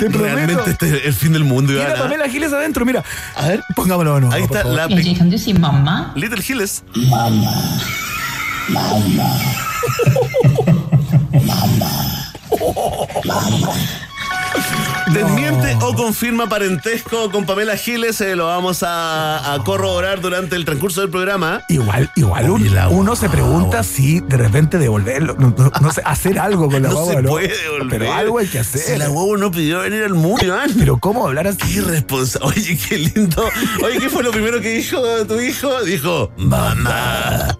Te 0.00 0.10
prometo. 0.10 0.34
Realmente 0.36 0.70
este 0.70 0.96
es 0.98 1.04
el 1.06 1.14
fin 1.14 1.32
del 1.32 1.44
mundo, 1.44 1.72
Iván. 1.72 1.86
Mira. 1.88 1.98
Pamela 2.02 2.28
Giles 2.28 2.52
adentro, 2.52 2.84
mira. 2.84 3.02
A 3.36 3.48
ver, 3.48 3.62
Pongámoslo 3.74 4.20
nuevo. 4.20 4.34
ahí 4.34 4.42
está 4.42 4.62
favor. 4.62 4.76
la 4.76 4.84
Ella 4.86 5.18
kan 5.18 5.30
du 5.30 5.38
si 5.38 5.54
mamma? 5.54 6.12
Little 6.16 6.42
Hills. 6.46 6.82
Desmiente 15.12 15.76
o 15.82 15.94
confirma 15.94 16.48
parentesco 16.48 17.30
con 17.30 17.44
Pamela 17.46 17.76
Giles, 17.76 18.20
eh, 18.20 18.34
lo 18.36 18.46
vamos 18.46 18.82
a, 18.82 19.52
a 19.54 19.62
corroborar 19.62 20.20
durante 20.20 20.56
el 20.56 20.64
transcurso 20.64 21.02
del 21.02 21.10
programa. 21.10 21.62
Igual, 21.68 22.10
igual 22.16 22.50
un- 22.50 22.76
uno 22.90 23.14
se 23.16 23.28
pregunta 23.28 23.82
si 23.82 24.20
de 24.20 24.36
repente 24.36 24.78
devolverlo, 24.78 25.36
no, 25.38 25.54
no- 25.56 25.70
no 25.80 25.92
sé, 25.92 26.02
hacer 26.04 26.38
algo 26.38 26.68
con 26.70 26.82
la 26.82 26.88
No 26.88 26.94
guagua, 26.94 27.14
se 27.14 27.22
¿no? 27.22 27.28
puede 27.30 27.48
devolver. 27.62 27.98
Pero 27.98 28.12
algo 28.12 28.38
hay 28.38 28.46
que 28.46 28.64
Si 28.64 28.78
hacer. 28.78 28.98
la 28.98 29.08
guagua 29.08 29.38
no 29.38 29.50
pidió 29.50 29.80
venir 29.80 30.02
al 30.04 30.14
mundo, 30.14 30.44
Iván. 30.44 30.70
Pero 30.78 30.98
cómo 30.98 31.26
hablar 31.26 31.46
así. 31.48 31.58
Qué 31.58 31.72
irresponsable. 31.80 32.46
Oye, 32.48 32.78
qué 32.88 32.98
lindo. 32.98 33.44
Oye, 33.84 33.98
¿qué 34.00 34.08
fue 34.08 34.22
lo 34.22 34.30
primero 34.32 34.60
que 34.60 34.70
dijo 34.74 35.00
tu 35.26 35.38
hijo? 35.38 35.82
Dijo, 35.84 36.30
mamá. 36.36 37.56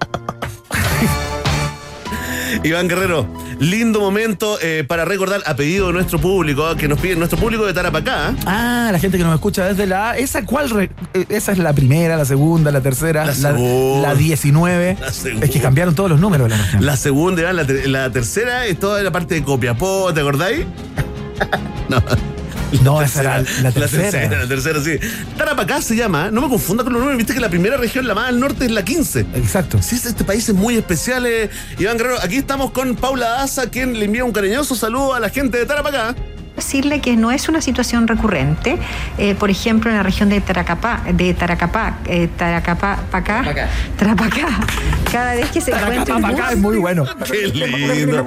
Iván 2.63 2.89
Guerrero, 2.89 3.27
lindo 3.59 4.01
momento 4.01 4.59
eh, 4.63 4.85
para 4.87 5.05
recordar 5.05 5.43
a 5.47 5.57
pedido 5.57 5.89
de 5.89 5.93
nuestro 5.95 6.19
público, 6.21 6.67
ah, 6.67 6.77
que 6.77 6.89
nos 6.89 7.01
pide 7.01 7.17
nuestro 7.17 7.39
público 7.39 7.65
de 7.67 7.73
Tarapacá. 7.73 8.35
Ah, 8.47 8.89
la 8.93 8.99
gente 8.99 9.19
que 9.19 9.25
nos 9.25 9.35
escucha 9.35 9.65
desde 9.67 9.87
la 9.87 10.11
A, 10.11 10.17
¿esa 10.19 10.45
cuál? 10.45 10.71
re- 10.71 10.91
eh, 11.15 11.27
esa 11.29 11.53
es 11.53 11.59
la 11.59 11.73
primera, 11.73 12.17
la 12.17 12.25
segunda, 12.25 12.71
la 12.71 12.81
tercera, 12.81 13.25
La 13.25 13.33
la 14.03 14.15
19. 14.15 14.97
La. 15.01 15.09
Es 15.09 15.51
que 15.51 15.61
cambiaron 15.61 15.95
todos 15.95 16.11
los 16.11 16.21
números 16.21 16.49
de 16.51 16.57
la. 16.57 16.81
La 16.81 16.97
segunda, 16.97 17.41
Iván, 17.43 17.57
la, 17.57 17.67
ter- 17.67 17.89
la 17.89 18.11
tercera 18.11 18.67
es 18.67 18.79
toda 18.79 19.03
la 19.03 19.11
parte 19.11 19.35
de 19.35 19.43
Copiapó, 19.43 20.13
¿te 20.15 20.21
acordáis? 20.21 20.65
no. 21.89 22.03
No, 22.83 23.01
esa 23.01 23.21
era 23.21 23.39
la 23.39 23.45
La 23.63 23.73
tercera. 23.73 24.03
tercera, 24.11 24.39
la 24.43 24.49
tercera, 24.49 24.81
sí. 24.83 24.99
Tarapacá 25.37 25.81
se 25.81 25.95
llama, 25.97 26.31
no 26.31 26.41
me 26.43 26.49
confunda 26.49 26.83
con 26.85 26.93
los 26.93 27.01
números, 27.01 27.19
viste 27.19 27.35
que 27.35 27.41
la 27.41 27.49
primera 27.49 27.77
región, 27.77 28.07
la 28.07 28.15
más 28.15 28.29
al 28.29 28.41
norte, 28.41 28.65
es 28.67 28.71
la 28.73 28.85
15. 28.85 29.21
Exacto. 29.35 29.81
Sí, 29.83 29.97
es- 29.97 30.07
este 30.07 30.25
país 30.25 30.49
es 30.49 30.55
muy 30.55 30.77
especial, 30.77 31.25
eh. 31.27 31.51
Iván 31.79 31.97
Guerrero. 31.99 32.17
Aquí 32.21 32.37
estamos 32.37 32.73
con 32.73 32.97
Paula 32.97 33.29
Daza, 33.29 33.71
quien 33.71 33.99
le 33.99 34.05
envía 34.07 34.25
un 34.25 34.33
cariñoso 34.33 34.75
saludo 34.75 35.15
a 35.15 35.21
la 35.21 35.29
gente 35.31 35.59
de 35.59 35.67
Tarapacá. 35.67 36.15
Decirle 36.57 37.01
que 37.01 37.17
no 37.17 37.31
es 37.31 37.49
una 37.49 37.61
situación 37.61 38.07
recurrente. 38.09 38.79
Eh, 39.19 39.35
por 39.35 39.51
ejemplo, 39.51 39.91
en 39.91 39.97
la 39.97 40.03
región 40.03 40.29
de 40.29 40.41
Taracapá, 40.41 41.03
de 41.13 41.35
Taracapá, 41.35 41.99
eh, 42.07 42.29
Taracapá, 42.37 42.99
Pacá, 43.11 43.69
Tarapacá, 43.97 44.49
cada 45.11 45.35
vez 45.35 45.51
que 45.51 45.61
se 45.61 45.71
encuentra 45.73 46.17
un 46.17 46.23
bus, 46.23 46.31
Taracapá 46.31 46.53
es 46.53 46.59
muy 46.59 46.77
bueno. 46.79 47.05
Qué 47.31 47.49
lindo. 47.49 48.25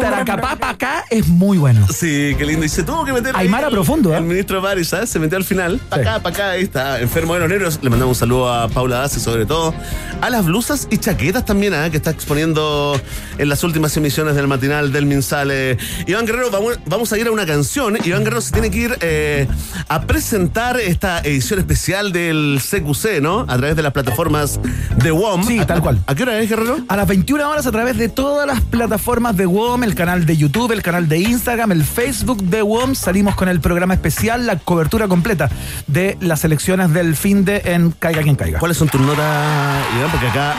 Taracapá 0.00 0.56
pa' 0.56 0.70
acá 0.70 1.04
es 1.10 1.26
muy 1.28 1.58
bueno. 1.58 1.86
Sí, 1.88 2.34
qué 2.38 2.44
lindo. 2.46 2.64
Y 2.64 2.68
se 2.68 2.82
tuvo 2.82 3.04
que 3.04 3.12
meter. 3.12 3.36
Aymara 3.36 3.70
profundo, 3.70 4.12
¿eh? 4.12 4.18
El 4.18 4.24
ministro 4.24 4.60
Baris, 4.60 4.88
¿sabes? 4.88 5.10
Se 5.10 5.18
metió 5.18 5.36
al 5.36 5.44
final. 5.44 5.80
Pa' 5.88 5.96
acá, 5.96 6.20
pa' 6.20 6.30
acá. 6.30 6.50
Ahí 6.50 6.62
está. 6.62 7.00
Enfermo 7.00 7.34
de 7.34 7.40
los 7.40 7.48
nervios. 7.48 7.78
Le 7.82 7.90
mandamos 7.90 8.16
un 8.16 8.20
saludo 8.20 8.52
a 8.52 8.68
Paula 8.68 9.00
Dasi, 9.00 9.20
sobre 9.20 9.46
todo. 9.46 9.74
A 10.20 10.30
las 10.30 10.44
blusas 10.44 10.88
y 10.90 10.98
chaquetas 10.98 11.44
también, 11.44 11.74
¿ah? 11.74 11.90
Que 11.90 11.96
está 11.96 12.10
exponiendo 12.10 13.00
en 13.38 13.48
las 13.48 13.64
últimas 13.64 13.96
emisiones 13.96 14.34
del 14.34 14.46
matinal 14.46 14.92
del 14.92 15.06
Minsale. 15.06 15.78
Iván 16.06 16.26
Guerrero, 16.26 16.50
vamos, 16.50 16.78
vamos 16.94 17.12
a 17.12 17.18
ir 17.18 17.26
a 17.26 17.32
una 17.32 17.44
canción. 17.44 17.98
Iván 18.04 18.20
Guerrero 18.22 18.40
se 18.40 18.52
tiene 18.52 18.70
que 18.70 18.78
ir 18.78 18.96
eh, 19.00 19.48
a 19.88 20.02
presentar 20.02 20.78
esta 20.78 21.18
edición 21.20 21.58
especial 21.58 22.12
del 22.12 22.60
CQC, 22.62 23.20
¿no? 23.20 23.40
A 23.40 23.56
través 23.56 23.74
de 23.74 23.82
las 23.82 23.92
plataformas 23.92 24.60
de 24.96 25.10
WOM. 25.10 25.44
Sí, 25.44 25.58
¿A- 25.58 25.66
tal 25.66 25.82
cual. 25.82 26.00
¿A 26.06 26.14
qué 26.14 26.22
hora 26.22 26.38
es, 26.40 26.48
Guerrero? 26.48 26.78
A 26.88 26.96
las 26.96 27.08
21 27.08 27.50
horas 27.50 27.66
a 27.66 27.72
través 27.72 27.96
de 27.98 28.08
todas 28.08 28.46
las 28.46 28.60
plataformas 28.60 29.36
de 29.36 29.46
WOM, 29.46 29.82
el 29.82 29.94
canal 29.96 30.24
de 30.24 30.36
YouTube, 30.36 30.70
el 30.72 30.82
canal 30.82 31.08
de 31.08 31.18
Instagram, 31.18 31.72
el 31.72 31.82
Facebook 31.84 32.42
de 32.44 32.62
WOM, 32.62 32.94
salimos 32.94 33.34
con 33.34 33.48
el 33.48 33.60
programa 33.60 33.94
especial, 33.94 34.46
la 34.46 34.56
cobertura 34.58 35.08
completa 35.08 35.50
de 35.88 36.16
las 36.20 36.44
elecciones 36.44 36.92
del 36.92 37.16
fin 37.16 37.44
de 37.44 37.60
en 37.64 37.90
Caiga 37.90 38.22
quien 38.22 38.36
caiga. 38.36 38.60
¿Cuáles 38.60 38.76
son 38.76 38.88
tus 38.88 39.00
notas, 39.00 39.84
Iván? 39.96 40.10
Porque 40.12 40.28
acá 40.28 40.54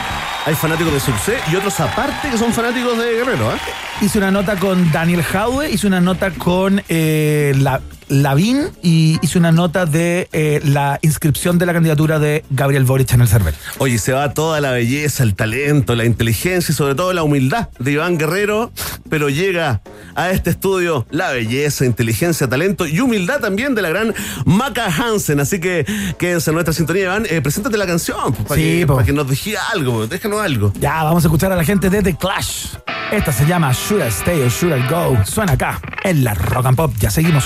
hay 0.45 0.53
fanáticos 0.53 0.93
de 0.93 0.99
Succé 0.99 1.37
y 1.51 1.55
otros 1.55 1.79
aparte 1.79 2.29
que 2.29 2.37
son 2.37 2.53
fanáticos 2.53 2.97
de 2.97 3.13
Guerrero, 3.13 3.49
¿ah? 3.49 3.57
Hice 3.99 4.19
una 4.19 4.29
nota 4.29 4.55
con 4.57 4.91
Daniel 4.91 5.23
Jaue, 5.23 5.71
hice 5.71 5.87
una 5.87 6.01
nota 6.01 6.31
con 6.31 6.83
eh, 6.87 7.53
la, 7.57 7.81
Lavín 8.07 8.69
y 8.81 9.17
hice 9.21 9.37
una 9.37 9.51
nota 9.51 9.85
de 9.85 10.29
eh, 10.31 10.61
la 10.63 10.99
inscripción 11.01 11.57
de 11.57 11.65
la 11.65 11.73
candidatura 11.73 12.19
de 12.19 12.43
Gabriel 12.49 12.83
Boric 12.83 13.13
en 13.13 13.21
el 13.21 13.27
CERVEL. 13.27 13.55
Oye, 13.77 13.97
se 13.97 14.13
va 14.13 14.33
toda 14.33 14.61
la 14.61 14.71
belleza, 14.71 15.23
el 15.23 15.35
talento, 15.35 15.95
la 15.95 16.05
inteligencia 16.05 16.71
y 16.71 16.75
sobre 16.75 16.95
todo 16.95 17.13
la 17.13 17.23
humildad 17.23 17.69
de 17.79 17.91
Iván 17.91 18.17
Guerrero, 18.17 18.71
pero 19.09 19.29
llega 19.29 19.81
a 20.15 20.31
este 20.31 20.49
estudio 20.51 21.05
la 21.09 21.31
belleza, 21.31 21.85
inteligencia, 21.85 22.47
talento 22.47 22.87
y 22.87 22.99
humildad 22.99 23.39
también 23.39 23.75
de 23.75 23.81
la 23.81 23.89
gran 23.89 24.13
Maca 24.45 24.85
Hansen. 24.85 25.39
Así 25.39 25.59
que 25.59 25.85
quédense 26.17 26.51
en 26.51 26.55
nuestra 26.55 26.73
sintonía, 26.73 27.03
Iván. 27.03 27.25
Eh, 27.29 27.41
preséntate 27.41 27.77
la 27.77 27.85
canción, 27.85 28.33
pues, 28.33 28.47
para, 28.47 28.61
Sí, 28.61 28.79
que, 28.79 28.87
para 28.87 29.03
que 29.03 29.13
nos 29.13 29.27
deje 29.27 29.55
algo, 29.73 29.97
pues, 29.97 30.09
déjanos 30.09 30.41
algo. 30.41 30.73
Ya, 30.79 31.03
vamos 31.03 31.23
a 31.23 31.27
escuchar 31.27 31.51
a 31.51 31.55
la 31.55 31.63
gente 31.63 31.89
de 31.89 32.01
The 32.01 32.15
Clash. 32.15 32.75
Esta 33.11 33.31
se 33.31 33.45
llama 33.45 33.71
Should 33.71 34.03
I 34.03 34.07
Stay 34.07 34.41
or 34.41 34.49
Should 34.49 34.75
I 34.75 34.87
Go. 34.89 35.17
Suena 35.25 35.53
acá, 35.53 35.79
en 36.03 36.23
la 36.23 36.33
Rock 36.33 36.65
and 36.65 36.77
Pop. 36.77 36.93
Ya 36.99 37.09
seguimos. 37.11 37.45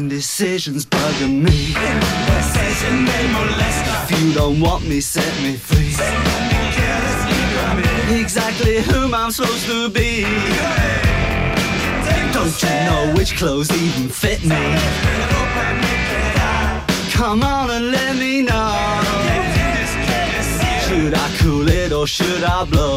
Indecision's 0.00 0.86
bugging 0.86 1.42
me. 1.42 1.74
If 4.08 4.22
you 4.22 4.32
don't 4.32 4.58
want 4.58 4.82
me, 4.88 4.98
set 5.00 5.32
me 5.42 5.56
free. 5.56 5.92
Exactly 8.18 8.80
whom 8.80 9.14
I'm 9.14 9.30
supposed 9.30 9.66
to 9.66 9.90
be. 9.90 10.22
Don't 12.32 12.62
you 12.62 12.74
know 12.88 13.12
which 13.16 13.36
clothes 13.36 13.70
even 13.70 14.08
fit 14.08 14.42
me? 14.42 14.62
Come 17.12 17.42
on 17.42 17.70
and 17.70 17.90
let 17.90 18.16
me 18.16 18.40
know. 18.40 18.72
Should 20.86 21.14
I 21.14 21.26
cool 21.40 21.68
it 21.68 21.92
or 21.92 22.06
should 22.06 22.42
I 22.42 22.64
blow? 22.64 22.96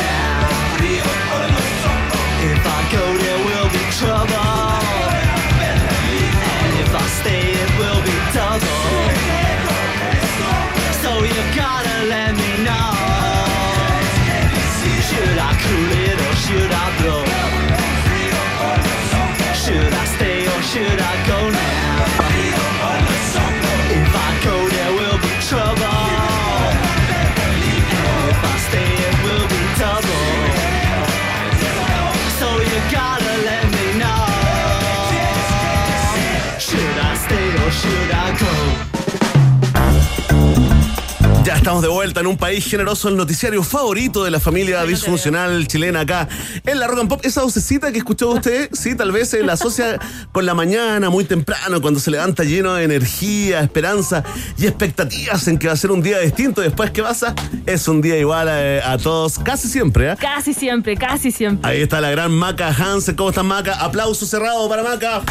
Estamos 41.61 41.83
de 41.83 41.89
vuelta 41.89 42.21
en 42.21 42.25
un 42.25 42.37
país 42.37 42.65
generoso, 42.65 43.07
el 43.07 43.15
noticiario 43.15 43.61
favorito 43.61 44.23
de 44.23 44.31
la 44.31 44.39
familia 44.39 44.83
disfuncional 44.83 45.67
chilena 45.67 45.99
acá 45.99 46.27
en 46.65 46.79
la 46.79 46.87
Rock 46.87 47.01
and 47.01 47.09
Pop. 47.09 47.21
Esa 47.23 47.43
vocecita 47.43 47.91
que 47.91 47.99
escuchó 47.99 48.31
usted, 48.31 48.67
sí, 48.73 48.95
tal 48.95 49.11
vez 49.11 49.29
se 49.29 49.43
la 49.43 49.53
asocia 49.53 49.99
con 50.31 50.47
la 50.47 50.55
mañana, 50.55 51.11
muy 51.11 51.23
temprano, 51.23 51.79
cuando 51.79 51.99
se 51.99 52.09
levanta 52.09 52.43
lleno 52.43 52.73
de 52.73 52.85
energía, 52.85 53.59
esperanza 53.59 54.23
y 54.57 54.65
expectativas 54.65 55.47
en 55.47 55.59
que 55.59 55.67
va 55.67 55.73
a 55.73 55.77
ser 55.77 55.91
un 55.91 56.01
día 56.01 56.17
distinto. 56.17 56.61
Después, 56.61 56.89
¿qué 56.89 57.03
pasa? 57.03 57.35
Es 57.67 57.87
un 57.87 58.01
día 58.01 58.17
igual 58.17 58.49
a, 58.49 58.93
a 58.93 58.97
todos, 58.97 59.37
casi 59.37 59.67
siempre, 59.67 60.09
¿ah? 60.09 60.17
Casi 60.19 60.55
siempre, 60.55 60.97
casi 60.97 61.31
siempre. 61.31 61.69
Ahí 61.69 61.83
está 61.83 62.01
la 62.01 62.09
gran 62.09 62.31
Maca 62.31 62.69
Hansen. 62.69 63.15
¿Cómo 63.15 63.29
estás, 63.29 63.45
Maca? 63.45 63.75
Aplauso 63.75 64.25
cerrado 64.25 64.67
para 64.67 64.81
Maca. 64.81 65.21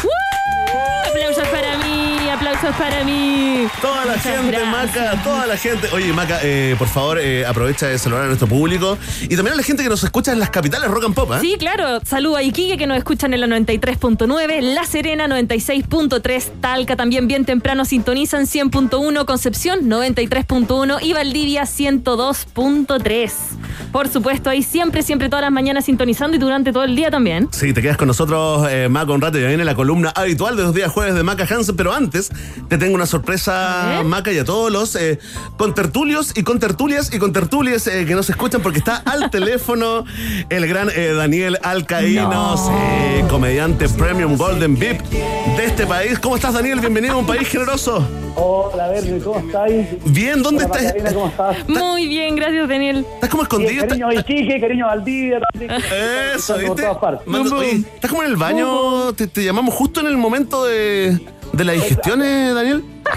Aplausos 1.09 1.47
para 1.49 1.77
mí, 1.77 2.29
aplausos 2.29 2.75
para 2.75 3.03
mí. 3.03 3.67
Toda 3.81 4.05
la 4.05 4.13
Muchas 4.15 4.23
gente, 4.35 4.51
gracias. 4.51 4.95
Maca, 4.95 5.23
toda 5.23 5.45
la 5.47 5.57
gente. 5.57 5.87
Oye, 5.93 6.13
Maca, 6.13 6.39
eh, 6.43 6.75
por 6.77 6.87
favor, 6.87 7.19
eh, 7.19 7.45
aprovecha 7.45 7.87
de 7.87 7.97
saludar 7.99 8.23
a 8.23 8.27
nuestro 8.27 8.47
público 8.47 8.97
y 9.23 9.35
también 9.35 9.53
a 9.53 9.55
la 9.57 9.63
gente 9.63 9.83
que 9.83 9.89
nos 9.89 10.03
escucha 10.03 10.31
en 10.31 10.39
las 10.39 10.49
capitales 10.49 10.89
rock 10.89 11.05
and 11.05 11.15
pop, 11.15 11.31
¿eh? 11.33 11.37
Sí, 11.41 11.55
claro. 11.59 11.99
Saludo 12.05 12.37
a 12.37 12.43
Iquique 12.43 12.77
que 12.77 12.87
nos 12.87 12.97
escuchan 12.97 13.33
en 13.33 13.41
la 13.41 13.47
93.9, 13.47 14.61
La 14.61 14.85
Serena 14.85 15.27
96.3, 15.27 16.61
Talca 16.61 16.95
también 16.95 17.27
bien 17.27 17.45
temprano 17.45 17.85
sintonizan 17.85 18.45
100.1, 18.45 19.25
Concepción 19.25 19.89
93.1 19.89 20.99
y 21.01 21.13
Valdivia 21.13 21.63
102.3. 21.63 23.31
Por 23.91 24.07
supuesto, 24.07 24.49
ahí 24.49 24.63
siempre, 24.63 25.03
siempre 25.03 25.29
todas 25.29 25.43
las 25.43 25.51
mañanas 25.51 25.85
sintonizando 25.85 26.35
y 26.35 26.39
durante 26.39 26.71
todo 26.71 26.83
el 26.83 26.95
día 26.95 27.11
también. 27.11 27.49
Sí, 27.51 27.73
te 27.73 27.81
quedas 27.81 27.97
con 27.97 28.07
nosotros, 28.07 28.67
eh, 28.69 28.87
Maca, 28.89 29.11
un 29.11 29.21
rato. 29.21 29.37
Ya 29.37 29.47
viene 29.47 29.65
la 29.65 29.75
columna 29.75 30.11
habitual 30.15 30.55
de 30.55 30.63
los 30.63 30.73
días 30.73 30.91
jueves 30.91 31.15
de 31.15 31.23
Maca 31.23 31.45
Hansen. 31.49 31.75
Pero 31.75 31.93
antes, 31.93 32.29
te 32.69 32.77
tengo 32.77 32.95
una 32.95 33.05
sorpresa, 33.05 34.01
Maca, 34.05 34.31
y 34.31 34.39
a 34.39 34.45
todos 34.45 34.71
los 34.71 34.95
eh, 34.95 35.19
contertulios 35.57 36.33
y 36.37 36.43
contertulias 36.43 37.13
y 37.13 37.19
contertulias 37.19 37.87
eh, 37.87 38.05
que 38.05 38.15
nos 38.15 38.29
escuchan, 38.29 38.61
porque 38.61 38.79
está 38.79 38.97
al 38.97 39.29
teléfono 39.31 40.05
el 40.49 40.67
gran 40.67 40.89
eh, 40.95 41.13
Daniel 41.13 41.57
Alcaínos, 41.63 42.69
eh, 42.71 43.23
comediante 43.29 43.87
Premium 43.89 44.37
Golden 44.37 44.77
VIP 44.77 45.01
de 45.01 45.65
este 45.65 45.85
país. 45.85 46.19
¿Cómo 46.19 46.35
estás, 46.35 46.53
Daniel? 46.53 46.79
Bienvenido 46.79 47.13
a 47.13 47.17
un 47.17 47.25
país 47.25 47.47
generoso. 47.47 48.07
Hola, 48.35 48.87
Bernie, 48.87 49.19
¿cómo 49.19 49.39
estáis? 49.39 49.87
Bien, 50.05 50.41
¿dónde 50.41 50.65
Hola, 50.65 50.79
estás? 50.79 51.13
¿cómo 51.13 51.27
estás? 51.27 51.69
Muy 51.69 52.07
bien, 52.07 52.35
gracias, 52.35 52.67
Daniel. 52.67 53.05
Estás 53.15 53.29
como 53.29 53.43
escondido. 53.43 53.60
Cariño 53.65 54.07
a 54.07 54.13
Iquique, 54.15 54.59
cariño 54.59 54.85
a 54.85 54.89
Valdivia. 54.95 55.39
Eso, 56.35 56.53
Por 56.53 56.61
¿viste? 56.61 56.87
¿Estás 57.95 58.09
como 58.09 58.23
en 58.23 58.29
el 58.29 58.37
baño? 58.37 59.13
¿Te, 59.13 59.27
te 59.27 59.43
llamamos 59.43 59.73
justo 59.73 59.99
en 60.01 60.07
el 60.07 60.17
momento 60.17 60.65
de, 60.65 61.19
de 61.53 61.63
la 61.63 61.73
digestión, 61.73 62.21
eh, 62.21 62.51
Daniel? 62.53 62.83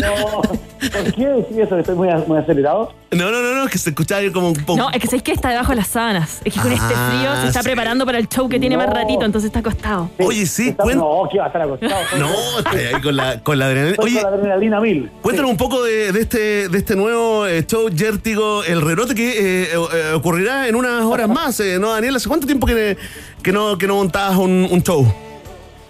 No, 0.00 0.40
¿por 0.42 1.12
qué 1.14 1.26
decís 1.26 1.58
eso? 1.58 1.74
¿Que 1.74 1.80
estoy 1.80 1.94
muy, 1.96 2.08
muy 2.26 2.38
acelerado? 2.38 2.92
No, 3.10 3.30
no, 3.30 3.42
no, 3.42 3.54
no, 3.54 3.66
que 3.68 3.76
se 3.78 3.90
escuchaba 3.90 4.20
ahí 4.20 4.30
como 4.32 4.48
un 4.48 4.54
poco. 4.54 4.78
No, 4.78 4.90
es 4.90 4.98
que 5.00 5.06
sabéis 5.06 5.22
que 5.22 5.32
está 5.32 5.50
debajo 5.50 5.70
de 5.70 5.76
las 5.76 5.88
sábanas. 5.88 6.40
Es 6.44 6.54
que 6.54 6.60
con 6.60 6.72
este 6.72 6.94
Ah, 6.96 7.10
frío 7.12 7.42
se 7.42 7.48
está 7.48 7.62
sí. 7.62 7.68
preparando 7.68 8.06
para 8.06 8.18
el 8.18 8.28
show 8.28 8.48
que 8.48 8.58
tiene 8.58 8.76
más 8.76 8.88
ratito, 8.88 9.24
entonces 9.24 9.48
está 9.48 9.58
acostado. 9.58 10.10
Oye, 10.18 10.46
sí, 10.46 10.68
Está- 10.70 10.84
cuen- 10.84 10.96
No, 10.96 11.28
que 11.30 11.38
va 11.38 11.44
a 11.44 11.46
estar 11.48 11.62
acostado. 11.62 11.94
No, 12.18 12.30
está 12.58 12.70
ahí 12.70 13.02
con 13.02 13.16
la, 13.16 13.40
con 13.42 13.58
la 13.58 13.66
adrenalina. 13.66 13.92
Estoy 13.96 14.10
Oye, 14.12 14.22
con 14.22 14.30
la 14.30 14.36
adrenalina 14.36 14.80
mil. 14.80 15.10
cuéntanos 15.20 15.50
un 15.50 15.56
poco 15.58 15.82
de, 15.82 16.12
de 16.12 16.20
este, 16.20 16.68
de 16.68 16.78
este 16.78 16.96
nuevo 16.96 17.46
eh, 17.46 17.64
show 17.66 17.88
Yértigo, 17.90 18.64
el 18.64 18.80
rerote 18.80 19.14
que 19.14 19.30
eh, 19.30 19.68
eh, 19.74 19.78
eh, 19.94 20.12
ocurrirá 20.14 20.68
en 20.68 20.76
unas 20.76 21.02
horas 21.04 21.28
más, 21.28 21.58
eh, 21.60 21.78
¿no, 21.78 21.90
Daniel? 21.90 22.16
¿Hace 22.16 22.28
cuánto 22.28 22.46
tiempo 22.46 22.66
que, 22.66 22.96
que, 23.42 23.52
no, 23.52 23.76
que 23.76 23.86
no 23.86 23.96
montabas 23.96 24.38
un, 24.38 24.66
un 24.70 24.82
show? 24.82 25.06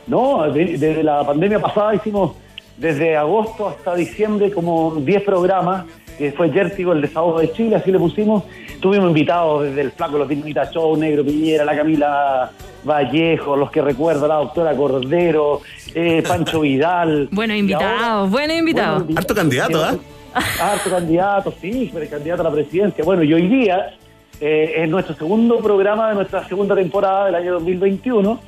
No, 0.06 0.50
de- 0.52 0.76
desde 0.78 1.02
la 1.02 1.24
pandemia 1.24 1.60
pasada 1.60 1.94
hicimos 1.94 2.32
desde 2.76 3.16
agosto 3.16 3.68
hasta 3.68 3.94
diciembre 3.94 4.50
como 4.50 4.94
10 4.96 5.22
programas, 5.22 5.84
que 6.18 6.32
fue 6.32 6.50
Yértigo, 6.50 6.92
el 6.92 7.00
desahogo 7.02 7.38
de 7.40 7.52
Chile, 7.52 7.76
así 7.76 7.90
le 7.92 7.98
pusimos. 7.98 8.44
Tuvimos 8.80 9.08
invitados 9.08 9.62
desde 9.64 9.82
el 9.82 9.92
Flaco 9.92 10.18
Los 10.18 10.28
Dinamita 10.28 10.70
Show, 10.72 10.96
Negro 10.96 11.24
Piñera, 11.24 11.64
la 11.64 11.76
Camila 11.76 12.50
Vallejo, 12.84 13.56
los 13.56 13.70
que 13.70 13.80
recuerdo, 13.80 14.26
la 14.26 14.36
doctora 14.36 14.74
Cordero, 14.74 15.60
eh, 15.94 16.22
Pancho 16.26 16.60
Vidal. 16.60 17.28
Bueno, 17.32 17.54
Y 17.54 17.58
invitados, 17.58 18.28
bueno, 18.30 18.52
invitados. 18.54 19.04
Bueno, 19.04 19.18
Harto 19.20 19.34
candidato, 19.34 19.84
¿ah? 19.84 19.94
Harto 20.60 20.90
candidato, 20.90 21.54
sí, 21.60 21.90
pero 21.94 22.10
candidato 22.10 22.40
a 22.42 22.44
la 22.46 22.50
presidencia. 22.50 23.04
Bueno, 23.04 23.22
y 23.22 23.32
hoy 23.32 23.46
día 23.46 23.94
eh, 24.40 24.72
es 24.78 24.88
nuestro 24.88 25.14
segundo 25.14 25.58
programa 25.58 26.08
de 26.08 26.14
nuestra 26.16 26.46
segunda 26.48 26.74
temporada 26.74 27.26
del 27.26 27.36
año 27.36 27.52
2021 27.52 28.40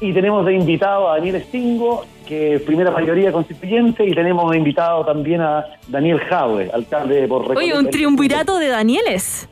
y 0.00 0.12
tenemos 0.12 0.44
de 0.46 0.54
invitado 0.54 1.10
a 1.10 1.16
Daniel 1.16 1.42
Stingo, 1.48 2.04
que 2.26 2.54
es 2.56 2.62
primera 2.62 2.90
mayoría 2.90 3.32
constituyente, 3.32 4.04
y 4.06 4.14
tenemos 4.14 4.50
de 4.50 4.58
invitado 4.58 5.04
también 5.04 5.40
a 5.40 5.64
Daniel 5.88 6.20
Jaue, 6.20 6.70
alcalde 6.72 7.26
por 7.26 7.42
Oye, 7.42 7.48
Recoleta. 7.48 7.78
un 7.78 7.90
triunvirato 7.90 8.58
de 8.58 8.68
Danieles. 8.68 9.48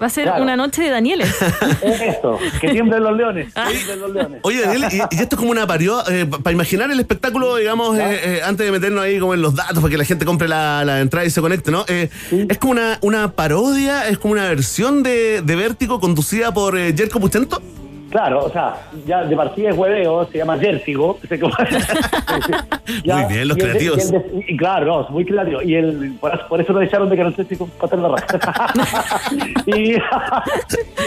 Va 0.00 0.06
a 0.06 0.10
ser 0.10 0.24
Claro. 0.24 0.42
una 0.42 0.56
noche 0.56 0.82
de 0.82 0.90
Danieles. 0.90 1.30
Eso, 1.82 2.36
que 2.60 2.68
tiemblen 2.70 3.04
los 3.04 3.16
leones. 3.16 3.54
que 3.54 3.60
tiemblen 3.70 4.00
los 4.00 4.12
leones. 4.12 4.40
Oye, 4.42 4.60
Daniel, 4.62 4.84
y, 4.90 4.96
y 4.96 5.20
esto 5.20 5.36
es 5.36 5.38
como 5.38 5.52
una 5.52 5.64
parodia, 5.66 6.28
para 6.42 6.52
imaginar 6.52 6.90
el 6.90 6.98
espectáculo, 6.98 7.54
digamos, 7.56 7.96
eh, 7.98 8.20
eh, 8.38 8.40
antes 8.44 8.66
de 8.66 8.72
meternos 8.72 9.04
ahí 9.04 9.20
como 9.20 9.34
en 9.34 9.42
los 9.42 9.54
datos 9.54 9.78
para 9.78 9.90
que 9.90 9.98
la 9.98 10.04
gente 10.04 10.24
compre 10.24 10.48
la, 10.48 10.84
la 10.84 11.00
entrada 11.00 11.24
y 11.24 11.30
se 11.30 11.40
conecte, 11.40 11.70
¿no? 11.70 11.84
Eh, 11.86 12.08
Es 12.48 12.58
como 12.58 12.72
una, 12.72 12.98
una 13.02 13.30
parodia, 13.32 14.08
es 14.08 14.18
como 14.18 14.32
una 14.32 14.48
versión 14.48 15.04
de, 15.04 15.40
de 15.42 15.54
Vértigo 15.56 16.00
conducida 16.00 16.52
por 16.52 16.76
eh, 16.76 16.92
Jerko 16.96 17.20
Puchento. 17.20 17.62
Claro, 18.12 18.44
o 18.44 18.50
sea, 18.50 18.74
ya 19.06 19.24
de 19.24 19.34
partida 19.34 19.70
es 19.70 19.76
hueveo, 19.76 20.26
se 20.26 20.36
llama 20.38 20.56
Ya, 23.04 23.16
Muy 23.16 23.32
bien, 23.32 23.48
los 23.48 23.56
y 23.56 23.60
el 23.60 23.66
creativos. 23.70 23.98
y 23.98 24.00
el 24.02 24.10
de- 24.10 24.44
y 24.48 24.56
claro, 24.58 24.86
no, 24.86 25.08
muy 25.08 25.24
creativo. 25.24 25.62
Y 25.62 25.74
el, 25.76 26.12
por, 26.20 26.46
por 26.46 26.60
eso 26.60 26.74
lo 26.74 26.82
echaron 26.82 27.08
de 27.08 27.16
Canal 27.16 27.34
3 27.34 27.52
y 27.52 27.56
con 27.56 27.70
Pater 27.70 27.98
la 28.00 28.08
raja. 28.08 28.36
y 29.66 29.94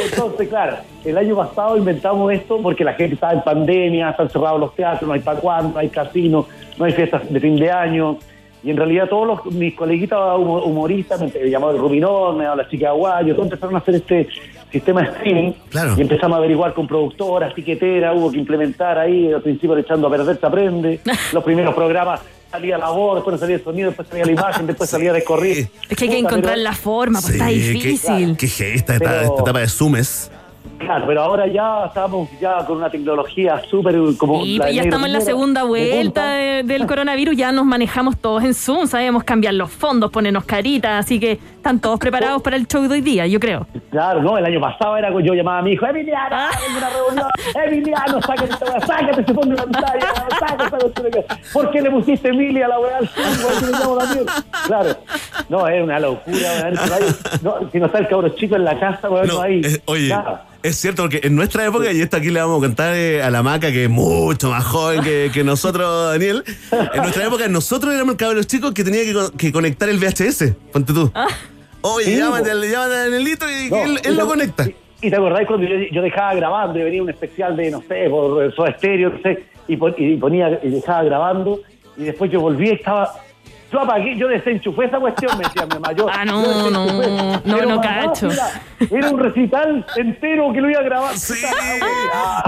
entonces, 0.06 0.48
claro, 0.50 0.78
el 1.04 1.18
año 1.18 1.36
pasado 1.36 1.78
inventamos 1.78 2.32
esto 2.34 2.60
porque 2.62 2.84
la 2.84 2.94
gente 2.94 3.16
estaba 3.16 3.34
en 3.34 3.42
pandemia, 3.44 4.10
están 4.10 4.30
cerrados 4.30 4.60
los 4.60 4.76
teatros, 4.76 5.08
no 5.08 5.14
hay 5.14 5.20
para 5.22 5.40
cuándo, 5.40 5.70
no 5.74 5.80
hay 5.80 5.90
casino, 5.90 6.48
no 6.78 6.86
hay 6.86 6.94
fiestas 6.94 7.32
de 7.32 7.40
fin 7.40 7.56
de 7.58 7.72
año. 7.72 8.18
Y 8.66 8.72
en 8.72 8.78
realidad 8.78 9.08
todos 9.08 9.28
los, 9.28 9.54
mis 9.54 9.76
coleguitas 9.76 10.18
humo- 10.38 10.64
humoristas, 10.64 11.22
me 11.22 11.30
llamó 11.50 11.70
el 11.70 11.78
Rubinón, 11.78 12.38
me 12.38 12.46
llamó 12.46 12.56
la 12.56 12.68
chica 12.68 12.90
Aguayo, 12.90 13.34
todos 13.36 13.46
empezaron 13.46 13.76
a 13.76 13.78
hacer 13.78 13.96
este 13.96 14.28
sistema 14.72 15.02
de 15.04 15.08
streaming. 15.10 15.52
Y 15.98 16.02
empezamos 16.02 16.36
a 16.36 16.38
averiguar 16.40 16.74
con 16.74 16.88
productoras, 16.88 17.54
tiqueteras, 17.54 18.16
hubo 18.18 18.32
que 18.32 18.40
implementar 18.40 18.98
ahí, 18.98 19.32
al 19.32 19.42
principio 19.42 19.78
echando 19.78 20.08
a 20.08 20.10
perder 20.12 20.38
se 20.40 20.46
aprende. 20.46 21.00
Los 21.34 21.44
primeros 21.44 21.76
programas 21.76 22.22
salía 22.52 22.78
la 22.80 22.90
voz, 22.90 23.16
después 23.18 23.34
no 23.36 23.38
salía 23.40 23.56
el 23.58 23.64
sonido, 23.64 23.88
después 23.90 24.08
salía 24.08 24.26
la 24.26 24.32
imagen, 24.32 24.66
después 24.66 24.90
salía 24.96 25.14
de 25.14 25.24
corrido. 25.24 25.68
Es 25.88 25.96
que 25.98 26.06
hay 26.06 26.10
que 26.10 26.18
encontrar 26.18 26.58
la 26.58 26.74
forma, 26.74 27.22
pues 27.22 27.34
está 27.36 27.48
difícil. 27.48 28.36
Que, 28.36 28.48
que 28.50 28.74
esta, 28.74 28.96
etapa, 28.96 29.12
Pero- 29.12 29.22
esta 29.30 29.42
etapa 29.44 29.60
de 29.60 29.68
Zoomes. 29.68 30.32
Claro, 30.78 31.06
pero 31.08 31.22
ahora 31.22 31.48
ya 31.48 31.86
estamos 31.88 32.30
ya 32.40 32.58
con 32.66 32.78
una 32.78 32.90
tecnología 32.90 33.62
súper 33.70 33.96
como... 34.18 34.44
Y 34.46 34.58
la 34.58 34.66
de 34.68 34.76
ya 34.76 34.82
estamos 34.84 35.08
en 35.08 35.14
la 35.14 35.22
segunda 35.22 35.64
vuelta 35.64 36.32
de- 36.34 36.64
del 36.64 36.86
coronavirus, 36.86 37.36
ya 37.36 37.52
nos 37.52 37.66
manejamos 37.66 38.18
todos 38.18 38.44
en 38.44 38.54
Zoom, 38.54 38.86
sabemos 38.86 39.24
cambiar 39.24 39.54
los 39.56 39.72
fondos, 39.72 40.12
ponernos 40.12 40.44
caritas, 40.46 41.04
así 41.06 41.20
que 41.20 41.34
están 41.34 41.80
todos 41.80 42.00
preparados 42.00 42.42
para 42.42 42.56
el 42.58 42.68
show 42.68 42.84
de 42.84 42.90
hoy 42.90 43.02
día, 43.02 43.26
yo 43.26 43.40
creo. 43.40 43.66
Claro, 43.90 44.22
no, 44.22 44.38
el 44.38 44.46
año 44.46 44.60
pasado 44.62 44.96
era 44.98 45.10
yo 45.10 45.34
llamaba 45.34 45.60
a 45.60 45.62
mi 45.62 45.72
hijo, 45.72 45.86
Emiliano, 45.88 46.36
Ah. 46.36 46.50
tengo 46.64 46.78
una 46.78 46.90
reunión, 46.90 47.28
Emiliano, 47.66 48.22
sácate 48.22 48.86
sácate 48.86 49.22
ese 49.22 49.34
fondo 49.34 49.56
de 49.56 49.64
pantalla, 49.64 50.14
sácate. 50.40 51.26
¿Por 51.54 51.72
qué 51.72 51.82
le 51.82 51.90
pusiste 51.92 52.30
Emilia 52.30 52.66
a 52.66 52.70
la 52.70 52.80
weá 52.80 52.98
al 52.98 53.08
Zoom? 53.08 54.26
Claro, 54.68 54.90
no, 55.50 55.68
es 55.68 55.84
una 55.84 56.00
locura, 56.00 56.72
no, 57.42 57.72
si 57.72 57.80
no 57.80 57.86
está 57.88 58.00
el 58.00 58.08
cabro 58.08 58.30
chico 58.30 58.56
en 58.56 58.66
la 58.66 58.80
casa, 58.80 59.10
weón, 59.10 59.28
no, 59.28 59.42
hay 59.42 59.62
Eh, 59.64 59.82
oye, 59.86 60.10
nada. 60.10 60.46
Es 60.68 60.78
cierto, 60.78 61.04
porque 61.04 61.22
en 61.24 61.36
nuestra 61.36 61.66
época, 61.66 61.92
y 61.92 62.02
esto 62.02 62.18
aquí 62.18 62.30
le 62.30 62.40
vamos 62.42 62.58
a 62.64 62.68
contar 62.68 62.94
eh, 62.96 63.22
a 63.24 63.30
la 63.30 63.44
maca, 63.44 63.72
que 63.72 63.86
es 63.86 63.90
mucho 63.90 64.50
más 64.50 64.64
joven 64.66 65.02
que, 65.02 65.30
que 65.34 65.44
nosotros, 65.44 66.12
Daniel. 66.12 66.44
En 66.94 67.02
nuestra 67.02 67.26
época, 67.26 67.48
nosotros 67.48 67.94
éramos 67.94 68.14
el 68.14 68.18
cabros 68.18 68.48
chicos 68.48 68.74
que 68.74 68.84
tenía 68.84 69.04
que, 69.04 69.14
co- 69.14 69.32
que 69.38 69.52
conectar 69.52 69.88
el 69.90 69.98
VHS. 70.00 70.54
Ponte 70.72 70.94
tú. 70.94 71.12
Oye, 71.82 72.06
Sí, 72.06 72.18
llámate, 72.18 72.52
al- 72.52 72.62
llámate 72.70 72.94
a 72.96 73.04
Danielito 73.10 73.46
y 73.50 73.70
No, 73.70 73.78
él, 73.78 73.92
y 73.92 73.96
él 73.96 74.02
te- 74.02 74.12
lo 74.12 74.28
conecta. 74.28 74.66
Y 75.02 75.10
te 75.10 75.16
acordás 75.16 75.46
cuando 75.46 75.68
yo, 75.68 75.76
yo 75.92 76.02
dejaba 76.02 76.34
grabando 76.34 76.80
y 76.80 76.84
venía 76.84 77.04
un 77.04 77.10
especial 77.10 77.56
de, 77.56 77.70
no 77.70 77.84
sé, 77.88 78.10
por 78.10 78.54
Soda 78.56 78.74
Stereo, 78.78 79.10
no 79.12 79.22
sé, 79.22 79.44
y, 79.68 79.78
pon- 79.78 79.94
y 79.98 80.16
ponía, 80.16 80.60
y 80.64 80.70
dejaba 80.70 81.04
grabando, 81.04 81.60
y 81.98 82.04
después 82.04 82.32
yo 82.32 82.40
volví 82.42 82.70
y 82.70 82.72
estaba. 82.74 83.14
Yo 83.72 83.82
apagué, 83.82 84.16
yo 84.18 84.28
desenchufé 84.28 84.86
esa 84.86 85.00
cuestión, 85.00 85.38
me 85.38 85.44
decía 85.44 85.64
mi 85.66 85.74
mamá. 85.76 85.92
Yo, 85.94 86.08
Ah, 86.10 86.24
no, 86.24 86.44
yo 86.44 86.70
no, 86.72 86.86
no, 86.86 87.42
Pero 87.44 87.66
no 87.68 87.82
cacho. 87.82 88.28
mira, 88.28 88.62
Era 88.92 89.10
un 89.10 89.20
recital 89.20 89.86
entero 89.98 90.54
que 90.54 90.62
lo 90.62 90.70
iba 90.70 90.80
a 90.80 90.84
grabar. 90.84 91.18
Sí. 91.18 91.34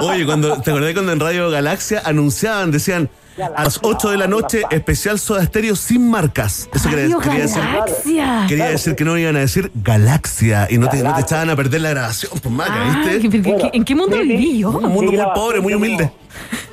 Oye, 0.02 0.26
cuando, 0.26 0.62
¿te 0.62 0.70
acordás 0.72 0.94
cuando 0.94 1.12
en 1.12 1.20
Radio 1.20 1.50
Galaxia 1.50 2.02
anunciaban, 2.06 2.72
decían, 2.72 3.10
a 3.56 3.64
las 3.64 3.80
8 3.84 4.10
de 4.12 4.18
la 4.18 4.28
noche, 4.28 4.62
especial 4.72 5.20
Soda 5.20 5.44
Stereo 5.44 5.76
sin 5.76 6.10
marcas? 6.10 6.70
Eso 6.74 6.90
quería, 6.90 7.06
Radio 7.06 7.20
quería 7.20 7.42
decir. 7.42 7.62
Galaxia. 7.62 8.46
Quería 8.48 8.66
decir 8.70 8.96
que 8.96 9.04
no 9.04 9.18
iban 9.18 9.36
a 9.36 9.40
decir 9.40 9.72
Galaxia 9.76 10.68
y 10.70 10.78
no 10.78 10.88
te, 10.90 11.04
no 11.04 11.14
te 11.14 11.22
echaban 11.22 11.50
a 11.50 11.56
perder 11.56 11.82
la 11.82 11.90
grabación, 11.90 12.32
pues 12.42 12.54
maca, 12.54 12.74
Ay, 13.06 13.20
¿viste? 13.20 13.30
¿qué- 13.42 13.56
qué- 13.58 13.70
¿En 13.74 13.84
qué 13.84 13.96
mundo 13.96 14.18
viví 14.18 14.60
yo? 14.60 14.70
Un 14.70 14.84
mundo 14.92 15.12
muy 15.12 15.22
pobre, 15.36 15.60
muy 15.62 15.74
humilde. 15.74 16.12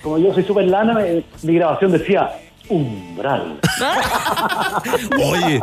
Como 0.03 0.19
yo 0.19 0.33
soy 0.35 0.45
súper 0.45 0.67
lana, 0.67 0.99
mi 1.43 1.55
grabación 1.55 1.93
decía 1.93 2.31
umbral. 2.69 3.61
Oye, 5.19 5.61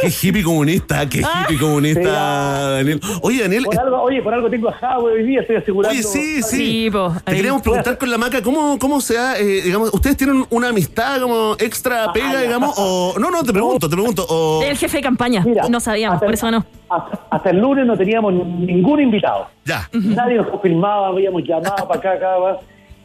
qué 0.00 0.08
hippie 0.08 0.42
comunista, 0.42 1.08
qué 1.08 1.20
hippie 1.20 1.58
comunista, 1.58 2.10
Daniel. 2.72 3.00
Oye, 3.22 3.42
Daniel. 3.42 3.64
Por 3.64 3.78
algo, 3.78 4.02
oye, 4.02 4.22
por 4.22 4.34
algo 4.34 4.50
tengo 4.50 4.68
a 4.68 4.72
Javo 4.72 5.06
hoy 5.06 5.22
día, 5.24 5.40
estoy 5.40 5.56
asegurando. 5.56 5.92
Oye, 5.92 6.02
sí, 6.02 6.42
sí. 6.42 6.90
po, 6.90 7.12
Te 7.24 7.34
queríamos 7.34 7.62
preguntar 7.62 7.96
con 7.98 8.10
la 8.10 8.18
maca, 8.18 8.42
¿cómo, 8.42 8.78
cómo 8.78 9.00
se 9.00 9.14
da, 9.14 9.38
eh, 9.38 9.62
digamos, 9.62 9.92
ustedes 9.94 10.16
tienen 10.16 10.44
una 10.50 10.68
amistad 10.68 11.20
como 11.20 11.54
extra 11.58 12.12
pega, 12.12 12.40
digamos, 12.40 12.74
o... 12.76 13.14
No, 13.18 13.30
no, 13.30 13.42
te 13.42 13.52
pregunto, 13.52 13.88
te 13.88 13.94
pregunto, 13.94 14.26
o... 14.28 14.62
El 14.62 14.76
jefe 14.76 14.98
de 14.98 15.02
campaña, 15.02 15.44
no 15.68 15.80
sabíamos, 15.80 16.20
por 16.20 16.32
eso 16.32 16.50
no. 16.50 16.64
Hasta, 16.88 17.20
hasta 17.30 17.50
el 17.50 17.58
lunes 17.58 17.86
no 17.86 17.96
teníamos 17.96 18.34
ningún 18.34 19.00
invitado. 19.00 19.48
Ya. 19.64 19.88
Nadie 19.92 20.36
nos 20.36 20.48
confirmaba, 20.48 21.08
habíamos 21.08 21.42
llamado 21.44 21.88
para 21.88 22.00
acá, 22.00 22.12
acá, 22.12 22.36
va. 22.36 22.60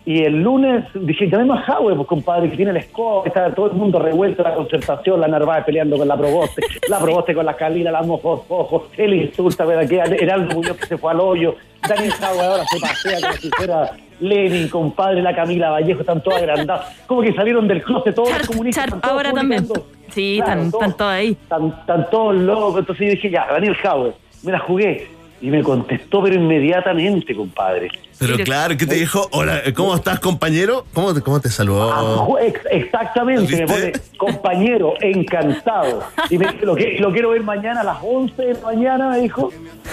Y 0.07 0.23
el 0.23 0.41
lunes 0.41 0.85
dije, 0.93 1.27
llamemos 1.29 1.59
a 1.59 1.63
Jaue, 1.63 1.93
pues 1.93 2.07
compadre, 2.07 2.49
que 2.49 2.55
tiene 2.55 2.71
el 2.71 2.77
escoba, 2.77 3.23
está 3.25 3.53
todo 3.53 3.65
el 3.65 3.73
mundo 3.73 3.99
revuelto, 3.99 4.41
la 4.41 4.53
concertación, 4.53 5.19
la 5.19 5.27
Narváez 5.27 5.65
peleando 5.65 5.97
con 5.97 6.07
la 6.07 6.15
Proboste, 6.15 6.61
la 6.87 6.97
Proboste 6.97 7.35
con 7.35 7.45
la 7.45 7.57
Calila, 7.57 7.91
la 7.91 8.03
Mojos 8.03 8.43
Ojos, 8.47 8.83
él 8.95 9.15
insulta, 9.15 9.65
¿verdad? 9.65 9.85
Que 9.85 10.23
Heraldo 10.23 10.55
Muñoz 10.55 10.77
que 10.77 10.85
se 10.85 10.97
fue 10.97 11.11
al 11.11 11.19
hoyo, 11.19 11.55
Daniel 11.85 12.13
Jaue 12.13 12.39
ahora 12.39 12.63
se 12.67 12.79
pasea 12.79 13.19
como 13.19 13.33
si 13.33 13.49
fuera 13.49 13.91
Lenin, 14.21 14.69
compadre, 14.69 15.21
la 15.21 15.35
Camila 15.35 15.71
Vallejo, 15.71 15.99
están 15.99 16.23
todos 16.23 16.37
agrandados. 16.37 16.85
Como 17.05 17.21
que 17.21 17.33
salieron 17.33 17.67
del 17.67 17.83
closet 17.83 18.15
todos 18.15 18.31
los 18.31 18.47
comunistas. 18.47 18.85
Char, 18.85 19.01
todos 19.01 19.13
ahora 19.13 19.33
también. 19.33 19.67
Sí, 20.07 20.39
están, 20.39 20.71
todos. 20.71 21.01
ahí. 21.01 21.31
Están, 21.31 22.09
todos 22.09 22.33
locos. 22.33 22.79
Entonces 22.79 23.07
yo 23.07 23.11
dije, 23.11 23.29
ya, 23.29 23.45
Daniel 23.51 23.75
Jaue, 23.75 24.13
me 24.43 24.53
la 24.53 24.59
jugué. 24.59 25.16
Y 25.39 25.49
me 25.51 25.61
contestó, 25.61 26.23
pero 26.23 26.35
inmediatamente, 26.35 27.35
compadre. 27.35 27.89
Pero 28.17 28.37
claro, 28.39 28.75
¿qué 28.75 28.87
te 28.87 28.95
dijo? 28.95 29.27
Hola, 29.31 29.61
¿cómo 29.75 29.93
estás, 29.95 30.19
compañero? 30.19 30.85
¿Cómo 30.93 31.13
te, 31.13 31.21
cómo 31.21 31.39
te 31.39 31.49
saludó? 31.49 31.91
Ah, 31.93 32.41
ex- 32.43 32.65
exactamente, 32.71 33.55
me 33.55 33.67
pone 33.67 33.91
compañero, 34.17 34.95
encantado. 34.99 36.01
Y 36.31 36.39
me 36.39 36.47
dice, 36.47 36.65
lo, 36.65 36.75
que, 36.75 36.97
lo 36.99 37.11
quiero 37.11 37.29
ver 37.29 37.43
mañana 37.43 37.81
a 37.81 37.83
las 37.83 37.97
11 38.01 38.41
de 38.41 38.53
la 38.55 38.59
mañana, 38.61 39.09
me 39.11 39.19
dijo, 39.21 39.51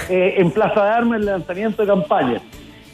eh, 0.09 0.37
en 0.39 0.51
Plaza 0.51 0.83
de 0.83 0.91
Armas, 0.91 1.21
el 1.21 1.27
lanzamiento 1.27 1.83
de 1.83 1.89
campaña. 1.89 2.41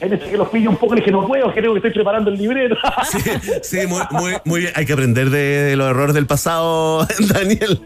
Él 0.01 0.11
dice 0.11 0.31
que 0.31 0.37
los 0.37 0.49
pillo 0.49 0.71
un 0.71 0.77
poco, 0.77 0.95
le 0.95 1.03
dije, 1.03 1.13
no 1.13 1.27
puedo, 1.29 1.53
creo 1.53 1.73
que 1.75 1.79
estoy 1.79 1.93
preparando 1.93 2.31
el 2.31 2.37
librero. 2.39 2.77
Sí, 3.63 3.87
muy, 3.87 4.01
muy, 4.11 4.33
muy 4.45 4.61
bien. 4.63 4.73
Hay 4.75 4.87
que 4.87 4.95
aprender 4.95 5.31
de, 5.31 5.39
de 5.39 5.77
los 5.77 5.89
errores 5.89 6.15
del 6.15 6.27
pasado, 6.27 7.07
Daniel. 7.33 7.81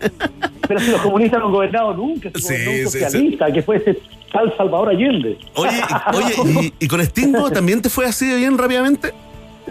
Pero 0.67 0.81
si 0.81 0.91
los 0.91 1.03
comunistas 1.03 1.41
no 1.41 1.47
han 1.47 1.53
gobernado 1.53 1.93
nunca, 1.93 2.31
si 2.37 2.41
Sí, 2.41 2.55
gobernó 2.55 2.71
un 2.71 2.77
sí, 2.77 2.83
sí. 2.87 3.01
socialista, 3.01 3.53
que 3.53 3.63
fue 3.63 3.77
ese 3.77 3.99
tal 4.35 4.53
Salvador 4.57 4.89
Allende. 4.91 5.39
Oye, 5.55 5.71
y- 5.79 6.17
oye 6.45 6.73
y, 6.79 6.85
y 6.85 6.89
con 6.89 7.03
Stingo 7.05 7.51
también 7.51 7.81
te 7.81 7.89
fue 7.89 8.05
así 8.05 8.27
de 8.27 8.37
bien 8.37 8.59
rápidamente? 8.59 9.13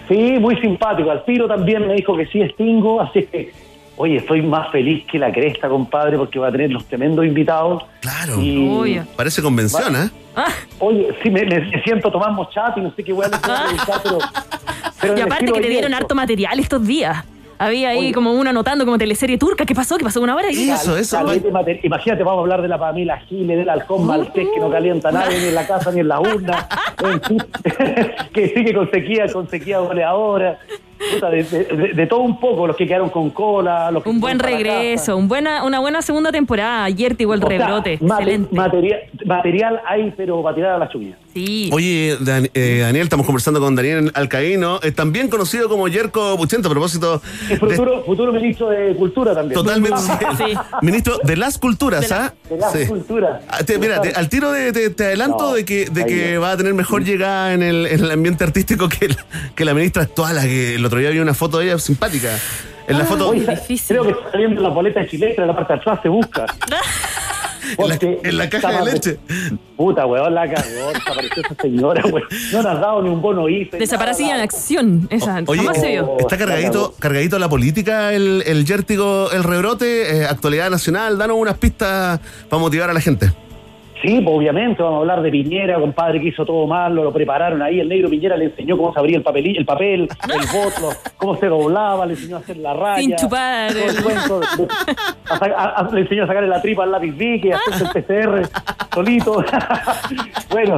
Sí, 0.08 0.38
muy 0.40 0.56
simpático. 0.62 1.12
Al 1.12 1.24
tiro 1.26 1.48
también 1.48 1.86
me 1.88 1.94
dijo 1.96 2.16
que 2.18 2.26
sí 2.28 2.42
extingo, 2.42 3.02
así 3.02 3.20
es 3.20 3.30
que, 3.30 3.54
oye, 3.98 4.16
estoy 4.18 4.42
más 4.42 4.72
feliz 4.72 5.06
que 5.12 5.20
la 5.20 5.32
cresta, 5.32 5.68
compadre, 5.68 6.18
porque 6.18 6.40
va 6.40 6.48
a 6.48 6.52
tener 6.52 6.72
los 6.72 6.86
tremendos 6.86 7.26
invitados. 7.26 7.84
Claro. 8.00 8.42
Y, 8.42 9.00
Parece 9.16 9.42
convención, 9.42 9.96
¿eh? 9.96 10.10
Oye, 10.80 11.10
sí, 11.22 11.30
me, 11.30 11.46
siento 11.84 12.10
Tomás 12.10 12.32
Mochati, 12.32 12.82
no 12.82 12.92
sé 12.96 13.04
qué 13.04 13.14
voy 13.14 13.26
a 13.26 13.30
preguntar, 13.30 14.02
pero... 14.04 14.18
pero 15.00 15.18
Y 15.18 15.22
aparte 15.22 15.52
que 15.52 15.62
te 15.62 15.70
dieron 15.70 15.94
harto 15.94 16.16
material 16.16 16.60
estos 16.60 16.86
días. 16.88 17.24
Había 17.66 17.90
ahí 17.90 18.00
Oye. 18.00 18.12
como 18.12 18.34
uno 18.34 18.50
anotando 18.50 18.86
como 18.86 18.98
teleserie 18.98 19.38
turca. 19.38 19.66
¿Qué 19.66 19.74
pasó? 19.76 19.98
¿Qué 19.98 20.04
pasó? 20.04 20.22
¿Una 20.22 20.36
hora? 20.36 20.52
y 20.52 20.68
de 21.40 21.52
mater- 21.52 21.80
Imagínate, 21.84 22.24
vamos 22.24 22.40
a 22.40 22.42
hablar 22.42 22.62
de 22.62 22.68
la 22.68 22.78
Pamela 22.78 23.18
Giles, 23.22 23.58
del 23.58 23.70
halcón 23.70 24.06
maltés 24.06 24.48
que 24.54 24.60
no 24.60 24.70
calienta 24.70 25.12
nadie 25.12 25.40
ni 25.40 25.46
en 25.48 25.56
la 25.56 25.66
casa 25.68 25.92
ni 25.92 26.00
en 26.02 26.08
la 26.08 26.20
urna, 26.20 26.68
que 28.34 28.48
sigue 28.50 28.74
con 28.74 28.90
sequía, 28.92 29.26
con 29.32 29.48
sequía 29.50 29.80
goleadora, 29.80 30.60
Puta, 31.14 31.30
de, 31.30 31.44
de- 31.44 31.64
de- 31.66 31.94
de 31.94 32.08
todo 32.08 32.22
un 32.22 32.40
poco, 32.40 32.68
los 32.68 32.76
que 32.76 32.86
quedaron 32.88 33.10
con 33.10 33.30
cola, 33.32 33.92
los 33.92 34.04
que 34.04 34.10
Un 34.10 34.20
buen 34.20 34.40
regreso, 34.40 35.18
un 35.18 35.28
buena, 35.28 35.64
una 35.64 35.80
buena 35.80 36.02
segunda 36.02 36.32
temporada. 36.32 36.84
Ayer 36.86 37.16
te 37.16 37.24
igual 37.24 37.40
sea, 37.40 37.50
rebrote. 37.50 37.98
mate- 38.02 38.22
Excelente. 38.24 38.56
material, 38.56 39.00
material 39.26 39.82
hay, 39.88 40.14
pero 40.16 40.42
para 40.42 40.56
tirar 40.56 40.72
a 40.74 40.78
la 40.78 40.90
lluvia. 40.92 41.18
Sí. 41.34 41.70
Oye, 41.74 42.16
Dan- 42.22 42.50
eh, 42.54 42.80
Daniel, 42.82 43.04
estamos 43.06 43.26
conversando 43.26 43.60
con 43.60 43.76
Daniel 43.76 44.12
Alcaíno, 44.14 44.80
eh, 44.84 44.92
también 44.92 45.30
conocido 45.30 45.68
como 45.68 45.88
Yerko 45.88 46.38
Puchento, 46.38 46.68
a 46.68 46.72
propósito. 46.72 47.22
El 47.50 47.58
futuro, 47.60 48.04
futuro 48.06 48.32
ministro 48.32 48.70
de 48.70 48.96
Cultura 48.96 49.34
también. 49.34 49.56
Totalmente. 49.60 49.98
Ministro 50.82 51.18
de 51.24 51.38
las 51.38 51.58
culturas, 51.58 52.02
De 52.02 52.08
la- 52.10 52.26
¿ah? 52.26 52.34
de 52.50 52.58
las 52.58 52.72
Sí. 52.74 52.86
culturas. 52.88 53.42
Ah, 53.50 53.64
te- 53.64 53.78
mira, 53.80 54.02
te- 54.02 54.14
al 54.14 54.30
tiro 54.30 54.52
de, 54.52 54.72
te, 54.72 54.90
te 54.92 55.06
adelanto 55.06 55.50
No, 55.50 55.54
de 55.54 55.66
que, 55.66 55.86
de 55.92 56.06
que 56.06 56.38
va 56.38 56.52
a 56.52 56.58
tener 56.58 56.74
mejor 56.74 57.04
llegada 57.04 57.54
en 57.54 57.64
el, 57.64 57.88
en 57.88 58.04
el 58.04 58.12
ambiente 58.12 58.44
artístico 58.44 58.88
que, 58.90 59.10
la- 59.10 59.26
que 59.56 59.66
la 59.66 59.74
ministra 59.74 60.04
actual, 60.04 60.36
la 60.36 60.44
que 60.44 60.76
el 60.76 60.86
otro 60.94 61.02
día 61.02 61.10
vi 61.10 61.20
una 61.20 61.34
foto 61.34 61.58
de 61.58 61.66
ella 61.66 61.80
simpática. 61.80 62.30
En 62.88 63.00
la 63.00 63.06
foto. 63.06 63.30
Oye, 63.30 63.46
creo 63.88 64.04
que 64.04 64.12
está 64.12 64.32
saliendo 64.32 64.62
la 64.62 64.70
boleta 64.70 65.02
en 65.02 65.48
la 65.48 65.56
parte 65.56 65.74
de 65.74 65.80
atrás 65.80 66.00
se 66.04 66.10
busca. 66.10 66.46
En 67.78 67.88
la, 67.88 67.98
en 68.02 68.38
la 68.38 68.50
caja 68.50 68.84
de 68.84 68.92
leche. 68.92 69.20
Puta, 69.78 70.06
weón, 70.06 70.36
la 70.36 70.54
cagó. 70.54 70.92
Desapareció 70.94 71.44
esa 71.44 71.56
señora, 71.62 72.06
weón. 72.06 72.28
No 72.52 72.62
nos 72.62 72.66
has 72.74 72.82
dado 72.82 73.02
ni 73.02 73.10
un 73.10 73.22
bono 73.22 73.48
IFE. 73.48 73.78
Desaparecía 73.78 74.36
en 74.36 74.42
acción. 74.42 75.08
Esa 75.10 75.42
Oye, 75.48 75.62
jamás 75.62 75.80
se 75.80 75.88
vio. 75.88 76.18
está 76.20 76.38
cargadito, 76.38 76.94
cargadito 77.00 77.40
la 77.40 77.48
política, 77.48 78.14
el, 78.14 78.44
el 78.46 78.66
yértigo, 78.66 79.32
el 79.32 79.46
rebrote, 79.46 80.18
eh, 80.18 80.26
actualidad 80.26 80.70
nacional. 80.70 81.18
Danos 81.18 81.38
unas 81.38 81.58
pistas 81.58 82.20
para 82.50 82.60
motivar 82.60 82.90
a 82.90 82.94
la 82.94 83.00
gente. 83.00 83.32
Sí, 84.04 84.20
pues 84.22 84.36
obviamente, 84.38 84.84
vamos 84.84 84.98
a 84.98 85.00
hablar 85.00 85.22
de 85.22 85.32
Piñera, 85.32 85.80
compadre, 85.80 86.20
que 86.20 86.28
hizo 86.28 86.46
todo 86.46 86.68
mal, 86.68 86.94
lo, 86.94 87.06
lo 87.06 87.14
prepararon 87.14 87.62
ahí, 87.62 87.80
el 87.80 87.88
negro 87.88 88.10
Piñera 88.10 88.36
le 88.36 88.46
enseñó 88.46 88.76
cómo 88.76 88.92
se 88.94 89.00
abría 89.00 89.16
el 89.16 89.24
papel, 89.24 89.56
el 89.58 89.66
papel, 89.66 90.02
el 90.02 90.48
voto, 90.54 90.96
cómo 91.16 91.38
se 91.38 91.46
doblaba, 91.48 92.06
le 92.06 92.14
enseñó 92.14 92.36
a 92.36 92.40
hacer 92.40 92.58
la 92.58 92.74
raya. 92.74 93.02
Sin 93.02 93.16
chupar 93.16 93.72
todo 93.72 93.82
el 93.84 93.96
el- 93.96 94.04
cuento, 94.04 94.40
de- 94.42 94.68
a 95.30 95.38
sa- 95.38 95.46
a- 95.56 95.70
a- 95.88 95.92
le 95.94 96.02
enseñó 96.02 96.24
a 96.26 96.28
sacarle 96.28 96.50
la 96.50 96.62
tripa 96.62 96.84
al 96.84 96.92
lápiz 96.92 97.12
Vicky, 97.16 97.52
a 97.54 97.56
hacerse 97.58 98.00
el 98.00 98.04
PCR 98.04 98.50
solito. 98.94 99.44
bueno, 100.52 100.78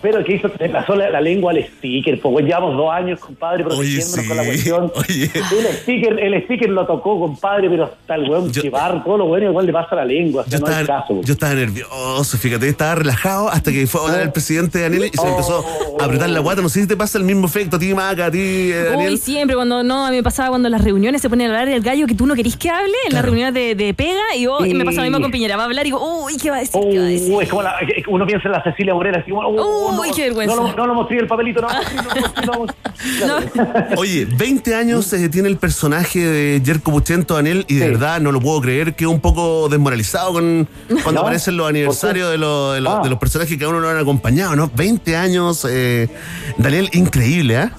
pero 0.00 0.22
que 0.24 0.34
hizo, 0.34 0.50
le 0.58 0.68
pasó 0.68 0.94
la, 0.94 1.10
la 1.10 1.20
lengua 1.20 1.52
al 1.52 1.64
sticker, 1.64 2.20
pues 2.20 2.44
llevamos 2.44 2.76
dos 2.76 2.90
años, 2.92 3.20
compadre, 3.20 3.64
protegiéndonos 3.64 4.26
con 4.26 4.36
la 4.36 4.44
cuestión. 4.44 4.92
El 5.08 5.76
sticker, 5.82 6.18
el 6.18 6.44
sticker 6.44 6.70
lo 6.70 6.86
tocó, 6.86 7.18
compadre, 7.20 7.68
pero 7.68 7.84
hasta 7.84 8.14
el 8.14 8.28
weón 8.28 8.52
llevar 8.52 9.04
todo 9.04 9.18
lo 9.18 9.26
bueno 9.26 9.50
igual 9.50 9.66
le 9.66 9.72
pasa 9.72 9.88
a 9.92 9.96
la 9.96 10.04
lengua, 10.04 10.42
o 10.42 10.50
sea, 10.50 10.58
Yo 10.58 10.64
no 10.64 10.70
estaba, 10.72 11.00
caso. 11.02 11.20
yo 11.22 11.32
estaba 11.32 11.54
nervioso, 11.54 12.38
fíjate, 12.38 12.68
estaba 12.68 12.96
relajado 12.96 13.48
hasta 13.48 13.70
que 13.72 13.86
fue 13.86 14.00
a 14.00 14.04
hablar 14.04 14.20
el 14.22 14.32
presidente 14.32 14.80
Daniel 14.80 15.10
y 15.12 15.16
se 15.16 15.24
le 15.24 15.30
empezó 15.30 15.64
a 16.00 16.04
apretar 16.04 16.28
la 16.30 16.40
guata. 16.40 16.62
No 16.62 16.68
sé 16.68 16.82
si 16.82 16.86
te 16.88 16.96
pasa 16.96 17.18
el 17.18 17.24
mismo 17.24 17.46
efecto 17.46 17.76
a 17.76 17.78
ti, 17.78 17.94
Maca, 17.94 18.26
a 18.26 18.30
ti, 18.30 18.38
eh, 18.72 18.84
Daniel. 18.90 19.12
Uy, 19.12 19.18
siempre 19.18 19.56
cuando 19.56 19.82
no, 19.82 20.06
a 20.06 20.10
mí 20.10 20.16
me 20.16 20.22
pasaba 20.22 20.48
cuando 20.50 20.68
en 20.68 20.72
las 20.72 20.84
reuniones 20.84 21.20
se 21.22 21.28
pone 21.28 21.44
a 21.44 21.48
hablar 21.48 21.68
el 21.68 21.80
gallo 21.82 22.06
que 22.06 22.14
tú 22.14 22.26
no 22.26 22.34
querís 22.34 22.56
que 22.56 22.70
hable, 22.70 22.94
en 23.06 23.14
las 23.14 23.24
reuniones 23.24 23.54
de, 23.54 23.74
de 23.74 23.94
pega, 23.94 24.36
y, 24.36 24.46
oh, 24.46 24.64
y 24.64 24.74
me 24.74 24.84
pasa 24.84 24.98
lo 24.98 25.04
mismo 25.04 25.20
con 25.20 25.30
Piñera, 25.30 25.56
va 25.56 25.62
a 25.62 25.66
hablar 25.66 25.84
y 25.86 25.90
digo, 25.90 26.24
uy, 26.24 26.36
¿qué 26.36 26.50
va 26.50 26.56
a 26.56 26.60
decir? 26.60 26.80
¿Qué 26.90 26.98
va 26.98 27.04
a 27.04 27.08
decir? 27.08 27.32
Uh, 27.32 27.40
es 27.40 27.48
como 27.48 27.62
la, 27.62 27.74
que 27.80 28.02
uno 28.08 28.26
piensa 28.26 28.48
en 28.48 28.52
la 28.52 28.62
Cecilia 28.62 28.94
Morena, 28.94 29.18
así 29.20 29.30
como, 29.30 29.48
uh, 29.48 29.87
Uy, 29.90 30.08
no, 30.08 30.14
qué 30.14 30.22
vergüenza. 30.22 30.54
No, 30.56 30.62
lo- 30.68 30.76
no 30.76 30.86
lo 30.86 30.94
mostré 30.94 31.18
el 31.18 31.26
papelito, 31.26 31.60
no, 31.60 31.68
no, 31.68 32.52
no, 32.52 32.66
no. 33.26 33.96
Oye, 33.96 34.24
20 34.26 34.74
años 34.74 35.12
eh, 35.12 35.28
tiene 35.28 35.48
el 35.48 35.56
personaje 35.56 36.18
de 36.20 36.62
Jerko 36.64 36.90
Puchento, 36.92 37.34
Daniel, 37.34 37.64
y 37.68 37.76
de 37.76 37.88
verdad 37.90 38.20
no 38.20 38.32
lo 38.32 38.40
puedo 38.40 38.60
creer 38.60 38.94
que 38.94 39.04
es 39.04 39.10
un 39.10 39.20
poco 39.20 39.68
desmoralizado 39.68 40.32
con, 40.32 40.68
cuando 41.02 41.12
¿No? 41.12 41.20
aparecen 41.20 41.56
los 41.56 41.68
aniversarios 41.68 42.30
de, 42.30 42.38
los- 42.38 42.74
de 42.74 42.80
los- 42.80 42.94
Ah. 42.94 43.00
de 43.02 43.10
los 43.10 43.18
personajes 43.18 43.56
que 43.58 43.64
a 43.64 43.68
uno 43.68 43.80
lo 43.80 43.88
han 43.88 43.98
acompañado, 43.98 44.56
¿no? 44.56 44.70
20 44.74 45.16
años, 45.16 45.66
eh, 45.68 46.08
Daniel, 46.56 46.88
increíble, 46.92 47.56
¿ah? 47.58 47.72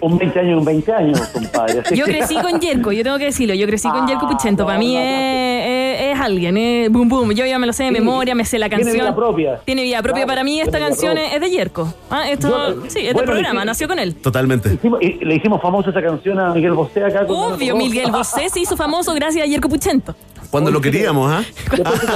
Un 0.00 0.18
20 0.18 0.38
años, 0.38 0.58
un 0.58 0.64
20 0.66 0.92
años, 0.92 1.20
compadre. 1.28 1.82
Yo 1.94 2.04
crecí 2.04 2.34
con 2.34 2.60
Yerko, 2.60 2.92
yo 2.92 3.02
tengo 3.02 3.16
que 3.16 3.24
decirlo, 3.26 3.54
yo 3.54 3.66
crecí 3.66 3.88
con 3.88 4.06
Yerko 4.06 4.28
Puchento, 4.28 4.66
para 4.66 4.78
mí 4.78 4.96
es, 4.98 5.93
es- 5.94 6.14
es 6.14 6.20
alguien, 6.20 6.56
es 6.56 6.90
boom 6.90 7.08
boom, 7.08 7.32
yo 7.32 7.44
ya 7.46 7.58
me 7.58 7.66
lo 7.66 7.72
sé 7.72 7.84
de 7.84 7.88
Sí. 7.90 7.94
memoria, 7.94 8.34
me 8.34 8.44
sé 8.44 8.58
la 8.58 8.68
Tiene 8.68 8.84
canción. 8.84 9.04
vida 9.06 9.14
propia. 9.16 9.60
Tiene 9.64 9.82
vida 9.82 10.02
propia, 10.02 10.24
Claro, 10.24 10.28
para 10.28 10.44
mí 10.44 10.60
esta 10.60 10.72
tiene 10.72 10.86
canción 10.88 11.14
propia. 11.14 11.34
es 11.34 11.40
de 11.40 11.50
Yerko. 11.50 11.94
Ah, 12.10 12.28
esto, 12.30 12.48
Yo- 12.48 12.82
sí, 12.88 12.98
es 13.00 13.04
del 13.04 13.14
bueno, 13.14 13.32
programa, 13.32 13.60
sí. 13.62 13.66
nació 13.66 13.88
con 13.88 13.98
él. 13.98 14.14
Totalmente. 14.16 14.74
Hicimos- 14.74 15.00
y 15.02 15.24
le 15.24 15.34
hicimos 15.36 15.60
famosa 15.62 15.90
esa 15.90 16.02
canción 16.02 16.38
a 16.40 16.52
Miguel 16.54 16.72
Bosé 16.72 17.04
acá. 17.04 17.26
con 17.26 17.52
Obvio, 17.54 17.76
Miguel 17.76 18.10
Bosé 18.10 18.48
se 18.48 18.60
hizo 18.60 18.76
famoso 18.76 19.14
gracias 19.14 19.44
a 19.44 19.48
Yerko 19.48 19.68
Puchento. 19.68 20.14
Cuando 20.50 20.70
lo 20.70 20.80
queríamos, 20.80 21.30
¿ah? 21.32 21.42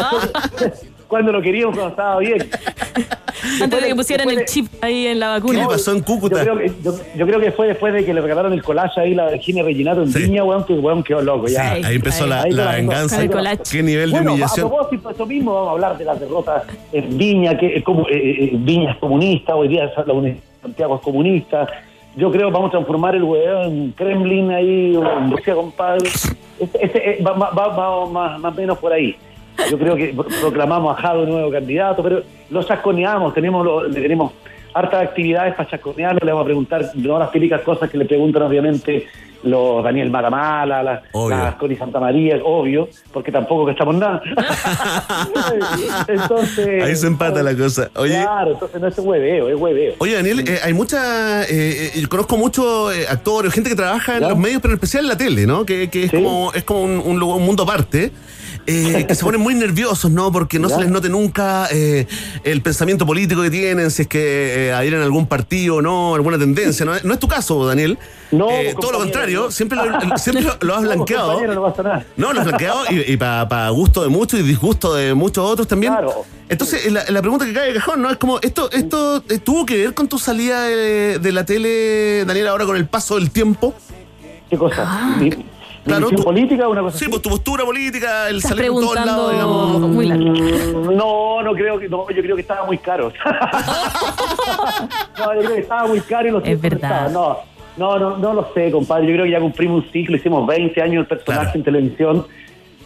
Cuando 1.09 1.33
lo 1.33 1.41
queríamos, 1.41 1.75
cuando 1.75 1.91
estaba 1.91 2.19
bien. 2.19 2.51
Antes 3.63 3.81
de 3.81 3.89
que 3.89 3.95
pusieran 3.95 4.29
el 4.29 4.45
chip 4.45 4.67
ahí 4.83 5.07
en 5.07 5.19
la 5.21 5.29
vacuna. 5.31 5.63
en 5.87 6.01
Cúcuta? 6.03 6.45
Yo 6.45 6.55
creo, 6.55 6.59
que, 6.59 6.83
yo, 6.83 6.95
yo 7.17 7.27
creo 7.27 7.41
que 7.41 7.51
fue 7.53 7.69
después 7.69 7.95
de 7.95 8.05
que 8.05 8.13
le 8.13 8.21
regalaron 8.21 8.53
el 8.53 8.63
collage 8.63 9.01
ahí 9.01 9.15
la 9.15 9.31
Virginia 9.31 9.63
Reginato 9.63 10.03
en 10.03 10.13
Viña, 10.13 10.45
weón, 10.45 10.65
que 10.67 10.75
el 10.75 10.81
weón 10.81 11.03
quedó 11.03 11.23
loco. 11.23 11.47
Ya. 11.49 11.77
Sí, 11.77 11.83
ahí 11.85 11.95
empezó 11.97 12.27
la- 12.27 12.43
Ahí 12.43 12.51
la 12.53 12.73
venganza. 12.73 13.17
con 13.17 13.25
El 13.25 13.31
collage. 13.31 13.63
Qué 13.71 13.83
nivel 13.83 14.11
de 14.11 14.17
Bueno, 14.17 14.33
humillación. 14.33 14.67
A 14.67 14.71
propósito 14.71 15.09
de 15.09 15.15
eso 15.15 15.27
mismo, 15.27 15.55
vamos 15.55 15.69
a 15.69 15.73
hablar 15.73 15.99
de 15.99 16.05
las 16.05 16.21
derrotas 16.21 16.63
en 16.93 17.19
Viña, 17.19 17.57
que 17.59 17.77
es 17.77 17.85
como, 17.85 18.03
eh, 18.09 18.45
eh, 18.45 18.51
Viña 18.55 18.93
es 18.93 18.97
comunista, 18.99 19.55
hoy 19.55 19.69
día 19.69 19.91
la 20.07 20.13
Universidad 20.13 20.45
de 20.57 20.63
Santiago 20.63 20.97
es 20.97 21.01
comunista. 21.03 21.67
Yo 22.17 22.31
creo 22.33 22.49
que 22.49 22.53
vamos 22.55 22.69
a 22.69 22.73
transformar 22.73 23.15
el 23.15 23.23
weón 23.23 23.65
en 23.73 23.93
Kremlin 23.93 24.51
ahí, 24.51 24.97
o 24.97 25.19
en 25.19 25.31
Rusia, 25.31 25.55
compadre. 25.55 26.09
Este, 26.59 26.85
este, 26.85 27.11
eh, 27.11 27.23
va, 27.23 27.33
va- 27.33 27.51
va- 27.51 27.69
va 27.69 28.07
más, 28.07 28.41
más 28.41 28.53
o 28.53 28.57
menos 28.57 28.79
por 28.79 28.93
ahí. 28.93 29.15
Yo 29.71 29.79
creo 29.79 29.95
que 29.97 30.09
pro- 30.15 30.27
proclamamos 30.41 30.97
a 30.97 31.01
Jado 31.01 31.27
nuevo 31.27 31.51
candidato, 31.51 32.03
pero 32.03 32.23
lo 32.51 32.63
chasconeamos, 32.63 33.35
tenemos, 33.35 33.65
lo- 33.65 33.85
le 33.87 34.01
tenemos 34.01 34.33
hartas 34.75 35.03
actividades 35.03 35.55
para 35.55 35.69
chasconearlo, 35.69 36.21
le 36.23 36.33
vamos 36.33 36.43
a 36.43 36.47
preguntar 36.47 36.85
no 36.95 37.19
las 37.19 37.31
típicas 37.31 37.63
cosas 37.63 37.91
que 37.91 37.99
le 37.99 38.05
preguntan 38.05 38.43
obviamente 38.43 39.07
los 39.43 39.85
Daniel 39.85 40.11
Maramala, 40.11 40.83
las 40.83 41.03
las 41.15 41.55
Connie 41.55 41.77
Santa 41.77 42.01
María, 42.01 42.41
obvio, 42.43 42.89
porque 43.13 43.31
tampoco 43.31 43.67
que 43.67 43.73
estamos 43.73 43.95
nada. 43.95 44.21
entonces. 46.09 46.83
Ahí 46.83 46.97
se 46.97 47.07
empata 47.07 47.43
la 47.43 47.57
cosa. 47.57 47.91
Oye, 47.97 48.21
Claro, 48.21 48.53
entonces 48.53 48.81
no 48.81 48.89
es 48.89 48.99
hueveo, 48.99 49.49
es 49.49 49.55
hueveo. 49.55 49.95
Oye, 49.99 50.15
Daniel, 50.15 50.41
eh, 50.41 50.59
hay 50.63 50.75
mucha. 50.75 51.45
eh, 51.45 51.93
eh, 51.95 52.07
conozco 52.09 52.37
muchos 52.37 52.95
eh, 52.97 53.07
actores, 53.09 53.53
gente 53.53 53.71
que 53.71 53.77
trabaja 53.77 54.17
en 54.17 54.23
los 54.29 54.37
medios, 54.37 54.61
pero 54.61 54.73
en 54.73 54.77
especial 54.79 55.05
en 55.05 55.09
la 55.09 55.17
tele, 55.17 55.47
¿no? 55.47 55.65
Que, 55.65 55.89
que 55.89 56.05
es, 56.05 56.11
como, 56.11 56.53
es 56.53 56.65
como 56.65 56.83
un, 56.83 56.99
un 57.05 57.23
un 57.23 57.43
mundo 57.45 57.63
aparte. 57.63 58.11
Eh, 58.69 59.07
que 59.07 59.15
se 59.15 59.25
ponen 59.25 59.41
muy 59.41 59.55
nerviosos, 59.55 60.11
¿no? 60.11 60.31
Porque 60.31 60.59
no 60.59 60.69
se 60.69 60.79
les 60.79 60.91
note 60.91 61.09
nunca 61.09 61.67
eh, 61.73 62.07
el 62.45 62.61
pensamiento 62.63 63.07
político 63.07 63.43
que 63.43 63.51
tienen, 63.51 63.91
si 63.91 64.03
es 64.03 64.09
que 64.09 64.69
eh, 64.69 64.73
adhieren 64.73 65.01
a 65.01 65.05
algún 65.05 65.27
partido 65.27 65.77
o 65.77 65.83
no, 65.83 66.15
alguna 66.15 66.39
tendencia. 66.39 66.85
No, 66.85 66.93
no 67.03 67.15
es 67.15 67.19
tu 67.19 67.27
caso, 67.29 67.67
Daniel. 67.67 67.99
No, 68.31 68.51
Eh, 68.51 68.75
todo 68.79 68.93
lo 68.93 68.99
contrario, 68.99 69.45
no. 69.45 69.51
siempre 69.51 69.79
lo, 69.79 70.19
siempre 70.19 70.45
lo, 70.45 70.57
lo 70.61 70.75
has 70.75 70.83
blanqueado. 70.89 71.41
no 71.47 71.63
pasa 71.63 71.83
nada. 71.83 72.07
No, 72.17 72.33
lo 72.33 72.41
has 72.41 72.47
blanqueado 72.47 72.85
y, 72.91 73.17
para 73.17 73.69
gusto 73.71 74.03
de 74.03 74.09
muchos 74.09 74.39
y 74.41 74.43
disgusto 74.43 74.95
de 74.95 75.15
muchos 75.15 75.45
otros 75.51 75.67
también. 75.67 75.95
Entonces, 76.51 76.91
la, 76.93 77.05
la 77.09 77.21
pregunta 77.21 77.45
que 77.47 77.53
cae 77.55 77.69
de 77.69 77.75
cajón, 77.75 78.03
¿no? 78.03 78.11
Es 78.11 78.17
como, 78.19 78.39
¿esto 78.41 78.71
esto 78.71 79.23
eh, 79.29 79.39
tuvo 79.39 79.65
que 79.67 79.77
ver 79.79 79.95
con 79.95 80.09
tu 80.09 80.19
salida 80.19 80.63
de, 80.63 81.19
de 81.19 81.33
la 81.33 81.45
tele, 81.45 82.25
Daniel, 82.27 82.49
ahora 82.49 82.65
con 82.67 82.77
el 82.77 82.87
paso 82.87 83.17
del 83.17 83.31
tiempo? 83.31 83.75
¿Qué 84.51 84.57
cosa? 84.57 85.17
¿Mi, 85.19 85.31
mi 85.31 85.45
Claro, 85.85 86.09
tú- 86.11 86.23
política 86.23 86.69
o 86.69 86.73
una 86.73 86.83
cosa 86.83 86.99
Sí, 86.99 87.05
así? 87.05 87.11
pues 87.11 87.23
tu 87.23 87.31
postura 87.31 87.65
política, 87.65 88.29
el 88.29 88.37
Estás 88.37 88.51
salir 88.51 88.67
en 88.67 88.75
todos 88.75 88.95
lados, 88.95 89.33
digamos. 89.33 89.81
muy 89.81 90.07
largo. 90.07 90.25
Mm, 90.25 90.97
No, 90.97 91.43
no 91.43 91.53
creo 91.55 91.79
que, 91.79 91.89
no, 91.89 92.09
yo 92.11 92.23
creo 92.23 92.37
que 92.37 92.43
estaba 92.43 92.67
muy 92.67 92.79
caro. 92.79 93.13
no, 95.19 95.35
yo 95.35 95.41
creo 95.41 95.55
que 95.55 95.61
estaba 95.61 95.87
muy 95.87 96.01
caro 96.01 96.29
y 96.29 96.31
lo 96.31 96.43
Es 96.45 96.61
verdad. 96.61 97.11
No, 97.11 97.39
no, 97.77 97.99
no, 97.99 98.17
no 98.19 98.35
lo 98.35 98.49
sé, 98.55 98.71
compadre. 98.71 99.07
Yo 99.07 99.13
creo 99.15 99.25
que 99.25 99.31
ya 99.31 99.41
cumplimos 99.41 99.85
un 99.85 99.91
ciclo, 99.93 100.17
hicimos 100.17 100.47
20 100.47 100.81
años 100.83 101.09
de 101.09 101.17
personaje 101.17 101.59
en 101.59 101.65
televisión. 101.65 102.27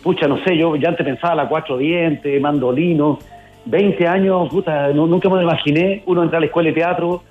Pucha, 0.03 0.27
no 0.27 0.43
sé, 0.45 0.57
yo 0.57 0.75
ya 0.77 0.89
antes 0.91 1.07
pensaba 1.07 1.35
la 1.35 1.49
cuatro 1.49 1.79
dientes, 1.79 2.41
mandolino. 2.41 3.19
20 3.65 4.09
años, 4.09 4.49
puta, 4.51 4.89
no- 4.89 5.07
nunca 5.07 5.29
me 5.29 5.37
lo 5.37 5.43
imaginé. 5.43 6.03
Uno 6.07 6.23
entra 6.25 6.39
a 6.39 6.41
la 6.41 6.47
escuela 6.47 6.69
de 6.71 6.75
teatro 6.75 7.23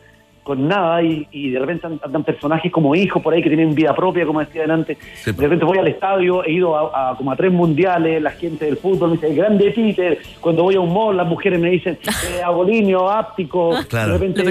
con 0.43 0.67
nada 0.67 1.03
y, 1.03 1.27
y 1.31 1.51
de 1.51 1.59
repente 1.59 1.85
an- 1.87 1.99
andan 2.03 2.23
personajes 2.23 2.71
como 2.71 2.95
hijos 2.95 3.21
por 3.21 3.33
ahí 3.33 3.41
que 3.43 3.49
tienen 3.49 3.75
vida 3.75 3.93
propia, 3.95 4.25
como 4.25 4.39
decía 4.39 4.61
adelante. 4.61 4.97
De 5.25 5.31
repente 5.33 5.65
voy 5.65 5.77
al 5.77 5.87
estadio, 5.87 6.43
he 6.43 6.53
ido 6.53 6.75
a, 6.75 7.11
a 7.11 7.15
como 7.15 7.31
a 7.31 7.35
tres 7.35 7.51
mundiales, 7.51 8.21
la 8.21 8.31
gente 8.31 8.65
del 8.65 8.77
fútbol 8.77 9.11
me 9.11 9.15
dice, 9.17 9.33
grande 9.35 9.71
Peter. 9.71 10.17
Cuando 10.39 10.63
voy 10.63 10.75
a 10.75 10.79
un 10.79 10.91
mall, 10.93 11.15
las 11.17 11.27
mujeres 11.27 11.59
me 11.59 11.69
dicen, 11.69 11.97
eh, 12.37 12.41
abolinio, 12.43 13.09
áptico. 13.09 13.71
Claro. 13.87 14.13
De 14.13 14.17
repente, 14.17 14.43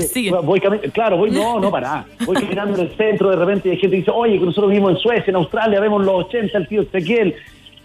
voy 0.42 0.60
claro, 0.92 1.16
voy, 1.16 1.30
no, 1.30 1.58
no 1.60 1.70
para. 1.70 2.04
Voy 2.24 2.36
caminando 2.36 2.74
en 2.78 2.86
el 2.86 2.96
centro, 2.96 3.30
de 3.30 3.36
repente 3.36 3.70
hay 3.70 3.76
gente 3.76 3.90
que 3.96 4.00
dice, 4.00 4.10
oye, 4.12 4.38
que 4.38 4.44
nosotros 4.44 4.70
vivimos 4.70 4.92
en 4.92 4.96
Suecia, 4.98 5.24
en 5.30 5.36
Australia, 5.36 5.80
vemos 5.80 6.04
los 6.04 6.26
80, 6.26 6.56
el 6.58 6.68
tío 6.68 6.82
Ezequiel. 6.82 7.34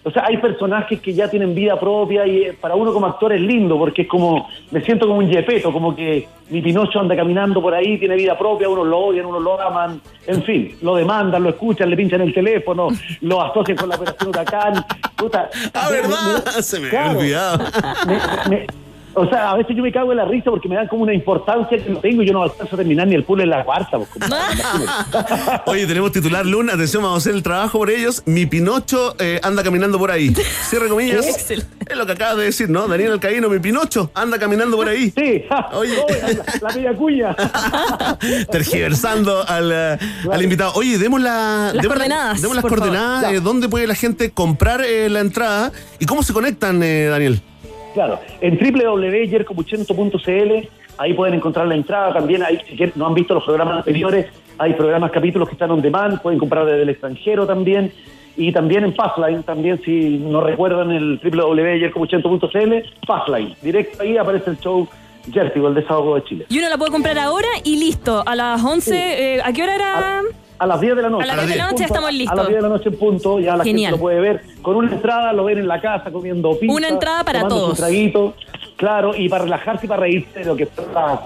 O 0.07 0.11
sea, 0.11 0.25
hay 0.27 0.37
personajes 0.37 1.01
que 1.01 1.13
ya 1.13 1.27
tienen 1.27 1.55
vida 1.55 1.79
propia 1.79 2.27
y 2.27 2.43
eh, 2.43 2.53
para 2.61 2.75
uno 2.75 2.93
como 2.93 3.07
actor 3.07 3.33
es 3.33 3.41
lindo 3.41 3.75
porque 3.77 4.03
es 4.03 4.07
como, 4.07 4.47
me 4.69 4.79
siento 4.81 5.07
como 5.07 5.17
un 5.19 5.27
yepeto, 5.27 5.73
como 5.73 5.95
que 5.95 6.27
mi 6.51 6.61
Pinocho 6.61 6.99
anda 6.99 7.15
caminando 7.15 7.59
por 7.59 7.73
ahí, 7.73 7.97
tiene 7.97 8.15
vida 8.15 8.37
propia, 8.37 8.69
unos 8.69 8.85
lo 8.85 8.99
odian, 8.99 9.25
unos 9.25 9.41
lo 9.41 9.59
aman, 9.59 9.99
en 10.27 10.43
fin, 10.43 10.77
lo 10.83 10.95
demandan, 10.95 11.41
lo 11.41 11.49
escuchan, 11.49 11.89
le 11.89 11.97
pinchan 11.97 12.21
el 12.21 12.33
teléfono, 12.33 12.87
lo 13.21 13.41
asocian 13.41 13.77
con 13.77 13.89
la 13.89 13.95
operación 13.95 14.29
Huracán. 14.29 14.85
Puta, 15.15 15.49
Ah, 15.73 15.89
¿verdad? 15.89 16.43
me- 16.55 16.61
Se 16.61 16.79
me 16.79 16.89
claro. 16.89 17.19
había 17.19 17.53
olvidado. 17.53 17.65
me- 18.49 18.84
o 19.15 19.27
sea, 19.29 19.51
a 19.51 19.57
veces 19.57 19.75
yo 19.75 19.81
me 19.83 19.91
cago 19.91 20.11
en 20.11 20.17
la 20.17 20.25
risa 20.25 20.49
porque 20.51 20.67
me 20.69 20.75
dan 20.75 20.87
como 20.87 21.03
una 21.03 21.13
importancia 21.13 21.77
que 21.83 21.89
no 21.89 21.99
tengo 21.99 22.21
y 22.21 22.27
yo 22.27 22.33
no 22.33 22.43
alcanzo 22.43 22.75
a 22.75 22.77
terminar 22.77 23.07
ni 23.07 23.15
el 23.15 23.23
pool 23.23 23.41
en 23.41 23.49
la 23.49 23.63
cuarta. 23.63 23.97
pues. 23.97 24.09
Oye, 25.65 25.85
tenemos 25.87 26.11
titular 26.11 26.45
Luna, 26.45 26.73
atención, 26.73 27.03
vamos 27.03 27.17
a 27.17 27.19
hacer 27.19 27.35
el 27.35 27.43
trabajo 27.43 27.77
por 27.79 27.89
ellos. 27.89 28.23
Mi 28.25 28.45
Pinocho 28.45 29.15
eh, 29.19 29.39
anda 29.43 29.63
caminando 29.63 29.97
por 29.97 30.11
ahí. 30.11 30.33
Cierre 30.69 30.87
comillas. 30.89 31.25
Es 31.49 31.65
lo 31.95 32.05
que 32.05 32.11
acabas 32.13 32.37
de 32.37 32.43
decir, 32.45 32.69
¿no? 32.69 32.87
Daniel 32.87 33.13
Alcaíno, 33.13 33.49
mi 33.49 33.59
Pinocho 33.59 34.11
anda 34.13 34.37
caminando 34.39 34.75
por 34.77 34.87
ahí. 34.89 35.11
Sí, 35.15 35.43
Oye, 35.73 35.95
la, 36.61 36.67
la 36.69 36.73
media 36.75 36.93
cuña. 36.93 37.35
tergiversando 38.51 39.47
al, 39.47 39.71
eh, 39.71 39.97
al 40.31 40.41
invitado. 40.43 40.73
Oye, 40.75 40.97
demos, 40.97 41.21
la, 41.21 41.71
Las 41.73 41.81
demos, 41.81 41.83
la- 41.83 41.87
coordenadas, 41.93 42.41
demos 42.41 42.55
las 42.55 42.65
coordenadas. 42.65 43.31
eh, 43.33 43.39
¿Dónde 43.39 43.69
puede 43.69 43.87
la 43.87 43.95
gente 43.95 44.31
comprar 44.31 44.81
eh, 44.83 45.09
la 45.09 45.19
entrada? 45.19 45.71
¿Y 45.99 46.05
cómo 46.05 46.23
se 46.23 46.33
conectan, 46.33 46.81
eh, 46.83 47.05
Daniel? 47.05 47.41
Claro, 47.95 48.19
en 48.41 48.59
www.yercomuchento.cl 48.59 50.67
ahí 50.97 51.13
pueden 51.13 51.35
encontrar 51.35 51.65
la 51.65 51.75
entrada. 51.75 52.13
También 52.13 52.43
ahí, 52.43 52.59
si 52.67 52.77
no 52.95 53.07
han 53.07 53.13
visto 53.13 53.33
los 53.33 53.45
programas 53.45 53.77
anteriores, 53.77 54.25
hay 54.57 54.73
programas, 54.73 55.11
capítulos 55.11 55.47
que 55.47 55.55
están 55.55 55.71
on 55.71 55.81
demand, 55.81 56.21
pueden 56.21 56.37
comprar 56.37 56.65
desde 56.65 56.81
el 56.81 56.89
extranjero 56.89 57.47
también. 57.47 57.93
Y 58.35 58.51
también 58.51 58.83
en 58.83 58.93
Fastline, 58.93 59.43
también 59.43 59.81
si 59.85 60.17
no 60.17 60.41
recuerdan 60.41 60.91
el 60.91 61.21
www.yercomuchento.cl, 61.23 62.73
Fastline. 63.07 63.55
Directo 63.61 64.03
ahí 64.03 64.17
aparece 64.17 64.49
el 64.49 64.59
show 64.59 64.85
Jertigo, 65.31 65.69
el 65.69 65.75
desahogo 65.75 66.15
de 66.15 66.23
Chile. 66.25 66.45
Y 66.49 66.59
uno 66.59 66.67
la 66.67 66.77
puede 66.77 66.91
comprar 66.91 67.17
ahora 67.17 67.47
y 67.63 67.77
listo. 67.77 68.23
A 68.25 68.35
las 68.35 68.61
11, 68.61 69.35
eh, 69.35 69.41
¿a 69.41 69.53
qué 69.53 69.63
hora 69.63 69.75
era? 69.75 70.19
A 70.19 70.23
las 70.65 70.79
10 70.81 70.95
de 70.95 71.01
la 71.01 71.09
noche. 71.09 71.23
A 71.29 71.35
las 71.35 71.45
10 71.45 71.49
de 71.49 71.57
la 71.57 71.65
noche 71.71 71.79
ya 71.79 71.85
estamos 71.85 72.13
listos. 72.13 72.31
A 72.31 72.35
las 72.35 72.47
10 72.47 72.55
de 72.57 72.61
la 72.61 72.69
noche 72.69 72.89
en 72.89 72.97
punto, 72.97 73.39
ya 73.39 73.55
la 73.57 73.63
Genial. 73.63 73.91
gente 73.91 73.97
lo 73.97 74.01
puede 74.01 74.19
ver. 74.21 74.41
Con 74.61 74.75
una 74.77 74.91
entrada 74.91 75.33
lo 75.33 75.43
ven 75.45 75.57
en 75.59 75.67
la 75.67 75.81
casa 75.81 76.11
comiendo 76.11 76.57
pizza. 76.57 76.73
Una 76.73 76.87
entrada 76.87 77.23
para 77.23 77.47
todos. 77.47 77.71
Un 77.71 77.75
traguito, 77.75 78.33
claro, 78.77 79.13
y 79.15 79.27
para 79.29 79.43
relajarse 79.43 79.85
y 79.85 79.89
para 79.89 80.01
reírse 80.01 80.39
de 80.39 80.45
lo 80.45 80.55
que 80.55 80.65
fue 80.67 80.85
la- 80.93 81.21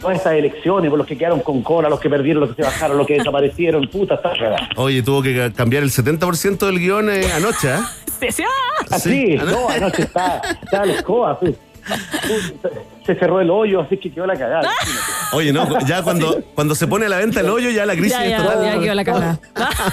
todas 0.00 0.16
estas 0.16 0.32
elecciones, 0.34 0.90
por 0.90 0.98
los 0.98 1.06
que 1.06 1.16
quedaron 1.16 1.38
con 1.40 1.62
cola, 1.62 1.88
los 1.88 2.00
que 2.00 2.10
perdieron, 2.10 2.40
los 2.40 2.50
que 2.50 2.56
se 2.56 2.62
bajaron, 2.68 2.98
los 2.98 3.06
que 3.06 3.14
desaparecieron, 3.18 3.86
puta, 3.86 4.14
está 4.16 4.32
cagada. 4.32 4.68
Oye, 4.76 5.00
tuvo 5.02 5.22
que 5.22 5.36
ca- 5.36 5.52
cambiar 5.52 5.84
el 5.84 5.90
70% 5.90 6.66
del 6.66 6.78
guion 6.80 7.08
eh, 7.08 7.30
anoche, 7.32 7.70
¿ah? 7.72 7.88
Sí, 8.28 8.42
¡ah! 8.90 8.98
Sí. 8.98 9.36
no, 9.36 9.68
anoche 9.68 10.02
está, 10.02 10.40
está 10.62 10.84
la 10.84 10.92
escoba, 10.94 11.38
sí. 11.42 11.54
Se 13.06 13.14
cerró 13.16 13.40
el 13.40 13.50
hoyo, 13.50 13.80
así 13.80 13.96
que 13.96 14.12
quedó 14.12 14.26
la 14.26 14.36
cagada. 14.36 14.70
Oye, 15.32 15.52
no, 15.52 15.66
ya 15.86 16.02
cuando, 16.02 16.40
cuando 16.54 16.74
se 16.74 16.86
pone 16.86 17.06
a 17.06 17.08
la 17.08 17.16
venta 17.18 17.40
el 17.40 17.48
hoyo, 17.50 17.70
ya 17.70 17.84
la 17.86 17.94
crisis 17.94 18.12
Ya, 18.12 18.26
es 18.26 18.36
total. 18.42 18.64
ya 18.64 18.80
quedó 18.80 18.94
la 18.94 19.04
cagada. 19.04 19.40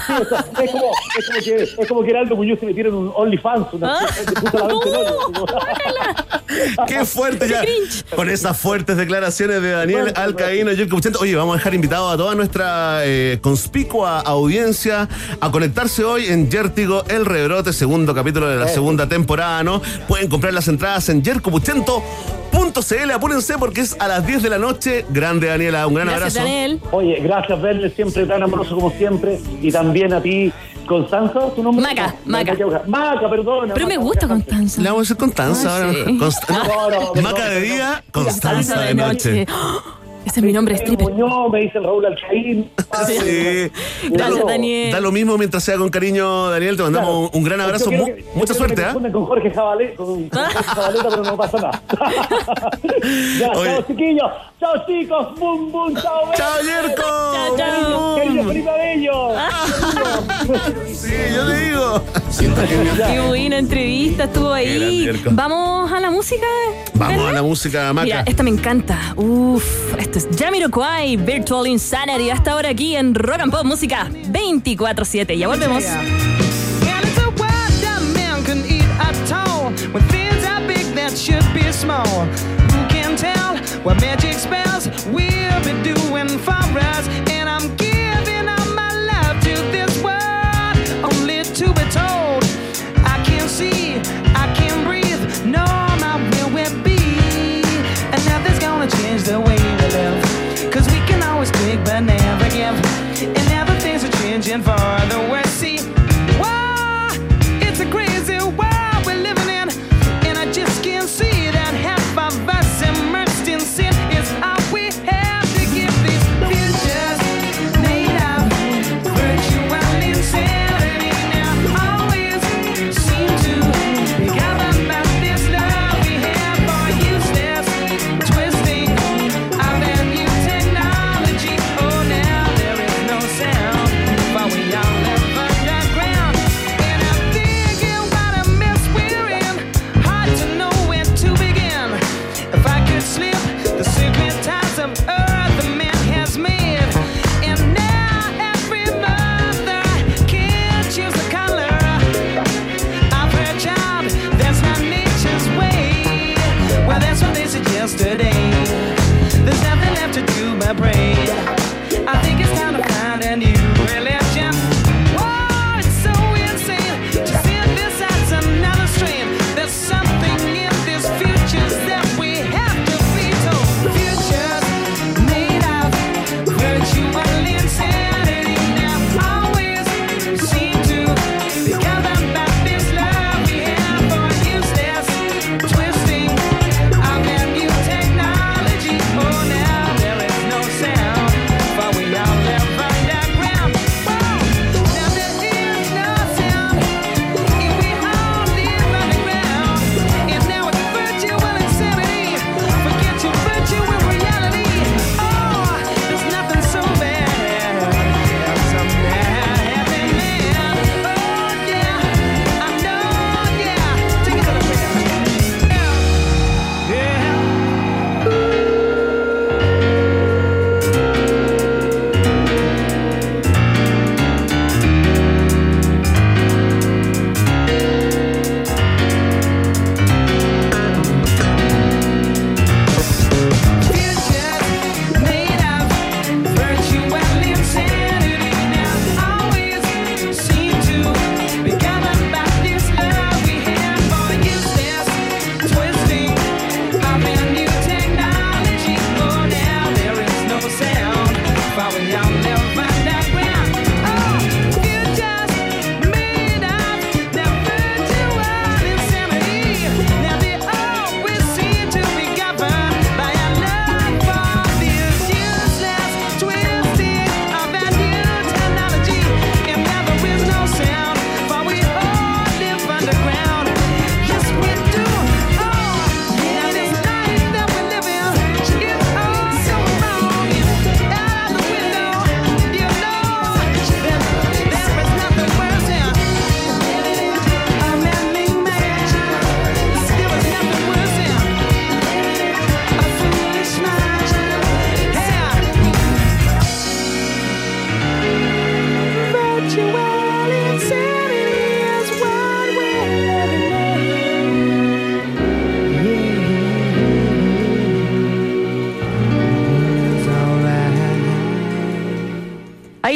Sí, 0.06 0.12
o 0.20 0.24
sea, 0.26 0.38
es, 0.62 0.70
como, 0.70 0.90
es, 1.18 1.26
como 1.26 1.40
que, 1.44 1.62
es 1.62 1.88
como 1.88 2.02
que 2.04 2.10
Heraldo 2.10 2.36
Muñoz 2.36 2.60
se 2.60 2.66
metiera 2.66 2.88
en 2.90 2.94
un 2.94 3.12
OnlyFans, 3.14 3.66
una 3.72 3.94
Ah. 3.98 4.06
se 4.12 4.32
puso 4.32 4.56
a 4.56 4.60
la 4.60 4.66
venta 4.68 4.88
el 4.88 4.94
hoyo. 4.94 5.46
así 6.78 6.84
Qué 6.94 7.04
fuerte 7.04 7.48
ya. 7.48 7.62
Con 8.14 8.28
esas 8.28 8.58
fuertes 8.58 8.96
declaraciones 8.96 9.62
de 9.62 9.70
Daniel 9.70 10.12
Alcaíno, 10.16 10.70
Jerko 10.72 10.96
Buchento. 10.96 11.18
Oye, 11.20 11.34
vamos 11.36 11.54
a 11.54 11.58
dejar 11.58 11.74
invitado 11.74 12.10
a 12.10 12.16
toda 12.16 12.34
nuestra 12.34 13.00
eh, 13.04 13.38
conspicua 13.40 14.20
audiencia 14.20 15.08
a 15.40 15.50
conectarse 15.50 16.04
hoy 16.04 16.26
en 16.26 16.50
Yértigo 16.50 17.04
El 17.08 17.24
Rebrote, 17.26 17.72
segundo 17.72 18.14
capítulo 18.14 18.48
de 18.48 18.56
la 18.56 18.68
segunda 18.68 19.08
temporada, 19.08 19.62
¿no? 19.62 19.80
Pueden 20.08 20.28
comprar 20.28 20.52
las 20.52 20.68
entradas 20.68 21.08
en 21.08 21.22
jercopuchento.cl. 22.50 23.10
Apúrense 23.12 23.58
porque 23.58 23.80
es 23.82 23.96
a 24.00 24.08
las 24.08 24.26
10 24.26 24.42
de 24.42 24.50
la 24.50 24.58
noche. 24.58 25.04
Grande, 25.10 25.48
Daniela. 25.48 25.86
Un 25.86 25.94
gran 25.94 26.08
Gracias, 26.08 26.36
abrazo. 26.36 26.46
Daniel. 26.46 26.80
Oye, 26.92 27.20
gracias, 27.20 27.60
Verne, 27.62 27.90
siempre 27.90 28.26
tan 28.26 28.42
amoroso 28.42 28.74
como 28.74 28.90
siempre. 28.92 29.38
Y 29.62 29.70
también 29.70 30.12
a 30.12 30.20
ti, 30.20 30.52
Constanza, 30.86 31.40
¿tu 31.54 31.62
nombre? 31.62 31.84
Maca, 31.86 32.14
Maca. 32.24 32.54
Maca, 32.86 33.30
perdona. 33.30 33.74
Pero 33.74 33.86
me 33.86 33.96
gusta. 33.96 34.26
Constanza. 34.28 34.80
Le 34.80 34.88
vamos 34.88 35.00
a 35.00 35.02
decir 35.02 35.16
Constanza 35.16 35.68
Ah, 35.70 35.76
ahora. 35.76 35.92
sí. 35.92 36.18
Consta- 36.18 36.52
No, 36.52 36.90
no, 36.90 37.12
perdón, 37.12 37.22
Maca 37.32 37.48
de 37.48 37.60
día, 37.60 38.04
Constanza 38.12 38.80
de 38.80 38.94
noche. 38.94 39.46
Ese 40.24 40.40
es 40.40 40.44
mi 40.46 40.52
nombre, 40.52 40.74
Eh, 40.74 40.78
stripper. 40.78 41.10
Muñoz, 41.10 41.50
me 41.50 41.60
dicen 41.60 41.82
Raúl 41.82 42.04
Alcaín. 42.06 42.70
Sí. 43.06 43.70
Da 44.10 44.16
Gracias, 44.26 44.38
lo- 44.40 44.46
Daniel. 44.46 44.92
Da 44.92 45.00
lo 45.00 45.12
mismo 45.12 45.38
mientras 45.38 45.64
sea 45.64 45.76
con 45.78 45.88
cariño, 45.88 46.50
Daniel. 46.50 46.76
Te 46.76 46.82
mandamos 46.82 47.30
Claro. 47.30 47.30
un, 47.38 47.44
gran 47.44 47.60
abrazo. 47.60 47.90
mu- 47.90 48.04
que- 48.04 48.24
mucha 48.34 48.52
suerte, 48.54 48.82
¿ah? 48.82 48.86
confundan 48.86 49.12
con 49.12 49.26
Jorge 49.26 49.50
Jabalé, 49.50 49.94
con, 49.94 50.28
Jorge 50.30 50.54
Jabaleta, 50.64 51.08
pero 51.08 51.22
no 51.24 51.36
pasa 51.36 51.56
nada. 51.58 51.82
ya, 53.40 53.50
Oye. 53.52 53.70
chao, 53.70 53.82
chiquillos. 53.86 54.30
Chao, 54.60 54.86
chicos. 54.86 55.38
Bum, 55.38 55.72
bum, 55.72 55.94
chao. 55.94 56.30
¡Chao, 56.36 56.56
Yerko! 56.62 57.02
Chao, 57.02 57.56
chao. 57.56 58.16
Querido 58.16 58.44
Felipe 58.44 58.70
Bello. 58.70 59.28
Sí, 60.92 61.12
yo 61.34 61.46
te 61.46 61.64
digo. 61.64 62.02
Qué 63.06 63.20
buena 63.26 63.58
entrevista 63.58 64.24
estuvo 64.24 64.52
ahí. 64.52 65.04
Yerko. 65.04 65.30
Vamos 65.32 65.90
a 65.92 66.00
la 66.00 66.10
música. 66.10 66.46
Vamos 66.94 67.14
¿verdad? 67.16 67.30
a 67.30 67.32
la 67.32 67.42
música, 67.42 67.92
Maca. 67.92 68.04
Mira, 68.04 68.22
esta 68.26 68.42
me 68.42 68.50
encanta. 68.50 69.14
Uf, 69.16 69.94
esto 70.12 70.28
es 70.28 70.38
Jamiroquai, 70.38 71.16
Virtual 71.16 71.66
Insanity. 71.68 72.30
Hasta 72.30 72.52
ahora 72.52 72.70
aquí 72.70 72.96
en 72.96 73.14
Rock 73.14 73.40
and 73.40 73.52
Pop 73.52 73.64
Música 73.64 74.08
24-7. 74.32 75.38
Ya 75.38 75.46
volvemos. 75.46 75.84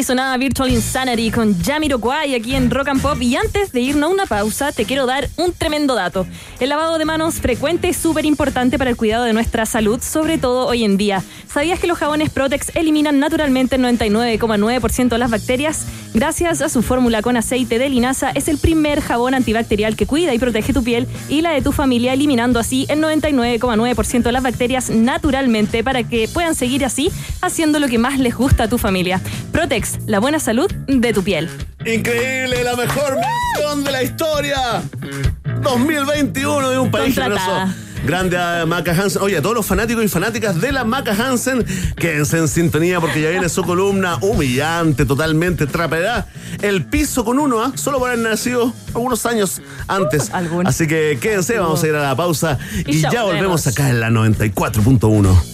Sonaba 0.04 0.36
Virtual 0.36 0.70
Insanity 0.70 1.30
con 1.30 1.60
Jamiroquai 1.60 2.34
aquí 2.34 2.54
en 2.54 2.70
Rock 2.70 2.88
and 2.88 3.02
Pop. 3.02 3.20
Y 3.20 3.36
antes 3.36 3.72
de 3.72 3.80
irnos 3.80 4.10
a 4.10 4.12
una 4.12 4.26
pausa, 4.26 4.70
te 4.70 4.84
quiero 4.84 5.06
dar 5.06 5.28
un 5.36 5.52
tremendo 5.52 5.94
dato. 5.94 6.26
El 6.60 6.68
lavado 6.68 6.98
de 6.98 7.04
manos 7.04 7.36
frecuente 7.36 7.88
es 7.88 7.96
súper 7.96 8.26
importante 8.26 8.78
para 8.78 8.90
el 8.90 8.96
cuidado 8.96 9.24
de 9.24 9.32
nuestra 9.32 9.66
salud, 9.66 10.00
sobre 10.00 10.38
todo 10.38 10.66
hoy 10.66 10.84
en 10.84 10.96
día. 10.96 11.22
¿Sabías 11.48 11.80
que 11.80 11.86
los 11.86 11.98
jabones 11.98 12.30
Protex 12.30 12.74
eliminan 12.74 13.18
naturalmente 13.18 13.76
el 13.76 13.82
99,9% 13.82 15.08
de 15.08 15.18
las 15.18 15.30
bacterias? 15.30 15.86
Gracias 16.14 16.60
a 16.62 16.68
su 16.68 16.82
fórmula 16.82 17.22
con 17.22 17.36
aceite 17.36 17.78
de 17.78 17.88
linaza, 17.88 18.30
es 18.30 18.46
el 18.46 18.58
primer 18.58 19.00
jabón 19.00 19.34
antibacterial 19.34 19.96
que 19.96 20.06
cuida 20.06 20.32
y 20.32 20.38
protege 20.38 20.72
tu 20.72 20.84
piel 20.84 21.08
y 21.28 21.40
la 21.40 21.50
de 21.50 21.60
tu 21.60 21.72
familia, 21.72 22.12
eliminando 22.12 22.60
así 22.60 22.86
el 22.88 23.00
99,9% 23.02 24.22
de 24.22 24.32
las 24.32 24.42
bacterias 24.42 24.90
naturalmente 24.90 25.82
para 25.82 26.04
que 26.04 26.28
puedan 26.28 26.54
seguir 26.54 26.84
así 26.84 27.10
haciendo 27.40 27.80
lo 27.80 27.88
que 27.88 27.98
más 27.98 28.20
les 28.20 28.36
gusta 28.36 28.64
a 28.64 28.68
tu 28.68 28.78
familia. 28.78 29.20
Protex, 29.50 29.93
la 30.06 30.18
buena 30.20 30.38
salud 30.38 30.70
de 30.86 31.12
tu 31.12 31.22
piel. 31.22 31.48
Increíble, 31.84 32.64
la 32.64 32.76
mejor 32.76 33.14
mención 33.16 33.84
de 33.84 33.92
la 33.92 34.02
historia. 34.02 34.82
2021 35.62 36.70
de 36.70 36.78
un 36.78 36.90
país 36.90 37.14
generoso. 37.14 37.66
Grande 38.04 38.36
a 38.36 38.66
Maca 38.66 38.92
Hansen. 38.92 39.22
Oye, 39.22 39.38
a 39.38 39.42
todos 39.42 39.54
los 39.56 39.64
fanáticos 39.64 40.04
y 40.04 40.08
fanáticas 40.08 40.60
de 40.60 40.72
la 40.72 40.84
Maca 40.84 41.12
Hansen, 41.12 41.64
quédense 41.96 42.36
en 42.36 42.48
sintonía 42.48 43.00
porque 43.00 43.22
ya 43.22 43.30
viene 43.30 43.48
su 43.48 43.62
columna 43.64 44.18
humillante, 44.20 45.06
totalmente 45.06 45.66
traperá 45.66 46.26
el 46.60 46.84
piso 46.84 47.24
con 47.24 47.38
uno, 47.38 47.62
¿ah? 47.62 47.72
solo 47.76 47.98
por 47.98 48.10
haber 48.10 48.20
nacido 48.20 48.74
algunos 48.94 49.24
años 49.24 49.62
antes. 49.88 50.30
Así 50.66 50.86
que 50.86 51.18
quédense, 51.18 51.58
vamos 51.58 51.82
a 51.82 51.88
ir 51.88 51.94
a 51.94 52.02
la 52.02 52.14
pausa 52.14 52.58
y, 52.86 52.96
Y 52.96 53.00
ya 53.00 53.22
volvemos. 53.22 53.66
acá 53.66 53.88
en 53.88 54.00
la 54.00 54.10
94.1. 54.10 55.53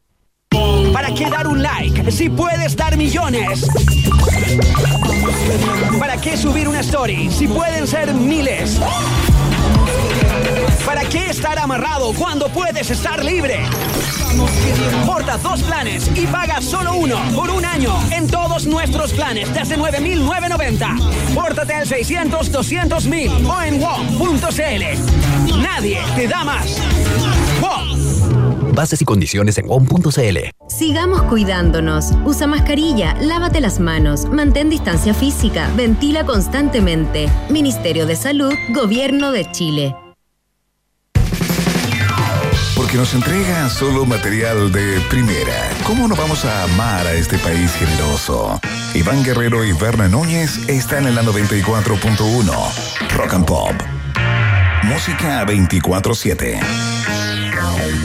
¿Para 0.93 1.13
qué 1.13 1.29
dar 1.29 1.47
un 1.47 1.61
like 1.61 2.11
si 2.11 2.29
puedes 2.29 2.75
dar 2.75 2.97
millones? 2.97 3.65
¿Para 5.99 6.17
qué 6.17 6.35
subir 6.37 6.67
una 6.67 6.81
story 6.81 7.29
si 7.31 7.47
pueden 7.47 7.87
ser 7.87 8.13
miles? 8.13 8.79
¿Para 10.85 11.03
qué 11.05 11.29
estar 11.29 11.57
amarrado 11.57 12.13
cuando 12.13 12.49
puedes 12.49 12.89
estar 12.91 13.23
libre? 13.23 13.61
Porta 15.05 15.37
dos 15.37 15.61
planes 15.63 16.09
y 16.15 16.25
paga 16.27 16.61
solo 16.61 16.95
uno 16.95 17.19
por 17.35 17.49
un 17.49 17.65
año 17.65 17.93
en 18.11 18.27
todos 18.27 18.65
nuestros 18.65 19.13
planes 19.13 19.53
desde 19.53 19.77
9.990. 19.77 21.33
Pórtate 21.33 21.73
al 21.73 21.87
600 21.87 22.51
200 22.51 23.07
mil 23.07 23.31
o 23.45 23.61
en 23.61 23.79
WOM.cl. 23.79 25.61
Nadie 25.61 25.99
te 26.15 26.27
da 26.27 26.43
más. 26.43 26.77
WOM. 27.61 28.10
Bases 28.73 29.01
y 29.01 29.05
condiciones 29.05 29.57
en 29.57 29.67
WOM.cl. 29.67 30.37
Sigamos 30.67 31.23
cuidándonos. 31.23 32.11
Usa 32.25 32.47
mascarilla, 32.47 33.15
lávate 33.21 33.59
las 33.59 33.79
manos, 33.79 34.25
mantén 34.25 34.69
distancia 34.69 35.13
física, 35.13 35.69
ventila 35.75 36.25
constantemente. 36.25 37.29
Ministerio 37.49 38.05
de 38.05 38.15
Salud, 38.15 38.53
Gobierno 38.69 39.31
de 39.31 39.51
Chile. 39.51 39.95
Porque 42.75 42.97
nos 42.97 43.13
entrega 43.13 43.69
solo 43.69 44.05
material 44.05 44.71
de 44.71 44.99
primera. 45.09 45.69
¿Cómo 45.85 46.07
no 46.07 46.15
vamos 46.15 46.45
a 46.45 46.63
amar 46.63 47.05
a 47.05 47.13
este 47.13 47.37
país 47.37 47.71
generoso? 47.73 48.59
Iván 48.93 49.23
Guerrero 49.23 49.63
y 49.63 49.71
Berna 49.73 50.07
Núñez 50.07 50.67
están 50.67 51.07
en 51.07 51.15
la 51.15 51.23
94.1. 51.23 53.15
Rock 53.15 53.33
and 53.33 53.45
Pop. 53.45 53.73
Música 54.83 55.45
24-7. 55.45 57.20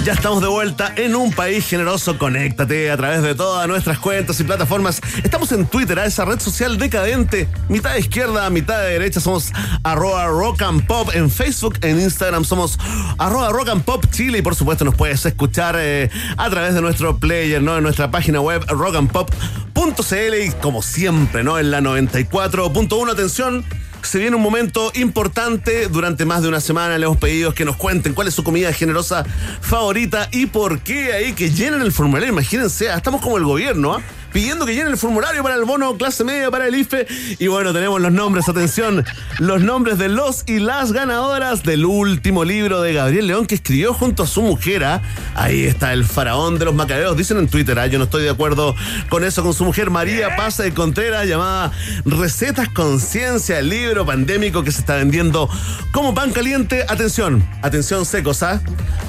Ya 0.05 0.13
estamos 0.13 0.41
de 0.41 0.49
vuelta 0.49 0.93
en 0.97 1.17
un 1.17 1.33
país 1.33 1.67
generoso. 1.67 2.17
Conéctate 2.17 2.91
a 2.91 2.97
través 2.97 3.23
de 3.23 3.35
todas 3.35 3.67
nuestras 3.67 3.99
cuentas 3.99 4.39
y 4.39 4.45
plataformas. 4.45 5.01
Estamos 5.25 5.51
en 5.51 5.67
Twitter, 5.67 5.99
a 5.99 6.05
esa 6.05 6.25
red 6.25 6.39
social 6.39 6.79
decadente. 6.79 7.49
Mitad 7.69 7.97
izquierda, 7.97 8.49
mitad 8.51 8.79
de 8.83 8.91
derecha. 8.91 9.21
Somos 9.21 9.53
arroba 9.83 10.27
rock 10.29 10.63
and 10.63 10.87
pop 10.87 11.11
en 11.13 11.29
Facebook. 11.29 11.79
En 11.83 12.01
Instagram 12.01 12.45
somos 12.45 12.79
arroba 13.19 13.49
rock 13.51 13.71
and 13.71 13.83
pop 13.83 14.05
Chile. 14.13 14.39
Y 14.39 14.43
por 14.43 14.55
supuesto 14.55 14.85
nos 14.85 14.95
puedes 14.95 15.27
escuchar 15.27 15.75
eh, 15.79 16.09
a 16.37 16.49
través 16.51 16.75
de 16.75 16.83
nuestro 16.83 17.19
player, 17.19 17.61
¿no? 17.61 17.77
En 17.77 17.83
nuestra 17.83 18.11
página 18.11 18.41
web 18.41 18.65
rockandpop.cl. 18.69 20.35
Y 20.45 20.51
como 20.63 20.83
siempre, 20.83 21.43
¿no? 21.43 21.59
En 21.59 21.73
la 21.73 21.81
94.1. 21.81 23.11
Atención. 23.11 23.65
Se 24.07 24.21
viene 24.21 24.37
un 24.37 24.43
momento 24.43 24.93
importante. 24.95 25.89
Durante 25.89 26.25
más 26.25 26.43
de 26.43 26.49
una 26.49 26.61
semana 26.61 26.97
le 26.97 27.07
hemos 27.07 27.19
pedido 27.19 27.53
que 27.53 27.65
nos 27.65 27.75
cuenten 27.75 28.15
cuál 28.15 28.29
es 28.29 28.35
su 28.35 28.45
comida 28.45 28.73
generosa 28.73 29.25
favorita 29.61 30.29
y 30.31 30.47
por 30.47 30.79
qué 30.81 31.13
ahí 31.13 31.33
que 31.33 31.51
llenen 31.51 31.83
el 31.83 31.91
formulario. 31.91 32.29
Imagínense, 32.29 32.89
ah, 32.89 32.97
estamos 32.97 33.21
como 33.21 33.37
el 33.37 33.45
gobierno, 33.45 33.95
¿ah? 33.95 34.03
Pidiendo 34.37 34.67
que 34.67 34.75
llenen 34.75 34.93
el 34.93 34.99
formulario 34.99 35.43
para 35.43 35.55
el 35.55 35.65
bono 35.65 35.97
clase 35.97 36.23
media 36.23 36.51
para 36.51 36.67
el 36.67 36.75
IFE. 36.75 37.07
Y 37.39 37.47
bueno, 37.47 37.73
tenemos 37.73 38.03
los 38.03 38.13
nombres, 38.13 38.47
atención, 38.47 39.03
los 39.39 39.63
nombres 39.63 39.97
de 39.97 40.11
los 40.11 40.45
y 40.47 40.59
las 40.59 40.93
ganadoras 40.93 41.63
del 41.63 41.87
último 41.87 42.45
libro 42.45 42.83
de 42.83 42.93
Gabriel 42.93 43.29
León 43.29 43.47
que 43.47 43.55
escribió 43.55 43.95
junto 43.95 44.25
a 44.25 44.27
su 44.27 44.43
mujer. 44.43 44.85
¿ah? 44.85 45.01
Ahí 45.35 45.65
está 45.65 45.95
el 45.95 46.05
faraón 46.05 46.59
de 46.59 46.67
los 46.67 46.75
macabeos. 46.75 47.17
Dicen 47.17 47.39
en 47.39 47.49
Twitter, 47.49 47.79
¿ah? 47.79 47.87
yo 47.87 47.97
no 47.97 48.05
estoy 48.05 48.25
de 48.25 48.29
acuerdo 48.29 48.75
con 49.09 49.25
eso, 49.25 49.43
con 49.43 49.55
su 49.55 49.65
mujer 49.65 49.89
María 49.89 50.37
Paz 50.37 50.59
de 50.59 50.75
Contreras, 50.75 51.27
llamada 51.27 51.73
Recetas 52.05 52.69
Conciencia, 52.69 53.61
el 53.61 53.71
libro 53.71 54.05
pandémico 54.05 54.63
que 54.63 54.71
se 54.71 54.81
está 54.81 54.97
vendiendo 54.97 55.49
como 55.93 56.15
pan 56.15 56.33
caliente. 56.33 56.85
Atención, 56.91 57.43
atención 57.63 58.05
secos, 58.05 58.43
¿ah? 58.43 58.61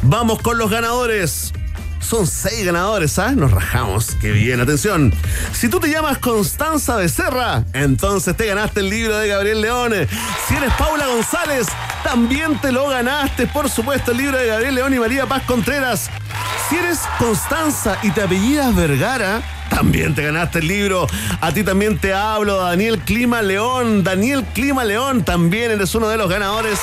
Vamos 0.04 0.42
con 0.42 0.58
los 0.58 0.72
ganadores. 0.72 1.52
Son 2.00 2.26
seis 2.26 2.66
ganadores, 2.66 3.20
¿ah? 3.20 3.32
Nos 3.32 3.52
rajamos. 3.52 4.16
Qué 4.22 4.32
bien, 4.32 4.62
atención. 4.62 5.14
Si 5.52 5.68
tú 5.68 5.80
te 5.80 5.90
llamas 5.90 6.18
Constanza 6.20 6.96
Becerra, 6.96 7.64
entonces 7.74 8.36
te 8.36 8.46
ganaste 8.46 8.80
el 8.80 8.90
libro 8.90 9.18
de 9.18 9.28
Gabriel 9.28 9.62
León. 9.62 9.94
Si 10.48 10.56
eres 10.56 10.74
Paula 10.74 11.08
González, 11.08 11.68
también 12.04 12.60
te 12.62 12.72
lo 12.72 12.88
ganaste, 12.88 13.48
por 13.48 13.70
supuesto, 13.70 14.12
el 14.12 14.18
libro 14.18 14.38
de 14.38 14.48
Gabriel 14.48 14.76
León 14.76 14.94
y 14.94 15.00
María 15.00 15.26
Paz 15.26 15.44
Contreras. 15.44 16.10
Si 16.70 16.76
eres 16.76 17.00
Constanza 17.18 17.98
y 18.04 18.12
te 18.12 18.22
apellidas 18.22 18.76
Vergara, 18.76 19.42
también 19.70 20.16
te 20.16 20.24
ganaste 20.24 20.60
el 20.60 20.68
libro. 20.68 21.08
A 21.42 21.52
ti 21.52 21.64
también 21.64 21.98
te 21.98 22.14
hablo, 22.14 22.58
Daniel 22.58 23.00
Clima 23.00 23.42
León. 23.42 24.04
Daniel 24.04 24.46
Clima 24.54 24.84
León, 24.84 25.24
también 25.24 25.72
eres 25.72 25.94
uno 25.96 26.08
de 26.08 26.18
los 26.18 26.30
ganadores 26.30 26.80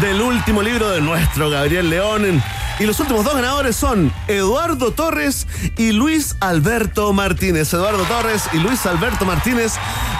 del 0.00 0.20
último 0.20 0.62
libro 0.62 0.90
de 0.90 1.00
nuestro 1.00 1.50
Gabriel 1.50 1.90
León. 1.90 2.42
Y 2.80 2.84
los 2.86 3.00
últimos 3.00 3.24
dos 3.24 3.34
ganadores 3.34 3.74
son 3.74 4.12
Eduardo 4.28 4.92
Torres 4.92 5.48
y 5.76 5.90
Luis 5.90 6.36
Alberto 6.38 7.12
Martínez. 7.12 7.72
Eduardo 7.72 8.04
Torres 8.04 8.44
y 8.52 8.58
Luis 8.58 8.86
Alberto 8.86 9.24
Martínez. 9.24 9.72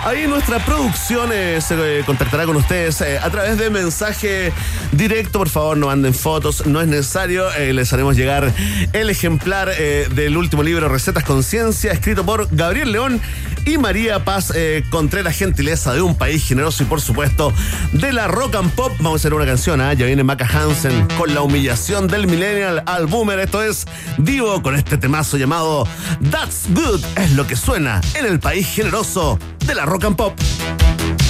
Ahí 0.08 0.26
nuestra 0.26 0.58
producción 0.64 1.28
eh, 1.34 1.60
se 1.60 1.98
eh, 1.98 2.02
contactará 2.02 2.46
con 2.46 2.56
ustedes 2.56 2.98
eh, 3.02 3.18
a 3.18 3.28
través 3.28 3.58
de 3.58 3.68
mensaje 3.68 4.54
directo. 4.92 5.38
Por 5.38 5.50
favor, 5.50 5.76
no 5.76 5.88
manden 5.88 6.14
fotos, 6.14 6.66
no 6.66 6.80
es 6.80 6.88
necesario. 6.88 7.52
Eh, 7.52 7.74
les 7.74 7.92
haremos 7.92 8.16
llegar 8.16 8.50
el 8.94 9.10
ejemplar 9.10 9.68
del 9.68 10.38
último 10.38 10.62
libro 10.62 10.88
Recetas 10.88 11.24
Conciencia, 11.24 11.92
escrito 11.92 12.24
por 12.24 12.48
Gabriel 12.50 12.90
León 12.90 13.20
y 13.66 13.76
María 13.76 14.24
Paz 14.24 14.50
Contreras, 14.88 15.36
gentileza 15.36 15.92
de 15.92 16.00
un 16.00 16.16
país 16.16 16.42
generoso 16.46 16.84
y 16.84 16.86
por 16.86 17.02
supuesto 17.02 17.52
de 17.92 18.12
la 18.14 18.28
rock 18.28 18.54
and 18.54 18.70
pop. 18.72 18.92
Vamos 19.00 19.12
a 19.12 19.16
hacer 19.16 19.34
una 19.34 19.44
canción, 19.44 19.82
¿ah? 19.82 19.92
ya 19.92 20.06
viene 20.06 20.24
Maca 20.24 20.46
Hansen 20.46 21.06
con 21.18 21.34
la 21.34 21.42
humillación 21.42 22.08
del 22.08 22.26
millennial 22.26 22.82
al 22.86 23.06
boomer. 23.06 23.40
Esto 23.40 23.62
es 23.62 23.86
Divo 24.16 24.62
con 24.62 24.74
este 24.74 24.96
temazo 24.96 25.36
llamado 25.36 25.86
That's 26.30 26.64
Good, 26.70 27.04
es 27.16 27.32
lo 27.32 27.46
que 27.46 27.56
suena 27.56 28.00
en 28.14 28.24
el 28.24 28.40
país 28.40 28.66
generoso 28.66 29.38
de 29.66 29.74
la 29.74 29.84
rock 29.84 29.97
and 30.04 30.16
pop. 30.16 31.27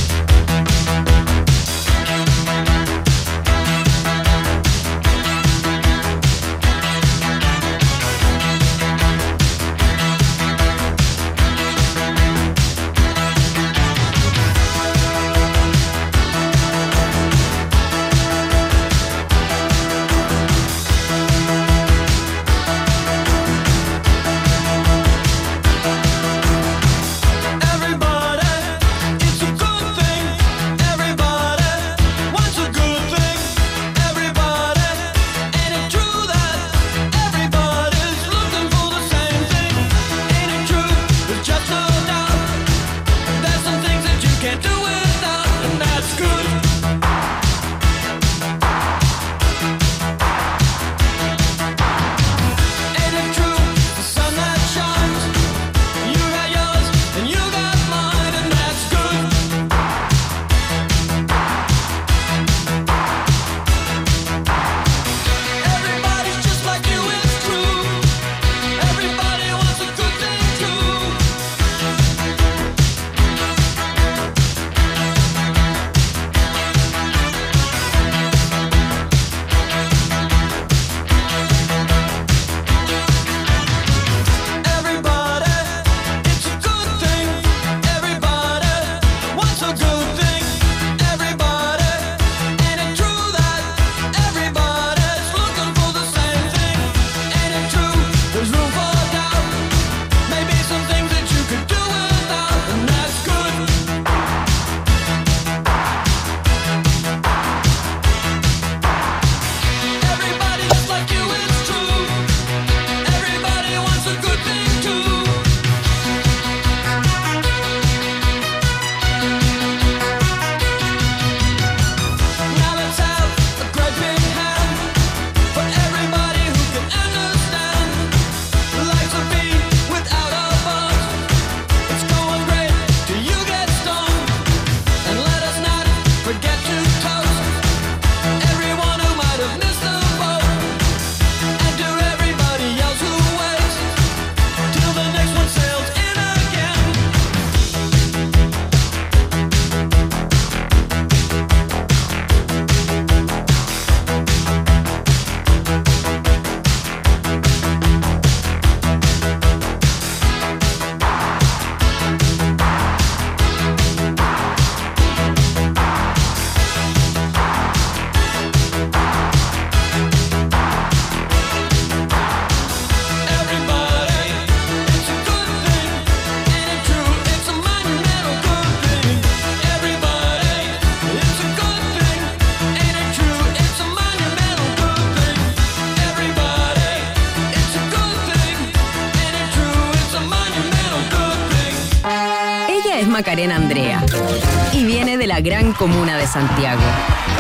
Gran 195.49 195.73
comuna 195.73 196.19
de 196.19 196.27
Santiago. 196.27 196.83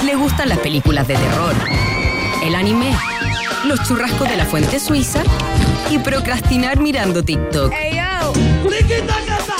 Le 0.02 0.14
gustan 0.14 0.48
las 0.48 0.56
películas 0.60 1.06
de 1.06 1.14
terror, 1.14 1.54
el 2.42 2.54
anime, 2.54 2.90
los 3.66 3.86
churrascos 3.86 4.26
de 4.30 4.36
la 4.36 4.46
fuente 4.46 4.80
suiza 4.80 5.22
y 5.90 5.98
procrastinar 5.98 6.80
mirando 6.80 7.22
TikTok. 7.22 7.70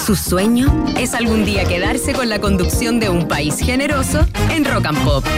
Su 0.02 0.16
sueño 0.16 0.86
es 0.96 1.12
algún 1.12 1.44
día 1.44 1.66
quedarse 1.66 2.14
con 2.14 2.30
la 2.30 2.40
conducción 2.40 2.98
de 3.00 3.10
un 3.10 3.28
país 3.28 3.58
generoso 3.58 4.26
en 4.50 4.64
Rock 4.64 4.86
and 4.86 5.04
Pop. 5.04 5.24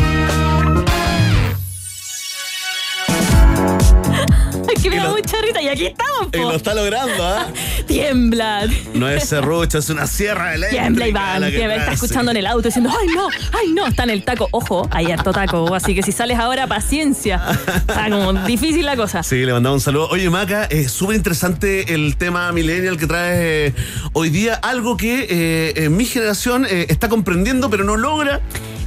Que 4.80 4.88
me 4.88 4.96
da 4.96 5.10
mucha 5.10 5.36
risa 5.42 5.60
y 5.60 5.68
aquí 5.68 5.86
estamos, 5.88 6.28
Y 6.32 6.38
lo 6.38 6.52
está 6.52 6.72
logrando, 6.72 7.22
¿ah? 7.22 7.48
Tiembla. 7.90 8.68
No 8.94 9.08
es 9.08 9.28
serrucho, 9.28 9.78
es 9.78 9.90
una 9.90 10.06
sierra 10.06 10.54
eléctrica. 10.54 10.84
Tiembla 10.84 11.08
Iván, 11.08 11.42
que 11.42 11.50
tiembla, 11.50 11.76
está 11.76 11.92
escuchando 11.92 12.30
en 12.30 12.36
el 12.36 12.46
auto 12.46 12.68
diciendo, 12.68 12.88
ay 12.96 13.08
no, 13.08 13.28
ay 13.28 13.72
no, 13.72 13.86
está 13.88 14.04
en 14.04 14.10
el 14.10 14.22
taco. 14.22 14.46
Ojo, 14.52 14.88
hay 14.92 15.10
harto 15.10 15.32
taco, 15.32 15.74
así 15.74 15.92
que 15.92 16.04
si 16.04 16.12
sales 16.12 16.38
ahora, 16.38 16.68
paciencia. 16.68 17.42
Está 17.66 18.08
como 18.08 18.32
difícil 18.44 18.86
la 18.86 18.94
cosa. 18.94 19.24
Sí, 19.24 19.44
le 19.44 19.52
mandamos 19.52 19.78
un 19.78 19.84
saludo. 19.84 20.08
Oye, 20.08 20.30
Maca, 20.30 20.66
es 20.66 20.92
súper 20.92 21.16
interesante 21.16 21.92
el 21.92 22.16
tema 22.16 22.52
millennial 22.52 22.96
que 22.96 23.08
trae 23.08 23.66
eh, 23.66 23.74
hoy 24.12 24.30
día. 24.30 24.54
Algo 24.54 24.96
que 24.96 25.26
eh, 25.28 25.72
eh, 25.74 25.88
mi 25.88 26.04
generación 26.04 26.66
eh, 26.70 26.86
está 26.90 27.08
comprendiendo, 27.08 27.70
pero 27.70 27.82
no 27.82 27.96
logra 27.96 28.40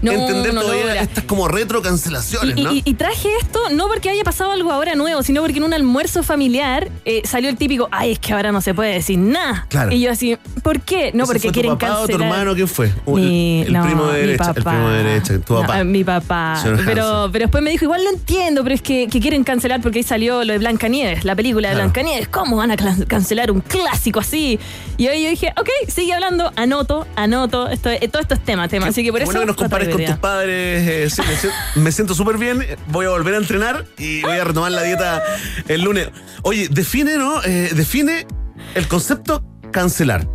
No, 0.03 0.11
entender 0.11 0.53
no 0.53 0.61
todavía 0.61 1.01
estas 1.01 1.23
como 1.23 1.47
retro 1.47 1.81
cancelaciones, 1.81 2.57
Y, 2.57 2.63
¿no? 2.63 2.73
y- 2.73 2.81
y 2.85 2.93
traje 2.93 3.29
esto 3.41 3.59
no 3.71 3.87
porque 3.87 4.09
haya 4.09 4.23
pasado 4.23 4.51
algo 4.51 4.71
ahora 4.71 4.95
nuevo, 4.95 5.23
sino 5.23 5.41
porque 5.41 5.57
en 5.57 5.63
un 5.63 5.73
almuerzo 5.73 6.23
familiar 6.23 6.89
eh, 7.05 7.21
salió 7.25 7.49
el 7.49 7.57
típico, 7.57 7.87
ay, 7.91 8.11
es 8.11 8.19
que 8.19 8.33
ahora 8.33 8.51
no 8.51 8.61
se 8.61 8.73
puede 8.73 8.93
decir 8.93 9.17
nada. 9.17 9.65
Claro. 9.69 9.91
Y 9.91 10.01
yo 10.01 10.11
así, 10.11 10.37
¿por 10.61 10.81
qué? 10.81 11.11
No, 11.13 11.23
¿Ese 11.23 11.33
porque 11.33 11.39
fue 11.39 11.49
tu 11.49 11.53
quieren 11.53 11.71
papá 11.77 11.99
o 11.99 12.01
tu 12.05 12.07
cancelar. 12.13 12.29
hermano? 12.31 12.55
¿Quién 12.55 12.67
fue? 12.67 12.91
Mi- 13.07 13.61
el, 13.61 13.67
el 13.67 13.73
no, 13.73 13.85
primo 13.85 14.05
de 14.07 14.19
derecha. 14.19 14.53
El 14.55 14.63
primo 14.63 14.89
de 14.89 15.03
derecha, 15.03 15.39
tu 15.39 15.55
papá. 15.55 15.83
mi 15.83 16.03
papá. 16.03 16.61
Pero, 16.85 17.29
pero 17.31 17.43
después 17.45 17.63
me 17.63 17.69
dijo, 17.71 17.85
igual 17.85 18.03
lo 18.03 18.09
entiendo, 18.11 18.63
pero 18.63 18.75
es 18.75 18.81
que, 18.81 19.07
que 19.07 19.19
quieren 19.19 19.43
cancelar 19.43 19.81
porque 19.81 19.99
ahí 19.99 20.03
salió 20.03 20.43
lo 20.43 20.53
de 20.53 20.59
Blancanieves, 20.59 21.23
la 21.25 21.35
película 21.35 21.69
de 21.69 21.75
Claro. 21.75 21.89
Blancanieves. 21.89 22.27
¿Cómo 22.27 22.57
van 22.57 22.71
a 22.71 22.75
cancelar 23.07 23.51
un 23.51 23.61
clásico 23.61 24.19
así? 24.19 24.59
Y 24.97 25.07
hoy 25.07 25.23
yo 25.23 25.29
dije, 25.29 25.53
ok, 25.57 25.69
sigue 25.87 26.13
hablando, 26.13 26.51
anoto, 26.55 27.07
anoto. 27.15 27.67
Esto, 27.69 27.89
eh, 27.89 28.07
todo 28.11 28.21
esto 28.21 28.33
es 28.35 28.43
tema, 28.43 28.67
tema. 28.67 28.87
Así 28.87 29.03
que 29.03 29.11
por 29.11 29.19
Qué 29.19 29.23
eso. 29.23 29.31
bueno 29.33 29.41
que 29.55 29.61
nos 29.63 29.71
con 29.97 30.05
tus 30.05 30.17
padres. 30.17 30.87
eh, 30.87 31.09
sí, 31.09 31.21
me 31.27 31.35
siento- 31.35 31.57
me 31.75 31.91
siento 31.91 32.13
súper 32.15 32.37
bien. 32.37 32.65
Voy 32.87 33.05
a 33.05 33.09
volver 33.09 33.33
a 33.35 33.37
entrenar 33.37 33.85
y 33.97 34.21
voy 34.21 34.37
a 34.37 34.43
retomar 34.43 34.71
la 34.71 34.83
dieta 34.83 35.23
el 35.67 35.81
lunes. 35.81 36.09
Oye, 36.43 36.67
define, 36.69 37.17
¿no? 37.17 37.41
Eh, 37.43 37.71
define 37.75 38.25
el 38.75 38.87
concepto 38.87 39.43
cancelar. 39.71 40.27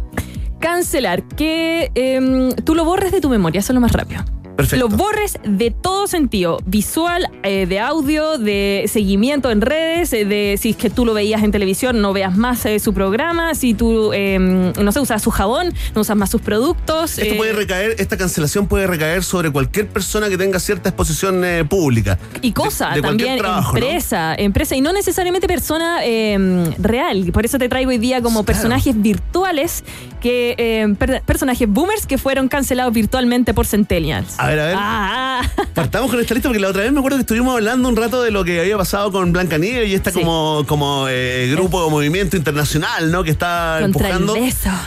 Cancelar, 0.61 1.23
que 1.37 1.91
em, 1.95 2.53
tú 2.53 2.75
lo 2.75 2.85
borres 2.85 3.13
de 3.13 3.21
tu 3.21 3.29
memoria, 3.29 3.61
eso 3.61 3.73
es 3.73 3.75
lo 3.75 3.81
más 3.81 3.93
rápido. 3.93 4.25
Perfecto. 4.59 4.89
Lo 4.89 4.97
borres 4.97 5.39
de 5.45 5.71
todo 5.71 6.09
sentido, 6.09 6.59
visual, 6.67 7.31
eh, 7.45 7.67
de 7.67 7.79
audio, 7.79 8.39
de 8.39 8.87
seguimiento 8.89 9.53
en 9.53 9.61
redes, 9.61 10.13
eh, 10.13 10.25
de 10.25 10.59
si 10.61 10.71
es 10.71 10.77
que 10.77 10.91
tú 10.91 11.07
lo 11.07 11.15
veías 11.15 11.45
en 11.45 11.53
televisión, 11.53 12.01
no 12.01 12.13
veas 12.13 12.37
más 12.37 12.67
eh, 12.67 12.81
su 12.81 12.93
programa, 12.93 13.55
si 13.55 13.73
tú, 13.75 14.13
em, 14.13 14.73
no 14.73 14.91
sé, 14.91 14.99
usas 14.99 15.23
su 15.23 15.31
jabón, 15.31 15.73
no 15.95 16.01
usas 16.01 16.17
más 16.17 16.31
sus 16.31 16.41
productos. 16.41 17.19
Esto 17.19 17.35
eh, 17.35 17.37
puede 17.37 17.53
recaer, 17.53 17.95
esta 18.01 18.17
cancelación 18.17 18.67
puede 18.67 18.89
recaer 18.89 19.23
sobre 19.23 19.53
cualquier 19.53 19.87
persona 19.87 20.29
que 20.29 20.37
tenga 20.37 20.59
cierta 20.59 20.89
exposición 20.89 21.45
eh, 21.45 21.65
pública. 21.65 22.19
Y 22.43 22.51
cosa, 22.51 22.89
De- 22.89 22.97
de 22.97 23.03
cualquier 23.03 23.29
también 23.29 23.39
trabajo, 23.39 23.73
¿no? 23.79 23.87
empresa, 23.87 24.35
empresa, 24.35 24.75
y 24.75 24.81
no 24.81 24.93
necesariamente 24.93 25.47
persona 25.47 26.01
eh, 26.03 26.73
real. 26.81 27.31
Por 27.33 27.45
eso 27.45 27.59
te 27.59 27.69
traigo 27.69 27.91
hoy 27.91 27.99
día 27.99 28.21
como 28.23 28.43
personajes 28.43 29.01
virtuales, 29.01 29.85
que 30.21 30.57
eh, 30.59 30.95
per- 30.99 31.23
personajes 31.23 31.69
boomers 31.69 32.07
que 32.07 32.19
fueron 32.19 32.49
cancelados 32.49 32.93
virtualmente 32.93 33.55
por 33.55 33.65
Centennials. 33.67 34.35
A 34.41 34.48
ver, 34.49 34.61
a 34.61 34.67
ver. 34.67 34.75
Ah, 34.79 35.43
Partamos 35.75 36.11
con 36.11 36.21
esta 36.21 36.35
lista 36.35 36.49
porque 36.49 36.61
la 36.61 36.69
otra 36.69 36.83
vez 36.83 36.93
me 36.93 36.99
acuerdo 36.99 37.19
que 37.19 37.23
estuvimos 37.23 37.55
hablando 37.55 37.89
un 37.89 37.97
rato 37.97 38.23
de 38.23 38.31
lo 38.31 38.45
que 38.45 38.61
había 38.61 38.77
pasado 38.77 39.11
con 39.13 39.33
Blanca 39.33 39.59
Nieves 39.59 39.89
y 39.89 39.95
esta 39.95 40.13
como, 40.13 40.65
como 40.67 41.07
eh, 41.09 41.49
grupo 41.53 41.79
o 41.85 41.91
movimiento 41.91 42.37
internacional, 42.37 43.11
¿no? 43.11 43.25
Que 43.25 43.31
está 43.31 43.79
Contra 43.81 44.09
empujando 44.11 44.37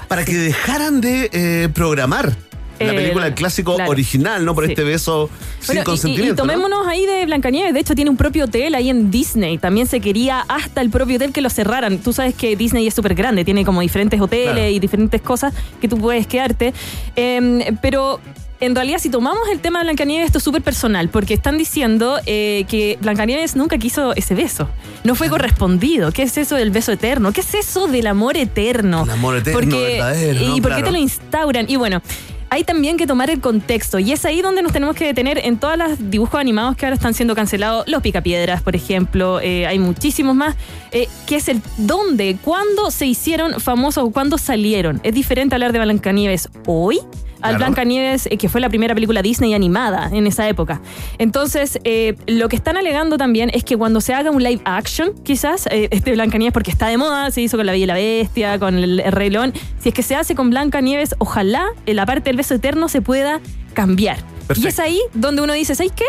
para 0.07 0.25
que 0.25 0.33
dejaran 0.35 1.01
de 1.01 1.29
eh, 1.33 1.69
programar 1.73 2.35
la 2.79 2.87
El- 2.89 2.95
película, 2.95 3.27
el 3.27 3.35
clásico 3.35 3.75
claro. 3.75 3.91
original, 3.91 4.43
¿no? 4.43 4.55
Por 4.55 4.65
Sí. 4.65 4.71
este 4.71 4.83
beso 4.83 5.29
sin 5.59 5.67
Bueno, 5.67 5.73
y- 5.73 5.77
y, 5.77 5.81
y 5.81 5.83
consentimiento. 5.85 6.43
¿no? 6.45 6.51
tomémonos 6.51 6.87
ahí 6.87 7.05
de 7.05 7.25
Blancanieves. 7.27 7.75
De 7.75 7.79
hecho, 7.79 7.93
tiene 7.93 8.09
un 8.09 8.17
propio 8.17 8.45
hotel 8.45 8.73
ahí 8.73 8.89
en 8.89 9.11
Disney. 9.11 9.59
También 9.59 9.85
se 9.85 9.99
quería 9.99 10.43
hasta 10.47 10.81
el 10.81 10.89
propio 10.89 11.17
hotel 11.17 11.31
que 11.31 11.41
lo 11.41 11.51
cerraran. 11.51 11.99
Tú 11.99 12.11
sabes 12.11 12.33
que 12.33 12.55
Disney 12.55 12.87
es 12.87 12.95
súper 12.95 13.13
grande, 13.13 13.45
tiene 13.45 13.63
como 13.65 13.81
diferentes 13.81 14.19
hoteles 14.19 14.53
Claro. 14.53 14.67
y 14.69 14.79
diferentes 14.79 15.21
cosas 15.21 15.53
que 15.79 15.87
tú 15.87 15.99
puedes 15.99 16.25
quedarte. 16.25 16.73
Em, 17.15 17.77
pero. 17.83 18.19
En 18.61 18.75
realidad, 18.75 18.99
si 18.99 19.09
tomamos 19.09 19.41
el 19.51 19.59
tema 19.59 19.79
de 19.79 19.85
Blancanieves, 19.85 20.27
esto 20.27 20.37
es 20.37 20.43
súper 20.43 20.61
personal, 20.61 21.09
porque 21.09 21.33
están 21.33 21.57
diciendo 21.57 22.19
eh, 22.27 22.65
que 22.69 22.95
Blancanieves 23.01 23.55
nunca 23.55 23.79
quiso 23.79 24.15
ese 24.15 24.35
beso. 24.35 24.69
No 25.03 25.15
fue 25.15 25.29
correspondido. 25.29 26.11
¿Qué 26.11 26.21
es 26.21 26.37
eso 26.37 26.55
del 26.55 26.69
beso 26.69 26.91
eterno? 26.91 27.33
¿Qué 27.33 27.41
es 27.41 27.55
eso 27.55 27.87
del 27.87 28.05
amor 28.05 28.37
eterno? 28.37 29.03
El 29.03 29.09
amor 29.09 29.37
eterno, 29.37 29.59
Porque- 29.59 29.93
verdadero, 29.93 30.41
¿Y 30.41 30.47
¿no? 30.47 30.55
por 30.61 30.75
qué 30.75 30.83
te 30.83 30.91
lo 30.91 30.97
instauran? 30.99 31.65
Y 31.71 31.75
bueno, 31.75 32.03
hay 32.51 32.63
también 32.63 32.97
que 32.97 33.07
tomar 33.07 33.31
el 33.31 33.41
contexto 33.41 33.97
y 33.97 34.11
es 34.11 34.25
ahí 34.25 34.43
donde 34.43 34.61
nos 34.61 34.73
tenemos 34.73 34.95
que 34.95 35.05
detener 35.05 35.39
en 35.39 35.57
todos 35.57 35.75
los 35.77 36.11
dibujos 36.11 36.39
animados 36.39 36.75
que 36.75 36.85
ahora 36.85 36.95
están 36.95 37.15
siendo 37.15 37.33
cancelados, 37.33 37.87
los 37.87 38.03
picapiedras, 38.03 38.61
por 38.61 38.75
ejemplo, 38.75 39.39
eh, 39.41 39.65
hay 39.65 39.79
muchísimos 39.79 40.35
más, 40.35 40.55
eh, 40.91 41.07
que 41.25 41.37
es 41.37 41.47
el 41.49 41.61
dónde, 41.77 42.37
cuándo 42.43 42.91
se 42.91 43.07
hicieron 43.07 43.59
famosos 43.59 44.03
o 44.03 44.11
cuándo 44.11 44.37
salieron. 44.37 44.99
Es 45.03 45.15
diferente 45.15 45.55
hablar 45.55 45.71
de 45.73 45.79
Blancanieves 45.79 46.49
hoy 46.67 46.99
al 47.41 47.51
Claro. 47.51 47.57
Blancanieves, 47.57 48.27
eh, 48.27 48.37
que 48.37 48.49
fue 48.49 48.61
la 48.61 48.69
primera 48.69 48.93
película 48.93 49.21
Disney 49.21 49.53
animada 49.53 50.09
en 50.13 50.27
esa 50.27 50.47
época. 50.47 50.81
Entonces, 51.17 51.79
eh, 51.83 52.15
lo 52.27 52.49
que 52.49 52.55
están 52.55 52.77
alegando 52.77 53.17
también 53.17 53.51
es 53.53 53.63
que 53.63 53.77
cuando 53.77 54.01
se 54.01 54.13
haga 54.13 54.31
un 54.31 54.43
live 54.43 54.61
action, 54.65 55.13
quizás, 55.23 55.67
eh, 55.71 55.87
este 55.91 56.13
Blancanieves, 56.13 56.53
porque 56.53 56.71
está 56.71 56.87
de 56.87 56.97
moda, 56.97 57.31
se 57.31 57.41
hizo 57.41 57.57
con 57.57 57.65
La 57.65 57.71
Bella 57.71 57.83
y 57.83 57.87
la 57.87 57.93
Bestia, 57.95 58.59
con 58.59 58.75
el, 58.77 58.99
el 58.99 59.11
Rey 59.11 59.29
León, 59.29 59.53
si 59.79 59.89
es 59.89 59.95
que 59.95 60.03
se 60.03 60.15
hace 60.15 60.35
con 60.35 60.49
Blancanieves, 60.49 61.15
ojalá 61.17 61.65
eh, 61.85 61.93
la 61.93 62.05
parte 62.05 62.29
del 62.29 62.37
beso 62.37 62.53
eterno 62.53 62.87
se 62.89 63.01
pueda 63.01 63.39
cambiar. 63.73 64.17
Perfecto. 64.47 64.61
Y 64.61 64.67
es 64.67 64.79
ahí 64.79 64.99
donde 65.13 65.41
uno 65.41 65.53
dice, 65.53 65.75
¿sabes 65.75 65.91
qué? 65.95 66.05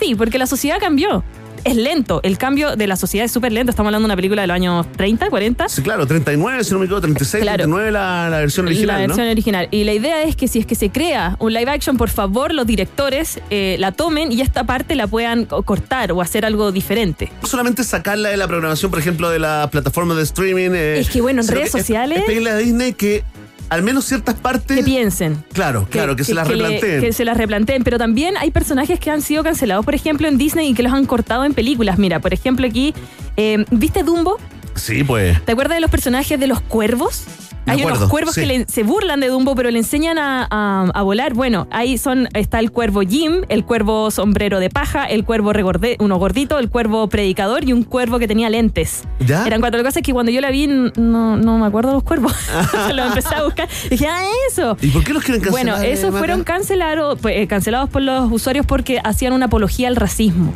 Sí, 0.00 0.14
porque 0.14 0.38
la 0.38 0.46
sociedad 0.46 0.78
cambió. 0.80 1.22
Es 1.64 1.76
lento, 1.76 2.20
el 2.22 2.36
cambio 2.36 2.76
de 2.76 2.86
la 2.86 2.94
sociedad 2.96 3.24
es 3.24 3.32
súper 3.32 3.50
lento. 3.50 3.70
Estamos 3.70 3.88
hablando 3.88 4.06
de 4.06 4.12
una 4.12 4.16
película 4.16 4.42
de 4.42 4.48
los 4.48 4.54
años 4.54 4.86
30, 4.98 5.30
40. 5.30 5.68
Sí, 5.70 5.80
claro, 5.80 6.06
39, 6.06 6.62
si 6.62 6.72
no 6.72 6.78
me 6.78 6.84
equivoco, 6.84 7.00
36, 7.00 7.42
Claro. 7.42 7.56
39 7.56 7.90
la, 7.90 8.28
la 8.28 8.38
versión 8.40 8.66
original, 8.66 8.86
la 9.00 9.06
versión 9.06 9.26
¿no? 9.26 9.32
original. 9.32 9.68
Y 9.70 9.84
la 9.84 9.94
idea 9.94 10.22
es 10.24 10.36
que 10.36 10.46
si 10.46 10.58
es 10.58 10.66
que 10.66 10.74
se 10.74 10.90
crea 10.90 11.36
un 11.40 11.54
live 11.54 11.70
action, 11.70 11.96
por 11.96 12.10
favor, 12.10 12.52
los 12.52 12.66
directores 12.66 13.40
eh, 13.48 13.76
la 13.78 13.92
tomen 13.92 14.30
y 14.30 14.42
esta 14.42 14.64
parte 14.64 14.94
la 14.94 15.06
puedan 15.06 15.46
co- 15.46 15.62
cortar 15.62 16.12
o 16.12 16.20
hacer 16.20 16.44
algo 16.44 16.70
diferente. 16.70 17.30
No 17.40 17.48
solamente 17.48 17.82
sacarla 17.82 18.28
de 18.28 18.36
la 18.36 18.46
programación, 18.46 18.90
por 18.90 19.00
ejemplo, 19.00 19.30
de 19.30 19.38
las 19.38 19.70
plataformas 19.70 20.18
de 20.18 20.22
streaming. 20.24 20.70
eh, 20.74 20.98
Es 20.98 21.08
que, 21.08 21.22
bueno, 21.22 21.40
en 21.40 21.48
redes 21.48 21.72
que 21.72 21.78
es- 21.78 21.86
sociales- 21.86 22.18
Es 22.18 22.24
pedirle 22.24 22.50
a 22.50 22.56
Disney 22.58 22.92
que 22.92 23.24
al 23.68 23.82
menos 23.82 24.04
ciertas 24.04 24.34
partes. 24.34 24.76
Que 24.76 24.82
piensen. 24.82 25.44
Claro, 25.52 25.86
claro, 25.90 26.16
que, 26.16 26.24
se 26.24 26.34
las 26.34 26.48
replanteen. 26.48 27.00
que 27.00 27.12
se 27.12 27.24
las 27.24 27.36
replanteen. 27.36 27.84
Pero 27.84 27.98
también 27.98 28.36
hay 28.36 28.50
personajes 28.50 28.98
que 29.00 29.10
han 29.10 29.22
sido 29.22 29.42
cancelados, 29.42 29.84
por 29.84 29.94
ejemplo, 29.94 30.28
en 30.28 30.38
Disney 30.38 30.70
y 30.70 30.74
que 30.74 30.82
los 30.82 30.92
han 30.92 31.06
cortado 31.06 31.44
en 31.44 31.54
películas. 31.54 31.98
Mira, 31.98 32.20
por 32.20 32.32
ejemplo, 32.32 32.66
aquí, 32.66 32.94
eh, 33.36 33.64
¿viste 33.70 34.02
Dumbo? 34.02 34.38
Sí, 34.74 35.04
pues. 35.04 35.42
¿Te 35.44 35.52
acuerdas 35.52 35.76
de 35.76 35.80
los 35.80 35.90
personajes 35.90 36.38
de 36.38 36.46
los 36.46 36.60
cuervos? 36.60 37.24
Me 37.66 37.72
Hay 37.72 37.80
acuerdo, 37.80 37.98
unos 38.00 38.10
cuervos 38.10 38.34
sí. 38.34 38.42
que 38.42 38.46
le- 38.46 38.66
se 38.66 38.82
burlan 38.82 39.20
de 39.20 39.28
Dumbo, 39.28 39.54
pero 39.54 39.70
le 39.70 39.78
enseñan 39.78 40.18
a, 40.18 40.46
a- 40.50 40.90
a 40.92 41.02
volar. 41.02 41.32
Bueno, 41.32 41.66
ahí 41.70 41.96
son 41.96 42.28
está 42.34 42.58
el 42.60 42.70
cuervo 42.70 43.00
Jim, 43.00 43.42
el 43.48 43.64
cuervo 43.64 44.10
sombrero 44.10 44.60
de 44.60 44.68
paja, 44.68 45.04
el 45.06 45.24
cuervo 45.24 45.52
regorde, 45.54 45.96
uno 45.98 46.16
gordito, 46.18 46.58
el 46.58 46.68
cuervo 46.68 47.08
predicador 47.08 47.64
y 47.64 47.72
un 47.72 47.82
cuervo 47.82 48.18
que 48.18 48.28
tenía 48.28 48.50
lentes. 48.50 49.04
¿Ya? 49.20 49.46
Eran 49.46 49.60
cuatro 49.60 49.82
cosas 49.82 50.02
que 50.02 50.12
cuando 50.12 50.30
yo 50.30 50.40
la 50.42 50.50
vi 50.50 50.66
no, 50.66 51.36
no 51.38 51.58
me 51.58 51.66
acuerdo 51.66 51.88
de 51.90 51.94
los 51.94 52.02
cuervos. 52.04 52.34
lo 52.94 53.04
empecé 53.06 53.34
a 53.34 53.44
buscar. 53.44 53.68
Y 53.86 53.88
dije, 53.90 54.06
ah, 54.08 54.24
eso. 54.50 54.76
¿Y 54.82 54.88
por 54.88 55.02
qué 55.02 55.14
los 55.14 55.22
quieren 55.24 55.42
cancelar? 55.42 55.64
Bueno, 55.76 55.82
eh, 55.82 55.92
esos 55.92 56.10
Maca? 56.10 56.18
fueron 56.18 56.44
cancelados, 56.44 57.18
pues, 57.20 57.36
eh, 57.38 57.46
cancelados 57.46 57.88
por 57.88 58.02
los 58.02 58.30
usuarios 58.30 58.66
porque 58.66 59.00
hacían 59.02 59.32
una 59.32 59.46
apología 59.46 59.88
al 59.88 59.96
racismo. 59.96 60.52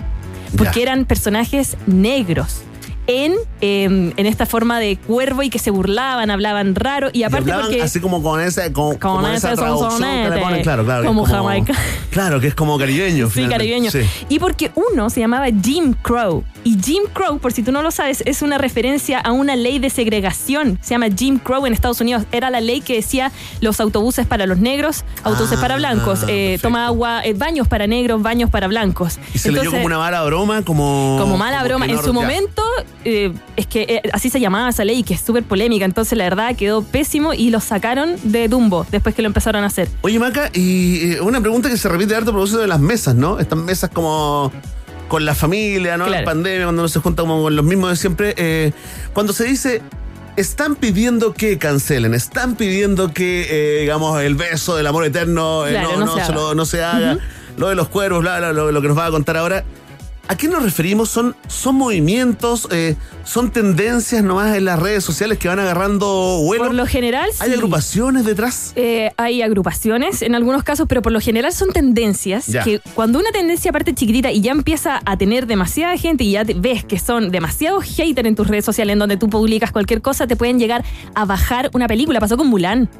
Porque 0.56 0.80
Ya. 0.80 0.82
eran 0.93 1.05
personajes 1.06 1.76
negros. 1.86 2.62
En, 3.10 3.35
eh, 3.62 3.85
en 4.16 4.26
esta 4.26 4.44
forma 4.44 4.78
de 4.78 4.98
cuervo 4.98 5.43
y 5.43 5.48
que 5.48 5.59
se 5.59 5.70
burlaban, 5.70 6.30
hablaban 6.30 6.74
raro 6.74 7.09
y 7.12 7.20
Y 7.20 7.22
aparte 7.24 7.51
hablaban 7.51 7.66
porque 7.66 7.82
así 7.82 8.01
como 8.01 8.22
con 8.22 8.39
esa, 8.40 8.70
con, 8.72 8.98
como 8.98 9.26
esa 9.26 9.48
ese 9.52 9.56
traducción 9.56 9.98
que 9.98 10.06
le 10.06 10.10
sonsonete, 10.24 10.40
ponen, 10.40 10.62
claro, 10.62 10.85
claro. 10.85 11.01
que 11.02 11.06
como 11.09 11.24
jamaica. 11.24 11.74
Claro, 12.10 12.40
que 12.40 12.48
es 12.48 12.55
como 12.55 12.78
caribeño. 12.78 13.26
Sí, 13.26 13.32
finalmente. 13.32 13.56
caribeño. 13.56 13.90
Sí. 13.90 14.01
Y 14.28 14.39
porque 14.39 14.72
uno 14.74 15.09
se 15.09 15.20
llamaba 15.20 15.47
Jim 15.62 15.94
Crow. 16.02 16.44
Y 16.64 16.76
Jim 16.82 17.05
Crow, 17.12 17.39
por 17.39 17.52
si 17.52 17.62
tú 17.62 17.72
no 17.72 17.82
lo 17.82 17.90
sabes, 17.90 18.22
es 18.26 18.43
una 18.43 18.59
referencia 18.59 19.18
a 19.20 19.32
una 19.32 19.56
ley 19.56 19.78
de 19.78 19.89
segregación. 19.89 20.78
Se 20.82 20.90
llama 20.90 21.06
Jim 21.16 21.39
Crow 21.39 21.64
en 21.66 21.72
Estados 21.72 22.01
Unidos. 22.01 22.24
Era 22.32 22.51
la 22.51 22.60
ley 22.60 22.80
que 22.80 22.97
decía 22.97 23.32
los 23.60 23.80
autobuses 23.80 24.26
para 24.26 24.47
los 24.47 24.59
negros, 24.59 25.05
autobuses 25.22 25.59
Ah, 25.59 25.60
para 25.60 25.76
blancos, 25.76 26.24
eh, 26.28 26.59
toma 26.60 26.86
agua, 26.86 27.22
eh, 27.24 27.32
baños 27.35 27.68
para 27.68 27.86
negros, 27.86 28.20
baños 28.20 28.51
para 28.51 28.68
blancos. 28.68 29.18
Y 29.32 29.39
se 29.39 29.48
le 29.48 29.55
dio 29.55 29.62
Entonces, 29.62 29.70
como 29.80 29.86
una 29.86 29.98
mala 29.98 30.22
broma, 30.24 30.62
como. 30.62 31.16
como 31.20 31.36
mala 31.39 31.59
como 31.59 31.68
broma. 31.68 31.86
En 31.86 31.98
su 31.98 32.06
ya. 32.06 32.12
momento 32.12 32.62
eh, 33.04 33.32
es 33.56 33.66
que 33.66 33.82
eh, 33.82 34.02
así 34.12 34.30
se 34.30 34.40
llamaba 34.40 34.68
esa 34.68 34.84
ley, 34.84 35.02
que 35.02 35.14
es 35.14 35.20
súper 35.20 35.44
polémica. 35.44 35.84
Entonces, 35.84 36.16
la 36.16 36.24
verdad, 36.24 36.56
quedó 36.56 36.82
pésimo 36.82 37.34
y 37.34 37.50
lo 37.50 37.60
sacaron 37.60 38.16
de 38.24 38.48
Dumbo 38.48 38.86
después 38.90 39.14
que 39.14 39.22
lo 39.22 39.26
empezaron 39.26 39.64
a 39.64 39.68
hacer. 39.68 39.88
Oye, 40.02 40.18
Maca, 40.18 40.50
y 40.52 41.12
eh, 41.12 41.20
una 41.20 41.40
pregunta 41.40 41.68
que 41.68 41.76
se 41.76 41.88
repite 41.88 42.14
harto 42.14 42.32
propósito 42.32 42.60
de 42.60 42.68
las 42.68 42.80
mesas, 42.80 43.14
¿no? 43.14 43.38
Estas 43.38 43.58
mesas 43.58 43.90
como 43.90 44.52
con 45.08 45.24
la 45.24 45.34
familia, 45.34 45.96
¿no? 45.96 46.06
Claro. 46.06 46.24
pandemia, 46.24 46.64
cuando 46.64 46.82
uno 46.82 46.88
se 46.88 47.00
junta 47.00 47.22
como 47.22 47.42
con 47.42 47.56
los 47.56 47.64
mismos 47.64 47.90
de 47.90 47.96
siempre. 47.96 48.74
cuando 49.14 49.32
se 49.32 49.44
dice, 49.44 49.82
están 50.38 50.76
pidiendo 50.76 51.34
que 51.34 51.58
cancelen, 51.58 52.14
están 52.14 52.54
pidiendo 52.54 53.12
que, 53.12 53.46
eh, 53.50 53.80
digamos, 53.80 54.22
el 54.22 54.36
beso 54.36 54.76
del 54.76 54.86
amor 54.86 55.04
eterno 55.04 55.66
eh, 55.66 55.70
Claro, 55.70 55.98
no, 55.98 56.06
no 56.06 56.24
se 56.24 56.32
lo, 56.32 56.54
no 56.54 56.64
se 56.64 56.84
haga, 56.84 57.18
lo 57.56 57.68
de 57.68 57.74
los 57.74 57.88
cuervos, 57.88 58.20
bla, 58.20 58.38
bla, 58.38 58.52
lo, 58.52 58.70
lo 58.70 58.80
que 58.80 58.86
nos 58.86 58.96
va 58.96 59.06
a 59.06 59.10
contar 59.10 59.36
ahora. 59.36 59.64
¿A 60.30 60.36
qué 60.36 60.46
nos 60.46 60.62
referimos? 60.62 61.09
¿Son, 61.09 61.34
son 61.46 61.74
movimientos, 61.76 62.68
eh, 62.70 62.96
son 63.24 63.50
tendencias 63.50 64.22
nomás 64.22 64.55
en 64.56 64.66
las 64.66 64.78
redes 64.78 65.02
sociales 65.02 65.38
que 65.38 65.48
van 65.48 65.59
agarrando 65.59 66.42
vuelo? 66.44 66.66
Por 66.66 66.74
lo 66.74 66.84
general, 66.86 67.30
¿Hay 67.40 67.48
sí. 67.48 67.55
agrupaciones 67.55 68.26
detrás? 68.26 68.72
Eh, 68.76 69.10
hay 69.16 69.40
agrupaciones 69.40 70.20
en 70.20 70.34
algunos 70.34 70.64
casos, 70.64 70.86
pero 70.86 71.00
por 71.00 71.12
lo 71.12 71.20
general 71.20 71.52
son 71.55 71.70
tendencias 71.72 72.46
Ya. 72.46 72.62
que 72.62 72.80
cuando 72.94 73.18
una 73.18 73.30
tendencia 73.32 73.72
parte 73.72 73.94
chiquitita 73.94 74.30
y 74.30 74.42
ya 74.42 74.52
empieza 74.52 75.00
a 75.06 75.16
tener 75.16 75.46
demasiada 75.46 75.96
gente 75.96 76.24
y 76.24 76.32
ya 76.32 76.44
te- 76.44 76.52
ves 76.52 76.84
que 76.84 76.98
son 76.98 77.30
demasiados 77.30 77.84
haters 77.84 78.28
en 78.28 78.34
tus 78.34 78.48
redes 78.48 78.66
sociales 78.66 78.92
en 78.92 78.98
donde 78.98 79.16
tú 79.16 79.30
publicas 79.30 79.72
cualquier 79.72 80.02
cosa, 80.02 80.26
te 80.26 80.36
pueden 80.36 80.59
llegar 80.59 80.84
a 81.14 81.24
bajar 81.24 81.70
una 81.72 81.86
película. 81.86 82.20
Pasó 82.20 82.36
con 82.36 82.48
Mulan. 82.48 82.90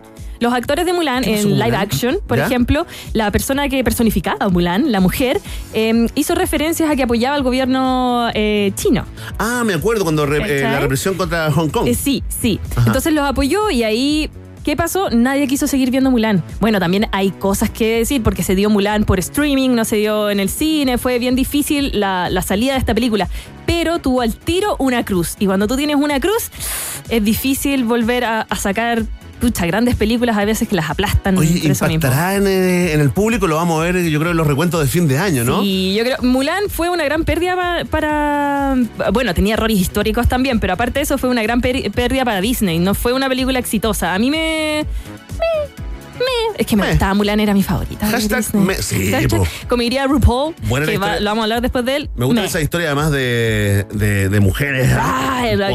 Los 0.41 0.53
actores 0.53 0.87
de 0.87 0.93
Mulan 0.93 1.25
¿Qué 1.25 1.33
pasó 1.37 1.49
en 1.49 1.59
live 1.59 1.77
action, 1.77 2.19
por 2.27 2.39
¿Ya? 2.39 2.47
ejemplo, 2.47 2.87
la 3.13 3.31
persona 3.31 3.69
que 3.69 3.83
personificaba 3.83 4.47
a 4.47 4.49
Mulan, 4.49 4.93
la 4.93 5.01
mujer, 5.01 5.41
eh, 5.75 6.07
hizo 6.15 6.35
referencias 6.35 6.91
a 6.91 6.97
que 6.97 7.03
apoyaba 7.03 7.35
al 7.37 7.43
gobierno 7.43 8.29
eh, 8.35 8.73
chino. 8.77 9.05
Ah, 9.39 9.63
me 9.65 9.75
acuerdo 9.75 10.05
cuando 10.05 10.27
re- 10.27 10.61
eh, 10.61 10.63
la 10.63 10.81
represión 10.81 11.15
contra 11.17 11.51
Hong 11.51 11.69
Kong. 11.69 11.89
Eh, 11.89 11.95
sí, 11.95 12.23
sí. 12.29 12.61
Ajá. 12.77 12.87
Entonces 12.87 13.13
los 13.13 13.25
apoyó 13.25 13.71
y 13.71 13.83
ahí. 13.83 14.31
¿Qué 14.65 14.77
pasó? 14.77 15.09
Nadie 15.09 15.47
quiso 15.47 15.67
seguir 15.67 15.91
viendo 15.91 16.11
Mulan. 16.11 16.43
Bueno, 16.61 16.79
también 16.79 17.07
hay 17.13 17.31
cosas 17.31 17.71
que 17.71 17.99
decir 18.01 18.23
porque 18.23 18.43
se 18.43 18.55
dio 18.55 18.69
Mulan 18.69 19.05
por 19.05 19.19
streaming, 19.19 19.71
no 19.71 19.87
se 19.87 19.97
dio 19.97 20.29
en 20.29 20.41
el 20.41 20.51
cine, 20.51 20.99
fue 20.99 21.19
bien 21.19 21.35
difícil 21.37 21.99
la, 21.99 22.29
la 22.29 22.43
salida 22.43 22.75
de 22.75 22.79
esta 22.81 22.93
película. 22.95 23.29
Pero 23.65 23.99
tuvo 23.99 24.21
al 24.21 24.35
tiro 24.35 24.77
una 24.79 25.07
cruz. 25.07 25.37
Y 25.39 25.47
cuando 25.47 25.67
tú 25.69 25.77
tienes 25.77 25.97
una 25.97 26.21
cruz, 26.21 26.51
es 27.09 27.25
difícil 27.25 27.85
volver 27.85 28.25
a, 28.27 28.43
a 28.43 28.57
sacar 28.57 29.05
pucha, 29.41 29.67
grandes 29.67 29.97
películas 29.97 30.37
a 30.37 30.45
veces 30.45 30.69
que 30.69 30.75
las 30.77 30.91
aplastan. 30.91 31.37
Oye, 31.39 31.61
impactará 31.65 32.37
en, 32.37 32.47
eh, 32.47 32.93
en 32.93 33.01
el 33.01 33.11
público, 33.11 33.47
lo 33.47 33.57
vamos 33.57 33.81
a 33.81 33.85
ver, 33.85 34.03
yo 34.09 34.19
creo, 34.19 34.33
en 34.33 34.37
los 34.37 34.47
recuentos 34.47 34.81
de 34.81 34.87
fin 34.89 35.09
de 35.09 35.19
año, 35.19 35.45
¿no? 35.45 35.63
Sí, 35.63 35.95
yo 35.97 36.05
creo. 36.05 36.17
Mulan 36.23 36.65
fue 36.69 36.91
una 36.91 37.05
gran 37.05 37.25
pérdida 37.25 37.57
pa- 37.57 37.85
para. 37.91 38.75
Bueno, 39.13 39.35
tenía 39.35 39.55
errores 39.55 39.79
históricos 39.79 40.29
también, 40.29 40.61
pero 40.61 40.73
aparte 40.75 40.99
de 41.01 41.05
eso 41.05 41.19
fue 41.19 41.29
una 41.31 41.43
gran 41.43 41.61
pérdida 41.61 42.25
para 42.25 42.41
Disney. 42.41 42.79
No 42.79 42.95
fue 42.95 43.13
una 43.13 43.29
película 43.29 43.59
exitosa. 43.59 44.15
A 44.15 44.19
mí 44.19 44.31
me. 44.31 44.85
me- 45.39 45.88
me- 46.19 46.59
es 46.59 46.67
que 46.67 46.77
me 46.77 46.89
gustaba 46.89 47.15
Mulan, 47.15 47.41
era 47.41 47.55
mi 47.55 47.63
favorita. 47.63 48.07
Hashtag 48.07 48.55
me- 48.55 48.75
sí, 48.75 49.11
Hashtag, 49.13 49.43
como 49.69 49.83
diría 49.83 50.07
RuPaul, 50.07 50.55
Buena 50.65 50.87
que 50.87 50.99
va- 50.99 51.21
lo 51.21 51.25
vamos 51.27 51.43
a 51.43 51.45
hablar 51.45 51.63
después 51.63 51.85
de 51.85 51.97
él. 51.97 52.11
Me 52.17 52.25
gusta 52.25 52.41
me. 52.43 52.47
esa 52.47 52.61
historia 52.61 52.89
además 52.89 53.11
de, 53.11 53.87
de, 53.93 54.29
de 54.29 54.41
mujeres 54.41 54.89
Ah, 54.97 55.43
la 55.57 55.71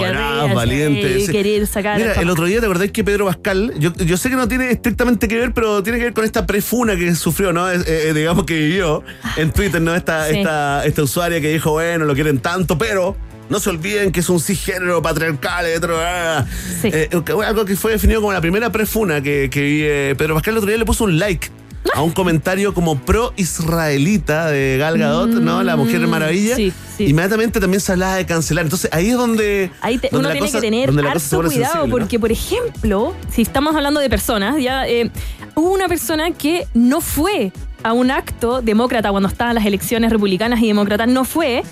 valientes. 0.53 1.13
sí, 1.21 1.25
sí. 1.27 1.31
querer 1.31 1.67
sacar 1.67 1.97
Mira, 1.97 2.13
el- 2.13 2.21
el 2.21 2.29
otro 2.29 2.45
día 2.45 2.59
te 2.59 2.65
acordás 2.65 2.91
que 2.91 3.03
Pedro 3.03 3.25
Pascal, 3.25 3.73
yo, 3.79 3.93
yo 3.93 4.17
sé 4.17 4.29
que 4.29 4.35
no 4.35 4.47
tiene 4.47 4.69
estrictamente 4.71 5.27
que 5.27 5.37
ver, 5.37 5.53
pero 5.53 5.81
tiene 5.83 5.97
que 5.99 6.05
ver 6.05 6.13
con 6.13 6.25
esta 6.25 6.45
prefuna 6.45 6.95
que 6.95 7.13
sufrió, 7.15 7.53
¿no? 7.53 7.69
Es- 7.69 7.87
eh, 7.87 8.13
digamos 8.13 8.45
que 8.45 8.55
vivió 8.55 9.03
en 9.37 9.51
Twitter, 9.51 9.81
¿no? 9.81 9.95
Esta, 9.95 10.27
Sí. 10.29 10.37
esta, 10.39 10.85
esta 10.85 11.03
usuaria 11.03 11.39
que 11.41 11.51
dijo, 11.51 11.71
bueno, 11.71 12.05
lo 12.05 12.13
quieren 12.13 12.39
tanto, 12.39 12.77
pero 12.77 13.15
no 13.49 13.59
se 13.59 13.69
olviden 13.69 14.11
que 14.11 14.21
es 14.21 14.29
un 14.29 14.39
cisgénero 14.39 15.01
patriarcal, 15.01 15.65
etcétera. 15.65 16.39
ah. 16.39 16.45
Eh, 16.83 17.09
algo 17.45 17.65
que 17.65 17.75
fue 17.75 17.91
definido 17.91 18.21
como 18.21 18.33
la 18.33 18.41
primera 18.41 18.71
prefuna 18.71 19.21
que, 19.21 19.49
que 19.51 19.61
vive 19.61 20.15
Pedro 20.15 20.33
Pascal 20.35 20.53
el 20.53 20.57
otro 20.59 20.69
día 20.69 20.77
le 20.77 20.85
puso 20.85 21.03
un 21.05 21.19
like. 21.19 21.49
A 21.93 22.01
un 22.01 22.11
comentario 22.11 22.73
como 22.73 22.97
pro-israelita 22.97 24.49
de 24.49 24.77
Gal 24.79 24.97
Gadot, 24.97 25.29
¿no? 25.29 25.63
La 25.63 25.75
Mujer 25.75 25.99
Maravilla. 26.07 26.53
Mm, 26.53 26.57
sí, 26.57 26.73
sí. 26.97 27.05
Inmediatamente 27.07 27.59
también 27.59 27.81
se 27.81 27.91
hablaba 27.91 28.15
de 28.15 28.25
cancelar. 28.25 28.63
Entonces 28.63 28.89
ahí 28.93 29.09
es 29.09 29.17
donde. 29.17 29.69
Ahí 29.81 29.97
te- 29.97 30.07
donde 30.09 30.27
uno 30.29 30.31
tiene 30.31 30.47
cosa- 30.47 30.57
que 30.59 30.61
tener 30.67 30.89
harto 30.89 31.19
cuidado 31.41 31.49
sensible, 31.49 31.87
¿no? 31.87 31.89
porque, 31.89 32.19
por 32.19 32.31
ejemplo, 32.31 33.13
si 33.29 33.41
estamos 33.41 33.75
hablando 33.75 33.99
de 33.99 34.09
personas, 34.09 34.61
ya 34.61 34.87
eh, 34.87 35.11
hubo 35.55 35.71
una 35.73 35.87
persona 35.89 36.31
que 36.31 36.65
no 36.73 37.01
fue 37.01 37.51
a 37.83 37.91
un 37.93 38.11
acto 38.11 38.61
demócrata 38.61 39.11
cuando 39.11 39.27
estaban 39.27 39.53
las 39.53 39.65
elecciones 39.65 40.09
republicanas 40.09 40.61
y 40.61 40.67
demócratas, 40.67 41.09
no 41.09 41.25
fue 41.25 41.63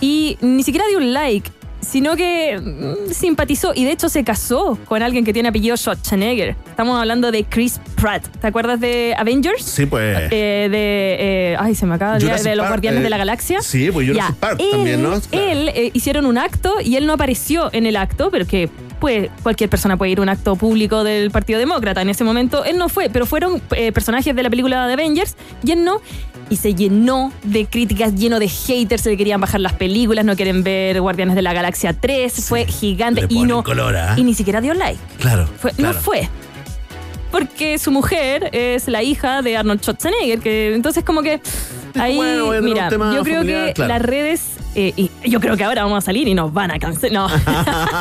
y 0.00 0.36
ni 0.40 0.62
siquiera 0.62 0.86
dio 0.88 0.98
un 0.98 1.12
like. 1.12 1.50
Sino 1.78 2.16
que 2.16 2.58
mm, 2.58 3.12
simpatizó 3.12 3.72
y 3.72 3.84
de 3.84 3.92
hecho 3.92 4.08
se 4.08 4.24
casó 4.24 4.76
con 4.86 5.02
alguien 5.02 5.24
que 5.24 5.32
tiene 5.32 5.50
apellido 5.50 5.76
Schwarzenegger. 5.76 6.56
Estamos 6.68 6.98
hablando 6.98 7.30
de 7.30 7.44
Chris 7.44 7.78
Pratt. 7.94 8.26
¿Te 8.40 8.46
acuerdas 8.46 8.80
de 8.80 9.14
Avengers? 9.16 9.62
Sí, 9.62 9.86
pues. 9.86 10.16
Eh, 10.32 10.68
de. 10.68 11.16
eh, 11.52 11.56
ay, 11.60 11.74
se 11.76 11.86
me 11.86 11.94
acaba 11.94 12.18
de 12.18 12.26
de 12.26 12.56
los 12.56 12.66
Guardianes 12.66 13.00
eh, 13.00 13.04
de 13.04 13.10
la 13.10 13.18
Galaxia. 13.18 13.60
sí, 13.60 13.90
pues 13.92 14.08
Jurassic 14.08 14.34
Ya, 14.34 14.40
Park 14.40 14.56
él- 14.58 14.70
también, 14.72 15.02
¿no? 15.02 15.14
Él 15.30 15.68
eh, 15.74 15.90
hicieron 15.92 16.26
un 16.26 16.38
acto 16.38 16.74
y 16.82 16.96
él 16.96 17.06
no 17.06 17.12
apareció 17.12 17.68
en 17.72 17.86
el 17.86 17.96
acto, 17.96 18.30
pero 18.32 18.46
que 18.46 18.68
pues, 18.98 19.28
cualquier 19.42 19.68
persona 19.70 19.96
puede 19.96 20.10
ir 20.12 20.18
a 20.18 20.22
un 20.22 20.28
acto 20.30 20.56
público 20.56 21.04
del 21.04 21.30
Partido 21.30 21.58
Demócrata. 21.60 22.00
En 22.02 22.08
ese 22.08 22.24
momento 22.24 22.64
él 22.64 22.78
no 22.78 22.88
fue, 22.88 23.10
pero 23.10 23.26
fueron 23.26 23.62
eh, 23.72 23.92
personajes 23.92 24.34
de 24.34 24.42
la 24.42 24.50
película 24.50 24.86
de 24.88 24.94
Avengers 24.94 25.36
y 25.62 25.70
él 25.72 25.84
no. 25.84 26.00
Y 26.48 26.56
se 26.56 26.74
llenó 26.74 27.32
de 27.42 27.66
críticas, 27.66 28.14
lleno 28.14 28.38
de 28.38 28.48
haters, 28.48 29.02
se 29.02 29.10
le 29.10 29.16
querían 29.16 29.40
bajar 29.40 29.60
las 29.60 29.72
películas, 29.72 30.24
no 30.24 30.36
quieren 30.36 30.62
ver 30.62 31.00
Guardianes 31.00 31.34
de 31.34 31.42
la 31.42 31.52
Galaxia 31.52 31.92
3, 31.92 32.32
fue 32.46 32.66
gigante 32.66 33.26
y 33.28 33.42
no. 33.42 33.64
color, 33.64 33.96
¿ah? 33.96 34.14
Y 34.16 34.22
ni 34.22 34.32
siquiera 34.34 34.60
dio 34.60 34.72
like. 34.74 34.98
Claro. 35.18 35.48
Fue- 35.58 35.72
claro. 35.72 35.94
No 35.94 36.00
fue. 36.00 36.28
Porque 37.32 37.78
su 37.78 37.90
mujer 37.90 38.50
es 38.52 38.86
la 38.88 39.02
hija 39.02 39.42
de 39.42 39.56
Arnold 39.56 39.80
Schwarzenegger, 39.82 40.38
que 40.38 40.74
entonces 40.74 41.04
como 41.04 41.22
que 41.22 41.40
ahí, 41.98 42.16
bueno, 42.16 42.46
tener 42.50 42.62
mira, 42.62 42.90
yo 42.90 43.22
creo 43.24 43.38
familiar, 43.40 43.66
que 43.66 43.72
claro. 43.74 43.88
las 43.94 44.02
redes, 44.02 44.42
eh, 44.76 44.92
y 44.96 45.10
yo 45.28 45.40
creo 45.40 45.56
que 45.56 45.64
ahora 45.64 45.82
vamos 45.82 45.98
a 45.98 46.00
salir 46.00 46.28
y 46.28 46.34
nos 46.34 46.52
van 46.52 46.70
a 46.70 46.78
cancelar. 46.78 47.12
No, 47.12 47.28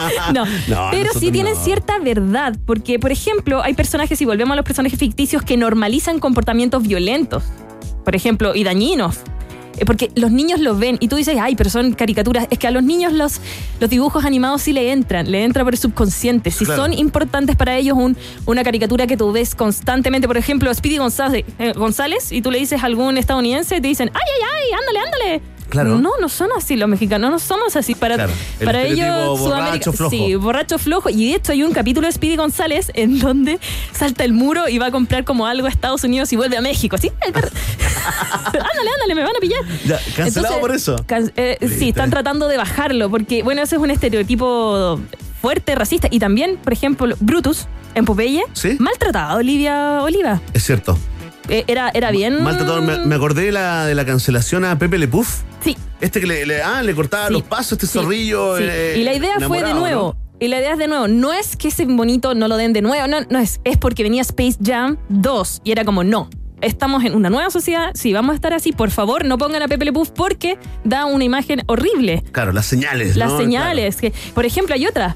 no. 0.34 0.46
No, 0.68 0.88
pero 0.92 1.12
sí 1.20 1.32
tienen 1.32 1.56
no. 1.56 1.64
cierta 1.64 1.98
verdad, 2.00 2.56
porque 2.66 3.00
por 3.00 3.12
ejemplo 3.12 3.64
hay 3.64 3.74
personajes, 3.74 4.20
si 4.20 4.26
volvemos 4.26 4.54
a 4.54 4.58
los 4.58 4.66
personajes 4.66 5.00
ficticios, 5.00 5.42
que 5.42 5.58
normalizan 5.58 6.20
comportamientos 6.20 6.84
violentos, 6.84 7.44
por 8.06 8.16
ejemplo, 8.16 8.56
y 8.56 8.64
dañinos. 8.64 9.18
Eh, 9.78 9.84
Porque 9.86 10.10
los 10.16 10.32
niños 10.32 10.62
lo 10.62 10.78
ven 10.78 10.96
y 11.02 11.10
tú 11.10 11.18
dices, 11.18 11.36
ay, 11.38 11.58
pero 11.58 11.70
son 11.70 11.92
caricaturas. 11.92 12.48
Es 12.50 12.58
que 12.60 12.68
a 12.68 12.72
los 12.72 12.82
niños 12.82 13.12
los, 13.12 13.42
los 13.82 13.90
dibujos 13.90 14.24
animados 14.24 14.62
sí 14.62 14.72
le 14.72 14.94
entran, 14.94 15.30
le 15.30 15.44
entra 15.44 15.66
por 15.66 15.74
el 15.74 15.78
subconsciente. 15.80 16.50
Si 16.50 16.64
Claro. 16.64 16.84
son 16.84 16.94
importantes 16.94 17.58
para 17.58 17.76
ellos 17.76 17.98
un- 17.98 18.16
una 18.46 18.64
caricatura 18.64 19.06
que 19.06 19.18
tú 19.18 19.34
ves 19.34 19.54
constantemente, 19.54 20.28
por 20.28 20.38
ejemplo, 20.38 20.74
Speedy 20.74 20.98
González, 20.98 21.44
eh, 21.60 21.74
González, 21.76 22.32
y 22.32 22.42
tú 22.42 22.52
le 22.52 22.60
dices 22.60 22.82
a 22.84 22.86
algún 22.86 23.18
estadounidense, 23.18 23.82
te 23.82 23.88
dicen, 23.90 24.10
ay, 24.14 24.22
ay, 24.22 24.50
ay, 24.56 24.80
ándale, 24.80 25.00
ándale. 25.00 25.55
Claro. 25.70 25.98
No, 26.00 26.12
no 26.22 26.30
son 26.30 26.50
así 26.56 26.76
los 26.76 26.88
mexicanos, 26.88 27.32
no 27.32 27.40
somos 27.40 27.76
así. 27.76 27.96
Para, 27.96 28.16
Claro, 28.16 28.32
el 28.60 28.66
para 28.66 28.84
ellos, 28.84 29.40
borracho, 29.40 29.44
Sudamérica. 29.44 29.92
flojo. 29.92 30.10
Sí, 30.12 30.36
borracho 30.36 30.78
flojo. 30.78 31.10
Y 31.10 31.30
de 31.32 31.36
hecho 31.36 31.52
hay 31.52 31.64
un 31.64 31.72
capítulo 31.74 32.08
de 32.08 32.14
Speedy 32.14 32.36
González 32.36 32.92
en 32.94 33.20
donde 33.20 33.60
salta 33.92 34.24
el 34.24 34.34
muro 34.34 34.68
y 34.70 34.78
va 34.78 34.88
a 34.88 34.92
comprar 34.92 35.24
como 35.26 35.48
algo 35.48 35.68
a 35.68 35.70
Estados 35.70 36.04
Unidos 36.04 36.32
y 36.34 36.36
vuelve 36.36 36.58
a 36.58 36.62
México. 36.62 36.96
Así, 36.96 37.12
ándale, 37.26 38.90
ándale, 38.94 39.16
me 39.16 39.24
van 39.24 39.36
a 39.36 39.40
pillar. 39.40 39.62
Ya, 39.86 39.98
cancelado 40.16 40.28
Entonces, 40.28 40.58
por 40.60 40.72
eso. 40.76 40.96
can- 41.08 41.32
eh, 41.36 41.58
sí, 41.78 41.90
están 41.90 42.10
tratando 42.10 42.48
de 42.48 42.58
bajarlo 42.58 43.10
porque, 43.10 43.44
bueno, 43.44 43.62
ese 43.62 43.76
es 43.76 43.82
un 43.82 43.92
estereotipo 43.92 45.00
fuerte, 45.42 45.76
racista. 45.76 46.08
Y 46.12 46.20
también, 46.20 46.58
por 46.58 46.74
ejemplo, 46.74 47.16
Brutus 47.20 47.68
en 47.96 48.06
Popeye, 48.06 48.44
¿Sí? 48.54 48.78
maltrataba 48.80 49.32
a 49.32 49.36
Olivia 49.36 50.00
Oliva. 50.02 50.42
Es 50.54 50.64
cierto. 50.64 50.98
Eh, 51.50 51.64
era, 51.68 51.90
era 51.94 52.12
bien. 52.12 52.44
Maltratador. 52.44 52.82
Me, 52.82 53.06
me 53.06 53.16
acordé 53.16 53.44
de 53.46 53.52
la, 53.52 53.86
de 53.86 53.96
la 53.96 54.06
cancelación 54.06 54.66
a 54.66 54.78
Pepe 54.80 54.98
Le 54.98 55.08
Puff. 55.08 55.42
Sí. 55.64 55.78
Este 56.02 56.20
que 56.20 56.28
le, 56.28 56.46
le- 56.46 56.62
ah, 56.62 56.82
le 56.84 56.94
cortaba 56.96 57.28
Sí. 57.28 57.34
los 57.34 57.44
pasos, 57.44 57.74
este 57.74 57.88
Sí, 57.88 57.94
zorrillo. 58.00 58.58
sí. 58.58 58.64
eh, 58.68 58.96
y 58.98 59.04
la 59.04 59.14
idea 59.14 59.40
fue 59.48 59.64
de 59.64 59.74
nuevo. 59.74 60.16
¿no? 60.20 60.26
Y 60.40 60.48
la 60.50 60.60
idea 60.60 60.74
es 60.74 60.78
de 60.80 60.88
nuevo. 60.88 61.08
No 61.08 61.32
es 61.34 61.56
que 61.56 61.70
ese 61.70 61.86
bonito 61.86 62.34
no 62.36 62.48
lo 62.48 62.58
den 62.58 62.74
de 62.74 62.82
nuevo. 62.82 63.08
No, 63.08 63.22
no 63.30 63.40
es. 63.40 63.62
Es 63.64 63.78
porque 63.78 64.04
venía 64.04 64.22
Space 64.22 64.58
Jam 64.64 64.98
2. 65.10 65.62
Y 65.64 65.72
era 65.72 65.86
como, 65.86 66.04
no. 66.04 66.30
Estamos 66.62 67.04
en 67.06 67.16
una 67.16 67.30
nueva 67.30 67.50
sociedad. 67.52 67.92
Si 67.96 68.12
vamos 68.14 68.32
a 68.34 68.36
estar 68.36 68.54
así, 68.54 68.72
por 68.72 68.90
favor, 68.90 69.24
no 69.26 69.38
pongan 69.38 69.62
a 69.62 69.68
Pepe 69.68 69.86
Le 69.86 69.94
Puff 69.94 70.10
porque 70.10 70.58
da 70.84 71.06
una 71.06 71.24
imagen 71.24 71.62
horrible. 71.68 72.24
Claro, 72.32 72.52
las 72.54 72.66
señales. 72.66 73.16
Las 73.16 73.32
¿no? 73.34 73.38
señales. 73.38 73.96
Que, 73.98 74.14
por 74.34 74.46
ejemplo, 74.46 74.74
hay 74.76 74.88
otra. 74.88 75.16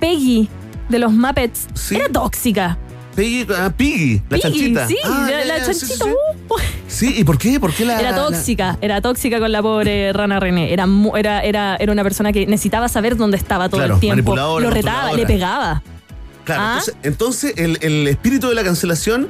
Peggy 0.00 0.48
de 0.88 0.98
los 0.98 1.12
Muppets. 1.12 1.66
Era 1.90 2.08
tóxica. 2.08 2.78
Ah, 3.18 3.70
Piggy, 3.76 4.22
la 4.30 4.36
Piggy, 4.36 4.40
chanchita. 4.40 4.86
Sí, 4.88 4.96
Ah, 5.04 5.28
la, 5.44 5.54
sí, 5.56 5.64
chanchita. 5.64 5.74
sí, 5.86 5.86
sí. 6.04 6.10
uh. 6.10 6.54
Sí, 6.86 7.14
¿y 7.18 7.24
por 7.24 7.36
qué? 7.38 7.58
¿Por 7.60 7.72
qué 7.74 7.84
la.? 7.84 8.00
Era 8.00 8.14
tóxica, 8.14 8.78
era 8.80 9.00
tóxica 9.00 9.38
con 9.40 9.50
la 9.52 9.60
pobre 9.62 10.12
rana 10.14 10.38
René. 10.40 10.72
Era, 10.72 10.86
era, 11.16 11.40
era, 11.42 11.76
era 11.76 11.92
una 11.92 12.02
persona 12.02 12.32
que 12.32 12.46
necesitaba 12.46 12.88
saber 12.88 13.16
dónde 13.16 13.36
estaba 13.36 13.68
todo 13.68 13.80
Claro, 13.80 13.94
el 13.94 14.00
tiempo. 14.00 14.36
Lo 14.36 14.70
retaba, 14.70 15.12
le 15.12 15.26
pegaba. 15.26 15.82
Claro, 16.44 16.62
¿Ah? 16.62 16.72
entonces, 16.78 16.94
entonces 17.02 17.52
el, 17.56 17.78
el 17.82 18.08
espíritu 18.08 18.48
de 18.48 18.54
la 18.54 18.64
cancelación 18.64 19.28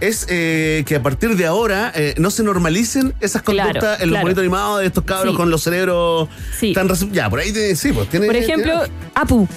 es 0.00 0.26
eh, 0.28 0.84
que 0.86 0.96
a 0.96 1.02
partir 1.02 1.34
de 1.36 1.46
ahora 1.46 1.90
eh, 1.94 2.14
no 2.18 2.30
se 2.30 2.42
normalicen 2.44 3.14
esas 3.20 3.42
Claro, 3.42 3.68
conductas 3.70 4.00
en 4.00 4.08
los 4.10 4.12
claro. 4.14 4.24
bonitos 4.26 4.42
animados 4.42 4.80
de 4.80 4.86
estos 4.86 5.04
cabros 5.04 5.32
Sí. 5.32 5.36
con 5.36 5.50
los 5.50 5.62
cerebros 5.62 6.28
Sí. 6.58 6.72
tan... 6.74 6.88
Ya, 7.10 7.28
por 7.30 7.40
ahí 7.40 7.52
tiene- 7.52 7.74
sí, 7.74 7.90
pues 7.92 8.08
tiene... 8.08 8.26
Por 8.26 8.36
ejemplo, 8.36 8.72
tiene- 8.84 8.92
Apu, 9.14 9.48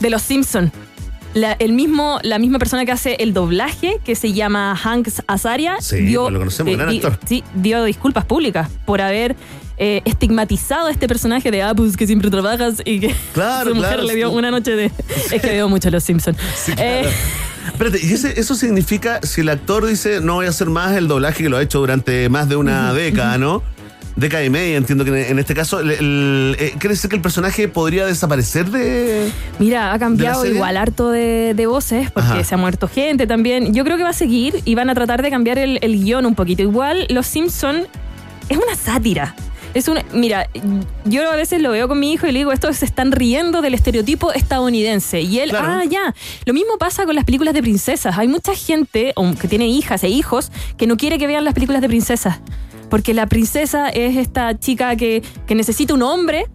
de 0.00 0.10
Los 0.10 0.22
Simpson. 0.22 0.72
La, 1.40 1.52
el 1.58 1.72
mismo, 1.72 2.18
la 2.22 2.38
misma 2.38 2.58
persona 2.58 2.84
que 2.84 2.92
hace 2.92 3.16
el 3.20 3.32
doblaje, 3.32 3.98
que 4.04 4.14
se 4.14 4.32
llama 4.32 4.74
Hank 4.76 5.08
Azaria, 5.26 5.76
Sí, 5.80 5.96
pues 6.14 6.32
lo 6.32 6.38
conocemos, 6.38 6.76
gran 6.76 6.88
actor. 6.88 7.18
sí, 7.26 7.44
dio 7.54 7.84
disculpas 7.84 8.24
públicas 8.24 8.68
por 8.86 9.00
haber 9.00 9.36
eh, 9.76 10.02
estigmatizado 10.04 10.88
a 10.88 10.90
este 10.90 11.06
personaje 11.06 11.50
de 11.50 11.62
Apu, 11.62 11.92
que 11.96 12.06
siempre 12.06 12.30
trabajas 12.30 12.82
y 12.84 13.00
que 13.00 13.14
Claro, 13.34 13.70
su 13.70 13.76
mujer 13.76 13.90
claro, 13.94 14.06
le 14.08 14.14
dio 14.16 14.30
sí. 14.30 14.36
una 14.36 14.50
noche 14.50 14.72
de... 14.74 14.86
Es 15.32 15.40
que 15.42 15.50
veo 15.50 15.68
mucho 15.68 15.90
Los 15.90 16.02
Simpson. 16.04 16.34
Eh, 16.78 17.08
Espérate, 17.66 18.00
¿y 18.04 18.12
ese- 18.12 18.40
eso 18.40 18.54
significa 18.54 19.20
si 19.22 19.42
el 19.42 19.50
actor 19.50 19.86
dice 19.86 20.20
no 20.20 20.34
voy 20.36 20.46
a 20.46 20.48
hacer 20.48 20.68
más 20.70 20.96
el 20.96 21.06
doblaje 21.06 21.42
que 21.44 21.48
lo 21.48 21.58
ha 21.58 21.62
hecho 21.62 21.78
durante 21.78 22.28
más 22.28 22.48
de 22.48 22.56
una 22.56 22.92
década, 22.94 23.38
¿no? 23.38 23.62
Década 24.18 24.44
y 24.44 24.50
media, 24.50 24.76
entiendo 24.76 25.04
que 25.04 25.28
en- 25.30 25.38
este 25.38 25.54
caso, 25.54 25.78
el- 25.78 25.92
el- 25.92 26.56
eh, 26.58 26.72
¿quiere 26.78 26.94
decir 26.94 27.08
que 27.08 27.14
el 27.14 27.22
personaje 27.22 27.68
podría 27.68 28.04
desaparecer 28.04 28.68
de...? 28.68 29.30
Mira, 29.60 29.92
ha 29.92 29.98
cambiado 30.00 30.44
igual 30.44 30.76
harto 30.76 31.10
de, 31.10 31.54
de 31.54 31.66
voces 31.66 32.10
porque 32.10 32.28
Ajá. 32.28 32.44
se 32.44 32.54
ha 32.54 32.58
muerto 32.58 32.88
gente 32.88 33.28
también. 33.28 33.72
Yo 33.72 33.84
creo 33.84 33.96
que 33.96 34.02
va 34.02 34.08
a 34.10 34.14
seguir 34.14 34.60
y 34.64 34.74
van 34.74 34.90
a 34.90 34.94
tratar 34.96 35.22
de 35.22 35.30
cambiar 35.30 35.58
el, 35.58 35.78
el 35.82 36.02
guion 36.02 36.26
un 36.26 36.34
poquito. 36.34 36.62
Igual, 36.64 37.06
Los 37.10 37.28
Simpson 37.28 37.86
es 38.48 38.56
una 38.56 38.74
sátira. 38.74 39.36
Es 39.74 39.86
una, 39.86 40.02
mira, 40.12 40.48
yo 41.04 41.30
a 41.30 41.36
veces 41.36 41.60
lo 41.62 41.70
veo 41.70 41.86
con 41.86 42.00
mi 42.00 42.12
hijo 42.12 42.26
y 42.26 42.32
le 42.32 42.40
digo, 42.40 42.50
estos 42.52 42.78
se 42.78 42.86
están 42.86 43.12
riendo 43.12 43.60
del 43.62 43.74
estereotipo 43.74 44.32
estadounidense. 44.32 45.20
Y 45.20 45.38
él, 45.38 45.50
Claro. 45.50 45.66
ah, 45.68 45.84
ya. 45.84 46.12
Lo 46.46 46.54
mismo 46.54 46.76
pasa 46.78 47.04
con 47.04 47.14
las 47.14 47.24
películas 47.24 47.54
de 47.54 47.62
princesas. 47.62 48.18
Hay 48.18 48.26
mucha 48.26 48.54
gente 48.56 49.12
que 49.40 49.46
tiene 49.46 49.68
hijas 49.68 50.02
e 50.02 50.08
hijos 50.08 50.50
que 50.76 50.88
no 50.88 50.96
quiere 50.96 51.18
que 51.18 51.26
vean 51.28 51.44
las 51.44 51.54
películas 51.54 51.82
de 51.82 51.88
princesas. 51.88 52.40
Porque 52.88 53.14
la 53.14 53.26
princesa 53.26 53.88
es 53.88 54.16
esta 54.16 54.58
chica 54.58 54.96
que, 54.96 55.22
que 55.46 55.54
necesita 55.54 55.94
un 55.94 56.02
hombre 56.02 56.46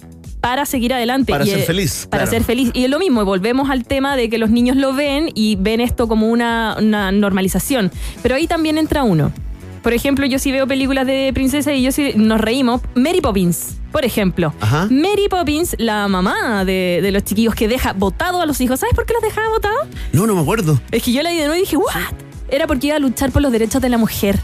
para 0.41 0.65
seguir 0.65 0.93
adelante. 0.93 1.31
Para 1.31 1.45
Y, 1.45 1.49
ser 1.51 1.60
eh, 1.60 1.64
feliz, 1.64 2.07
Para 2.10 2.23
claro. 2.23 2.38
ser 2.38 2.43
feliz. 2.45 2.72
Y 2.73 2.84
es 2.84 2.89
lo 2.89 2.99
mismo, 2.99 3.23
volvemos 3.23 3.69
al 3.69 3.85
tema 3.85 4.15
de 4.18 4.30
que 4.30 4.38
los 4.38 4.49
niños 4.49 4.76
lo 4.76 4.93
ven 4.93 5.30
y 5.35 5.55
ven 5.55 5.80
esto 5.80 6.07
como 6.07 6.27
una, 6.27 6.76
una 6.80 7.11
normalización. 7.11 7.91
Pero 8.22 8.35
ahí 8.35 8.45
también 8.47 8.77
entra 8.77 9.03
uno. 9.03 9.31
Por 9.84 9.93
ejemplo, 9.93 10.26
yo 10.26 10.39
sí 10.39 10.51
veo 10.51 10.65
películas 10.68 11.05
de 11.05 11.31
princesa 11.34 11.73
y 11.73 11.81
yo 11.84 11.91
sí 11.91 12.14
nos 12.15 12.39
reímos. 12.41 12.81
Mary 12.95 13.19
Poppins, 13.22 13.77
por 13.91 14.05
ejemplo. 14.05 14.53
Ajá. 14.61 14.88
Mary 14.89 15.27
Poppins, 15.30 15.76
la 15.77 16.07
mamá 16.07 16.64
de, 16.65 16.99
de 17.01 17.11
los 17.11 17.23
chiquillos 17.23 17.53
que 17.53 17.68
deja 17.68 17.91
votado 17.93 18.41
a 18.41 18.45
los 18.45 18.60
hijos. 18.61 18.80
¿Sabes 18.80 18.95
por 18.95 19.05
qué 19.05 19.14
los 19.14 19.22
dejaba 19.22 19.49
votados? 19.49 19.88
No, 20.14 20.26
no 20.26 20.35
me 20.35 20.41
acuerdo. 20.41 20.80
Es 20.91 21.03
que 21.03 21.11
yo 21.11 21.22
la 21.22 21.30
vi 21.31 21.35
de 21.38 21.47
nuevo 21.47 21.55
y 21.57 21.61
dije, 21.61 21.76
¿what? 21.77 22.14
Era 22.49 22.65
porque 22.68 22.88
iba 22.88 22.95
a 22.95 22.99
luchar 22.99 23.31
por 23.31 23.41
los 23.41 23.51
derechos 23.51 23.81
de 23.81 23.89
la 23.89 23.97
mujer. 23.97 24.39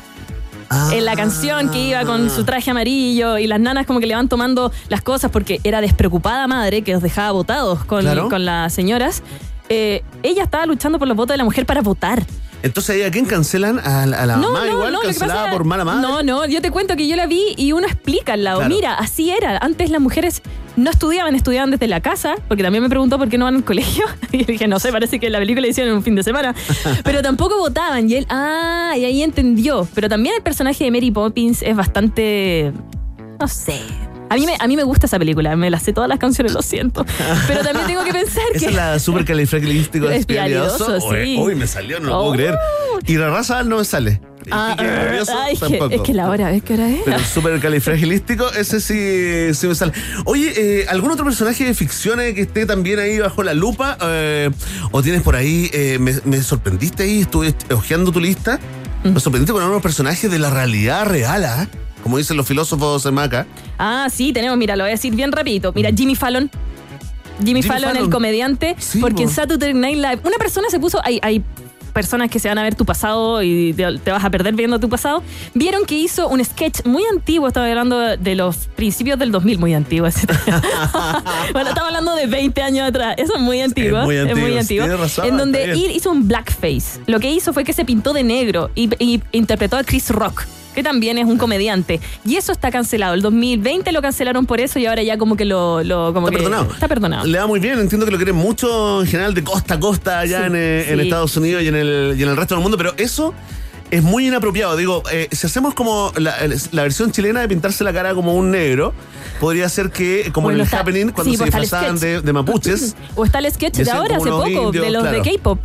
En 0.91 1.05
la 1.05 1.15
canción 1.15 1.69
que 1.71 1.79
iba 1.79 2.05
con 2.05 2.29
su 2.29 2.43
traje 2.43 2.69
amarillo 2.71 3.37
y 3.37 3.47
las 3.47 3.59
nanas 3.59 3.85
como 3.85 3.99
que 3.99 4.05
le 4.07 4.15
van 4.15 4.29
tomando 4.29 4.71
las 4.89 5.01
cosas 5.01 5.31
porque 5.31 5.59
era 5.63 5.81
despreocupada 5.81 6.47
madre 6.47 6.83
que 6.83 6.93
los 6.93 7.01
dejaba 7.01 7.31
votados 7.31 7.83
con, 7.85 8.01
Claro. 8.01 8.29
con 8.29 8.45
las 8.45 8.71
señoras. 8.73 9.23
Eh, 9.69 10.03
ella 10.23 10.43
estaba 10.43 10.65
luchando 10.65 10.99
por 10.99 11.07
los 11.07 11.15
votos 11.17 11.33
de 11.33 11.37
la 11.37 11.43
mujer 11.43 11.65
para 11.65 11.81
votar. 11.81 12.23
Entonces, 12.61 12.97
¿ahí 12.97 13.03
¿a 13.03 13.11
quién 13.11 13.25
cancelan? 13.25 13.79
¿A, 13.79 14.05
la- 14.05 14.21
a 14.21 14.25
la 14.25 14.35
mamá 14.37 14.67
igual? 14.67 14.91
lo 14.91 14.99
que 14.99 15.07
¿Cancelada 15.07 15.43
pasa- 15.45 15.53
por 15.53 15.63
mala 15.63 15.85
madre? 15.85 16.01
No, 16.01 16.23
no, 16.23 16.45
yo 16.45 16.61
te 16.61 16.71
cuento 16.71 16.95
que 16.97 17.07
yo 17.07 17.15
la 17.15 17.25
vi 17.25 17.53
y 17.55 17.71
uno 17.71 17.87
explica 17.87 18.33
al 18.33 18.43
lado. 18.43 18.59
Claro. 18.59 18.75
Mira, 18.75 18.93
así 18.95 19.29
era. 19.31 19.57
Antes 19.59 19.89
las 19.91 20.01
mujeres 20.01 20.41
no 20.79 20.89
estudiaban, 20.89 21.35
estudiaban 21.35 21.71
desde 21.71 21.87
la 21.87 22.01
casa, 22.01 22.35
porque 22.47 22.63
también 22.63 22.81
me 22.83 22.89
preguntó 22.89 23.17
por 23.17 23.29
qué 23.29 23.37
no 23.37 23.45
van 23.45 23.55
al 23.55 23.63
colegio. 23.63 24.05
Y 24.31 24.45
dije, 24.45 24.67
no 24.67 24.79
sé, 24.79 24.91
parece 24.91 25.19
que 25.19 25.29
la 25.29 25.39
película 25.39 25.61
la 25.61 25.67
hicieron 25.67 25.91
en 25.91 25.97
un 25.97 26.03
fin 26.03 26.15
de 26.15 26.23
semana. 26.23 26.53
Pero 27.03 27.21
tampoco 27.21 27.57
votaban. 27.57 28.09
Y 28.09 28.15
él, 28.15 28.25
ah, 28.29 28.93
y 28.97 29.05
ahí 29.05 29.23
entendió. 29.23 29.87
Pero 29.95 30.07
también 30.09 30.35
el 30.35 30.41
personaje 30.43 30.83
de 30.83 30.91
Mary 30.91 31.11
Poppins 31.11 31.61
es 31.61 31.75
bastante. 31.75 32.71
No 33.39 33.47
sé. 33.47 33.79
A 34.29 34.35
mí, 34.35 34.45
me, 34.45 34.53
a 34.59 34.67
mí 34.67 34.75
me 34.75 34.83
gusta 34.83 35.07
esa 35.07 35.17
película, 35.17 35.55
me 35.55 35.71
las 35.71 35.81
sé 35.81 35.91
todas 35.91 36.07
las 36.07 36.19
canciones, 36.19 36.53
lo 36.53 36.61
siento. 36.61 37.03
Pero 37.47 37.61
también 37.63 37.87
tengo 37.87 38.03
que 38.03 38.11
pensar 38.13 38.43
Esa 38.53 38.59
que. 38.59 38.65
es 38.71 38.75
la 38.75 38.99
super 38.99 39.25
califragilístico 39.25 40.07
Espialidoso, 40.07 40.99
sí. 41.01 41.37
Uy, 41.39 41.55
me 41.55 41.65
salió, 41.65 41.99
no 41.99 42.09
lo 42.09 42.17
Oh. 42.19 42.21
puedo 42.25 42.33
creer. 42.35 42.55
Y 43.07 43.15
la 43.17 43.31
raza 43.31 43.63
no 43.63 43.77
me 43.77 43.85
sale. 43.85 44.21
Ah, 44.51 44.75
ay, 44.77 45.53
es, 45.53 45.59
que, 45.59 45.65
tampoco. 45.77 45.93
es 45.93 46.01
que 46.01 46.13
la 46.13 46.29
hora, 46.29 46.49
¿ves 46.49 46.63
qué 46.63 46.73
hora 46.73 46.89
es? 46.89 47.01
Pero 47.05 47.17
el 47.17 47.25
super 47.25 47.59
califragilístico, 47.59 48.51
ese 48.53 48.79
sí, 48.79 49.53
sí 49.53 49.67
me 49.67 49.75
sale. 49.75 49.91
Oye, 50.25 50.53
eh, 50.55 50.85
¿algún 50.89 51.11
otro 51.11 51.25
personaje 51.25 51.65
de 51.65 51.73
ficción 51.73 52.19
eh, 52.19 52.33
que 52.33 52.41
esté 52.41 52.65
también 52.65 52.99
ahí 52.99 53.19
bajo 53.19 53.43
la 53.43 53.53
lupa? 53.53 53.97
Eh, 54.01 54.49
¿O 54.91 55.01
tienes 55.03 55.21
por 55.21 55.35
ahí, 55.35 55.69
eh, 55.73 55.97
me, 55.99 56.13
me 56.25 56.41
sorprendiste 56.41 57.03
ahí, 57.03 57.21
estuve 57.21 57.53
hojeando 57.73 58.11
tu 58.11 58.19
lista? 58.19 58.59
Mm. 59.03 59.09
Me 59.09 59.19
sorprendiste 59.19 59.53
con 59.53 59.61
algunos 59.61 59.81
personajes 59.83 60.29
de 60.31 60.39
la 60.39 60.49
realidad 60.49 61.05
real, 61.05 61.45
¿ah? 61.45 61.67
Como 62.03 62.17
dicen 62.17 62.37
los 62.37 62.47
filósofos 62.47 63.03
de 63.03 63.11
Maca. 63.11 63.45
Ah, 63.77 64.07
sí, 64.11 64.31
tenemos, 64.33 64.57
mira, 64.57 64.75
lo 64.75 64.83
voy 64.83 64.89
a 64.89 64.93
decir 64.93 65.13
bien 65.13 65.31
rapidito. 65.31 65.73
Mira, 65.73 65.89
Jimmy 65.95 66.15
Fallon. 66.15 66.49
Jimmy, 67.39 67.61
Jimmy 67.61 67.63
Fallon, 67.63 67.89
Fallon. 67.91 68.03
el 68.03 68.09
comediante, 68.09 68.75
Sí, 68.79 68.99
porque 68.99 69.23
en. 69.23 69.29
Saturday 69.29 69.73
Night 69.73 69.95
Live 69.97 70.19
una 70.25 70.37
persona 70.37 70.69
se 70.69 70.77
puso, 70.79 70.99
hay, 71.05 71.19
hay 71.21 71.41
personas 71.89 72.29
que 72.29 72.39
se 72.39 72.47
van 72.47 72.57
a 72.57 72.63
ver 72.63 72.75
tu 72.75 72.85
pasado 72.85 73.41
y 73.43 73.73
te, 73.73 73.99
te 73.99 74.11
vas 74.11 74.23
a 74.23 74.29
perder 74.29 74.53
viendo 74.55 74.79
tu 74.79 74.89
pasado, 74.89 75.23
vieron 75.53 75.85
que 75.85 75.95
hizo 75.95 76.27
un 76.27 76.43
sketch 76.43 76.85
muy 76.85 77.03
antiguo, 77.11 77.47
estaba 77.47 77.67
hablando 77.67 77.99
de 77.99 78.35
los 78.35 78.67
principios 78.75 79.19
del 79.19 79.31
2000, 79.31 79.59
muy 79.59 79.73
antiguo. 79.73 80.09
bueno, 81.53 81.69
estaba 81.69 81.87
hablando 81.87 82.15
de 82.15 82.27
20 82.27 82.61
años 82.61 82.87
atrás, 82.87 83.15
eso 83.17 83.35
es 83.35 83.41
muy 83.41 83.61
antiguo. 83.61 84.03
muy 84.03 84.17
antiguo, 84.57 84.87
razón, 84.97 85.27
en 85.27 85.37
donde 85.37 85.63
él 85.65 85.91
hizo 85.93 86.11
un 86.11 86.27
blackface. 86.27 87.01
Lo 87.07 87.19
que 87.19 87.31
hizo 87.31 87.53
fue 87.53 87.63
que 87.63 87.73
se 87.73 87.85
pintó 87.85 88.13
de 88.13 88.23
negro 88.23 88.69
y, 88.75 88.89
y 89.03 89.21
interpretó 89.31 89.77
a 89.77 89.83
Chris 89.83 90.09
Rock 90.09 90.45
que 90.79 90.83
también 90.83 91.17
es 91.17 91.25
un 91.25 91.37
comediante. 91.37 91.99
Y 92.25 92.35
eso 92.37 92.51
está 92.53 92.71
cancelado. 92.71 93.13
El 93.13 93.21
2020 93.21 93.91
lo 93.91 94.01
cancelaron 94.01 94.45
por 94.45 94.59
eso 94.61 94.79
y 94.79 94.85
ahora 94.85 95.03
ya 95.03 95.17
como 95.17 95.35
que 95.35 95.43
lo... 95.45 95.83
lo- 95.83 96.13
como 96.13 96.27
Está 96.29 96.37
que- 96.37 96.43
perdonado. 96.43 96.71
Está 96.73 96.87
perdonado. 96.87 97.25
Le 97.25 97.37
va 97.37 97.47
muy 97.47 97.59
bien, 97.59 97.77
entiendo 97.79 98.05
que 98.05 98.11
lo 98.11 98.17
quieren 98.17 98.35
mucho 98.35 99.01
en 99.01 99.07
general 99.07 99.33
de 99.33 99.43
costa 99.43 99.73
a 99.75 99.79
costa 99.79 100.19
allá 100.19 100.39
Sí, 100.39 100.45
en, 100.47 100.55
eh, 100.55 100.85
en 100.89 100.97
sí. 100.99 101.03
Estados 101.03 101.35
Unidos 101.37 101.63
y 101.63 101.67
en, 101.67 101.75
el, 101.75 102.15
y 102.17 102.23
en 102.23 102.29
el 102.29 102.37
resto 102.37 102.55
del 102.55 102.61
mundo, 102.61 102.77
pero 102.77 102.93
eso 102.97 103.33
es 103.91 104.03
muy 104.03 104.27
inapropiado. 104.27 104.77
Digo, 104.77 105.03
eh, 105.11 105.27
si 105.31 105.47
hacemos 105.47 105.73
como 105.73 106.11
la, 106.15 106.35
versión 106.71 107.11
chilena 107.11 107.41
de 107.41 107.47
pintarse 107.49 107.83
la 107.83 107.91
cara 107.91 108.13
como 108.13 108.35
un 108.35 108.51
negro, 108.51 108.93
podría 109.39 109.67
ser 109.67 109.89
que, 109.91 110.29
como 110.31 110.45
Bueno, 110.45 110.57
en 110.57 110.61
el 110.61 110.65
está- 110.65 110.79
happening, 110.81 111.07
cuando 111.09 111.31
sí, 111.31 111.37
se 111.37 111.43
pues 111.45 111.55
el 111.55 111.61
disfrazaban 111.61 111.99
de, 111.99 112.21
de 112.21 112.33
mapuches. 112.33 112.95
O 113.15 113.25
está 113.25 113.39
el 113.39 113.51
sketch 113.51 113.75
de 113.77 113.91
ahora, 113.91 114.17
hace 114.17 114.29
poco, 114.29 114.47
indios, 114.47 114.71
de 114.73 114.91
los 114.91 115.01
claro. 115.03 115.21
de 115.23 115.31
K-pop. 115.31 115.59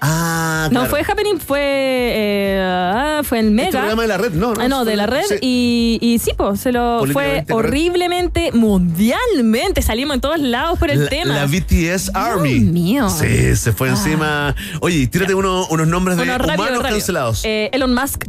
Ah, 0.00 0.68
No 0.70 0.80
claro. 0.80 0.90
fue 0.90 1.00
Happening, 1.00 1.38
fue 1.40 1.60
eh, 1.60 2.60
ah, 2.64 3.20
fue 3.24 3.40
en 3.40 3.54
Mega. 3.54 3.68
Este 3.68 3.78
programa 3.78 4.02
de 4.02 4.08
la 4.08 4.16
red, 4.18 4.32
no, 4.32 4.54
no, 4.54 4.60
Ah, 4.62 4.68
no, 4.68 4.84
de 4.84 4.96
la 4.96 5.06
red. 5.06 5.24
sí. 5.28 5.34
Y, 5.40 5.98
y 6.00 6.18
sí, 6.18 6.32
pues, 6.36 6.60
se 6.60 6.70
lo 6.72 6.98
fue 7.00 7.44
Políticamente 7.48 7.52
horriblemente, 7.52 8.52
mundialmente. 8.52 9.82
Salimos 9.82 10.14
en 10.14 10.20
todos 10.20 10.38
lados 10.38 10.78
por 10.78 10.90
el 10.90 11.04
La, 11.04 11.10
tema. 11.10 11.34
la 11.34 11.46
BTS 11.46 12.10
Army. 12.14 12.60
mío. 12.60 13.08
Sí, 13.10 13.56
se 13.56 13.72
fue 13.72 13.88
Ah. 13.88 13.92
encima. 13.92 14.54
Oye, 14.80 15.06
tírate 15.08 15.34
uno- 15.34 15.66
unos 15.70 15.86
nombres 15.88 16.16
de 16.16 16.22
Bueno, 16.24 16.38
rápido, 16.38 16.54
humanos 16.54 16.78
rápido. 16.82 16.96
cancelados. 16.98 17.44
Eh, 17.44 17.70
Elon 17.72 17.94
Musk. 17.94 18.24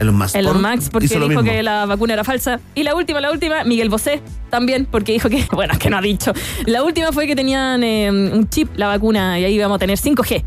Elon 0.00 0.16
Musk. 0.16 0.34
Elon 0.34 0.60
por- 0.62 0.76
Musk, 0.76 0.90
porque 0.90 1.04
hizo 1.06 1.18
lo 1.18 1.28
dijo 1.28 1.42
mismo. 1.42 1.54
que 1.54 1.62
la 1.62 1.86
vacuna 1.86 2.14
era 2.14 2.24
falsa. 2.24 2.60
Y 2.74 2.82
la 2.82 2.94
última, 2.96 3.20
la 3.20 3.30
última, 3.30 3.62
Miguel 3.64 3.88
Bosé 3.88 4.20
también, 4.50 4.86
porque 4.90 5.12
dijo 5.12 5.28
que, 5.28 5.44
bueno, 5.52 5.74
es 5.74 5.78
que 5.78 5.90
no 5.90 5.98
ha 5.98 6.00
dicho. 6.00 6.32
La 6.66 6.82
última 6.82 7.12
fue 7.12 7.26
que 7.26 7.36
tenían 7.36 7.84
eh, 7.84 8.10
un 8.10 8.48
chip, 8.48 8.70
la 8.76 8.86
vacuna, 8.88 9.38
y 9.38 9.44
ahí 9.44 9.54
íbamos 9.54 9.76
a 9.76 9.78
tener 9.78 9.98
5G. 9.98 10.42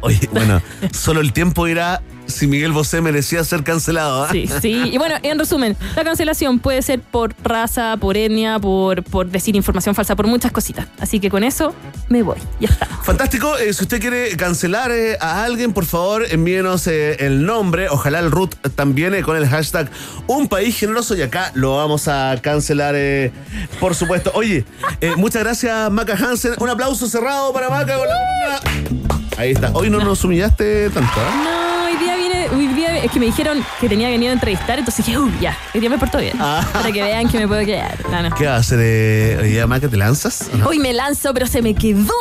Oye, 0.00 0.28
bueno, 0.32 0.62
solo 0.92 1.20
el 1.20 1.32
tiempo 1.32 1.66
dirá 1.66 2.02
si 2.26 2.46
Miguel 2.46 2.72
Bosé 2.72 3.00
merecía 3.00 3.42
ser 3.44 3.62
cancelado. 3.62 4.24
¿ah? 4.24 4.28
Sí, 4.32 4.48
sí. 4.60 4.72
Y 4.92 4.98
bueno, 4.98 5.16
en 5.22 5.38
resumen, 5.38 5.76
la 5.94 6.04
cancelación 6.04 6.58
puede 6.58 6.82
ser 6.82 7.00
por 7.00 7.34
raza, 7.42 7.96
por 7.96 8.16
etnia, 8.16 8.58
por, 8.58 9.02
por 9.04 9.28
decir 9.28 9.56
información 9.56 9.94
falsa, 9.94 10.16
por 10.16 10.26
muchas 10.26 10.52
cositas. 10.52 10.86
Así 11.00 11.20
que 11.20 11.30
con 11.30 11.44
eso 11.44 11.74
me 12.08 12.22
voy. 12.22 12.36
Ya 12.60 12.68
está. 12.68 12.86
Fantástico. 12.86 13.56
eh, 13.58 13.72
si 13.72 13.82
usted 13.84 14.00
quiere 14.00 14.36
cancelar 14.36 14.90
eh, 14.90 15.16
a 15.20 15.44
alguien, 15.44 15.72
por 15.72 15.84
favor, 15.86 16.24
envíenos 16.30 16.86
eh, 16.86 17.16
el 17.20 17.46
nombre. 17.46 17.88
Ojalá 17.88 18.18
el 18.18 18.30
root 18.30 18.54
también 18.74 19.14
eh, 19.14 19.22
con 19.22 19.36
el 19.36 19.48
hashtag 19.48 19.90
Un 20.26 20.48
País 20.48 20.78
Generoso. 20.78 21.14
Y 21.16 21.22
acá 21.22 21.52
lo 21.54 21.76
vamos 21.76 22.08
a 22.08 22.34
cancelar, 22.42 22.94
eh, 22.96 23.32
por 23.80 23.94
supuesto. 23.94 24.30
Oye, 24.34 24.64
eh, 25.00 25.12
muchas 25.16 25.42
gracias, 25.42 25.90
Maca 25.90 26.14
Hansen. 26.14 26.54
Un 26.58 26.68
aplauso 26.70 27.06
cerrado 27.08 27.52
para 27.52 27.70
Maca 27.70 27.96
con 27.96 28.08
la 28.08 28.60
columna. 28.60 29.06
Ahí 29.38 29.52
está. 29.52 29.70
Hoy 29.74 29.90
no 29.90 29.98
nos 30.02 30.24
humillaste 30.24 30.90
tanto. 30.90 31.12
¿ah? 31.16 31.44
No, 31.44 31.84
hoy 31.86 31.96
día 32.04 32.15
hoy 32.52 32.68
día 32.68 32.98
es 32.98 33.10
que 33.10 33.20
me 33.20 33.26
dijeron 33.26 33.64
que 33.80 33.88
tenía 33.88 34.08
venir 34.08 34.30
a 34.30 34.32
entrevistar, 34.32 34.78
entonces 34.78 35.04
dije, 35.04 35.18
uy, 35.18 35.32
ya, 35.40 35.56
hoy 35.74 35.80
día 35.80 35.90
me 35.90 35.98
porto 35.98 36.18
bien. 36.18 36.36
Para 36.38 36.92
que 36.92 37.02
vean 37.02 37.28
que 37.28 37.38
me 37.38 37.48
puedo 37.48 37.64
quedar. 37.64 37.98
No, 38.10 38.22
no. 38.22 38.34
¿Qué 38.34 38.46
va 38.46 38.54
a 38.54 38.58
hacer? 38.58 38.78
Eh, 38.82 39.38
hoy 39.40 39.50
día, 39.50 39.66
Maca, 39.66 39.88
te 39.88 39.96
lanzas? 39.96 40.48
Hoy 40.64 40.78
me 40.78 40.92
lanzo, 40.92 41.32
pero 41.34 41.46
se 41.46 41.62
me 41.62 41.74
quedó 41.74 42.12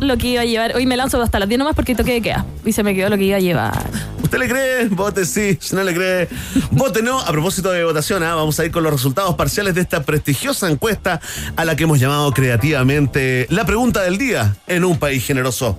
lo 0.00 0.16
que 0.16 0.28
iba 0.28 0.42
a 0.42 0.44
llevar. 0.44 0.76
Hoy 0.76 0.86
me 0.86 0.96
lanzo 0.96 1.20
hasta 1.22 1.38
las 1.38 1.48
10 1.48 1.58
nomás 1.58 1.74
porque 1.74 1.94
toqué 1.94 2.12
de 2.14 2.22
queda. 2.22 2.46
Y 2.64 2.72
se 2.72 2.82
me 2.82 2.94
quedó 2.94 3.08
lo 3.08 3.16
que 3.16 3.24
iba 3.24 3.36
a 3.36 3.40
llevar. 3.40 3.90
¿Usted 4.22 4.38
le 4.38 4.48
cree? 4.48 4.88
Vote 4.88 5.24
sí. 5.24 5.58
Si 5.60 5.74
no 5.74 5.82
le 5.82 5.94
cree, 5.94 6.28
vote 6.70 7.02
no. 7.02 7.20
A 7.20 7.30
propósito 7.30 7.70
de 7.70 7.84
votación, 7.84 8.22
¿ah? 8.22 8.34
vamos 8.34 8.58
a 8.58 8.64
ir 8.64 8.70
con 8.70 8.82
los 8.82 8.92
resultados 8.92 9.34
parciales 9.34 9.74
de 9.74 9.80
esta 9.82 10.02
prestigiosa 10.02 10.70
encuesta 10.70 11.20
a 11.56 11.64
la 11.64 11.76
que 11.76 11.84
hemos 11.84 12.00
llamado 12.00 12.32
creativamente 12.32 13.46
la 13.50 13.64
pregunta 13.64 14.02
del 14.02 14.18
día 14.18 14.56
en 14.66 14.84
un 14.84 14.98
país 14.98 15.24
generoso. 15.26 15.78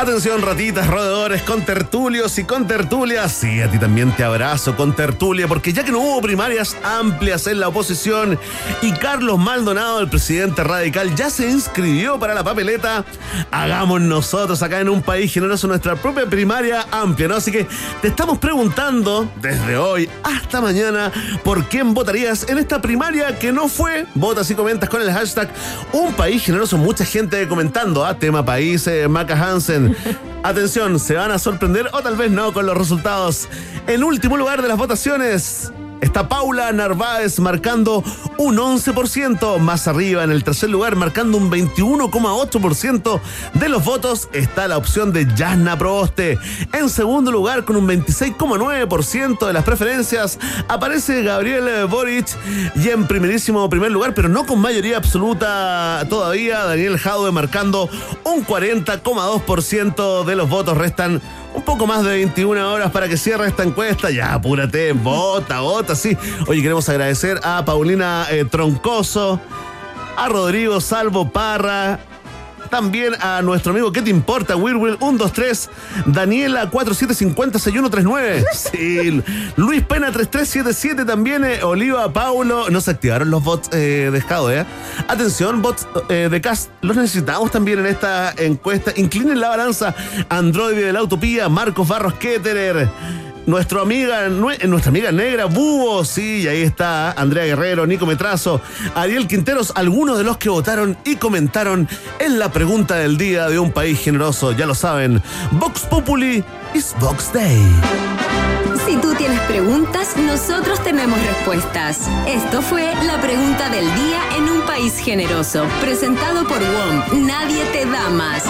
Atención, 0.00 0.42
ratitas, 0.42 0.86
roedores, 0.86 1.42
con 1.42 1.64
tertulios 1.64 2.38
y 2.38 2.44
con 2.44 2.68
tertulias. 2.68 3.32
Sí, 3.32 3.60
a 3.60 3.68
ti 3.68 3.80
también 3.80 4.12
te 4.12 4.22
abrazo 4.22 4.76
con 4.76 4.94
tertulia, 4.94 5.48
porque 5.48 5.72
ya 5.72 5.82
que 5.82 5.90
no 5.90 5.98
hubo 5.98 6.22
primarias 6.22 6.76
amplias 6.84 7.48
en 7.48 7.58
la 7.58 7.66
oposición 7.66 8.38
y 8.80 8.92
Carlos 8.92 9.40
Maldonado, 9.40 9.98
el 9.98 10.08
presidente 10.08 10.62
radical, 10.62 11.16
ya 11.16 11.30
se 11.30 11.50
inscribió 11.50 12.16
para 12.16 12.32
la 12.32 12.44
papeleta, 12.44 13.04
hagamos 13.50 14.00
nosotros 14.00 14.62
acá 14.62 14.78
en 14.78 14.88
un 14.88 15.02
país 15.02 15.32
generoso 15.32 15.66
nuestra 15.66 15.96
propia 15.96 16.26
primaria 16.26 16.86
amplia, 16.92 17.26
¿no? 17.26 17.34
Así 17.34 17.50
que 17.50 17.66
te 18.00 18.06
estamos 18.06 18.38
preguntando 18.38 19.28
desde 19.42 19.78
hoy 19.78 20.08
hasta 20.22 20.60
mañana 20.60 21.10
por 21.42 21.64
quién 21.64 21.92
votarías 21.92 22.48
en 22.48 22.58
esta 22.58 22.80
primaria 22.80 23.36
que 23.36 23.50
no 23.50 23.68
fue. 23.68 24.06
Votas 24.14 24.48
y 24.48 24.54
comentas 24.54 24.88
con 24.88 25.02
el 25.02 25.10
hashtag 25.10 25.50
Un 25.90 26.12
País 26.12 26.44
Generoso. 26.44 26.78
Mucha 26.78 27.04
gente 27.04 27.48
comentando, 27.48 28.06
¿ah? 28.06 28.16
Tema 28.16 28.44
país, 28.44 28.86
eh, 28.86 29.08
Maca 29.08 29.34
Hansen. 29.34 29.87
Atención, 30.42 30.98
se 30.98 31.14
van 31.14 31.30
a 31.30 31.38
sorprender 31.38 31.88
o 31.92 32.00
tal 32.00 32.16
vez 32.16 32.30
no 32.30 32.52
con 32.52 32.66
los 32.66 32.76
resultados. 32.76 33.48
En 33.86 34.04
último 34.04 34.36
lugar 34.36 34.62
de 34.62 34.68
las 34.68 34.78
votaciones. 34.78 35.72
Está 36.00 36.28
Paula 36.28 36.72
Narváez 36.72 37.40
marcando 37.40 38.04
un 38.36 38.56
11%. 38.56 39.58
Más 39.58 39.88
arriba, 39.88 40.22
en 40.24 40.30
el 40.30 40.44
tercer 40.44 40.70
lugar, 40.70 40.96
marcando 40.96 41.36
un 41.36 41.50
21,8% 41.50 43.20
de 43.54 43.68
los 43.68 43.84
votos, 43.84 44.28
está 44.32 44.68
la 44.68 44.76
opción 44.76 45.12
de 45.12 45.26
Jasna 45.26 45.76
Proboste. 45.76 46.38
En 46.72 46.88
segundo 46.88 47.32
lugar, 47.32 47.64
con 47.64 47.76
un 47.76 47.88
26,9% 47.88 49.46
de 49.46 49.52
las 49.52 49.64
preferencias, 49.64 50.38
aparece 50.68 51.22
Gabriel 51.22 51.86
Boric. 51.86 52.28
Y 52.76 52.90
en 52.90 53.06
primerísimo 53.06 53.68
primer 53.68 53.90
lugar, 53.90 54.14
pero 54.14 54.28
no 54.28 54.46
con 54.46 54.60
mayoría 54.60 54.98
absoluta 54.98 56.06
todavía, 56.08 56.64
Daniel 56.64 56.98
Jaude 56.98 57.32
marcando 57.32 57.88
un 58.24 58.46
40,2% 58.46 60.24
de 60.24 60.36
los 60.36 60.48
votos. 60.48 60.76
Restan 60.78 61.20
un 61.54 61.62
poco 61.62 61.86
más 61.86 62.04
de 62.04 62.10
21 62.10 62.72
horas 62.72 62.90
para 62.90 63.08
que 63.08 63.16
cierre 63.16 63.48
esta 63.48 63.62
encuesta. 63.62 64.10
Ya, 64.10 64.34
apúrate, 64.34 64.92
vota, 64.92 65.60
vota, 65.60 65.94
sí. 65.94 66.16
Oye, 66.46 66.62
queremos 66.62 66.88
agradecer 66.88 67.40
a 67.42 67.64
Paulina 67.64 68.26
eh, 68.30 68.44
Troncoso, 68.44 69.40
a 70.16 70.28
Rodrigo 70.28 70.80
Salvo 70.80 71.30
Parra. 71.30 72.00
También 72.70 73.14
a 73.20 73.42
nuestro 73.42 73.72
amigo 73.72 73.92
¿Qué 73.92 74.02
te 74.02 74.10
importa? 74.10 74.56
Wirwil 74.56 74.98
123, 74.98 75.70
Daniela 76.06 76.70
47506139. 76.70 78.44
Sí, 78.58 79.22
Luis 79.56 79.82
Pena 79.82 80.12
3377 80.12 81.04
también, 81.04 81.44
eh, 81.44 81.62
Oliva 81.62 82.12
Paulo. 82.12 82.68
No 82.70 82.80
se 82.80 82.90
activaron 82.90 83.30
los 83.30 83.42
bots 83.42 83.70
eh, 83.72 84.10
de 84.12 84.18
Escado, 84.18 84.52
¿eh? 84.52 84.66
Atención, 85.06 85.62
bots 85.62 85.86
eh, 86.08 86.28
de 86.30 86.40
Cast, 86.40 86.70
los 86.82 86.96
necesitamos 86.96 87.50
también 87.50 87.78
en 87.78 87.86
esta 87.86 88.32
encuesta. 88.36 88.92
Inclinen 88.96 89.40
la 89.40 89.48
balanza. 89.48 89.94
Android 90.28 90.76
de 90.76 90.92
la 90.92 91.02
Utopía, 91.02 91.48
Marcos 91.48 91.86
Barros 91.88 92.14
Ketterer. 92.14 92.88
Nuestra 93.48 93.80
amiga, 93.80 94.28
nue- 94.28 94.62
nuestra 94.66 94.90
amiga 94.90 95.10
negra, 95.10 95.46
Búho, 95.46 96.04
sí, 96.04 96.42
y 96.42 96.48
ahí 96.48 96.60
está 96.60 97.12
Andrea 97.12 97.46
Guerrero, 97.46 97.86
Nico 97.86 98.04
Metrazo, 98.04 98.60
Ariel 98.94 99.26
Quinteros, 99.26 99.72
algunos 99.74 100.18
de 100.18 100.24
los 100.24 100.36
que 100.36 100.50
votaron 100.50 100.98
y 101.06 101.16
comentaron 101.16 101.88
en 102.18 102.38
la 102.38 102.52
pregunta 102.52 102.96
del 102.96 103.16
día 103.16 103.48
de 103.48 103.58
un 103.58 103.72
país 103.72 103.98
generoso, 104.00 104.52
ya 104.52 104.66
lo 104.66 104.74
saben, 104.74 105.22
Vox 105.52 105.80
Populi 105.80 106.44
is 106.74 106.94
Vox 107.00 107.32
Day. 107.32 107.58
Si 108.86 108.96
tú 108.98 109.14
tienes 109.14 109.40
preguntas, 109.40 110.14
nosotros 110.18 110.82
tenemos 110.84 111.18
respuestas. 111.26 112.00
Esto 112.26 112.60
fue 112.60 112.92
la 113.06 113.18
pregunta 113.20 113.70
del 113.70 113.86
día 113.94 114.20
en 114.36 114.44
un 114.44 114.60
país 114.66 114.98
generoso. 114.98 115.64
Presentado 115.80 116.46
por 116.46 116.58
WOM. 116.58 117.26
Nadie 117.26 117.64
te 117.72 117.86
da 117.86 118.08
más. 118.10 118.44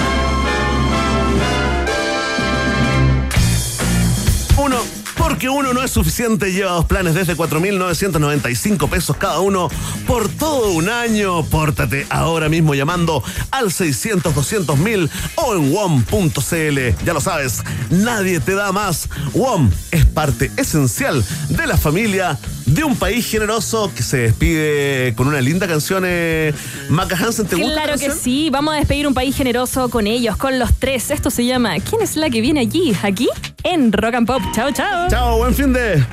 Uno, 4.59 4.77
porque 5.17 5.49
uno 5.49 5.73
no 5.73 5.85
es 5.85 5.91
suficiente, 5.93 6.53
lleva 6.53 6.73
dos 6.73 6.85
planes 6.85 7.15
desde 7.15 7.37
4.995 7.37 8.91
pesos 8.91 9.17
cada 9.17 9.39
uno 9.39 9.69
por 10.05 10.29
todo 10.29 10.73
un 10.73 10.89
año. 10.89 11.45
Pórtate 11.45 12.07
ahora 12.11 12.49
mismo 12.49 12.75
llamando 12.75 13.23
al 13.53 13.73
600 13.73 14.35
200 14.35 14.77
mil 14.79 15.09
o 15.37 15.55
en 15.55 15.73
WOM.cl. 15.73 17.05
Ya 17.05 17.13
lo 17.13 17.21
sabes, 17.21 17.63
nadie 17.91 18.41
te 18.41 18.55
da 18.55 18.73
más. 18.73 19.09
WOM 19.33 19.71
es 19.93 20.05
parte 20.07 20.51
esencial 20.57 21.25
de 21.51 21.67
la 21.67 21.77
familia 21.77 22.37
de 22.69 22.85
un 22.85 22.97
país 22.97 23.27
generoso 23.27 23.91
que 23.95 24.03
se 24.03 24.19
despide 24.19 25.15
con 25.15 25.29
una 25.29 25.41
linda 25.41 25.67
canción. 25.67 26.05
Eh, 26.07 26.53
Maca 26.89 27.17
Hansen, 27.17 27.47
¿te 27.47 27.57
gusta? 27.57 27.75
la 27.75 27.83
Claro 27.83 27.99
que 27.99 28.11
sí, 28.11 28.51
vamos 28.51 28.75
a 28.75 28.79
despedir 28.79 29.07
un 29.07 29.15
país 29.15 29.37
generoso 29.37 29.89
con 29.89 30.07
ellos, 30.07 30.37
con 30.37 30.59
los 30.59 30.75
tres. 30.75 31.11
Esto 31.11 31.31
se 31.31 31.45
llama 31.45 31.77
¿Quién 31.81 32.03
es 32.03 32.17
la 32.17 32.31
que 32.31 32.41
viene 32.41 32.61
allí? 32.61 32.95
Aquí 33.03 33.29
en 33.63 33.93
Rock 33.93 34.15
and 34.15 34.27
Pop. 34.27 34.43
Chao, 34.55 34.71
chao. 34.71 35.09
Chao, 35.09 35.39
buen 35.39 35.55
fin 35.55 35.73
de. 35.73 36.05